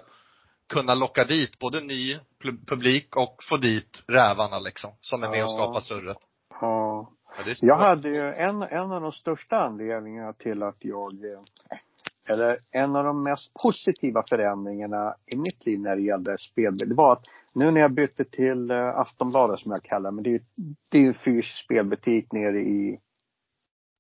kunna 0.73 0.95
locka 0.95 1.25
dit 1.25 1.59
både 1.59 1.81
ny 1.81 2.15
pu- 2.45 2.67
publik 2.67 3.17
och 3.17 3.37
få 3.49 3.57
dit 3.57 4.05
rävarna 4.09 4.59
liksom, 4.59 4.91
som 5.01 5.23
är 5.23 5.31
med 5.31 5.45
och 5.45 5.51
skapar 5.51 5.81
surret. 5.81 6.19
Ja. 6.61 7.13
Ja, 7.37 7.55
Jag 7.61 7.77
hade 7.77 8.09
ju 8.09 8.33
en, 8.33 8.63
en 8.63 8.93
av 8.93 9.01
de 9.01 9.13
största 9.13 9.57
anledningarna 9.57 10.33
till 10.33 10.63
att 10.63 10.77
jag, 10.79 11.13
eh, 11.13 11.79
eller 12.29 12.59
en 12.71 12.97
av 12.97 13.05
de 13.05 13.23
mest 13.23 13.55
positiva 13.63 14.23
förändringarna 14.29 15.15
i 15.27 15.37
mitt 15.37 15.67
liv 15.67 15.81
när 15.81 15.97
det 15.97 16.03
gällde 16.03 16.39
spel, 16.39 16.79
det 16.79 16.95
var 16.95 17.13
att 17.13 17.25
nu 17.53 17.71
när 17.71 17.81
jag 17.81 17.95
bytte 17.95 18.25
till 18.25 18.71
eh, 18.71 18.99
Aftonbladet 18.99 19.59
som 19.59 19.73
jag 19.73 19.83
kallar 19.83 20.11
men 20.11 20.25
det 20.25 20.31
är 20.31 20.33
ju 20.33 20.41
det 20.89 20.99
är 20.99 21.03
ju 21.03 21.09
en 21.09 21.15
fysisk 21.15 21.65
spelbutik 21.65 22.33
nere 22.33 22.59
i, 22.61 23.01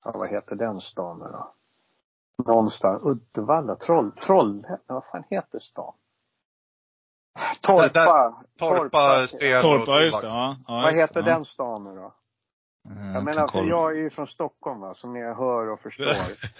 ja, 0.05 0.13
vad 0.15 0.31
heter 0.31 0.57
den 0.57 0.81
stan 0.81 1.19
nu 1.19 1.25
då? 1.25 1.55
Någonstans, 2.47 3.03
Uddevalla, 3.07 3.77
Troll, 3.77 4.13
Trollhättan, 4.13 4.79
vad 4.87 5.05
fan 5.05 5.25
heter 5.31 5.59
stan? 5.59 5.95
Torpa. 7.63 7.89
Där- 7.89 8.35
Torpa 8.59 9.27
spel 9.27 9.57
och 9.57 9.63
Torpa, 9.63 10.01
just 10.01 10.21
det. 10.21 10.27
Ja, 10.27 10.57
ja, 10.69 10.75
Vad 10.75 10.95
heter 10.95 11.21
ja. 11.21 11.27
den 11.27 11.45
stan 11.45 11.85
nu 11.85 11.95
då? 11.95 12.15
Eh, 12.91 13.13
Jag 13.15 13.25
menar, 13.25 13.49
för 13.49 13.63
jag 13.65 13.91
är 13.93 13.97
ju 13.97 14.11
från 14.11 14.27
Stockholm 14.27 14.81
va, 14.81 14.95
som 14.95 15.13
ni 15.13 15.21
hör 15.21 15.69
och 15.71 15.81
förstår. 15.81 16.07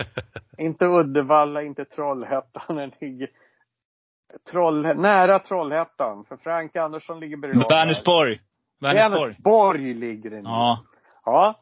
inte 0.59 0.85
Uddevalla, 0.87 1.63
inte 1.63 1.85
Trollhättan. 1.85 2.77
Den 2.77 2.93
ligger 3.01 3.31
Troll, 4.51 4.83
nära 4.83 5.39
Trollhättan. 5.39 6.25
För 6.25 6.37
Frank 6.37 6.77
Andersson 6.77 7.21
ligger 7.21 7.37
bredvid. 7.37 7.63
Vänersborg. 7.71 8.41
Vänersborg. 8.81 9.23
Vänersborg 9.25 9.95
ligger 9.95 10.31
den 10.31 10.41
i. 10.41 10.49
Ja. 10.49 10.79
ja. 11.25 11.55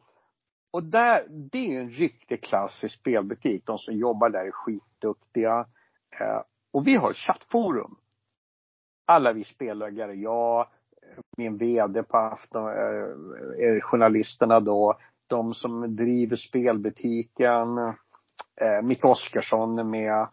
Och 0.77 0.83
där, 0.83 1.25
det 1.29 1.75
är 1.75 1.81
en 1.81 1.89
riktigt 1.89 2.43
klassisk 2.43 2.99
spelbutik. 2.99 3.65
De 3.65 3.77
som 3.77 3.93
jobbar 3.93 4.29
där 4.29 4.45
är 4.45 4.51
skitduktiga. 4.51 5.65
Eh, 6.19 6.41
och 6.73 6.87
vi 6.87 6.95
har 6.95 7.13
chattforum. 7.13 7.95
Alla 9.05 9.33
vi 9.33 9.43
spelägare, 9.43 10.13
jag, 10.13 10.67
min 11.37 11.57
VD 11.57 12.03
på 12.03 12.17
Afton, 12.17 12.67
eh, 12.67 13.67
eh, 13.67 13.81
journalisterna 13.81 14.59
då. 14.59 14.99
De 15.27 15.53
som 15.53 15.95
driver 15.95 16.35
spelbutiken. 16.35 17.77
Eh, 18.61 18.81
Micke 18.83 19.05
Oskarsson 19.05 19.79
är 19.79 19.83
med. 19.83 20.27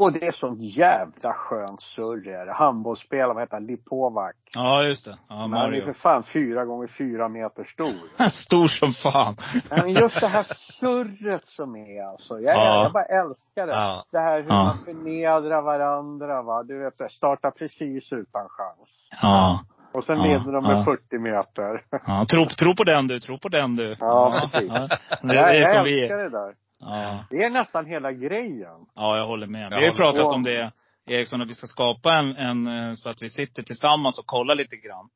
Och 0.00 0.12
det 0.12 0.26
är 0.26 0.32
sånt 0.32 0.60
jävla 0.60 1.32
skönt 1.32 1.80
surr 1.80 2.28
är 2.28 2.46
det. 2.46 2.52
Handbollsspelare, 2.52 3.34
vad 3.34 3.42
heter 3.42 3.56
han? 3.56 3.66
Lipovac. 3.66 4.32
ja, 4.54 4.82
just 4.82 5.04
det. 5.04 5.18
Ja, 5.28 5.34
Men 5.46 5.52
han 5.58 5.66
är 5.66 5.66
Mario. 5.70 5.82
för 5.84 5.92
fan 5.92 6.22
fyra 6.22 6.64
gånger 6.64 6.86
fyra 6.86 7.28
meter 7.28 7.64
stor. 7.64 8.28
Stor 8.30 8.68
som 8.68 8.92
fan. 8.92 9.36
Men 9.70 9.88
just 9.90 10.20
det 10.20 10.26
här 10.28 10.46
surret 10.80 11.46
som 11.46 11.76
är 11.76 12.02
alltså. 12.04 12.40
Jag, 12.40 12.56
Ja. 12.56 12.82
jag 12.82 12.92
bara 12.92 13.04
älskar 13.04 13.66
det. 13.66 13.72
Ja. 13.72 14.04
Det 14.12 14.18
här 14.18 14.36
hur 14.42 14.48
Ja. 14.48 14.64
man 14.64 14.78
förnedrar 14.84 15.62
varandra 15.62 16.42
va. 16.42 16.62
Du 16.62 16.84
vet, 16.84 16.98
det 16.98 17.10
startar 17.10 17.50
precis 17.50 18.12
utan 18.12 18.48
chans. 18.48 19.08
Ja. 19.22 19.60
Och 19.92 20.04
sen 20.04 20.16
Ja, 20.16 20.38
de 20.38 20.62
med 20.64 20.76
ja. 20.78 20.84
40 20.84 21.18
meter. 21.18 21.82
ja. 22.06 22.26
Tro, 22.32 22.44
tro 22.58 22.76
på 22.76 22.84
den 22.84 23.06
du, 23.06 23.20
tro 23.20 23.38
på 23.38 23.48
den 23.48 23.76
du. 23.76 23.96
Ja, 24.00 24.38
precis. 24.40 24.68
Det, 24.72 24.88
det 25.22 25.38
är 25.38 25.54
jag 25.54 25.72
som 25.74 25.84
vi 25.84 26.08
det 26.08 26.30
där. 26.30 26.54
Ja. 26.80 27.24
Det 27.30 27.44
är 27.44 27.50
nästan 27.50 27.86
hela 27.86 28.12
grejen. 28.12 28.86
ja, 28.94 29.16
jag 29.16 29.26
håller 29.26 29.46
med. 29.46 29.68
Vi 29.70 29.74
Jag 29.74 29.80
har 29.82 29.86
ju 29.86 29.92
pratat 29.92 30.34
om 30.34 30.42
det, 30.42 30.72
Eriksson, 31.06 31.42
att 31.42 31.50
vi 31.50 31.54
ska 31.54 31.66
skapa 31.66 32.12
en, 32.12 32.36
en, 32.36 32.66
eh, 32.66 32.94
så 32.94 33.10
att 33.10 33.22
vi 33.22 33.30
sitter 33.30 33.62
tillsammans 33.62 34.18
och 34.18 34.26
kollar 34.26 34.54
lite 34.54 34.76
grann. 34.76 35.08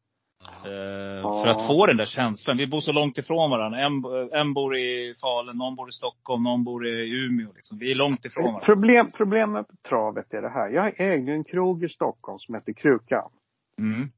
Eh, 0.45 1.43
För 1.43 1.47
att 1.47 1.67
få 1.67 1.87
den 1.87 1.97
där 1.97 2.05
känslan. 2.05 2.57
Vi 2.57 2.67
bor 2.67 2.81
så 2.81 2.93
långt 2.93 3.19
ifrån 3.19 3.51
varandra. 3.51 3.79
En, 3.79 3.93
en 4.33 4.55
bor 4.55 4.77
i 4.77 5.15
Falun, 5.21 5.57
någon 5.57 5.75
bor 5.77 5.89
i 5.89 5.93
Stockholm, 5.93 6.43
någon 6.43 6.65
bor 6.65 6.87
i 6.87 7.25
Umeå. 7.25 7.53
Liksom. 7.55 7.79
Vi 7.79 7.91
är 7.91 7.95
långt 7.95 8.25
ifrån 8.25 8.45
varandra. 8.45 8.65
Problem, 8.65 9.11
problemet 9.17 9.69
med 9.69 9.83
travet 9.83 10.35
är 10.35 10.43
det 10.43 10.51
här. 10.51 10.69
Jag 10.69 11.01
ägde 11.01 11.33
en 11.33 11.45
krog 11.45 11.85
i 11.85 11.89
Stockholm 11.89 12.39
som 12.39 12.55
heter 12.55 12.73
Krukan. 12.73 13.31
Mm. 13.79 14.09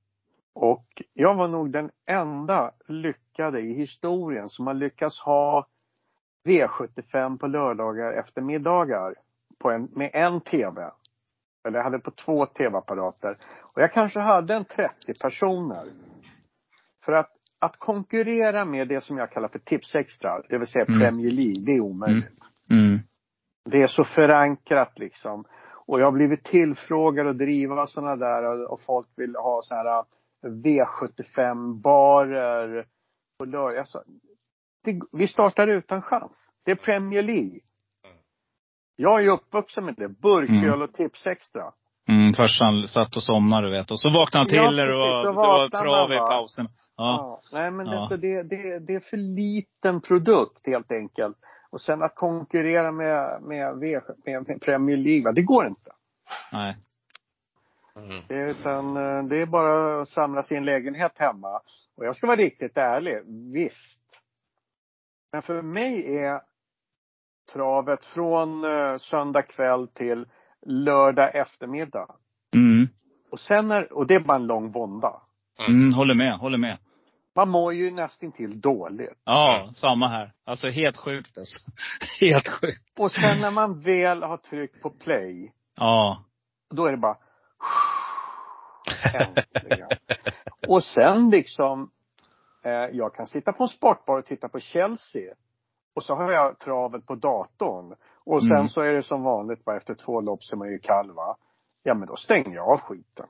Och 0.55 1.03
jag 1.14 1.34
var 1.34 1.49
nog 1.49 1.70
den 1.70 1.90
enda 2.07 2.70
lyckade 2.88 3.61
i 3.61 3.74
historien 3.74 4.49
som 4.49 4.66
har 4.66 4.74
lyckats 4.74 5.20
ha 5.20 5.66
V75 6.47 7.38
på 7.38 7.47
lördagar 7.47 8.12
eftermiddagar 8.12 9.14
på 9.59 9.70
en, 9.70 9.88
med 9.92 10.11
en 10.12 10.40
TV. 10.40 10.90
Eller 11.68 11.78
jag 11.78 11.84
hade 11.84 11.99
på 11.99 12.11
två 12.11 12.47
TV-apparater. 12.47 13.36
Och 13.62 13.82
jag 13.82 13.92
kanske 13.92 14.20
hade 14.20 14.55
en 14.55 14.64
30 14.64 15.14
personer. 15.20 15.86
För 17.05 17.12
att, 17.12 17.30
att 17.59 17.76
konkurrera 17.78 18.64
med 18.64 18.88
det 18.88 19.01
som 19.05 19.18
jag 19.18 19.30
kallar 19.30 19.49
för 19.49 19.59
Tipsextra, 19.59 20.42
det 20.49 20.59
vill 20.59 20.68
säga 20.68 20.84
Mm. 20.88 21.01
Premier 21.01 21.30
League, 21.30 21.62
det 21.66 21.72
är 21.72 21.80
omöjligt. 21.80 22.40
Mm. 22.70 22.99
Det 23.70 23.82
är 23.82 23.86
så 23.86 24.05
förankrat 24.05 24.99
liksom. 24.99 25.44
Och 25.86 26.01
jag 26.01 26.05
har 26.05 26.12
blivit 26.12 26.44
tillfrågad 26.44 27.26
att 27.26 27.38
driva 27.38 27.86
sådana 27.86 28.16
där 28.16 28.64
och- 28.72 28.80
folk 28.80 29.07
vill 29.16 29.36
ha 29.36 29.61
sådana 29.62 29.90
här 29.90 30.05
V75-barer 31.47 32.86
på 33.38 33.44
lördag. 33.44 33.74
Jag 33.74 33.88
sa, 33.88 34.03
det, 34.87 35.01
vi 35.12 35.28
startar 35.28 35.68
utan 35.68 36.03
chans. 36.03 36.49
Det 36.64 36.70
är 36.70 36.76
Premier 36.76 37.22
League. 37.22 37.61
Jag 38.97 39.18
är 39.18 39.22
ju 39.22 39.30
uppvuxen 39.30 39.84
med 39.84 39.95
det. 39.95 40.09
Burköl 40.09 40.64
Mm. 40.64 40.82
och 40.82 40.93
Tipsextra. 40.93 41.72
Mm, 42.09 42.32
farsan 42.34 42.82
satt 42.82 43.16
och 43.16 43.22
somnade 43.22 43.66
du 43.66 43.72
vet. 43.72 43.91
Och 43.91 44.01
så 44.01 44.09
vaknade 44.11 44.39
han 44.41 44.49
till 44.49 44.59
Ja, 44.59 44.68
precis, 44.68 45.22
så 45.22 45.30
det 45.30 45.32
var 45.32 45.68
trav 45.68 46.12
i 46.12 46.16
pausen. 46.16 46.68
Ja. 46.97 47.39
Nej 47.53 47.70
men 47.70 47.87
Ja. 47.87 48.01
Alltså, 48.01 48.16
det, 48.16 48.43
det, 48.43 48.78
det 48.78 48.95
är 48.95 49.01
för 49.01 49.16
liten 49.16 50.01
produkt 50.01 50.66
helt 50.66 50.93
enkelt. 50.93 51.37
Och 51.70 51.80
sen 51.80 52.03
att 52.03 52.14
konkurrera 52.14 52.93
med, 52.93 53.43
med, 53.43 53.76
med, 53.76 54.03
med 54.24 54.62
Premier 54.62 54.97
League, 54.97 55.32
det 55.32 55.43
går 55.43 55.66
inte. 55.66 55.91
Nej. 56.53 56.76
Mm. 57.97 58.22
Det 58.28 58.34
är, 58.34 58.49
Utan 58.49 58.97
eh, 58.97 59.24
det 59.24 59.43
är 59.43 59.47
bara 59.47 60.01
att 60.01 60.09
samla 60.09 60.43
sin 60.43 60.64
lägenhet 60.64 61.12
hemma. 61.18 61.61
Och 61.97 62.07
jag 62.07 62.16
ska 62.16 62.26
vara 62.26 62.37
riktigt 62.37 62.76
ärlig, 62.76 63.22
visst. 63.53 64.05
Men 65.37 65.43
för 65.43 65.62
mig 65.62 66.16
är 66.16 66.41
travet 67.53 68.05
från 68.05 68.64
eh, 68.64 68.99
söndag 68.99 69.43
kväll 69.43 69.89
till 69.89 70.26
lördag 70.66 71.34
eftermiddag. 71.34 72.07
Mm. 72.55 72.89
Och 73.30 73.41
sen 73.41 73.70
är, 73.70 73.93
och 73.93 74.07
det 74.07 74.14
är 74.14 74.20
bara 74.20 74.37
en 74.37 74.47
lång 74.47 74.72
vånda. 74.72 75.22
Mm, 75.68 75.93
håller 75.95 76.14
med, 76.14 76.32
håller 76.39 76.59
med. 76.59 76.78
Man 77.34 77.49
mår 77.49 77.74
ju 77.74 77.91
nästintill 77.91 78.61
dåligt. 78.61 79.22
Ja, 79.24 79.70
samma 79.74 80.09
här. 80.09 80.32
Alltså 80.45 80.66
helt 80.68 80.97
sjukt 80.97 81.39
alltså. 81.39 81.59
Helt 82.20 82.49
sjukt. 82.49 82.99
Och 82.99 83.12
sen 83.12 83.41
när 83.41 83.51
man 83.51 83.80
väl 83.80 84.22
har 84.22 84.37
tryckt 84.37 84.82
på 84.82 84.91
play, 84.91 85.53
Ja. 85.76 86.24
då 86.70 86.87
är 86.87 86.91
det 86.91 86.99
bara 86.99 87.16
Äntligen. 89.14 89.89
Och 90.68 90.84
sen 90.84 91.30
liksom, 91.30 91.91
jag 92.70 93.14
kan 93.14 93.26
sitta 93.26 93.52
på 93.52 93.62
en 93.62 93.68
sportbar 93.68 94.18
och 94.18 94.24
titta 94.24 94.48
på 94.48 94.58
Chelsea. 94.60 95.34
Och 95.94 96.02
så 96.02 96.14
har 96.14 96.32
jag 96.32 96.58
travet 96.58 97.06
på 97.06 97.14
datorn. 97.14 97.94
Och 98.24 98.42
sen 98.42 98.52
Mm. 98.52 98.68
så 98.68 98.80
är 98.80 98.92
det 98.92 99.02
som 99.02 99.22
vanligt, 99.22 99.64
bara 99.64 99.76
efter 99.76 99.94
två 99.94 100.20
lopp 100.20 100.44
så 100.44 100.54
är 100.54 100.58
man 100.58 100.68
ju 100.70 100.78
kall 100.78 101.12
va. 101.12 101.36
Ja 101.82 101.94
men 101.94 102.08
då 102.08 102.16
stänger 102.16 102.54
jag 102.54 102.68
av 102.68 102.80
skiten. 102.80 103.26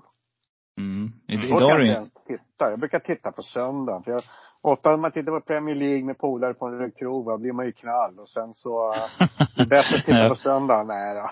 Mm. 0.78 1.12
Då 1.26 1.34
idag 1.34 1.58
kan 1.60 1.70
är 1.70 1.70
jag 1.70 1.80
inte 1.80 1.94
ens 1.96 2.12
titta. 2.12 2.70
Jag 2.70 2.78
brukar 2.78 2.98
titta 2.98 3.32
på 3.32 3.42
söndagen. 3.42 4.02
För 4.02 4.10
jag, 4.10 4.22
ofta 4.60 4.90
när 4.90 4.96
man 4.96 5.12
tittar 5.12 5.32
på 5.32 5.40
Premier 5.40 5.74
League 5.74 6.04
med 6.04 6.18
polare 6.18 6.54
på 6.54 6.66
en 6.66 6.90
krog, 6.90 7.24
va, 7.24 7.38
blir 7.38 7.52
man 7.52 7.66
ju 7.66 7.72
knall. 7.72 8.18
Och 8.18 8.28
sen 8.28 8.54
så, 8.54 8.92
eh, 8.92 9.00
det 9.56 9.62
är 9.62 9.66
bättre 9.66 9.96
att 9.96 10.04
titta 10.04 10.28
på 10.28 10.34
söndagen. 10.34 10.86
Nej 10.86 11.14
då. 11.14 11.30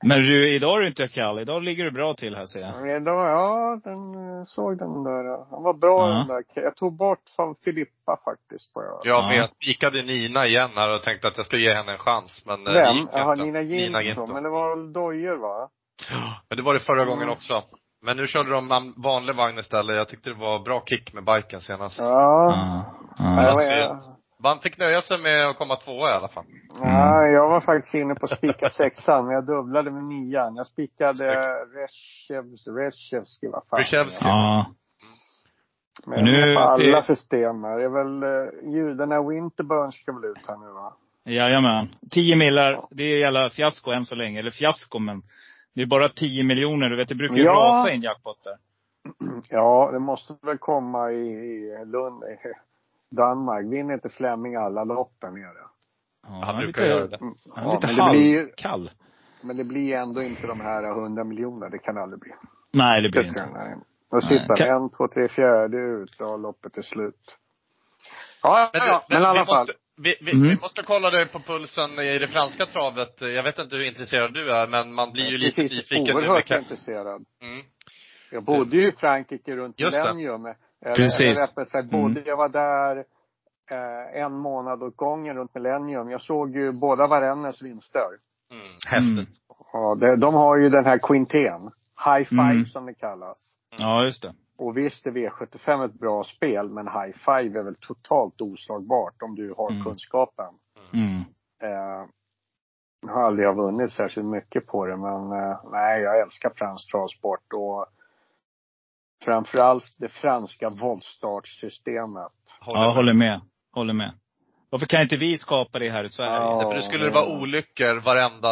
Ja. 0.00 0.08
Men 0.08 0.18
du, 0.22 0.54
idag 0.54 0.76
är 0.76 0.80
du 0.80 0.86
inte 0.88 1.08
kall. 1.08 1.38
Idag 1.38 1.62
ligger 1.62 1.84
du 1.84 1.90
bra 1.90 2.14
till 2.14 2.36
här 2.36 2.46
ser 2.46 2.60
jag. 2.60 2.82
Men 2.82 3.04
då, 3.04 3.10
ja, 3.10 3.80
den 3.84 4.14
eh, 4.38 4.44
såg 4.44 4.78
den 4.78 5.04
där. 5.04 5.50
Han 5.50 5.62
var 5.62 5.74
bra 5.74 6.08
Ja. 6.08 6.14
den 6.14 6.26
där. 6.28 6.44
Jag 6.64 6.76
tog 6.76 6.96
bort 6.96 7.22
fan 7.36 7.54
Filippa 7.64 8.16
faktiskt 8.24 8.74
på 8.74 8.82
jag. 8.82 8.92
Ja, 8.92 8.98
Ja. 9.04 9.28
men 9.28 9.36
jag 9.36 9.50
spikade 9.50 10.02
Nina 10.02 10.46
igen 10.46 10.70
här 10.76 10.94
och 10.94 11.02
tänkte 11.02 11.28
att 11.28 11.36
jag 11.36 11.46
skulle 11.46 11.62
ge 11.62 11.74
henne 11.74 11.92
en 11.92 11.98
chans. 11.98 12.42
Men 12.46 12.66
eh, 12.66 12.72
det 12.72 12.78
Vem? 12.78 12.96
gick 12.96 13.08
Jaha, 13.12 13.32
inte. 13.32 13.44
Nina 13.44 13.62
Ginto. 13.62 14.00
Ginto. 14.00 14.32
Men 14.32 14.42
det 14.42 14.50
var 14.50 14.76
väl 14.76 14.92
dojor 14.92 15.36
va? 15.36 15.68
Men 16.48 16.56
det 16.56 16.62
var 16.62 16.74
det 16.74 16.80
förra 16.80 17.02
Mm. 17.02 17.14
gången 17.14 17.28
också. 17.28 17.62
Men 18.02 18.16
nu 18.16 18.26
körde 18.26 18.50
de 18.50 18.70
en 18.72 18.94
vanlig 18.96 19.34
vagn 19.36 19.58
istället. 19.58 19.96
Jag 19.96 20.08
tyckte 20.08 20.30
det 20.30 20.36
var 20.36 20.58
bra 20.58 20.82
kick 20.86 21.12
med 21.14 21.24
biken 21.24 21.60
senast. 21.60 21.98
Ja. 21.98 22.04
Ja. 22.04 22.84
Ja. 23.18 23.24
men 23.34 23.44
jag, 23.44 23.98
Man 24.46 24.58
fick 24.60 24.78
nöja 24.78 25.02
sig 25.02 25.18
med 25.22 25.48
att 25.48 25.56
komma 25.58 25.76
tvåa 25.76 26.10
i 26.10 26.12
alla 26.12 26.28
fall. 26.28 26.44
nej, 26.80 27.32
jag 27.32 27.48
var 27.48 27.60
faktiskt 27.60 27.94
inne 27.94 28.14
på 28.14 28.26
att 28.26 28.38
spika 28.38 28.68
sexan, 28.80 29.24
men 29.26 29.34
jag 29.34 29.46
dubblade 29.46 29.90
med 29.90 30.04
nian. 30.04 30.56
Jag 30.56 30.66
spikade 30.66 31.24
Reshevs, 31.76 32.66
Reshevski, 32.68 33.46
vad 33.46 33.62
fan. 33.70 33.78
Reshevski. 33.78 34.24
ja. 34.24 34.66
Men 36.06 36.24
Nu 36.24 36.54
på 36.54 36.60
alla 36.60 37.02
ser- 37.02 37.14
system 37.14 37.64
här. 37.64 37.78
Det 37.78 37.84
är 37.84 37.88
väl 37.88 38.24
uh, 38.24 38.74
judarna 38.74 39.22
Winterburn 39.28 39.92
ska 39.92 40.12
väl 40.12 40.24
ut 40.30 40.46
här 40.48 40.56
nu 40.56 40.72
va? 40.72 40.92
Jajamän. 41.24 41.88
10 42.10 42.36
millar. 42.36 42.86
Det 42.90 43.02
är 43.04 43.18
jävla 43.18 43.50
fiasko 43.50 43.90
än 43.90 44.04
så 44.04 44.14
länge. 44.14 44.38
Eller 44.38 44.50
fiasko, 44.50 44.98
men 44.98 45.22
det 45.74 45.82
är 45.82 45.86
bara 45.86 46.08
10 46.08 46.44
miljoner. 46.44 46.88
Du 46.90 46.96
vet, 46.96 47.08
det 47.08 47.14
brukar 47.14 47.36
ju 47.36 47.42
Ja. 47.44 47.52
rasa 47.52 47.90
i 47.90 47.94
en 47.94 48.02
jackpot 48.02 48.44
där. 48.44 48.56
Ja, 49.50 49.90
det 49.92 49.98
måste 49.98 50.34
väl 50.42 50.58
komma 50.58 51.12
i, 51.12 51.16
i 51.16 51.84
Lund, 51.84 52.22
Danmark. 53.10 53.66
Vinner 53.72 53.94
inte 53.94 54.08
Flemming 54.08 54.54
alla 54.56 54.84
loppen 54.84 55.34
nere? 55.34 55.62
Ja, 56.28 56.42
Han 56.44 56.56
brukar 56.56 56.82
lite, 56.82 56.94
göra 56.94 57.06
det. 57.06 57.18
Han 57.54 57.66
är 57.66 57.68
Ja, 57.68 57.74
lite 57.74 57.86
men 57.86 57.96
det 57.96 58.10
blir 58.10 58.30
ju- 58.32 58.38
halvkall. 58.40 58.90
Men 59.40 59.56
det 59.56 59.64
blir 59.64 59.96
ändå 59.96 60.22
inte 60.22 60.46
de 60.46 60.60
här 60.60 60.90
100 60.90 61.24
miljoner. 61.24 61.70
Det 61.70 61.78
kan 61.78 61.98
aldrig 61.98 62.20
bli. 62.20 62.32
Nej, 62.72 63.02
det 63.02 63.08
blir 63.10 63.22
Det 63.22 63.28
inte. 63.28 63.46
nej. 63.54 63.74
Då 64.10 64.20
sitter 64.20 64.56
Kan- 64.56 64.68
en, 64.82 64.90
två, 64.90 65.08
tre, 65.08 65.28
fjärde 65.28 65.76
ut. 65.76 66.16
Ja, 66.18 66.36
loppet 66.36 66.76
är 66.78 66.82
slut. 66.82 67.36
Ja, 68.42 68.70
Men, 68.72 68.82
ja, 68.88 69.04
du, 69.08 69.14
men 69.14 69.22
i 69.22 69.26
alla 69.26 69.40
vi 69.40 69.46
fall. 69.46 69.58
Måste, 69.66 69.72
vi, 69.96 70.14
vi, 70.20 70.32
Mm. 70.32 70.48
vi 70.48 70.56
måste 70.60 70.82
kolla 70.82 71.10
dig 71.10 71.26
på 71.26 71.38
pulsen 71.38 71.90
i 71.98 72.18
det 72.18 72.28
franska 72.28 72.66
travet. 72.66 73.20
Jag 73.20 73.42
vet 73.42 73.58
inte 73.58 73.76
hur 73.76 73.84
intresserad 73.84 74.34
du 74.34 74.52
är, 74.52 74.66
men 74.66 74.92
man 74.94 75.12
blir 75.12 75.26
ju 75.26 75.38
lite 75.38 75.56
Precis, 75.62 75.78
nyfiken 75.78 76.16
oerhört 76.16 76.50
intresserad. 76.50 77.24
Mm. 77.42 77.62
Jag 78.30 78.44
bodde 78.44 78.76
ju 78.76 78.88
i 78.88 78.92
Frankrike 78.92 79.56
runt 79.56 79.80
Just. 79.80 79.96
Millennium. 79.96 80.54
Precis. 80.94 81.20
eller 81.20 81.46
rättare 81.46 81.64
sagt, 81.64 81.92
Mm. 81.92 82.02
bodde, 82.02 82.20
jag 82.26 82.36
var 82.36 82.48
där 82.48 82.96
eh, 83.70 84.22
en 84.22 84.32
månad 84.32 84.82
åt 84.82 84.96
gången 84.96 85.36
runt 85.36 85.54
Millennium. 85.54 86.10
Jag 86.10 86.20
såg 86.20 86.56
ju 86.56 86.72
båda 86.72 87.06
Varennes 87.06 87.62
vinster. 87.62 88.08
Mm. 88.50 88.66
Häftigt. 88.86 89.36
Ja, 89.72 89.94
det, 89.94 90.16
de 90.16 90.34
har 90.34 90.56
ju 90.56 90.68
den 90.70 90.84
här 90.84 90.98
Quintén. 90.98 91.70
High 92.04 92.28
Five 92.28 92.42
Mm. 92.42 92.64
som 92.66 92.86
det 92.86 92.94
kallas. 92.94 93.56
Ja, 93.78 94.04
just 94.04 94.22
det. 94.22 94.34
Och 94.58 94.76
visst 94.76 95.06
är 95.06 95.10
V75 95.10 95.84
ett 95.84 95.94
bra 96.00 96.24
spel, 96.24 96.68
men 96.68 96.88
High 96.88 97.16
Five 97.24 97.58
är 97.60 97.62
väl 97.64 97.76
totalt 97.80 98.40
oslagbart 98.40 99.22
om 99.22 99.34
du 99.34 99.54
har 99.56 99.70
Mm. 99.70 99.84
kunskapen. 99.84 100.54
Mm. 100.92 101.20
Eh, 101.62 102.06
jag 103.06 103.12
har 103.12 103.22
aldrig 103.22 103.56
vunnit 103.56 103.92
särskilt 103.92 104.26
mycket 104.26 104.66
på 104.66 104.86
det, 104.86 104.96
men 104.96 105.32
eh, 105.32 105.58
nej, 105.72 106.02
jag 106.02 106.20
älskar 106.20 106.50
fransk 106.56 106.90
travsport 106.90 107.52
och 107.54 107.86
framförallt 109.24 109.84
det 109.98 110.08
franska 110.08 110.70
voltstartsystemet. 110.70 112.32
Håller 112.60 112.80
Ja, 112.80 112.86
med. 112.86 112.94
håller 112.96 113.12
med. 113.12 113.40
Håller 113.74 113.94
med. 113.94 114.12
Varför 114.70 114.86
kan 114.86 115.02
inte 115.02 115.16
vi 115.16 115.38
skapa 115.38 115.78
det 115.78 115.90
här 115.90 116.04
i 116.04 116.08
Sverige? 116.08 116.30
Ja. 116.32 116.60
För 116.68 116.74
då 116.74 116.82
skulle 116.82 117.04
det 117.04 117.10
vara 117.10 117.26
olyckor 117.40 118.00
varenda 118.00 118.50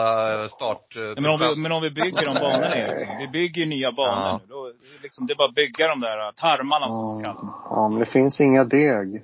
start. 0.48 0.96
eh, 0.96 1.02
Ja, 1.02 1.14
men, 1.20 1.30
om 1.30 1.38
vi, 1.40 1.60
men 1.60 1.72
om 1.72 1.82
vi 1.82 1.90
bygger 1.90 2.24
de 2.24 2.34
banorna. 2.34 2.76
Eriksson. 2.76 3.16
Vi 3.18 3.28
bygger 3.28 3.66
nya 3.66 3.92
banor 3.92 4.22
Ja. 4.26 4.40
nu. 4.42 4.46
Då, 4.48 4.72
liksom, 5.02 5.26
det 5.26 5.32
är 5.32 5.36
bara 5.36 5.48
att 5.48 5.54
bygga 5.54 5.88
de 5.88 6.00
där 6.00 6.32
tarmarna 6.32 6.86
som 6.88 7.22
kallar 7.22 7.36
Ja, 7.70 7.88
men 7.88 7.98
det 8.00 8.06
finns 8.06 8.40
inga 8.40 8.64
deg. 8.64 9.22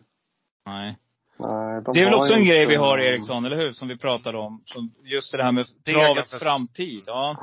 Nej. 0.66 0.96
Nej, 1.38 1.82
de 1.82 1.94
Det 1.94 2.00
är 2.00 2.04
väl 2.04 2.14
också 2.14 2.34
en 2.34 2.44
grej 2.44 2.66
vi 2.66 2.76
har 2.76 2.98
Eriksson, 2.98 3.44
eller 3.44 3.56
hur? 3.56 3.70
Som 3.70 3.88
vi 3.88 3.98
pratade 3.98 4.38
om. 4.38 4.62
Som 4.64 4.90
just 5.04 5.32
det 5.32 5.44
här 5.44 5.52
med 5.52 5.66
travets 5.92 6.38
framtid. 6.38 7.02
Ja. 7.06 7.36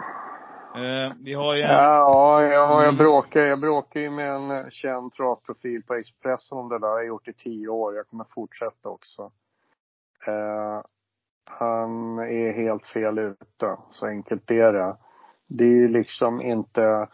Eh, 0.77 1.11
vi 1.23 1.33
har 1.33 1.55
ju 1.55 1.61
en... 1.61 1.69
Ja, 1.69 2.43
ja 2.43 2.53
jag, 2.53 2.83
Mm. 2.83 2.97
bråkar, 2.97 3.41
jag 3.41 3.59
bråkar 3.59 3.99
ju 3.99 4.09
med 4.09 4.31
en 4.31 4.51
eh, 4.51 4.69
känd 4.69 5.11
travprofil 5.13 5.83
på 5.83 5.93
Expressen 5.93 6.57
om 6.57 6.69
det 6.69 6.79
där. 6.79 6.87
Jag 6.87 6.93
har 6.95 7.03
gjort 7.03 7.27
i 7.27 7.33
tio 7.33 7.67
år. 7.67 7.95
Jag 7.95 8.07
kommer 8.07 8.25
fortsätta 8.29 8.89
också. 8.89 9.31
Eh, 10.27 10.81
han 11.45 12.19
är 12.19 12.53
helt 12.53 12.87
fel 12.87 13.19
ute. 13.19 13.77
Så 13.91 14.05
enkelt 14.07 14.51
är 14.51 14.73
det. 14.73 14.97
Det 15.47 15.63
är 15.63 15.67
ju 15.75 15.87
liksom 15.87 16.41
inte 16.41 17.07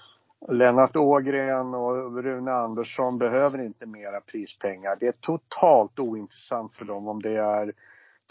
Lennart 0.50 0.96
Ågren 0.96 1.74
och 1.74 2.24
Rune 2.24 2.52
Andersson 2.52 3.18
behöver 3.18 3.62
inte 3.62 3.86
mera 3.86 4.22
prispengar. 4.22 4.98
Det 5.00 5.08
är 5.08 5.12
totalt 5.12 6.00
ointressant 6.00 6.76
för 6.76 6.86
dem 6.86 7.08
om 7.08 7.22
det 7.22 7.38
är 7.38 7.74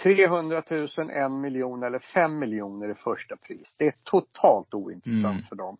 300 0.02 0.62
000, 0.70 0.88
en 1.10 1.40
miljon 1.40 1.82
eller 1.82 1.98
fem 1.98 2.38
miljoner 2.38 2.88
i 2.90 2.94
första 2.94 3.36
pris. 3.36 3.76
Det 3.78 3.86
är 3.86 3.94
totalt 4.04 4.74
ointressant 4.74 5.24
Mm. 5.24 5.42
för 5.42 5.56
dem. 5.56 5.76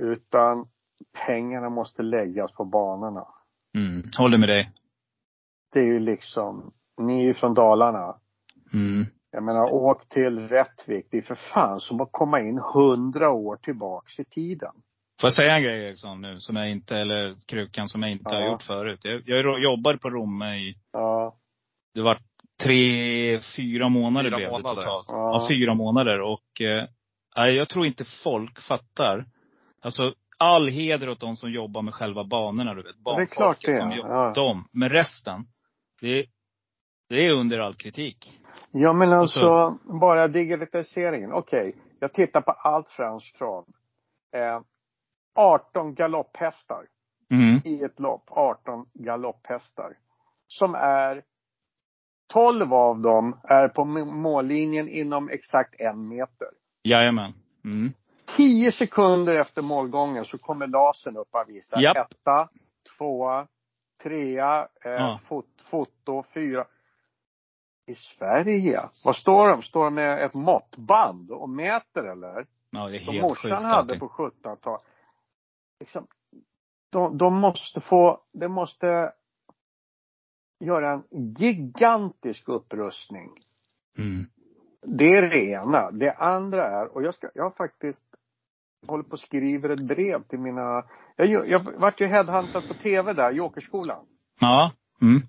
Utan 0.00 0.66
pengarna 1.26 1.68
måste 1.70 2.02
läggas 2.02 2.52
på 2.52 2.64
banorna. 2.64 3.26
Mm, 3.76 4.02
håller 4.18 4.38
med 4.38 4.48
dig. 4.48 4.70
Det 5.72 5.80
är 5.80 5.84
ju 5.84 6.00
liksom, 6.00 6.72
ni 7.00 7.20
är 7.20 7.24
ju 7.24 7.34
från 7.34 7.54
Dalarna. 7.54 8.16
Mm. 8.72 9.04
Jag 9.30 9.42
menar, 9.42 9.72
åk 9.74 10.08
till 10.08 10.48
Rättvik. 10.48 11.06
Det 11.10 11.18
är 11.18 11.22
för 11.22 11.34
fan 11.34 11.80
som 11.80 12.00
att 12.00 12.08
komma 12.12 12.40
in 12.40 12.58
hundra 12.74 13.30
år 13.30 13.56
tillbaks 13.56 14.20
i 14.20 14.24
tiden. 14.24 14.72
Får 15.20 15.26
jag 15.26 15.34
säga 15.34 15.56
en 15.56 15.62
grej 15.62 15.84
Eriksson 15.86 16.20
nu, 16.20 16.40
som 16.40 16.56
jag 16.56 16.70
inte, 16.70 16.96
eller 16.96 17.36
Krukan, 17.46 17.88
som 17.88 18.02
jag 18.02 18.10
inte 18.12 18.34
Ja. 18.34 18.40
har 18.40 18.46
gjort 18.52 18.62
förut. 18.62 19.00
Jag, 19.02 19.22
jag 19.26 19.62
jobbade 19.62 19.98
på 19.98 20.10
Romme 20.10 20.56
i, 20.56 20.74
Ja. 20.92 21.36
det 21.94 22.02
var 22.02 22.18
tre, 22.62 23.40
fyra 23.56 23.88
månader 23.88 24.30
Fyra 24.30 24.36
blev 24.36 24.50
månader. 24.50 24.76
det 24.76 24.82
totalt. 24.82 25.06
Ja. 25.08 25.40
Ja. 25.42 25.46
fyra 25.48 25.74
månader. 25.74 26.20
Och 26.20 26.60
eh, 26.60 27.50
jag 27.54 27.68
tror 27.68 27.86
inte 27.86 28.04
folk 28.24 28.60
fattar. 28.60 29.24
Alltså 29.82 30.14
all 30.38 30.68
heder 30.68 31.08
åt 31.08 31.20
de 31.20 31.36
som 31.36 31.50
jobbar 31.50 31.82
med 31.82 31.94
själva 31.94 32.24
banorna, 32.24 32.74
du 32.74 32.82
vet. 32.82 32.96
det 33.04 33.22
är 33.22 33.26
klart 33.26 33.58
det. 33.60 33.78
Som 33.78 33.92
jobbar, 33.92 34.10
Ja. 34.10 34.32
De. 34.34 34.68
Men 34.72 34.88
resten, 34.88 35.40
det, 36.00 36.26
det 37.08 37.26
är 37.26 37.32
under 37.32 37.58
all 37.58 37.74
kritik. 37.74 38.38
Ja 38.72 38.92
men 38.92 39.12
alltså, 39.12 39.78
bara 40.00 40.28
digitaliseringen. 40.28 41.32
Okej, 41.32 41.76
jag 42.00 42.12
tittar 42.12 42.40
på 42.40 42.50
allt 42.50 42.88
franskt 42.90 43.38
trav. 43.38 43.64
Eh, 44.36 44.60
18 45.34 45.94
galopphästar 45.94 46.86
Mm. 47.32 47.60
i 47.64 47.84
ett 47.84 48.00
lopp. 48.00 48.24
18 48.30 48.86
galopphästar. 48.94 49.92
Som 50.46 50.74
är 50.74 51.22
12 52.32 52.72
av 52.74 53.00
dem 53.00 53.40
är 53.44 53.68
på 53.68 53.84
mållinjen 53.84 54.88
inom 54.88 55.28
exakt 55.28 55.80
en 55.80 56.08
meter. 56.08 56.48
Jajamän. 56.82 57.32
Mm. 57.64 57.92
10 58.36 58.72
sekunder 58.72 59.34
efter 59.40 59.62
målgången 59.62 60.24
så 60.24 60.38
kommer 60.38 60.66
lasern 60.66 61.16
upp 61.16 61.28
och 61.30 61.44
visar 61.48 61.80
Japp. 61.80 61.96
etta, 62.12 62.48
tvåa, 62.98 63.46
trea, 64.02 64.68
eh, 64.84 64.90
Ja. 64.90 65.20
fot, 65.28 65.46
foto, 65.70 66.24
fyra. 66.34 66.64
I 67.86 67.94
Sverige, 67.94 68.80
vad 69.04 69.16
står 69.16 69.48
de? 69.48 69.62
Står 69.62 69.84
de 69.84 69.94
med 69.94 70.24
ett 70.24 70.34
måttband 70.34 71.30
och 71.30 71.48
mäter 71.48 72.04
eller? 72.04 72.46
Ja, 72.70 72.88
det 72.88 72.96
är 72.96 73.00
Som 73.00 73.14
helt 73.14 73.22
morsan 73.22 73.50
sjukt 73.50 73.62
hade 73.72 73.98
på 73.98 74.08
1700-talet. 74.08 74.82
Liksom, 75.80 76.06
de, 76.92 77.18
de 77.18 77.34
måste 77.34 77.80
få, 77.80 78.20
de 78.32 78.48
måste 78.48 79.12
göra 80.60 80.92
en 80.92 81.34
gigantisk 81.34 82.48
upprustning. 82.48 83.30
Mm. 83.98 84.26
Det 84.82 85.16
är 85.16 85.22
det 85.22 85.44
ena. 85.44 85.90
Det 85.90 86.12
andra 86.12 86.66
är, 86.66 86.96
och 86.96 87.02
jag 87.02 87.14
ska, 87.14 87.30
jag 87.34 87.42
har 87.42 87.50
faktiskt 87.50 88.04
håller 88.86 89.04
på 89.04 89.12
och 89.12 89.20
skriver 89.20 89.68
ett 89.68 89.80
brev 89.80 90.22
till 90.22 90.38
mina, 90.38 90.84
jag, 91.16 91.48
jag, 91.48 91.80
vart 91.80 92.00
ju 92.00 92.06
headhuntad 92.06 92.68
på 92.68 92.74
tv 92.74 93.12
där, 93.12 93.32
Jokerskolan. 93.32 94.06
Ja. 94.40 94.72
Mm. 95.02 95.22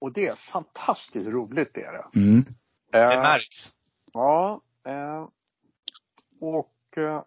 Och 0.00 0.12
det 0.12 0.26
är 0.26 0.34
fantastiskt 0.52 1.28
roligt 1.28 1.74
det 1.74 1.82
är 1.82 1.92
det. 1.92 2.20
Mm. 2.20 2.44
Det 2.92 2.98
Eh, 2.98 3.08
märks. 3.08 3.74
Ja, 4.12 4.60
eh, 4.84 5.28
och 6.40 6.98
eh, 6.98 7.22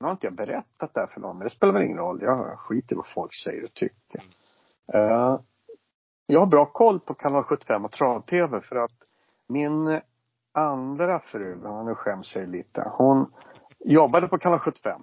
nu 0.00 0.06
har 0.06 0.10
inte 0.10 0.26
jag 0.26 0.34
berättat 0.34 0.94
det 0.94 1.00
här 1.00 1.06
för 1.06 1.20
någon, 1.20 1.38
men 1.38 1.44
det 1.44 1.54
spelar 1.54 1.72
väl 1.72 1.82
ingen 1.82 1.98
roll. 1.98 2.22
Jag 2.22 2.58
skiter 2.58 2.94
i 2.94 2.96
vad 2.96 3.08
folk 3.08 3.34
säger 3.34 3.64
och 3.64 3.74
tycker. 3.74 4.22
Eh, 4.94 5.40
jag 6.30 6.40
har 6.40 6.46
bra 6.46 6.66
koll 6.66 7.00
på 7.00 7.14
kanal 7.14 7.44
75 7.44 7.84
och 7.84 7.92
trav-tv 7.92 8.60
för 8.60 8.76
att 8.76 8.92
min 9.48 10.00
andra 10.52 11.20
fru, 11.20 11.56
nu 11.84 11.94
skäms 11.94 12.36
jag 12.36 12.48
lite, 12.48 12.92
hon 12.96 13.32
jobbade 13.78 14.28
på 14.28 14.38
kanal 14.38 14.58
75. 14.58 15.00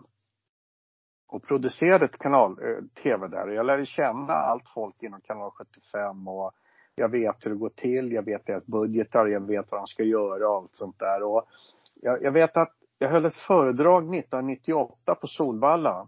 Och 1.28 1.44
producerade 1.44 2.06
ett 2.06 2.18
kanal-tv 2.18 3.26
eh, 3.26 3.30
där. 3.30 3.48
Och 3.48 3.54
jag 3.54 3.66
lärde 3.66 3.86
känna 3.86 4.34
allt 4.34 4.70
folk 4.70 5.04
inom 5.04 5.22
kanal 5.22 5.52
75 5.52 6.28
och 6.28 6.52
jag 6.96 7.10
vet 7.10 7.46
hur 7.46 7.52
det 7.52 7.58
går 7.58 7.70
till, 7.70 8.12
jag 8.12 8.26
vet 8.26 8.46
deras 8.46 8.66
budgetar, 8.66 9.26
jag 9.26 9.48
vet 9.48 9.72
vad 9.72 9.80
de 9.82 9.88
ska 9.88 10.04
göra 10.04 10.50
och 10.50 10.56
allt 10.56 10.76
sånt 10.76 11.00
där. 11.00 11.24
Och 11.24 11.48
jag, 11.96 12.24
jag 12.24 12.32
vet 12.32 12.58
att 12.58 12.74
jag 12.98 13.10
höll 13.10 13.26
ett 13.26 13.36
föredrag 13.48 14.16
1998 14.16 15.16
på 15.16 15.28
Solvalla. 15.28 16.08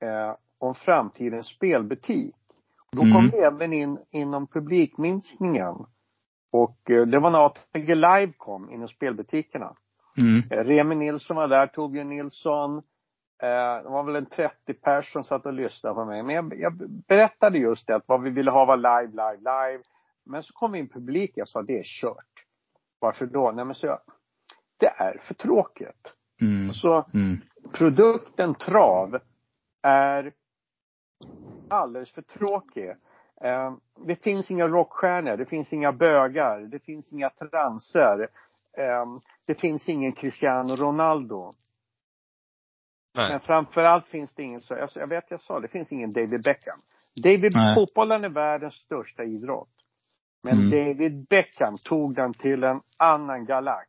Eh, 0.00 0.34
om 0.58 0.74
framtidens 0.74 1.46
spelbutik. 1.46 2.34
Då 2.92 3.00
kom 3.02 3.10
Mm. 3.16 3.30
vi 3.30 3.38
även 3.38 3.72
in 3.72 3.98
inom 4.10 4.46
publikminskningen. 4.46 5.74
Och 6.52 6.90
eh, 6.90 7.06
det 7.06 7.18
var 7.18 7.30
när 7.30 7.46
ATG 7.46 7.94
Live 7.94 8.32
kom 8.36 8.70
inom 8.70 8.88
spelbutikerna. 8.88 9.74
Mm. 10.18 10.42
Eh, 10.50 10.64
Remi 10.64 10.94
Nilsson 10.94 11.36
var 11.36 11.48
där, 11.48 11.66
Torbjörn 11.66 12.08
Nilsson. 12.08 12.76
Eh, 13.42 13.82
det 13.82 13.88
var 13.88 14.02
väl 14.02 14.16
en 14.16 14.26
30 14.26 14.74
personer 14.74 15.02
som 15.02 15.24
satt 15.24 15.46
och 15.46 15.52
lyssnade 15.52 15.94
på 15.94 16.04
mig. 16.04 16.22
Men 16.22 16.34
jag, 16.34 16.54
jag 16.60 16.90
berättade 17.08 17.58
just 17.58 17.86
det 17.86 17.96
att 17.96 18.04
vad 18.08 18.22
vi 18.22 18.30
ville 18.30 18.50
ha 18.50 18.64
var 18.64 18.76
live, 18.76 19.10
live, 19.10 19.36
live. 19.38 19.82
Men 20.26 20.42
så 20.42 20.52
kom 20.52 20.74
in 20.74 20.88
publik, 20.88 21.32
jag 21.34 21.48
sa 21.48 21.62
det 21.62 21.78
är 21.78 21.84
kört. 21.84 22.44
Varför 22.98 23.26
då? 23.26 23.50
Nej 23.50 23.64
men 23.64 23.74
så 23.74 23.86
jag, 23.86 23.98
det 24.78 24.86
är 24.86 25.18
för 25.24 25.34
tråkigt. 25.34 26.14
Mm. 26.40 26.72
Så 26.74 27.04
Mm. 27.14 27.36
produkten 27.72 28.54
trav 28.54 29.18
är 29.82 30.32
alldeles 31.72 32.12
för 32.12 32.22
tråkig. 32.22 32.88
Eh, 33.40 33.74
det 34.06 34.16
finns 34.16 34.50
inga 34.50 34.68
rockstjärnor, 34.68 35.36
det 35.36 35.46
finns 35.46 35.72
inga 35.72 35.92
bögar, 35.92 36.60
det 36.60 36.78
finns 36.78 37.12
inga 37.12 37.30
transer. 37.30 38.28
Eh, 38.78 39.06
det 39.46 39.54
finns 39.54 39.88
ingen 39.88 40.12
Cristiano 40.12 40.76
Ronaldo. 40.76 41.50
Nej. 43.14 43.30
Men 43.30 43.40
framförallt 43.40 44.06
finns 44.06 44.34
det 44.34 44.42
ingen, 44.42 44.60
så, 44.60 44.88
jag 44.94 45.06
vet 45.06 45.24
jag 45.28 45.40
sa, 45.40 45.60
det 45.60 45.68
finns 45.68 45.92
ingen 45.92 46.12
David 46.12 46.42
Beckham. 46.42 46.80
David, 47.24 47.52
Nej. 47.54 47.74
fotbollen 47.74 48.24
är 48.24 48.28
världens 48.28 48.74
största 48.74 49.24
idrott. 49.24 49.68
Men 50.42 50.58
Mm. 50.58 50.70
David 50.70 51.26
Beckham 51.28 51.76
tog 51.76 52.14
den 52.14 52.34
till 52.34 52.64
en 52.64 52.80
annan 52.98 53.44
galax. 53.44 53.88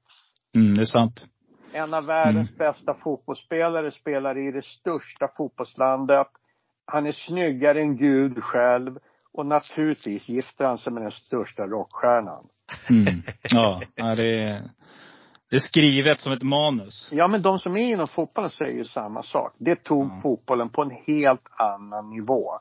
Mm, 0.55 0.75
det 0.75 0.81
är 0.81 0.85
sant. 0.85 1.25
En 1.73 1.93
av 1.93 2.05
världens 2.05 2.57
bästa 2.57 2.93
fotbollsspelare 2.93 3.91
spelar 3.91 4.37
i 4.37 4.51
det 4.51 4.65
största 4.65 5.27
fotbollslandet. 5.37 6.27
Han 6.85 7.05
är 7.05 7.11
snyggare 7.11 7.81
än 7.81 7.97
Gud 7.97 8.43
själv. 8.43 8.99
Och 9.33 9.45
naturligtvis 9.45 10.29
gifter 10.29 10.65
han 10.65 10.77
sig 10.77 10.93
med 10.93 11.03
den 11.03 11.11
största 11.11 11.67
rockstjärnan. 11.67 12.47
Mm. 12.89 13.05
Ja, 13.51 13.81
det, 13.95 14.43
är, 14.43 14.61
det 15.49 15.55
är 15.55 15.59
skrivet 15.59 16.19
som 16.19 16.31
ett 16.33 16.43
manus. 16.43 17.09
Ja, 17.11 17.27
men 17.27 17.41
de 17.41 17.59
som 17.59 17.77
är 17.77 17.91
inom 17.91 18.07
fotbollen 18.07 18.49
säger 18.49 18.77
ju 18.77 18.85
samma 18.85 19.23
sak. 19.23 19.53
Det 19.57 19.83
tog 19.83 20.05
Ja. 20.05 20.19
fotbollen 20.23 20.69
på 20.69 20.81
en 20.81 20.91
helt 21.07 21.47
annan 21.57 22.09
nivå. 22.09 22.51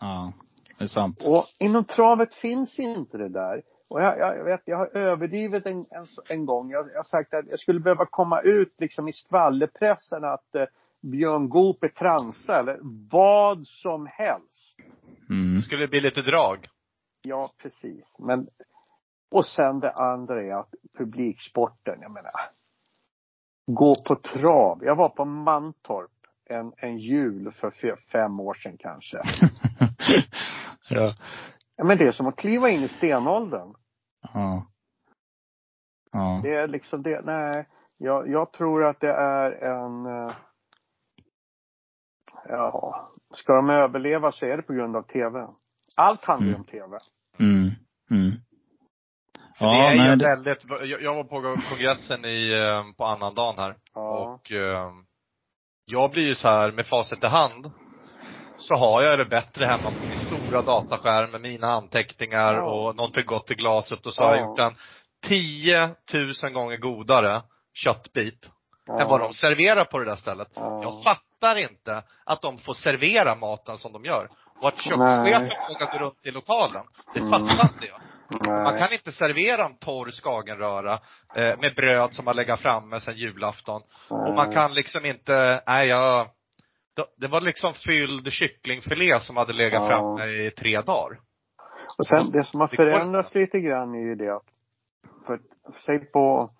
Ja, 0.00 0.32
det 0.78 0.84
är 0.84 0.88
sant. 0.88 1.22
Och 1.26 1.44
inom 1.58 1.84
travet 1.84 2.34
finns 2.34 2.78
inte 2.78 3.18
det 3.18 3.28
där. 3.28 3.62
Och 3.90 4.02
jag, 4.02 4.18
jag, 4.18 4.44
vet, 4.44 4.60
jag 4.64 4.76
har 4.76 4.96
överdrivit 4.96 5.66
en, 5.66 5.78
en, 5.78 6.06
en 6.28 6.46
gång. 6.46 6.70
Jag, 6.70 6.88
jag 6.90 6.98
har 6.98 7.02
sagt 7.02 7.34
att 7.34 7.46
jag 7.48 7.58
skulle 7.58 7.80
behöva 7.80 8.06
komma 8.06 8.40
ut 8.40 8.74
liksom 8.78 9.08
i 9.08 9.12
skvallerpressen 9.12 10.24
att 10.24 10.54
eh, 10.54 10.64
Björn 11.02 11.48
Goop 11.48 11.84
är 11.84 11.88
transa 11.88 12.58
eller 12.58 12.78
vad 13.10 13.66
som 13.66 14.06
helst. 14.06 14.76
Mm. 15.30 15.62
Skulle 15.62 15.82
det 15.82 15.88
bli 15.88 16.00
lite 16.00 16.22
drag? 16.22 16.66
Ja, 17.22 17.50
precis. 17.62 18.16
Men, 18.18 18.48
och 19.30 19.46
sen 19.46 19.80
det 19.80 19.92
andra 19.92 20.42
är 20.42 20.60
att 20.60 20.74
publiksporten, 20.98 21.98
jag 22.00 22.10
menar, 22.10 22.32
gå 23.66 23.94
på 23.94 24.14
trav. 24.16 24.84
Jag 24.84 24.96
var 24.96 25.08
på 25.08 25.24
Mantorp 25.24 26.10
en, 26.50 26.72
en 26.76 26.98
jul 26.98 27.52
för 27.52 27.70
fe- 27.70 27.96
fem 28.12 28.40
år 28.40 28.54
sedan 28.54 28.76
kanske. 28.78 29.16
ja. 30.88 31.14
Ja, 31.76 31.84
men 31.84 31.98
det 31.98 32.06
är 32.06 32.12
som 32.12 32.26
att 32.26 32.36
kliva 32.36 32.70
in 32.70 32.82
i 32.82 32.88
stenåldern. 32.88 33.74
Ja. 34.34 34.66
Ja. 36.12 36.40
Det 36.42 36.54
är 36.54 36.68
liksom 36.68 37.02
det, 37.02 37.20
nej. 37.24 37.68
Jag, 37.96 38.28
jag 38.28 38.52
tror 38.52 38.84
att 38.84 39.00
det 39.00 39.12
är 39.12 39.50
en, 39.50 40.06
eh, 40.06 40.34
ja, 42.48 43.10
ska 43.34 43.52
de 43.52 43.70
överleva 43.70 44.32
så 44.32 44.46
är 44.46 44.56
det 44.56 44.62
på 44.62 44.72
grund 44.72 44.96
av 44.96 45.02
TV. 45.02 45.46
Allt 45.96 46.24
handlar 46.24 46.46
ju 46.48 46.54
Mm. 46.54 46.60
om 46.60 46.66
TV. 46.66 46.98
Mm. 47.40 47.70
Mm. 48.10 48.30
det 49.58 49.64
är 49.64 49.96
nej, 49.96 50.10
ju 50.10 50.16
det- 50.16 50.24
väldigt, 50.24 50.64
jag, 51.02 51.14
var 51.14 51.24
på 51.24 51.60
kongressen 51.68 52.24
i, 52.24 52.52
eh, 52.52 52.96
på 52.96 53.04
annandagen 53.04 53.58
här. 53.58 53.76
Ja. 53.94 54.00
Och 54.18 54.52
eh, 54.52 54.90
jag 55.84 56.10
blir 56.10 56.26
ju 56.26 56.34
så 56.34 56.48
här 56.48 56.72
med 56.72 56.86
facit 56.86 57.24
i 57.24 57.26
hand, 57.26 57.70
så 58.56 58.74
har 58.74 59.02
jag 59.02 59.18
det 59.18 59.24
bättre 59.24 59.64
hemma 59.66 59.82
på 59.90 60.06
min 60.08 60.18
stora 60.18 60.62
dataskärm 60.62 61.30
med 61.30 61.40
mina 61.40 61.66
anteckningar 61.66 62.54
Ja. 62.54 62.62
och 62.62 62.96
någonting 62.96 63.26
gott 63.26 63.50
i 63.50 63.54
glaset 63.54 64.06
och 64.06 64.14
så 64.14 64.22
har 64.22 64.36
jag 64.36 64.40
Ja. 64.44 64.46
gjort 64.48 64.58
en 64.58 64.74
10 65.28 65.90
000 66.44 66.52
gånger 66.52 66.76
godare 66.76 67.42
köttbit 67.74 68.50
ja. 68.86 69.00
än 69.00 69.08
vad 69.08 69.20
de 69.20 69.32
serverar 69.32 69.84
på 69.84 69.98
det 69.98 70.04
där 70.04 70.16
stället. 70.16 70.48
Ja. 70.54 70.82
Jag 70.82 71.02
fattar 71.02 71.27
inte 71.58 72.02
att 72.24 72.42
de 72.42 72.58
får 72.58 72.74
servera 72.74 73.34
maten 73.34 73.78
som 73.78 73.92
de 73.92 74.04
gör. 74.04 74.28
Och 74.60 74.68
att 74.68 74.74
Nej. 74.86 75.32
kökschefen 75.32 75.58
vågar 75.68 75.92
gå 75.98 76.04
runt 76.04 76.26
i 76.26 76.30
lokalen. 76.30 76.84
Det 77.14 77.20
Mm. 77.20 77.30
fattar 77.30 77.64
inte 77.74 77.86
jag. 77.86 78.00
Nej. 78.46 78.62
Man 78.64 78.78
kan 78.78 78.92
inte 78.92 79.12
servera 79.12 79.64
en 79.64 79.78
torr 79.78 80.10
skagenröra 80.10 80.92
eh, 81.34 81.60
med 81.60 81.74
bröd 81.76 82.14
som 82.14 82.26
har 82.26 82.34
legat 82.34 82.60
framme 82.60 83.00
sedan 83.00 83.16
julafton. 83.16 83.82
Och 84.10 84.34
man 84.34 84.52
kan 84.52 84.74
liksom 84.74 85.04
inte, 85.04 85.62
nej 85.66 85.88
jag, 85.88 86.28
det- 87.16 87.28
var 87.28 87.40
liksom 87.40 87.74
fylld 87.74 88.32
kycklingfilé 88.32 89.20
som 89.20 89.36
hade 89.36 89.52
legat 89.52 89.82
Ja. 89.82 89.86
framme 89.88 90.24
i 90.26 90.50
tre 90.50 90.80
dagar. 90.80 91.18
Och 91.98 92.06
sen 92.06 92.30
det 92.30 92.44
som 92.44 92.60
har 92.60 92.68
förändrats 92.68 93.34
lite 93.34 93.60
grann 93.60 93.94
är 93.94 93.98
ju 94.08 94.14
det 94.14 94.36
att, 94.36 94.46
för, 95.26 95.38
säg 95.86 95.98
på 96.12 96.50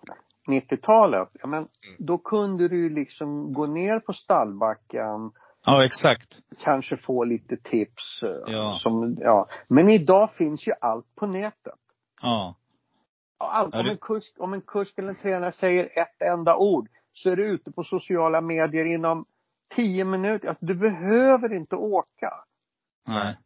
90-talet, 0.49 1.29
ja 1.33 1.47
men 1.47 1.67
då 1.97 2.17
kunde 2.17 2.67
du 2.67 2.77
ju 2.77 2.89
liksom 2.89 3.53
gå 3.53 3.65
ner 3.65 3.99
på 3.99 4.13
stallbacken, 4.13 5.31
ja, 5.65 5.85
exakt. 5.85 6.39
kanske 6.59 6.97
få 6.97 7.23
lite 7.23 7.57
tips. 7.57 8.23
eh, 8.23 8.53
Ja. 8.53 8.73
Som, 8.73 9.15
ja. 9.19 9.47
Men 9.67 9.89
idag 9.89 10.31
finns 10.33 10.67
ju 10.67 10.71
allt 10.81 11.15
på 11.15 11.27
nätet. 11.27 11.79
Ja. 12.21 12.55
Allt, 13.37 13.75
om, 13.75 13.87
en 13.87 13.97
kusk, 13.97 14.35
om 14.39 14.53
en 14.53 14.61
kusk 14.61 14.97
eller 14.97 15.09
en 15.09 15.15
tränare 15.15 15.51
säger 15.51 15.99
ett 15.99 16.21
enda 16.21 16.55
ord 16.57 16.89
så 17.13 17.29
är 17.29 17.35
det 17.35 17.43
ute 17.43 17.71
på 17.71 17.83
sociala 17.83 18.41
medier 18.41 18.85
inom 18.85 19.25
tio 19.75 20.05
minuter. 20.05 20.47
Alltså, 20.47 20.65
du 20.65 20.75
behöver 20.75 21.53
inte 21.53 21.75
åka. 21.75 22.33
Nej. 23.07 23.37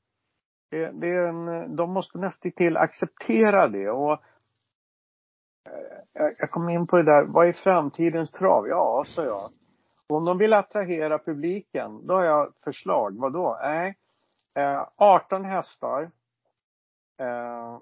Det, 0.72 0.92
det 0.92 1.08
är 1.08 1.28
en, 1.28 1.76
de 1.76 1.94
måste 1.94 2.18
nästan 2.18 2.52
till 2.52 2.78
acceptera 2.78 3.68
det. 3.68 3.90
Och, 3.90 4.22
jag, 6.14 6.36
jag 6.38 6.52
kom 6.52 6.70
in 6.70 6.88
på 6.88 6.98
det 6.98 7.04
där, 7.04 7.24
vad 7.24 7.48
är 7.48 7.54
framtidens 7.54 8.32
trav? 8.32 8.68
Ja, 8.68 9.04
sa 9.08 9.24
jag. 9.24 9.50
Om 10.08 10.26
de 10.26 10.38
vill 10.38 10.54
attrahera 10.54 11.20
publiken, 11.20 12.08
då 12.08 12.14
har 12.14 12.24
jag 12.24 12.54
förslag. 12.64 13.20
Vad 13.20 13.34
då? 13.34 13.60
Nej, 13.62 13.98
eh, 14.56 14.88
18 14.96 15.46
hästar. 15.46 16.12
Eh, 17.20 17.80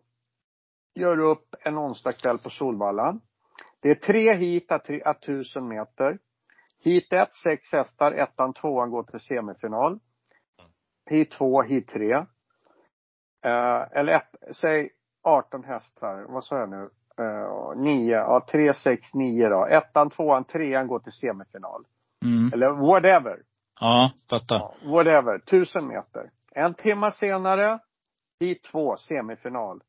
gör 0.95 1.19
upp 1.19 1.55
en 1.59 1.77
onsdagskväll 1.77 2.37
på 2.37 2.49
Solvalla. 2.49 3.19
Det 3.79 3.89
är 3.91 3.95
tre 3.95 4.33
hit 4.33 4.71
att 4.71 4.89
1000 4.89 5.67
meter. 5.67 6.17
Hit 6.79 7.13
1, 7.13 7.33
sex 7.33 7.71
hästar. 7.71 8.11
Ettan, 8.11 8.53
tvåan 8.53 8.89
går 8.89 9.03
till 9.03 9.19
semifinal. 9.19 9.99
Hit 11.09 11.31
2, 11.31 11.61
hit 11.61 11.87
3. 11.87 12.11
Eh, 12.11 13.87
eller 13.91 14.13
ett, 14.13 14.55
säg 14.55 14.89
18 15.23 15.63
hästar. 15.63 16.25
Vad 16.29 16.43
sa 16.43 16.57
jag 16.57 16.69
nu? 16.69 16.89
Eh, 17.17 17.77
9, 17.77 18.15
ja 18.15 18.45
3, 18.51 18.73
6, 18.73 19.13
9 19.13 19.49
då. 19.49 19.65
Ettan, 19.65 20.09
tvåan, 20.09 20.43
trean 20.43 20.87
går 20.87 20.99
till 20.99 21.11
semifinal. 21.11 21.85
Mm. 22.25 22.53
Eller 22.53 22.69
whatever. 22.69 23.39
Ja, 23.79 24.11
fattar. 24.29 24.57
Ja, 24.57 24.73
whatever. 24.91 25.35
1000 25.35 25.87
meter. 25.87 26.29
En 26.51 26.73
timme 26.73 27.11
senare, 27.11 27.79
hit 28.39 28.63
2, 28.63 28.97
semifinal. 28.97 29.81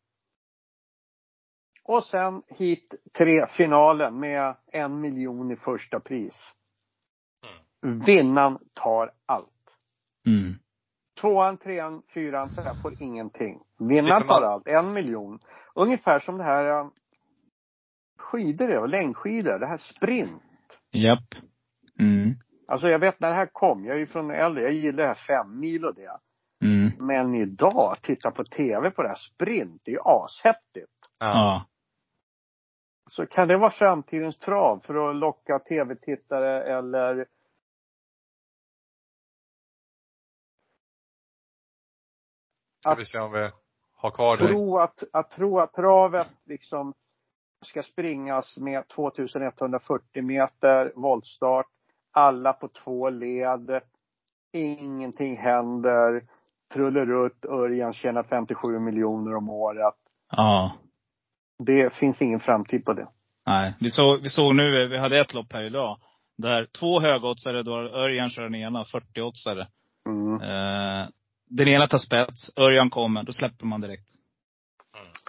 Och 1.84 2.04
sen 2.04 2.42
hit 2.48 2.94
3, 3.18 3.46
finalen 3.46 4.20
med 4.20 4.54
en 4.66 5.00
miljon 5.00 5.50
i 5.50 5.56
första 5.56 6.00
pris. 6.00 6.54
Vinnaren 8.06 8.58
tar 8.74 9.12
allt. 9.26 9.76
Mm. 10.26 10.54
Tvåan, 11.20 11.56
trean, 11.58 12.02
fyran, 12.14 12.48
femman 12.48 12.82
får 12.82 13.02
ingenting. 13.02 13.60
Vinnaren 13.78 14.26
tar 14.26 14.42
allt. 14.42 14.66
En 14.66 14.92
miljon. 14.92 15.38
Ungefär 15.74 16.18
som 16.18 16.38
det 16.38 16.44
här 16.44 16.80
eh, 16.80 16.88
skidor 18.32 18.70
är, 18.70 18.78
och 18.78 18.88
längdskidor. 18.88 19.58
Det 19.58 19.66
här 19.66 19.76
sprint. 19.76 20.42
Japp. 20.90 21.34
Mm. 22.00 22.34
Alltså 22.68 22.88
jag 22.88 22.98
vet 22.98 23.20
när 23.20 23.28
det 23.28 23.34
här 23.34 23.50
kom. 23.52 23.84
Jag 23.84 23.96
är 23.96 24.00
ju 24.00 24.06
från 24.06 24.30
äldre. 24.30 24.62
Jag 24.62 24.72
gillar 24.72 25.02
det 25.02 25.06
här 25.06 25.26
fem 25.26 25.60
mil 25.60 25.84
och 25.84 25.94
det. 25.94 26.18
Mm. 26.64 27.06
Men 27.06 27.34
idag, 27.34 27.96
titta 28.02 28.30
på 28.30 28.44
tv 28.44 28.90
på 28.90 29.02
det 29.02 29.08
här 29.08 29.14
sprint. 29.32 29.82
Det 29.84 29.90
är 29.90 29.92
ju 29.92 30.00
ashäftigt. 30.04 30.92
Ja. 31.18 31.66
Så 33.10 33.26
kan 33.26 33.48
det 33.48 33.58
vara 33.58 33.70
framtidens 33.70 34.38
trav 34.38 34.80
för 34.84 35.10
att 35.10 35.16
locka 35.16 35.58
tv-tittare 35.58 36.62
eller 36.76 37.26
Ska 42.80 42.94
vi 42.94 43.04
se 43.04 43.18
om 43.18 43.32
vi 43.32 43.50
har 43.94 44.10
kvar 44.10 44.36
dig. 44.36 44.48
tro 44.48 44.78
att, 44.78 45.02
att 45.12 45.30
tro 45.30 45.58
att 45.60 45.72
travet 45.72 46.28
liksom 46.44 46.94
ska 47.62 47.82
springas 47.82 48.58
med 48.58 48.88
2140 48.88 50.22
meter 50.22 50.92
voltstart. 50.96 51.66
Alla 52.12 52.52
på 52.52 52.68
två 52.68 53.10
led. 53.10 53.80
Ingenting 54.52 55.36
händer. 55.36 56.22
Trullerutt, 56.74 57.44
Örjan 57.44 57.92
tjänar 57.92 58.22
57 58.22 58.78
miljoner 58.78 59.36
om 59.36 59.48
året. 59.48 59.94
Ja. 60.30 60.72
Det 61.58 61.94
finns 61.94 62.22
ingen 62.22 62.40
framtid 62.40 62.84
på 62.84 62.92
det. 62.92 63.08
Nej. 63.46 63.74
Vi 63.80 63.90
såg, 63.90 64.22
vi 64.22 64.28
såg 64.28 64.54
nu, 64.54 64.88
vi 64.88 64.98
hade 64.98 65.20
ett 65.20 65.34
lopp 65.34 65.52
här 65.52 65.62
idag. 65.62 65.98
Där 66.38 66.66
två 66.80 67.00
högoddsare, 67.00 67.62
då 67.62 67.78
Örjan 67.78 68.30
kör 68.30 68.42
den 68.42 68.54
ena, 68.54 68.84
40-oddsare. 68.84 69.66
Mm. 70.08 70.40
Eh, 70.42 71.08
den 71.50 71.68
ena 71.68 71.86
tar 71.86 71.98
spets, 71.98 72.50
Örjan 72.56 72.90
kommer, 72.90 73.22
då 73.22 73.32
släpper 73.32 73.66
man 73.66 73.80
direkt. 73.80 74.08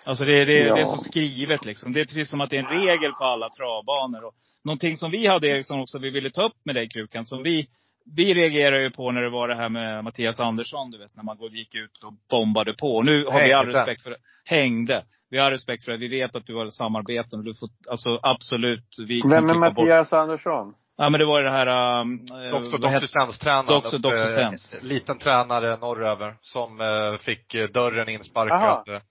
Alltså 0.04 0.26
det, 0.26 0.46
det, 0.46 0.54
Ja. 0.60 0.76
det 0.76 0.82
är 0.82 0.86
så 0.86 0.98
skrivet 0.98 1.66
liksom. 1.66 1.94
Det 1.94 2.02
är 2.02 2.06
precis 2.06 2.30
som 2.30 2.42
att 2.42 2.50
det 2.50 2.58
är 2.58 2.64
en 2.64 2.80
regel 2.86 3.12
på 3.12 3.24
alla 3.24 3.50
travbanor. 3.50 4.24
Och 4.26 4.34
någonting 4.64 4.98
som 4.98 5.12
vi 5.12 5.28
hade 5.28 5.48
Eriksson 5.48 5.80
också, 5.82 6.00
vi 6.00 6.10
ville 6.10 6.30
ta 6.32 6.46
upp 6.46 6.58
med 6.66 6.76
dig 6.76 6.90
Krukan, 6.90 7.26
som 7.26 7.44
vi, 7.44 7.68
vi 8.16 8.34
reagerade 8.34 8.82
ju 8.82 8.92
på 8.92 9.12
när 9.12 9.22
det 9.22 9.30
var 9.30 9.48
det 9.48 9.56
här 9.56 9.70
med 9.70 10.04
Mattias 10.04 10.40
Andersson, 10.40 10.92
du 10.92 10.98
vet, 10.98 11.16
när 11.16 11.24
man 11.24 11.38
gick 11.52 11.76
ut 11.76 12.04
och 12.04 12.14
bombade 12.30 12.74
på. 12.74 12.96
Och 12.96 13.06
nu 13.06 13.26
har 13.26 13.40
vi 13.44 13.54
all 13.54 13.66
Hängde. 13.66 13.80
respekt 13.80 14.04
för 14.04 14.10
det. 14.10 14.18
Hängde. 14.46 15.04
Vi 15.30 15.38
har 15.40 15.52
respekt 15.52 15.84
för 15.86 15.92
det. 15.92 15.98
Vi 15.98 16.08
vet 16.08 16.36
att 16.36 16.46
du 16.48 16.56
har 16.56 16.70
samarbeten 16.70 17.40
och 17.40 17.46
du 17.46 17.56
får, 17.56 17.70
alltså 17.90 18.20
absolut, 18.22 18.88
vi 19.08 19.22
Vem 19.22 19.32
är 19.32 19.40
klippa 19.54 19.70
bort. 19.70 19.78
Mattias 19.78 20.14
Andersson? 20.14 20.74
Ja 20.98 21.10
men 21.10 21.20
det 21.20 21.26
var 21.26 21.44
det 21.44 21.50
här, 21.50 22.00
um, 22.02 22.26
eh, 22.32 22.52
Doktor, 22.52 22.78
Doktor 22.78 23.08
Sens-tränaren. 23.08 23.66
Doktor- 23.66 23.98
Doktor 23.98 24.36
Sens. 24.36 24.80
Liten 24.84 25.18
tränare 25.18 25.78
norröver 25.78 26.36
som 26.42 26.82
eh, 26.82 27.18
fick 27.20 27.56
eh, 27.56 27.68
dörren 27.68 28.00
Aha. 28.08 28.10
insparkad. 28.12 28.96
Eh, 28.96 29.02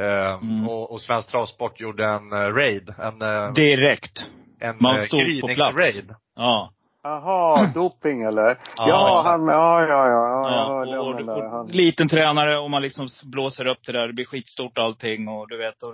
Mm. 0.00 0.68
och, 0.68 0.92
och 0.92 1.00
Svensk 1.00 1.28
Travsport 1.28 1.80
gjorde 1.80 2.06
en 2.06 2.32
eh, 2.32 2.54
raid. 2.54 2.94
En, 2.98 3.22
eh, 3.22 3.52
Direkt. 3.52 4.30
en 4.60 4.76
man 4.80 4.96
eh, 4.96 5.00
stod 5.02 5.40
på 5.40 5.48
plats. 5.48 5.76
gryningsraid. 5.76 6.14
Ja. 6.36 6.72
Jaha, 7.02 7.66
doping 7.74 8.22
eller? 8.22 8.58
Ja, 8.76 8.88
Ja, 8.88 9.22
han, 9.24 9.46
ja, 9.46 9.82
ja, 9.82 10.08
ja, 10.08 10.50
ja, 10.50 10.86
Ja, 10.86 11.00
och, 11.00 11.16
där. 11.16 11.44
och, 11.44 11.50
Han, 11.50 11.66
liten 11.66 12.08
tränare 12.08 12.58
och 12.58 12.70
man 12.70 12.82
liksom 12.82 13.08
blåser 13.24 13.66
upp 13.66 13.78
det 13.86 13.92
där. 13.92 14.06
Det 14.06 14.12
blir 14.12 14.24
skitstort 14.24 14.78
allting 14.78 15.28
och 15.28 15.48
du 15.48 15.58
vet, 15.58 15.82
och, 15.82 15.92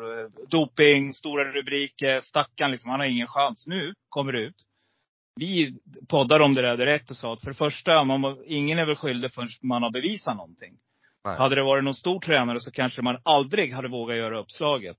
doping, 0.49 1.15
stora 1.15 1.45
rubriker. 1.45 2.21
Stackarn 2.21 2.71
liksom, 2.71 2.91
han 2.91 3.01
har 3.01 3.07
ingen 3.07 3.27
chans. 3.27 3.67
Nu 3.67 3.95
kommer 4.09 4.33
det 4.33 4.41
ut. 4.41 4.57
Vi 5.41 5.79
poddar 6.09 6.41
om 6.41 6.55
det 6.55 6.63
där 6.63 6.77
direkt 6.77 7.11
och 7.11 7.17
sa 7.17 7.33
att 7.33 7.41
för 7.41 7.51
det 7.51 7.57
första, 7.57 8.05
man, 8.05 8.37
ingen 8.47 8.79
är 8.79 8.87
väl 8.87 8.97
skyldig 8.97 9.33
förrän 9.33 9.49
man 9.63 9.83
har 9.83 9.91
bevisat 9.91 10.37
någonting. 10.37 10.75
Nej. 11.27 11.39
Hade 11.39 11.55
det 11.55 11.63
varit 11.63 11.85
någon 11.85 11.95
stor 11.95 12.21
tränare 12.21 12.61
så 12.61 12.71
kanske 12.71 13.03
man 13.03 13.19
aldrig 13.23 13.73
hade 13.75 13.89
vågat 13.89 14.17
göra 14.17 14.39
uppslaget. 14.41 14.97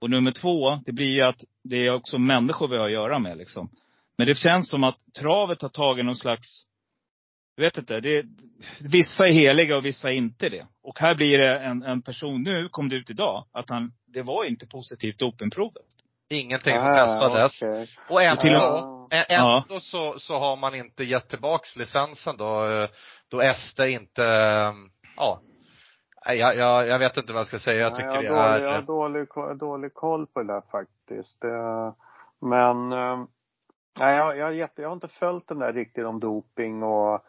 Och 0.00 0.10
nummer 0.10 0.30
två, 0.32 0.80
det 0.86 0.92
blir 0.92 1.06
ju 1.14 1.22
att 1.22 1.44
det 1.64 1.76
är 1.86 1.94
också 1.94 2.18
människor 2.18 2.68
vi 2.68 2.76
har 2.76 2.86
att 2.86 2.92
göra 2.92 3.18
med 3.18 3.38
liksom. 3.38 3.70
Men 4.18 4.26
det 4.26 4.34
känns 4.34 4.70
som 4.70 4.84
att 4.84 4.96
travet 5.18 5.62
har 5.62 5.68
tagit 5.68 6.04
någon 6.04 6.16
slags, 6.16 6.62
jag 7.56 7.64
vet 7.64 7.78
inte, 7.78 8.00
det, 8.00 8.24
vissa 8.92 9.28
är 9.28 9.32
heliga 9.32 9.76
och 9.76 9.84
vissa 9.84 10.08
är 10.08 10.12
inte 10.12 10.48
det. 10.48 10.66
Och 10.82 10.98
här 11.00 11.14
blir 11.14 11.38
det 11.38 11.58
en, 11.58 11.82
en 11.82 12.02
person, 12.02 12.42
nu 12.42 12.68
kom 12.68 12.88
det 12.88 12.96
ut 12.96 13.10
idag, 13.10 13.44
att 13.52 13.70
han, 13.70 13.92
det 14.06 14.22
var 14.22 14.44
inte 14.44 14.66
positivt 14.66 15.18
dopingprovet. 15.18 15.82
Ingenting 16.30 16.78
som 16.78 16.88
Ah, 16.88 17.20
testades. 17.20 17.62
Och 18.08 18.22
ändå, 18.22 18.40
till 18.40 18.54
och 18.54 18.60
med- 19.10 19.20
ä- 19.20 19.26
Ja. 19.28 19.62
ändå 19.68 19.80
så, 19.80 20.18
så 20.18 20.38
har 20.38 20.56
man 20.56 20.74
inte 20.74 21.04
gett 21.04 21.28
tillbaks 21.28 21.76
licensen 21.76 22.36
då, 22.36 22.70
eh, 22.70 22.88
då 23.30 23.42
SD 23.54 23.80
inte, 23.80 24.22
ja. 25.16 25.40
Jag, 26.24 26.56
jag, 26.56 26.86
jag 26.88 26.98
vet 26.98 27.16
inte 27.16 27.32
vad 27.32 27.40
jag 27.40 27.46
ska 27.46 27.58
säga. 27.58 27.76
Jag 27.80 27.92
Nej, 27.92 27.96
tycker 27.96 28.22
jag 28.22 28.24
det 28.24 28.40
har 28.40 28.48
är, 28.48 28.82
dålig, 28.82 29.20
jag 29.20 29.36
har 29.36 29.54
dålig, 29.54 29.58
dålig 29.58 29.94
koll 29.94 30.26
på 30.26 30.42
det 30.42 30.52
där 30.52 30.60
faktiskt. 30.70 31.44
Eh, 31.44 31.92
Men, 32.40 32.92
eh, 32.92 33.24
nej, 33.98 34.16
jag, 34.16 34.36
jag, 34.36 34.54
jätte, 34.54 34.82
jag 34.82 34.88
har 34.88 34.94
inte 34.94 35.08
följt 35.08 35.48
den 35.48 35.58
där 35.58 35.72
riktigt 35.72 36.04
om 36.04 36.20
doping 36.20 36.82
och 36.82 37.20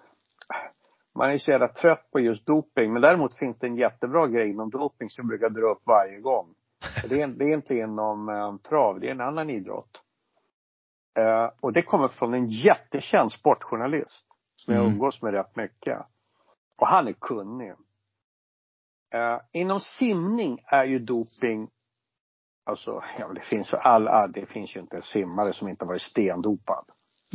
man 1.15 1.29
är 1.31 1.37
så 1.37 1.51
jävla 1.51 1.67
trött 1.67 2.11
på 2.11 2.19
just 2.19 2.45
doping. 2.45 2.93
Men 2.93 3.01
däremot 3.01 3.35
finns 3.35 3.59
det 3.59 3.67
en 3.67 3.75
jättebra 3.75 4.27
grej 4.27 4.49
inom 4.49 4.69
doping 4.69 5.09
som 5.09 5.21
jag 5.21 5.27
brukar 5.27 5.49
dra 5.49 5.71
upp 5.71 5.81
varje 5.85 6.19
gång. 6.19 6.47
Det 7.09 7.21
är, 7.21 7.27
det 7.27 7.45
är 7.45 7.53
inte 7.53 7.75
inom 7.75 8.29
eh, 8.29 8.55
trav, 8.69 8.99
det 8.99 9.07
är 9.07 9.11
en 9.11 9.21
annan 9.21 9.49
idrott. 9.49 10.01
Eh, 11.17 11.49
och 11.59 11.73
det 11.73 11.81
kommer 11.81 12.07
från 12.07 12.33
en 12.33 12.47
jättekänd 12.47 13.31
sportjournalist 13.31 14.25
som 14.55 14.73
jag 14.73 14.81
Mm. 14.83 14.93
umgås 14.93 15.21
med 15.21 15.33
rätt 15.33 15.55
mycket. 15.55 15.97
Och 16.77 16.87
han 16.87 17.07
är 17.07 17.13
kunnig. 17.13 17.73
Eh, 19.13 19.39
inom 19.53 19.79
simning 19.79 20.59
är 20.65 20.83
ju 20.83 20.99
doping, 20.99 21.69
alltså, 22.65 23.03
ja 23.19 23.27
det 23.33 23.41
finns 23.41 23.73
ju 23.73 23.77
all, 23.77 24.07
all, 24.07 24.31
det 24.31 24.45
finns 24.45 24.75
ju 24.75 24.79
inte 24.79 24.95
en 24.95 25.01
simmare 25.01 25.53
som 25.53 25.67
inte 25.67 25.85
varit 25.85 26.01
stendopad. 26.01 26.85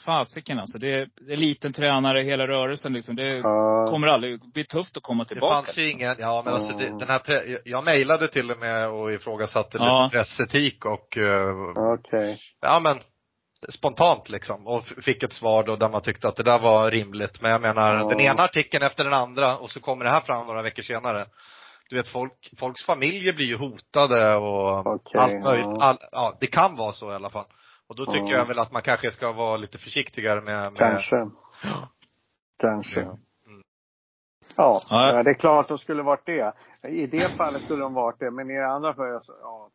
fasiken 0.01 0.59
alltså. 0.59 0.77
Det 0.77 0.93
är, 0.93 1.07
det 1.27 1.33
är 1.33 1.37
liten 1.37 1.73
tränare, 1.73 2.21
hela 2.23 2.47
rörelsen 2.47 2.93
liksom. 2.93 3.15
Det 3.15 3.37
Ja. 3.37 3.87
kommer 3.89 4.07
aldrig, 4.07 4.39
det 4.41 4.47
blir 4.53 4.63
tufft 4.63 4.97
att 4.97 5.03
komma 5.03 5.23
Det 5.23 5.27
tillbaka. 5.27 5.55
fanns 5.55 5.77
ju 5.77 5.91
ingen, 5.91 6.15
ja 6.19 6.41
men 6.45 6.53
alltså 6.53 6.77
det, 6.77 6.85
den 6.99 7.07
här, 7.09 7.19
pre, 7.19 7.57
jag 7.65 7.83
mejlade 7.83 8.27
till 8.27 8.51
och 8.51 8.59
med 8.59 8.89
och 8.89 9.11
ifrågasatte 9.13 9.77
Ja. 9.79 10.03
lite 10.03 10.17
pressetik 10.17 10.85
och, 10.85 11.17
eh, 11.17 11.53
Okej. 11.93 12.37
ja 12.61 12.79
men 12.79 12.99
spontant 13.69 14.29
liksom. 14.29 14.67
Och 14.67 14.83
fick 14.85 15.23
ett 15.23 15.33
svar 15.33 15.63
då 15.63 15.75
där 15.75 15.89
man 15.89 16.01
tyckte 16.01 16.27
att 16.27 16.35
det 16.35 16.43
där 16.43 16.59
var 16.59 16.91
rimligt. 16.91 17.41
Men 17.41 17.51
jag 17.51 17.61
menar, 17.61 18.09
den 18.09 18.19
ena 18.19 18.43
artikeln 18.43 18.83
efter 18.83 19.03
den 19.03 19.13
andra 19.13 19.57
och 19.57 19.71
så 19.71 19.79
kommer 19.79 20.05
det 20.05 20.11
här 20.11 20.21
fram 20.21 20.47
några 20.47 20.61
veckor 20.61 20.83
senare. 20.83 21.25
Du 21.89 21.95
vet 21.95 22.07
folk, 22.09 22.33
folks 22.59 22.85
familjer 22.85 23.33
blir 23.33 23.45
ju 23.45 23.57
hotade 23.57 24.35
och 24.35 24.79
Okej, 24.87 25.21
allt 25.21 25.43
möjligt. 25.43 25.81
All, 25.81 25.97
ja, 26.11 26.37
det 26.39 26.47
kan 26.47 26.75
vara 26.75 26.91
så 26.91 27.11
i 27.11 27.15
alla 27.15 27.29
fall. 27.29 27.45
Och 27.91 27.97
då 27.97 28.05
tycker 28.05 28.25
Ja. 28.31 28.37
jag 28.37 28.45
väl 28.45 28.59
att 28.59 28.71
man 28.71 28.81
kanske 28.81 29.11
ska 29.11 29.31
vara 29.31 29.57
lite 29.57 29.77
försiktigare 29.77 30.41
med, 30.41 30.71
med 30.71 30.77
Kanske. 30.77 31.15
Kanske. 32.59 32.99
Ja. 33.01 33.17
Ja, 34.57 34.81
Ja. 34.89 35.15
ja, 35.15 35.23
det 35.23 35.29
är 35.29 35.33
klart 35.33 35.67
de 35.67 35.77
skulle 35.77 36.03
varit 36.03 36.25
det. 36.25 36.53
I 36.89 37.07
det 37.07 37.29
fallet 37.37 37.61
skulle 37.61 37.81
de 37.83 37.93
varit 37.93 38.19
det, 38.19 38.31
men 38.31 38.51
i 38.51 38.53
det 38.53 38.67
andra 38.67 38.93
fallet, 38.93 39.23
ja. 39.41 39.69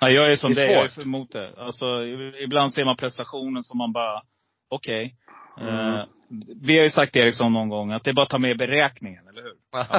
Ja, 0.00 0.08
jag 0.10 0.32
är 0.32 0.36
som 0.36 0.54
Det 0.54 0.62
är 0.62 0.66
dig, 0.66 0.74
jag 0.74 0.84
är 0.84 1.02
emot 1.02 1.32
det. 1.32 1.54
Alltså, 1.58 2.04
ibland 2.40 2.72
ser 2.74 2.84
man 2.84 2.96
prestationen 2.96 3.62
som 3.62 3.78
man 3.78 3.92
bara, 3.92 4.22
okej. 4.68 5.16
Mm. 5.60 5.74
Eh, 5.94 6.04
vi 6.62 6.76
har 6.76 6.84
ju 6.84 6.90
sagt 6.90 7.16
Eriksson 7.16 7.52
någon 7.52 7.68
gång, 7.68 7.92
att 7.92 8.04
det 8.04 8.10
är 8.10 8.14
bara 8.14 8.22
att 8.22 8.28
ta 8.30 8.38
med 8.38 8.58
beräkningen, 8.58 9.28
eller 9.28 9.42
hur? 9.42 9.54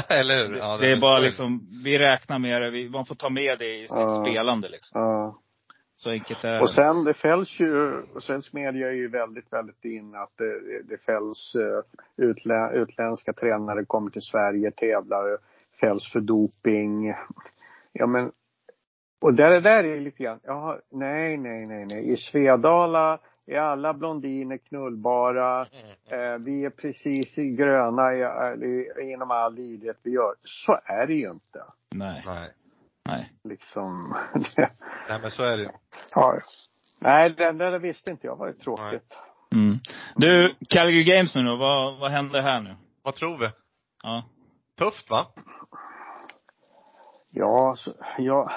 Eller 0.20 0.48
hur? 0.48 0.58
Ja, 0.58 0.78
det 0.78 0.86
är 0.86 0.90
väl 0.90 1.02
bara 1.02 1.20
liksom, 1.20 1.70
vi 1.84 1.98
räknar 2.00 2.40
med 2.40 2.62
det, 2.62 2.70
vi, 2.70 2.90
man 2.90 3.06
får 3.06 3.16
ta 3.16 3.30
med 3.30 3.60
det 3.60 3.76
i 3.76 3.82
sitt 3.82 3.92
Ja. 3.98 4.24
spelande 4.26 4.70
liksom. 4.70 5.02
Ja. 5.02 5.40
Så 6.00 6.10
enkelt 6.10 6.44
är 6.44 6.62
Och 6.62 6.68
det. 6.68 6.74
sen, 6.74 7.04
det 7.04 7.14
fälls 7.14 7.60
ju, 7.60 8.02
svensk 8.20 8.54
media 8.54 8.88
är 8.88 8.94
ju 8.94 9.08
väldigt, 9.08 9.54
väldigt 9.54 9.86
in 9.86 10.16
att 10.16 10.38
det, 10.38 10.82
det 10.84 10.98
fälls 10.98 11.56
uh, 11.56 12.28
utlä, 12.30 12.72
utländska 12.72 13.34
tränare 13.34 13.86
kommer 13.86 14.12
till 14.12 14.22
Sverige, 14.22 14.72
tävlar, 14.72 15.38
fälls 15.80 16.12
för 16.12 16.20
doping. 16.20 17.14
Ja 17.92 18.08
men, 18.08 18.32
och 19.22 19.34
där, 19.34 19.50
det 19.50 19.62
där 19.62 19.84
är 19.84 20.00
lite 20.00 20.24
grann, 20.24 20.40
jaha, 20.44 20.80
nej, 20.92 21.38
nej, 21.38 21.66
nej, 21.68 21.86
nej. 21.86 22.14
I 22.14 22.18
Svedala 22.18 23.20
är 23.46 23.60
alla 23.60 23.94
blondiner 23.94 24.58
knullbara. 24.58 25.66
Mm. 25.66 26.34
Eh, 26.34 26.40
vi 26.40 26.66
är 26.66 26.70
precis 26.70 27.38
i 27.38 27.50
gröna 27.50 28.14
i, 28.14 28.22
i, 28.66 29.12
inom 29.14 29.32
all 29.32 29.60
idrott 29.60 30.00
vi 30.04 30.12
gör. 30.12 30.34
Så 30.44 30.80
är 30.86 31.08
det 31.08 31.14
ju 31.14 31.30
inte. 31.30 31.64
Nej, 31.96 32.24
Nej. 32.26 32.50
Nej. 33.10 33.34
Liksom. 33.44 34.16
Nej 35.10 35.20
men 35.22 35.32
så 35.32 35.44
är 35.44 35.58
det 35.58 35.72
ja. 36.14 36.40
Nej, 37.02 37.30
det, 37.30 37.52
det 37.52 37.72
där 37.72 37.80
visste 37.80 38.12
inte 38.12 38.28
jag. 38.28 38.36
var 38.36 38.48
ju 38.48 38.54
tråkigt. 38.54 39.18
Mm. 39.56 39.80
Du, 40.16 40.56
Calgary 40.70 41.04
Games 41.04 41.36
nu 41.36 41.42
då, 41.42 41.56
vad, 41.56 42.00
vad 42.00 42.12
händer 42.12 42.42
här 42.42 42.62
nu? 42.62 42.76
Vad 43.04 43.16
tror 43.16 43.38
vi? 43.38 43.50
Ja. 44.04 44.24
Tufft 44.78 45.10
va? 45.10 45.26
Ja, 47.30 47.76
så, 47.78 47.92
jag, 48.18 48.52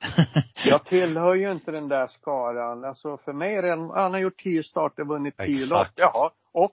jag 0.64 0.84
tillhör 0.84 1.34
ju 1.34 1.52
inte 1.52 1.70
den 1.70 1.88
där 1.88 2.06
skaran. 2.06 2.84
Alltså 2.84 3.16
för 3.16 3.32
mig 3.32 3.54
är 3.54 3.62
det 3.62 3.70
han 4.00 4.12
har 4.12 4.18
gjort 4.18 4.40
tio 4.40 4.62
starter, 4.62 5.04
vunnit 5.04 5.36
tio 5.36 5.66
lopp. 5.66 5.86
Jaha, 5.96 6.30
och, 6.52 6.72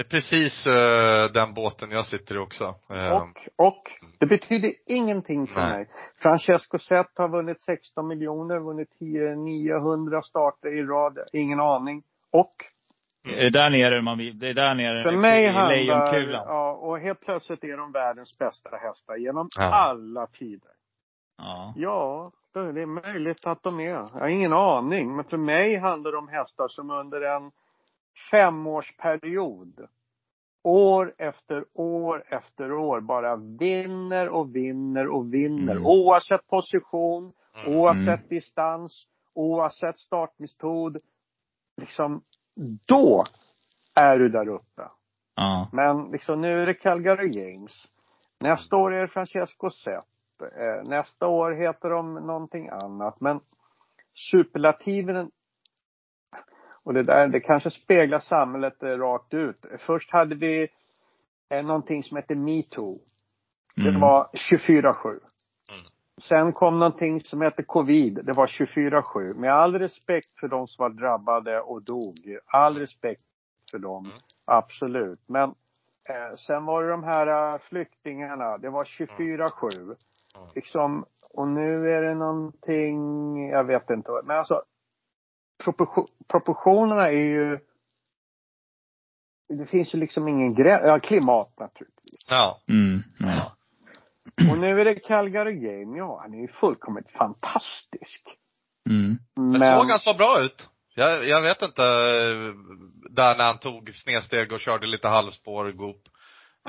Det 0.00 0.04
är 0.06 0.08
precis 0.10 0.66
eh, 0.66 1.32
den 1.32 1.54
båten 1.54 1.90
jag 1.90 2.06
sitter 2.06 2.34
i 2.34 2.38
också. 2.38 2.64
Eh, 2.90 3.12
och, 3.12 3.66
och. 3.66 3.82
Det 4.18 4.26
betyder 4.26 4.70
ingenting 4.86 5.46
för 5.46 5.60
Nej. 5.60 5.70
mig. 5.70 5.88
Francesco 6.22 6.78
Zet 6.78 7.06
har 7.16 7.28
vunnit 7.28 7.60
16 7.60 8.08
miljoner, 8.08 8.58
vunnit 8.60 8.88
10, 8.98 9.36
900 9.36 10.22
starter 10.22 10.78
i 10.78 10.82
rad. 10.82 11.18
Ingen 11.32 11.60
aning. 11.60 12.02
Och 12.32 12.54
Det 13.24 13.46
är 13.46 13.50
där 13.50 13.70
nere 13.70 14.02
man 14.02 14.18
vill, 14.18 14.38
det 14.38 14.48
är 14.48 14.54
där 14.54 14.74
nere 14.74 15.02
för 15.02 15.16
mig 15.16 15.44
i 15.44 15.46
handlar, 15.46 15.76
lejonkulan. 15.76 16.44
ja, 16.46 16.72
och 16.72 16.98
helt 16.98 17.20
plötsligt 17.20 17.64
är 17.64 17.76
de 17.76 17.92
världens 17.92 18.38
bästa 18.38 18.76
hästar 18.76 19.16
genom 19.16 19.48
Ja. 19.56 19.62
alla 19.74 20.26
tider. 20.26 20.70
Ja. 21.38 21.72
Ja, 21.76 22.30
det 22.54 22.60
är 22.82 22.86
möjligt 23.12 23.46
att 23.46 23.62
de 23.62 23.80
är. 23.80 23.90
Jag 23.90 24.06
har 24.06 24.28
ingen 24.28 24.52
aning. 24.52 25.16
Men 25.16 25.24
för 25.24 25.36
mig 25.36 25.76
handlar 25.76 26.12
det 26.12 26.18
om 26.18 26.28
hästar 26.28 26.68
som 26.68 26.90
under 26.90 27.20
en 27.20 27.50
femårsperiod 28.30 29.86
år 30.62 31.14
efter 31.18 31.64
år 31.74 32.24
efter 32.28 32.72
år 32.72 33.00
bara 33.00 33.36
vinner 33.36 34.28
och 34.28 34.56
vinner 34.56 35.08
och 35.08 35.34
vinner. 35.34 35.72
Mm. 35.72 35.86
Oavsett 35.86 36.46
position, 36.46 37.32
Mm. 37.54 37.78
oavsett 37.78 38.06
Mm. 38.06 38.28
distans, 38.28 39.06
oavsett 39.34 39.98
startmetod. 39.98 40.98
Liksom, 41.80 42.22
då 42.86 43.24
är 43.94 44.18
du 44.18 44.28
där 44.28 44.48
uppe. 44.48 44.82
Ja. 45.34 45.68
Men 45.72 46.10
liksom 46.10 46.40
nu 46.40 46.62
är 46.62 46.66
det 46.66 46.74
Calgary 46.74 47.28
Games. 47.28 47.72
Nästa 48.40 48.76
år 48.76 48.94
är 48.94 49.00
det 49.02 49.08
Francesco 49.08 49.70
Sepp. 49.70 50.04
Eh, 50.42 50.88
nästa 50.88 51.26
år 51.26 51.52
heter 51.52 51.90
de 51.90 52.14
någonting 52.14 52.68
annat. 52.68 53.20
Men 53.20 53.40
superlativen 54.30 55.30
och 56.84 56.94
det 56.94 57.02
där, 57.02 57.28
det 57.28 57.40
kanske 57.40 57.70
speglar 57.70 58.18
samhället 58.20 58.82
eh, 58.82 58.88
rakt 58.88 59.34
ut. 59.34 59.66
Först 59.78 60.10
hade 60.10 60.34
vi 60.34 60.68
eh, 61.50 61.62
någonting 61.66 62.02
som 62.02 62.16
hette 62.16 62.34
metoo. 62.34 62.98
Det 63.76 63.88
Mm. 63.88 64.00
var 64.00 64.28
24-7. 64.50 65.08
Mm. 65.08 65.20
Sen 66.28 66.52
kom 66.52 66.78
någonting 66.78 67.20
som 67.20 67.40
hette 67.40 67.62
covid. 67.62 68.20
Det 68.24 68.32
var 68.32 68.46
24-7. 68.46 69.34
Med 69.34 69.52
all 69.54 69.78
respekt 69.78 70.38
för 70.40 70.48
de 70.48 70.66
som 70.66 70.82
var 70.82 70.90
drabbade 70.90 71.60
och 71.60 71.82
dog. 71.82 72.18
All 72.46 72.78
respekt 72.78 73.22
för 73.70 73.78
dem. 73.78 74.04
Mm. 74.04 74.16
Absolut. 74.44 75.20
Men 75.26 75.48
eh, 76.08 76.36
sen 76.46 76.64
var 76.64 76.82
det 76.82 76.90
de 76.90 77.04
här 77.04 77.52
eh, 77.54 77.58
flyktingarna. 77.58 78.58
Det 78.58 78.70
var 78.70 78.84
24-7. 78.84 79.74
Mm. 79.82 79.96
Liksom, 80.54 81.04
och 81.34 81.48
nu 81.48 81.90
är 81.90 82.02
det 82.02 82.14
någonting, 82.14 83.48
jag 83.48 83.64
vet 83.64 83.90
inte. 83.90 84.10
Men 84.24 84.38
alltså, 84.38 84.62
proportionerna 86.28 87.08
är 87.08 87.24
ju 87.24 87.58
det 89.58 89.66
finns 89.66 89.94
ju 89.94 89.98
liksom 89.98 90.28
ingen 90.28 90.54
gräns. 90.54 90.80
Ja, 90.84 91.00
klimat 91.00 91.58
naturligtvis. 91.58 92.26
Ja. 92.28 92.60
Mm. 92.68 93.02
Ja. 93.18 93.56
Och 94.50 94.58
nu 94.58 94.80
är 94.80 94.84
det 94.84 94.94
Calgary 94.94 95.54
Game. 95.54 95.98
Ja, 95.98 96.20
han 96.22 96.34
är 96.34 96.40
ju 96.40 96.48
fullkomligt 96.48 97.10
fantastisk. 97.10 98.36
Mm. 98.90 99.18
Men 99.34 99.78
såg 99.78 99.90
han 99.90 99.98
så 99.98 100.14
bra 100.14 100.40
ut? 100.40 100.68
Jag, 100.94 101.28
jag 101.28 101.42
vet 101.42 101.62
inte, 101.62 101.82
eh, 101.82 102.54
där 103.10 103.36
när 103.36 103.44
han 103.44 103.58
tog 103.58 103.94
snedsteg 103.94 104.52
och 104.52 104.60
körde 104.60 104.86
lite 104.86 105.08
halvspår, 105.08 105.72
Goop. 105.72 106.02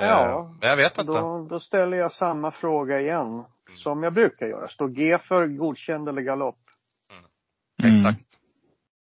Eh, 0.00 0.06
Ja. 0.06 0.56
Men 0.60 0.68
jag 0.68 0.76
vet 0.76 0.98
inte. 0.98 1.12
Då, 1.12 1.46
då 1.50 1.60
ställer 1.60 1.96
jag 1.96 2.12
samma 2.12 2.50
fråga 2.50 3.00
igen. 3.00 3.44
Som 3.76 4.02
jag 4.02 4.12
brukar 4.12 4.46
göra. 4.46 4.68
Står 4.68 4.88
G 4.88 5.18
för 5.18 5.46
godkänd 5.46 6.08
eller 6.08 6.22
galopp? 6.22 6.58
Mm. 7.80 7.94
Exakt. 7.96 8.41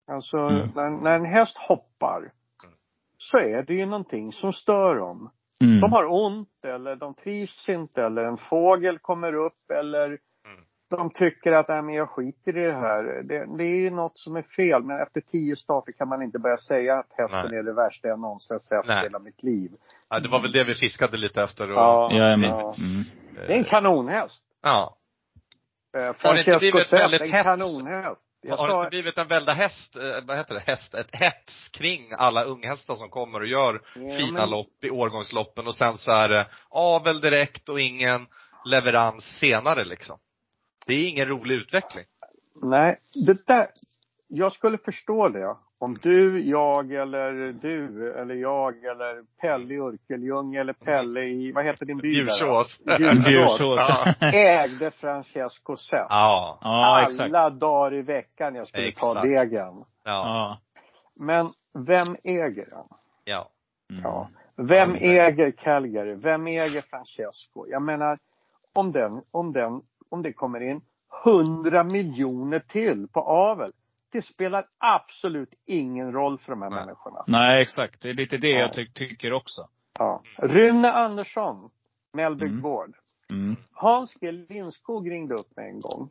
Alltså, 0.09 0.37
Mm. 0.37 0.69
när, 0.75 0.89
när 0.89 1.15
en 1.15 1.25
häst 1.25 1.57
hoppar. 1.57 2.31
Så 3.17 3.37
är 3.37 3.63
det 3.63 3.73
ju 3.73 3.85
någonting 3.85 4.31
som 4.31 4.53
stör 4.53 4.95
dem. 4.95 5.31
Mm. 5.63 5.79
De 5.81 5.91
har 5.93 6.05
ont 6.27 6.65
eller 6.65 6.95
de 6.95 7.13
trivs 7.13 7.69
inte 7.69 8.01
eller 8.03 8.23
en 8.23 8.37
fågel 8.37 8.99
kommer 8.99 9.33
upp 9.35 9.71
eller 9.73 10.05
Mm. 10.05 10.63
de 10.89 11.09
tycker 11.13 11.51
att 11.51 11.67
nej, 11.67 11.81
men 11.81 11.95
jag 11.95 12.09
skiter 12.09 12.57
i 12.57 12.61
det 12.65 12.73
här. 12.73 13.03
Det, 13.23 13.57
det 13.57 13.63
är 13.63 13.75
ju 13.81 13.89
något 13.89 14.17
som 14.17 14.35
är 14.35 14.41
fel. 14.41 14.83
Men 14.83 14.99
efter 15.01 15.21
tio 15.21 15.55
starter 15.55 15.91
kan 15.91 16.07
man 16.07 16.21
inte 16.21 16.39
börja 16.39 16.57
säga 16.57 16.99
att 16.99 17.09
hästen 17.17 17.45
Nej. 17.49 17.59
är 17.59 17.63
det 17.63 17.73
värsta 17.73 18.07
jag 18.07 18.19
någonsin 18.19 18.59
sett 18.59 18.85
i 18.85 18.87
Nej. 18.87 19.03
hela 19.03 19.19
mitt 19.19 19.43
liv. 19.43 19.71
Ja, 20.09 20.19
det 20.19 20.29
var 20.29 20.41
väl 20.41 20.51
det 20.51 20.63
vi 20.63 20.73
fiskade 20.75 21.17
lite 21.17 21.41
efter. 21.43 21.71
Och, 21.71 21.77
Ja. 21.77 22.11
Jajamän. 22.13 22.49
Ja. 22.49 22.75
Mm. 22.77 23.03
Det 23.47 23.53
är 23.53 23.57
en 23.57 23.63
kanonhäst. 23.63 24.43
ja. 24.61 24.95
Eh, 25.97 26.13
Francesco 26.13 26.77
Zet, 26.79 27.21
en 27.21 27.43
kanonhäst. 27.43 28.25
Jag 28.41 28.57
har 28.57 28.67
det 28.67 28.73
inte 28.79 28.89
blivit 28.89 29.17
en 29.17 29.27
väldig 29.27 29.53
häst, 29.53 29.95
eh, 29.95 30.01
vad 30.25 30.37
heter 30.37 30.53
det, 30.53 30.59
häst, 30.59 30.93
ett 30.93 31.15
hets 31.15 31.69
kring 31.69 32.11
alla 32.17 32.43
unghästar 32.43 32.95
som 32.95 33.09
kommer 33.09 33.39
och 33.39 33.47
gör 33.47 33.81
Ja, 33.95 34.17
fina 34.17 34.39
men- 34.39 34.49
lopp 34.49 34.83
i 34.83 34.89
årgångsloppen 34.89 35.67
och 35.67 35.75
sen 35.75 35.97
så 35.97 36.11
är 36.11 36.29
det 36.29 36.47
avel 36.69 37.21
direkt 37.21 37.69
och 37.69 37.79
ingen 37.79 38.27
leverans 38.65 39.23
senare 39.39 39.85
liksom. 39.85 40.19
Det 40.85 40.93
är 40.93 41.09
ingen 41.09 41.25
rolig 41.27 41.55
utveckling. 41.55 42.05
nej, 42.61 42.99
det 43.25 43.47
där. 43.47 43.67
Jag 44.27 44.53
skulle 44.53 44.77
förstå 44.77 45.29
det. 45.29 45.55
Om 45.81 45.97
du, 46.01 46.49
jag 46.49 46.93
eller 46.93 47.53
du 47.61 48.13
eller 48.13 48.35
jag 48.35 48.83
eller 48.83 49.23
Pelle 49.41 49.73
i 49.73 49.77
Urkeljung 49.77 50.55
eller 50.55 50.73
Pelle 50.73 51.21
i, 51.23 51.51
vad 51.51 51.65
heter 51.65 51.85
din 51.85 51.97
by? 51.97 52.11
Bjursås. 52.11 52.81
Bjursås. 53.25 53.79
Ägde 54.33 54.91
Francesco 54.91 55.77
Zet. 55.77 56.05
Ja. 56.09 56.57
Ja, 56.61 57.01
exakt. 57.03 57.21
Alla 57.21 57.49
dagar 57.49 57.93
i 57.93 58.01
veckan 58.01 58.55
jag 58.55 58.67
skulle 58.67 58.91
ta 58.91 59.11
Exakt. 59.11 59.21
degen. 59.23 59.73
Ja. 59.73 59.83
Ja. 60.03 60.57
Men 61.25 61.49
vem 61.87 62.15
äger 62.23 62.65
den? 62.69 62.85
Ja. 63.23 63.49
Mm. 63.91 64.01
Ja. 64.03 64.29
Vem 64.55 64.91
Ja, 64.91 64.97
äger 65.27 65.51
Calgary? 65.51 66.15
Vem 66.15 66.47
äger 66.47 66.81
Francesco? 66.81 67.65
Jag 67.67 67.81
menar, 67.81 68.19
om 68.73 68.91
den, 68.91 69.21
om 69.31 69.53
den, 69.53 69.81
om 70.09 70.21
det 70.21 70.33
kommer 70.33 70.59
in 70.59 70.81
hundra 71.23 71.83
miljoner 71.83 72.59
till 72.59 73.07
på 73.07 73.19
avel. 73.21 73.71
Det 74.11 74.21
spelar 74.21 74.65
absolut 74.77 75.53
ingen 75.65 76.11
roll 76.11 76.37
för 76.39 76.51
de 76.51 76.61
här 76.61 76.69
Nej. 76.69 76.79
människorna. 76.79 77.23
Nej, 77.27 77.61
exakt. 77.61 78.01
Det 78.01 78.09
är 78.09 78.13
lite 78.13 78.37
det 78.37 78.47
Ja. 78.51 78.59
jag 78.59 78.73
ty 78.73 78.87
tycker 78.93 79.33
också. 79.33 79.61
Ja. 79.99 80.21
Rune 80.37 80.91
Andersson, 80.91 81.69
Mellbygd 82.13 82.51
Mm. 82.51 82.61
Gård. 82.61 82.95
Mm. 83.29 83.55
Hans 83.73 84.13
G. 84.13 84.31
Lindskog 84.31 85.11
ringde 85.11 85.35
upp 85.35 85.55
mig 85.55 85.69
en 85.69 85.79
gång. 85.79 86.09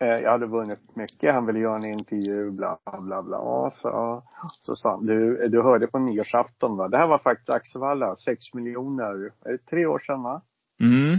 Eh, 0.00 0.08
jag 0.08 0.30
hade 0.30 0.46
vunnit 0.46 0.96
mycket. 0.96 1.34
Han 1.34 1.46
ville 1.46 1.58
göra 1.58 1.76
en 1.76 1.84
intervju, 1.84 2.50
bla 2.50 2.78
bla 3.00 3.22
bla. 3.22 3.70
Så, 3.74 4.22
så 4.60 4.76
sa 4.76 4.90
han, 4.90 5.06
du, 5.06 5.48
du 5.48 5.62
hörde 5.62 5.86
på 5.86 5.98
nyårsafton 5.98 6.76
va? 6.76 6.88
Det 6.88 6.96
här 6.98 7.08
var 7.08 7.18
faktiskt 7.18 7.50
Axevalla, 7.50 8.16
sex 8.16 8.54
miljoner. 8.54 9.30
Är 9.44 9.52
det 9.52 9.58
tre 9.58 9.86
år 9.86 9.98
sedan 9.98 10.22
va? 10.22 10.42
Mm. 10.80 11.18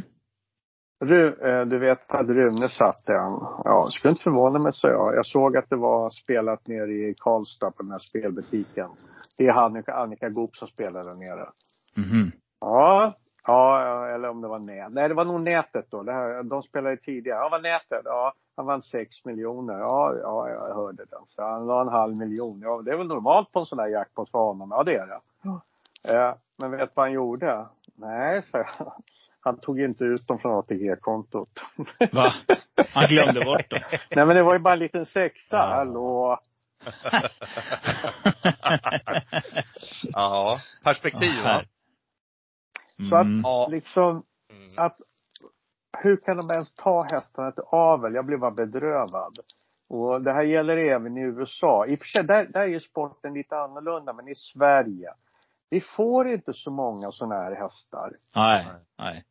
Ru, 0.99 1.27
eh, 1.27 1.65
du 1.65 1.79
vet 1.79 2.11
att 2.11 2.27
Rune 2.27 2.69
satt 2.69 3.05
där. 3.05 3.15
Ja, 3.63 3.87
skulle 3.91 4.11
inte 4.11 4.23
förvåna 4.23 4.59
mig, 4.59 4.73
så 4.73 4.87
jag. 4.87 5.15
Jag 5.15 5.25
såg 5.25 5.57
att 5.57 5.69
det 5.69 5.75
var 5.75 6.09
spelat 6.09 6.67
nere 6.67 6.91
i 6.91 7.15
Karlstad 7.19 7.71
på 7.71 7.83
den 7.83 7.91
här 7.91 7.99
spelbutiken. 7.99 8.89
Det 9.37 9.47
är 9.47 9.53
Annika, 9.53 9.93
Annika 9.93 10.29
Goop 10.29 10.55
som 10.55 10.67
spelar 10.67 11.03
där 11.03 11.15
nere. 11.15 11.49
Mhm. 11.97 12.31
Ja, 12.59 13.13
ja, 13.47 13.85
ja, 13.85 14.07
eller 14.15 14.29
om 14.29 14.41
det 14.41 14.47
var 14.47 14.59
nät. 14.59 14.91
Nej, 14.91 15.07
det 15.09 15.13
var 15.15 15.25
nog 15.25 15.41
nätet 15.41 15.85
då. 15.91 16.03
Det 16.03 16.13
här, 16.13 16.43
de 16.43 16.63
spelade 16.63 16.97
tidigare. 16.97 17.39
Ja, 17.39 17.49
vad 17.51 17.63
nätet? 17.63 18.01
Ja, 18.05 18.33
han 18.55 18.65
vann 18.65 18.81
sex 18.81 19.25
miljoner. 19.25 19.79
Ja, 19.79 20.13
ja, 20.21 20.49
jag 20.49 20.75
hörde 20.75 21.05
den. 21.09 21.21
Så 21.25 21.43
han 21.43 21.65
la 21.67 21.81
en 21.81 21.87
halv 21.87 22.15
miljon. 22.15 22.59
Ja, 22.61 22.81
det 22.81 22.91
är 22.91 22.97
väl 22.97 23.07
normalt 23.07 23.51
på 23.51 23.59
en 23.59 23.65
sån 23.65 23.77
där 23.77 23.87
jackpot 23.87 24.31
för 24.31 24.39
honom. 24.39 24.71
Ja, 24.71 24.83
det 24.83 24.95
är 24.95 25.07
det. 25.07 25.19
Eh, 26.13 26.33
men 26.57 26.71
vet 26.71 26.89
du 26.89 26.93
vad 26.95 27.05
han 27.05 27.13
gjorde? 27.13 27.65
Nej, 27.95 28.41
så 28.51 28.57
jag. 28.57 28.93
Han 29.45 29.57
tog 29.59 29.79
inte 29.81 30.03
ut 30.03 30.27
dem 30.27 30.39
från 30.39 30.59
ATG-kontot. 30.59 31.49
Va? 32.11 32.33
Han 32.93 33.07
glömde 33.07 33.45
bort 33.45 33.69
dem. 33.69 33.79
Nej, 34.15 34.25
men 34.25 34.35
det 34.35 34.43
var 34.43 34.53
ju 34.53 34.59
bara 34.59 34.73
en 34.73 34.79
liten 34.79 35.05
sexa. 35.05 35.57
Ja. 35.57 35.67
Hallå. 35.75 36.39
Ja. 40.13 40.57
Perspektiv 40.83 41.43
va? 41.43 41.61
Så 43.09 43.15
att 43.15 43.25
Mm. 43.25 43.71
Liksom, 43.71 44.23
Mm. 44.49 44.85
att 44.85 44.95
hur 46.03 46.17
kan 46.17 46.37
de 46.37 46.51
ens 46.51 46.73
ta 46.75 47.03
hästarna 47.11 47.51
till 47.51 47.63
avel? 47.67 48.13
Jag 48.15 48.25
blir 48.25 48.37
bara 48.37 48.51
bedrövad. 48.51 49.37
Och 49.89 50.21
det 50.21 50.33
här 50.33 50.43
gäller 50.43 50.77
även 50.77 51.17
i 51.17 51.21
USA. 51.21 51.85
I 51.85 51.95
och 51.95 51.99
för 51.99 52.05
sig, 52.05 52.23
där, 52.23 52.45
där 52.45 52.59
är 52.61 52.65
ju 52.67 52.79
sporten 52.79 53.33
lite 53.33 53.57
annorlunda, 53.57 54.13
men 54.13 54.27
i 54.27 54.35
Sverige. 54.35 55.09
Vi 55.69 55.81
får 55.81 56.27
inte 56.31 56.53
så 56.53 56.71
många 56.71 57.11
sådana 57.11 57.35
här 57.35 57.55
hästar. 57.55 58.11
Nej, 58.35 58.65
nej. 58.97 59.23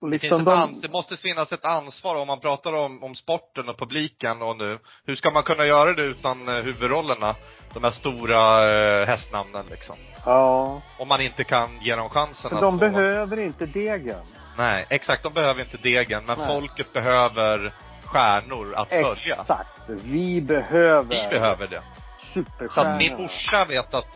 Det, 0.00 0.06
liksom 0.06 0.40
ett 0.40 0.48
ans- 0.48 0.80
det 0.82 0.88
måste 0.92 1.16
finnas 1.16 1.52
ett 1.52 1.64
ansvar 1.64 2.16
om 2.16 2.26
man 2.26 2.40
pratar 2.40 2.72
om, 2.74 3.04
om 3.04 3.14
sporten 3.14 3.68
och 3.68 3.78
publiken 3.78 4.42
och 4.42 4.56
nu. 4.56 4.78
Hur 5.06 5.14
ska 5.16 5.30
man 5.30 5.42
kunna 5.42 5.66
göra 5.66 5.92
det 5.94 6.02
utan 6.02 6.48
eh, 6.48 6.54
huvudrollerna? 6.54 7.34
De 7.74 7.84
här 7.84 7.90
stora 7.90 8.70
eh, 8.72 9.06
hästnamnen 9.06 9.66
liksom. 9.70 9.96
ja, 10.26 10.80
Om 10.98 11.08
man 11.08 11.20
inte 11.20 11.44
kan 11.44 11.78
ge 11.82 11.96
dem 11.96 12.08
chansen 12.08 12.54
att 12.54 12.60
de 12.62 12.78
få... 12.78 12.88
behöver 12.88 13.40
inte 13.40 13.66
degen. 13.66 14.20
Nej, 14.58 14.84
exakt. 14.88 15.22
De 15.22 15.32
behöver 15.32 15.60
inte 15.60 15.76
degen. 15.76 16.24
Men 16.26 16.38
Nej. 16.38 16.46
folket 16.46 16.92
behöver 16.92 17.72
stjärnor 18.04 18.74
att 18.76 18.88
följa. 18.88 19.34
Exakt. 19.34 19.80
Vi 19.88 20.40
behöver 20.40 21.02
Vi 21.24 21.28
behöver 21.30 21.66
det. 21.66 21.82
Så 22.18 22.26
superstjärnor. 22.34 22.90
att 22.92 22.98
min 22.98 23.16
morsa 23.16 23.64
vet 23.68 23.94
att 23.94 24.06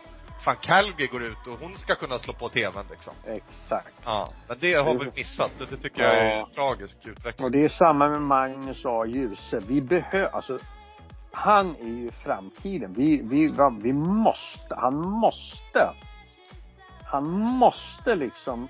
fan 0.45 0.55
Calgary 0.61 1.07
går 1.07 1.23
ut 1.23 1.47
och 1.47 1.59
hon 1.61 1.77
ska 1.77 1.95
kunna 1.95 2.19
slå 2.19 2.33
på 2.33 2.49
tvn 2.49 2.85
liksom. 2.91 3.13
Exakt. 3.27 3.93
Ja. 4.05 4.29
Men 4.47 4.57
det 4.59 4.73
har 4.73 4.93
vi 4.99 5.05
missat. 5.15 5.51
Det, 5.57 5.65
det 5.65 5.77
tycker 5.77 6.01
jag 6.03 6.17
är 6.17 6.25
Ja. 6.35 6.45
en 6.47 6.53
tragisk 6.53 6.97
utveckling. 7.05 7.45
Och 7.45 7.51
det 7.51 7.65
är 7.65 7.69
samma 7.69 8.09
med 8.09 8.21
Magnus 8.21 8.85
A. 8.85 9.05
Djuse. 9.05 9.59
Vi 9.67 9.81
behöver, 9.81 10.35
alltså 10.35 10.59
han 11.31 11.75
är 11.75 11.83
ju 11.87 12.11
framtiden. 12.11 12.93
Vi, 12.97 13.21
vi, 13.23 13.47
va- 13.47 13.77
vi 13.81 13.93
måste, 13.93 14.75
han 14.77 14.95
måste. 15.09 15.89
Han 17.05 17.29
måste 17.39 18.15
liksom, 18.15 18.67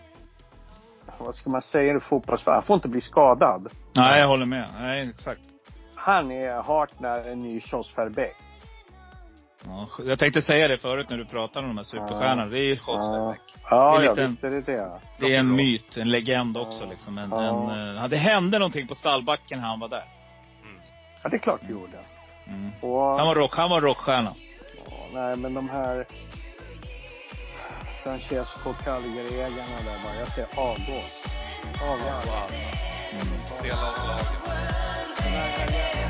vad 1.17 1.35
ska 1.35 1.49
man 1.49 1.61
säga 1.61 1.95
i 1.95 1.99
fotbollsvärlden, 1.99 2.53
han 2.55 2.63
får 2.63 2.73
inte 2.73 2.87
bli 2.87 3.01
skadad. 3.01 3.67
Nej, 3.93 4.19
jag 4.19 4.27
håller 4.27 4.45
med. 4.45 4.69
Nej, 4.79 5.09
exakt. 5.09 5.41
Han 5.95 6.31
är 6.31 6.63
hart 6.63 6.99
när 6.99 7.27
en 7.31 7.39
ny 7.39 7.61
Jos 7.71 7.97
Verbeek. 7.97 8.35
Ja, 9.67 9.87
jag 10.05 10.19
tänkte 10.19 10.41
säga 10.41 10.67
det 10.67 10.77
förut 10.77 11.09
när 11.09 11.17
du 11.17 11.25
pratade 11.25 11.67
om 11.67 11.75
de 11.75 11.77
här 11.77 11.83
superstjärnorna. 11.83 12.45
Det 12.45 12.59
är 12.59 12.63
ju 12.63 12.77
Schosserbeck. 12.77 13.41
Ja, 13.69 13.97
Det 13.99 14.03
är 14.03 14.05
ja 14.05 14.11
lite- 14.11 14.27
visst 14.27 14.43
är 14.43 14.49
det 14.49 14.61
det. 14.61 14.99
Det 15.19 15.35
är 15.35 15.39
en 15.39 15.55
myt, 15.55 15.97
en 15.97 16.09
legend 16.11 16.57
också 16.57 16.85
liksom. 16.85 17.17
En, 17.17 17.29
Ja. 17.29 17.71
en, 17.71 17.97
eh, 17.97 18.07
det 18.07 18.17
hände 18.17 18.59
någonting 18.59 18.87
på 18.87 18.95
stallbacken 18.95 19.59
när 19.61 19.67
han 19.67 19.79
var 19.79 19.87
där. 19.89 20.03
Ja, 21.23 21.29
det 21.29 21.35
är 21.35 21.39
klart 21.39 21.59
det 21.61 21.71
gjorde. 21.73 21.97
Mm. 22.47 22.71
Och, 22.81 23.01
Han 23.17 23.27
var 23.27 23.35
rock, 23.35 23.55
han 23.55 23.69
var 23.69 23.81
rockstjärna. 23.81 24.33
ja, 24.89 24.93
nej 25.13 25.35
men 25.35 25.53
de 25.53 25.69
här 25.69 26.05
Francesco 28.03 28.73
Calgary-ägarna 28.83 29.77
där 29.85 30.03
bara, 30.03 30.15
jag 30.19 30.27
säger 30.27 30.47
avgå. 30.57 30.99
Avgå. 31.81 32.47
Dela 33.63 33.77
av 33.87 34.07
laget. 34.07 36.04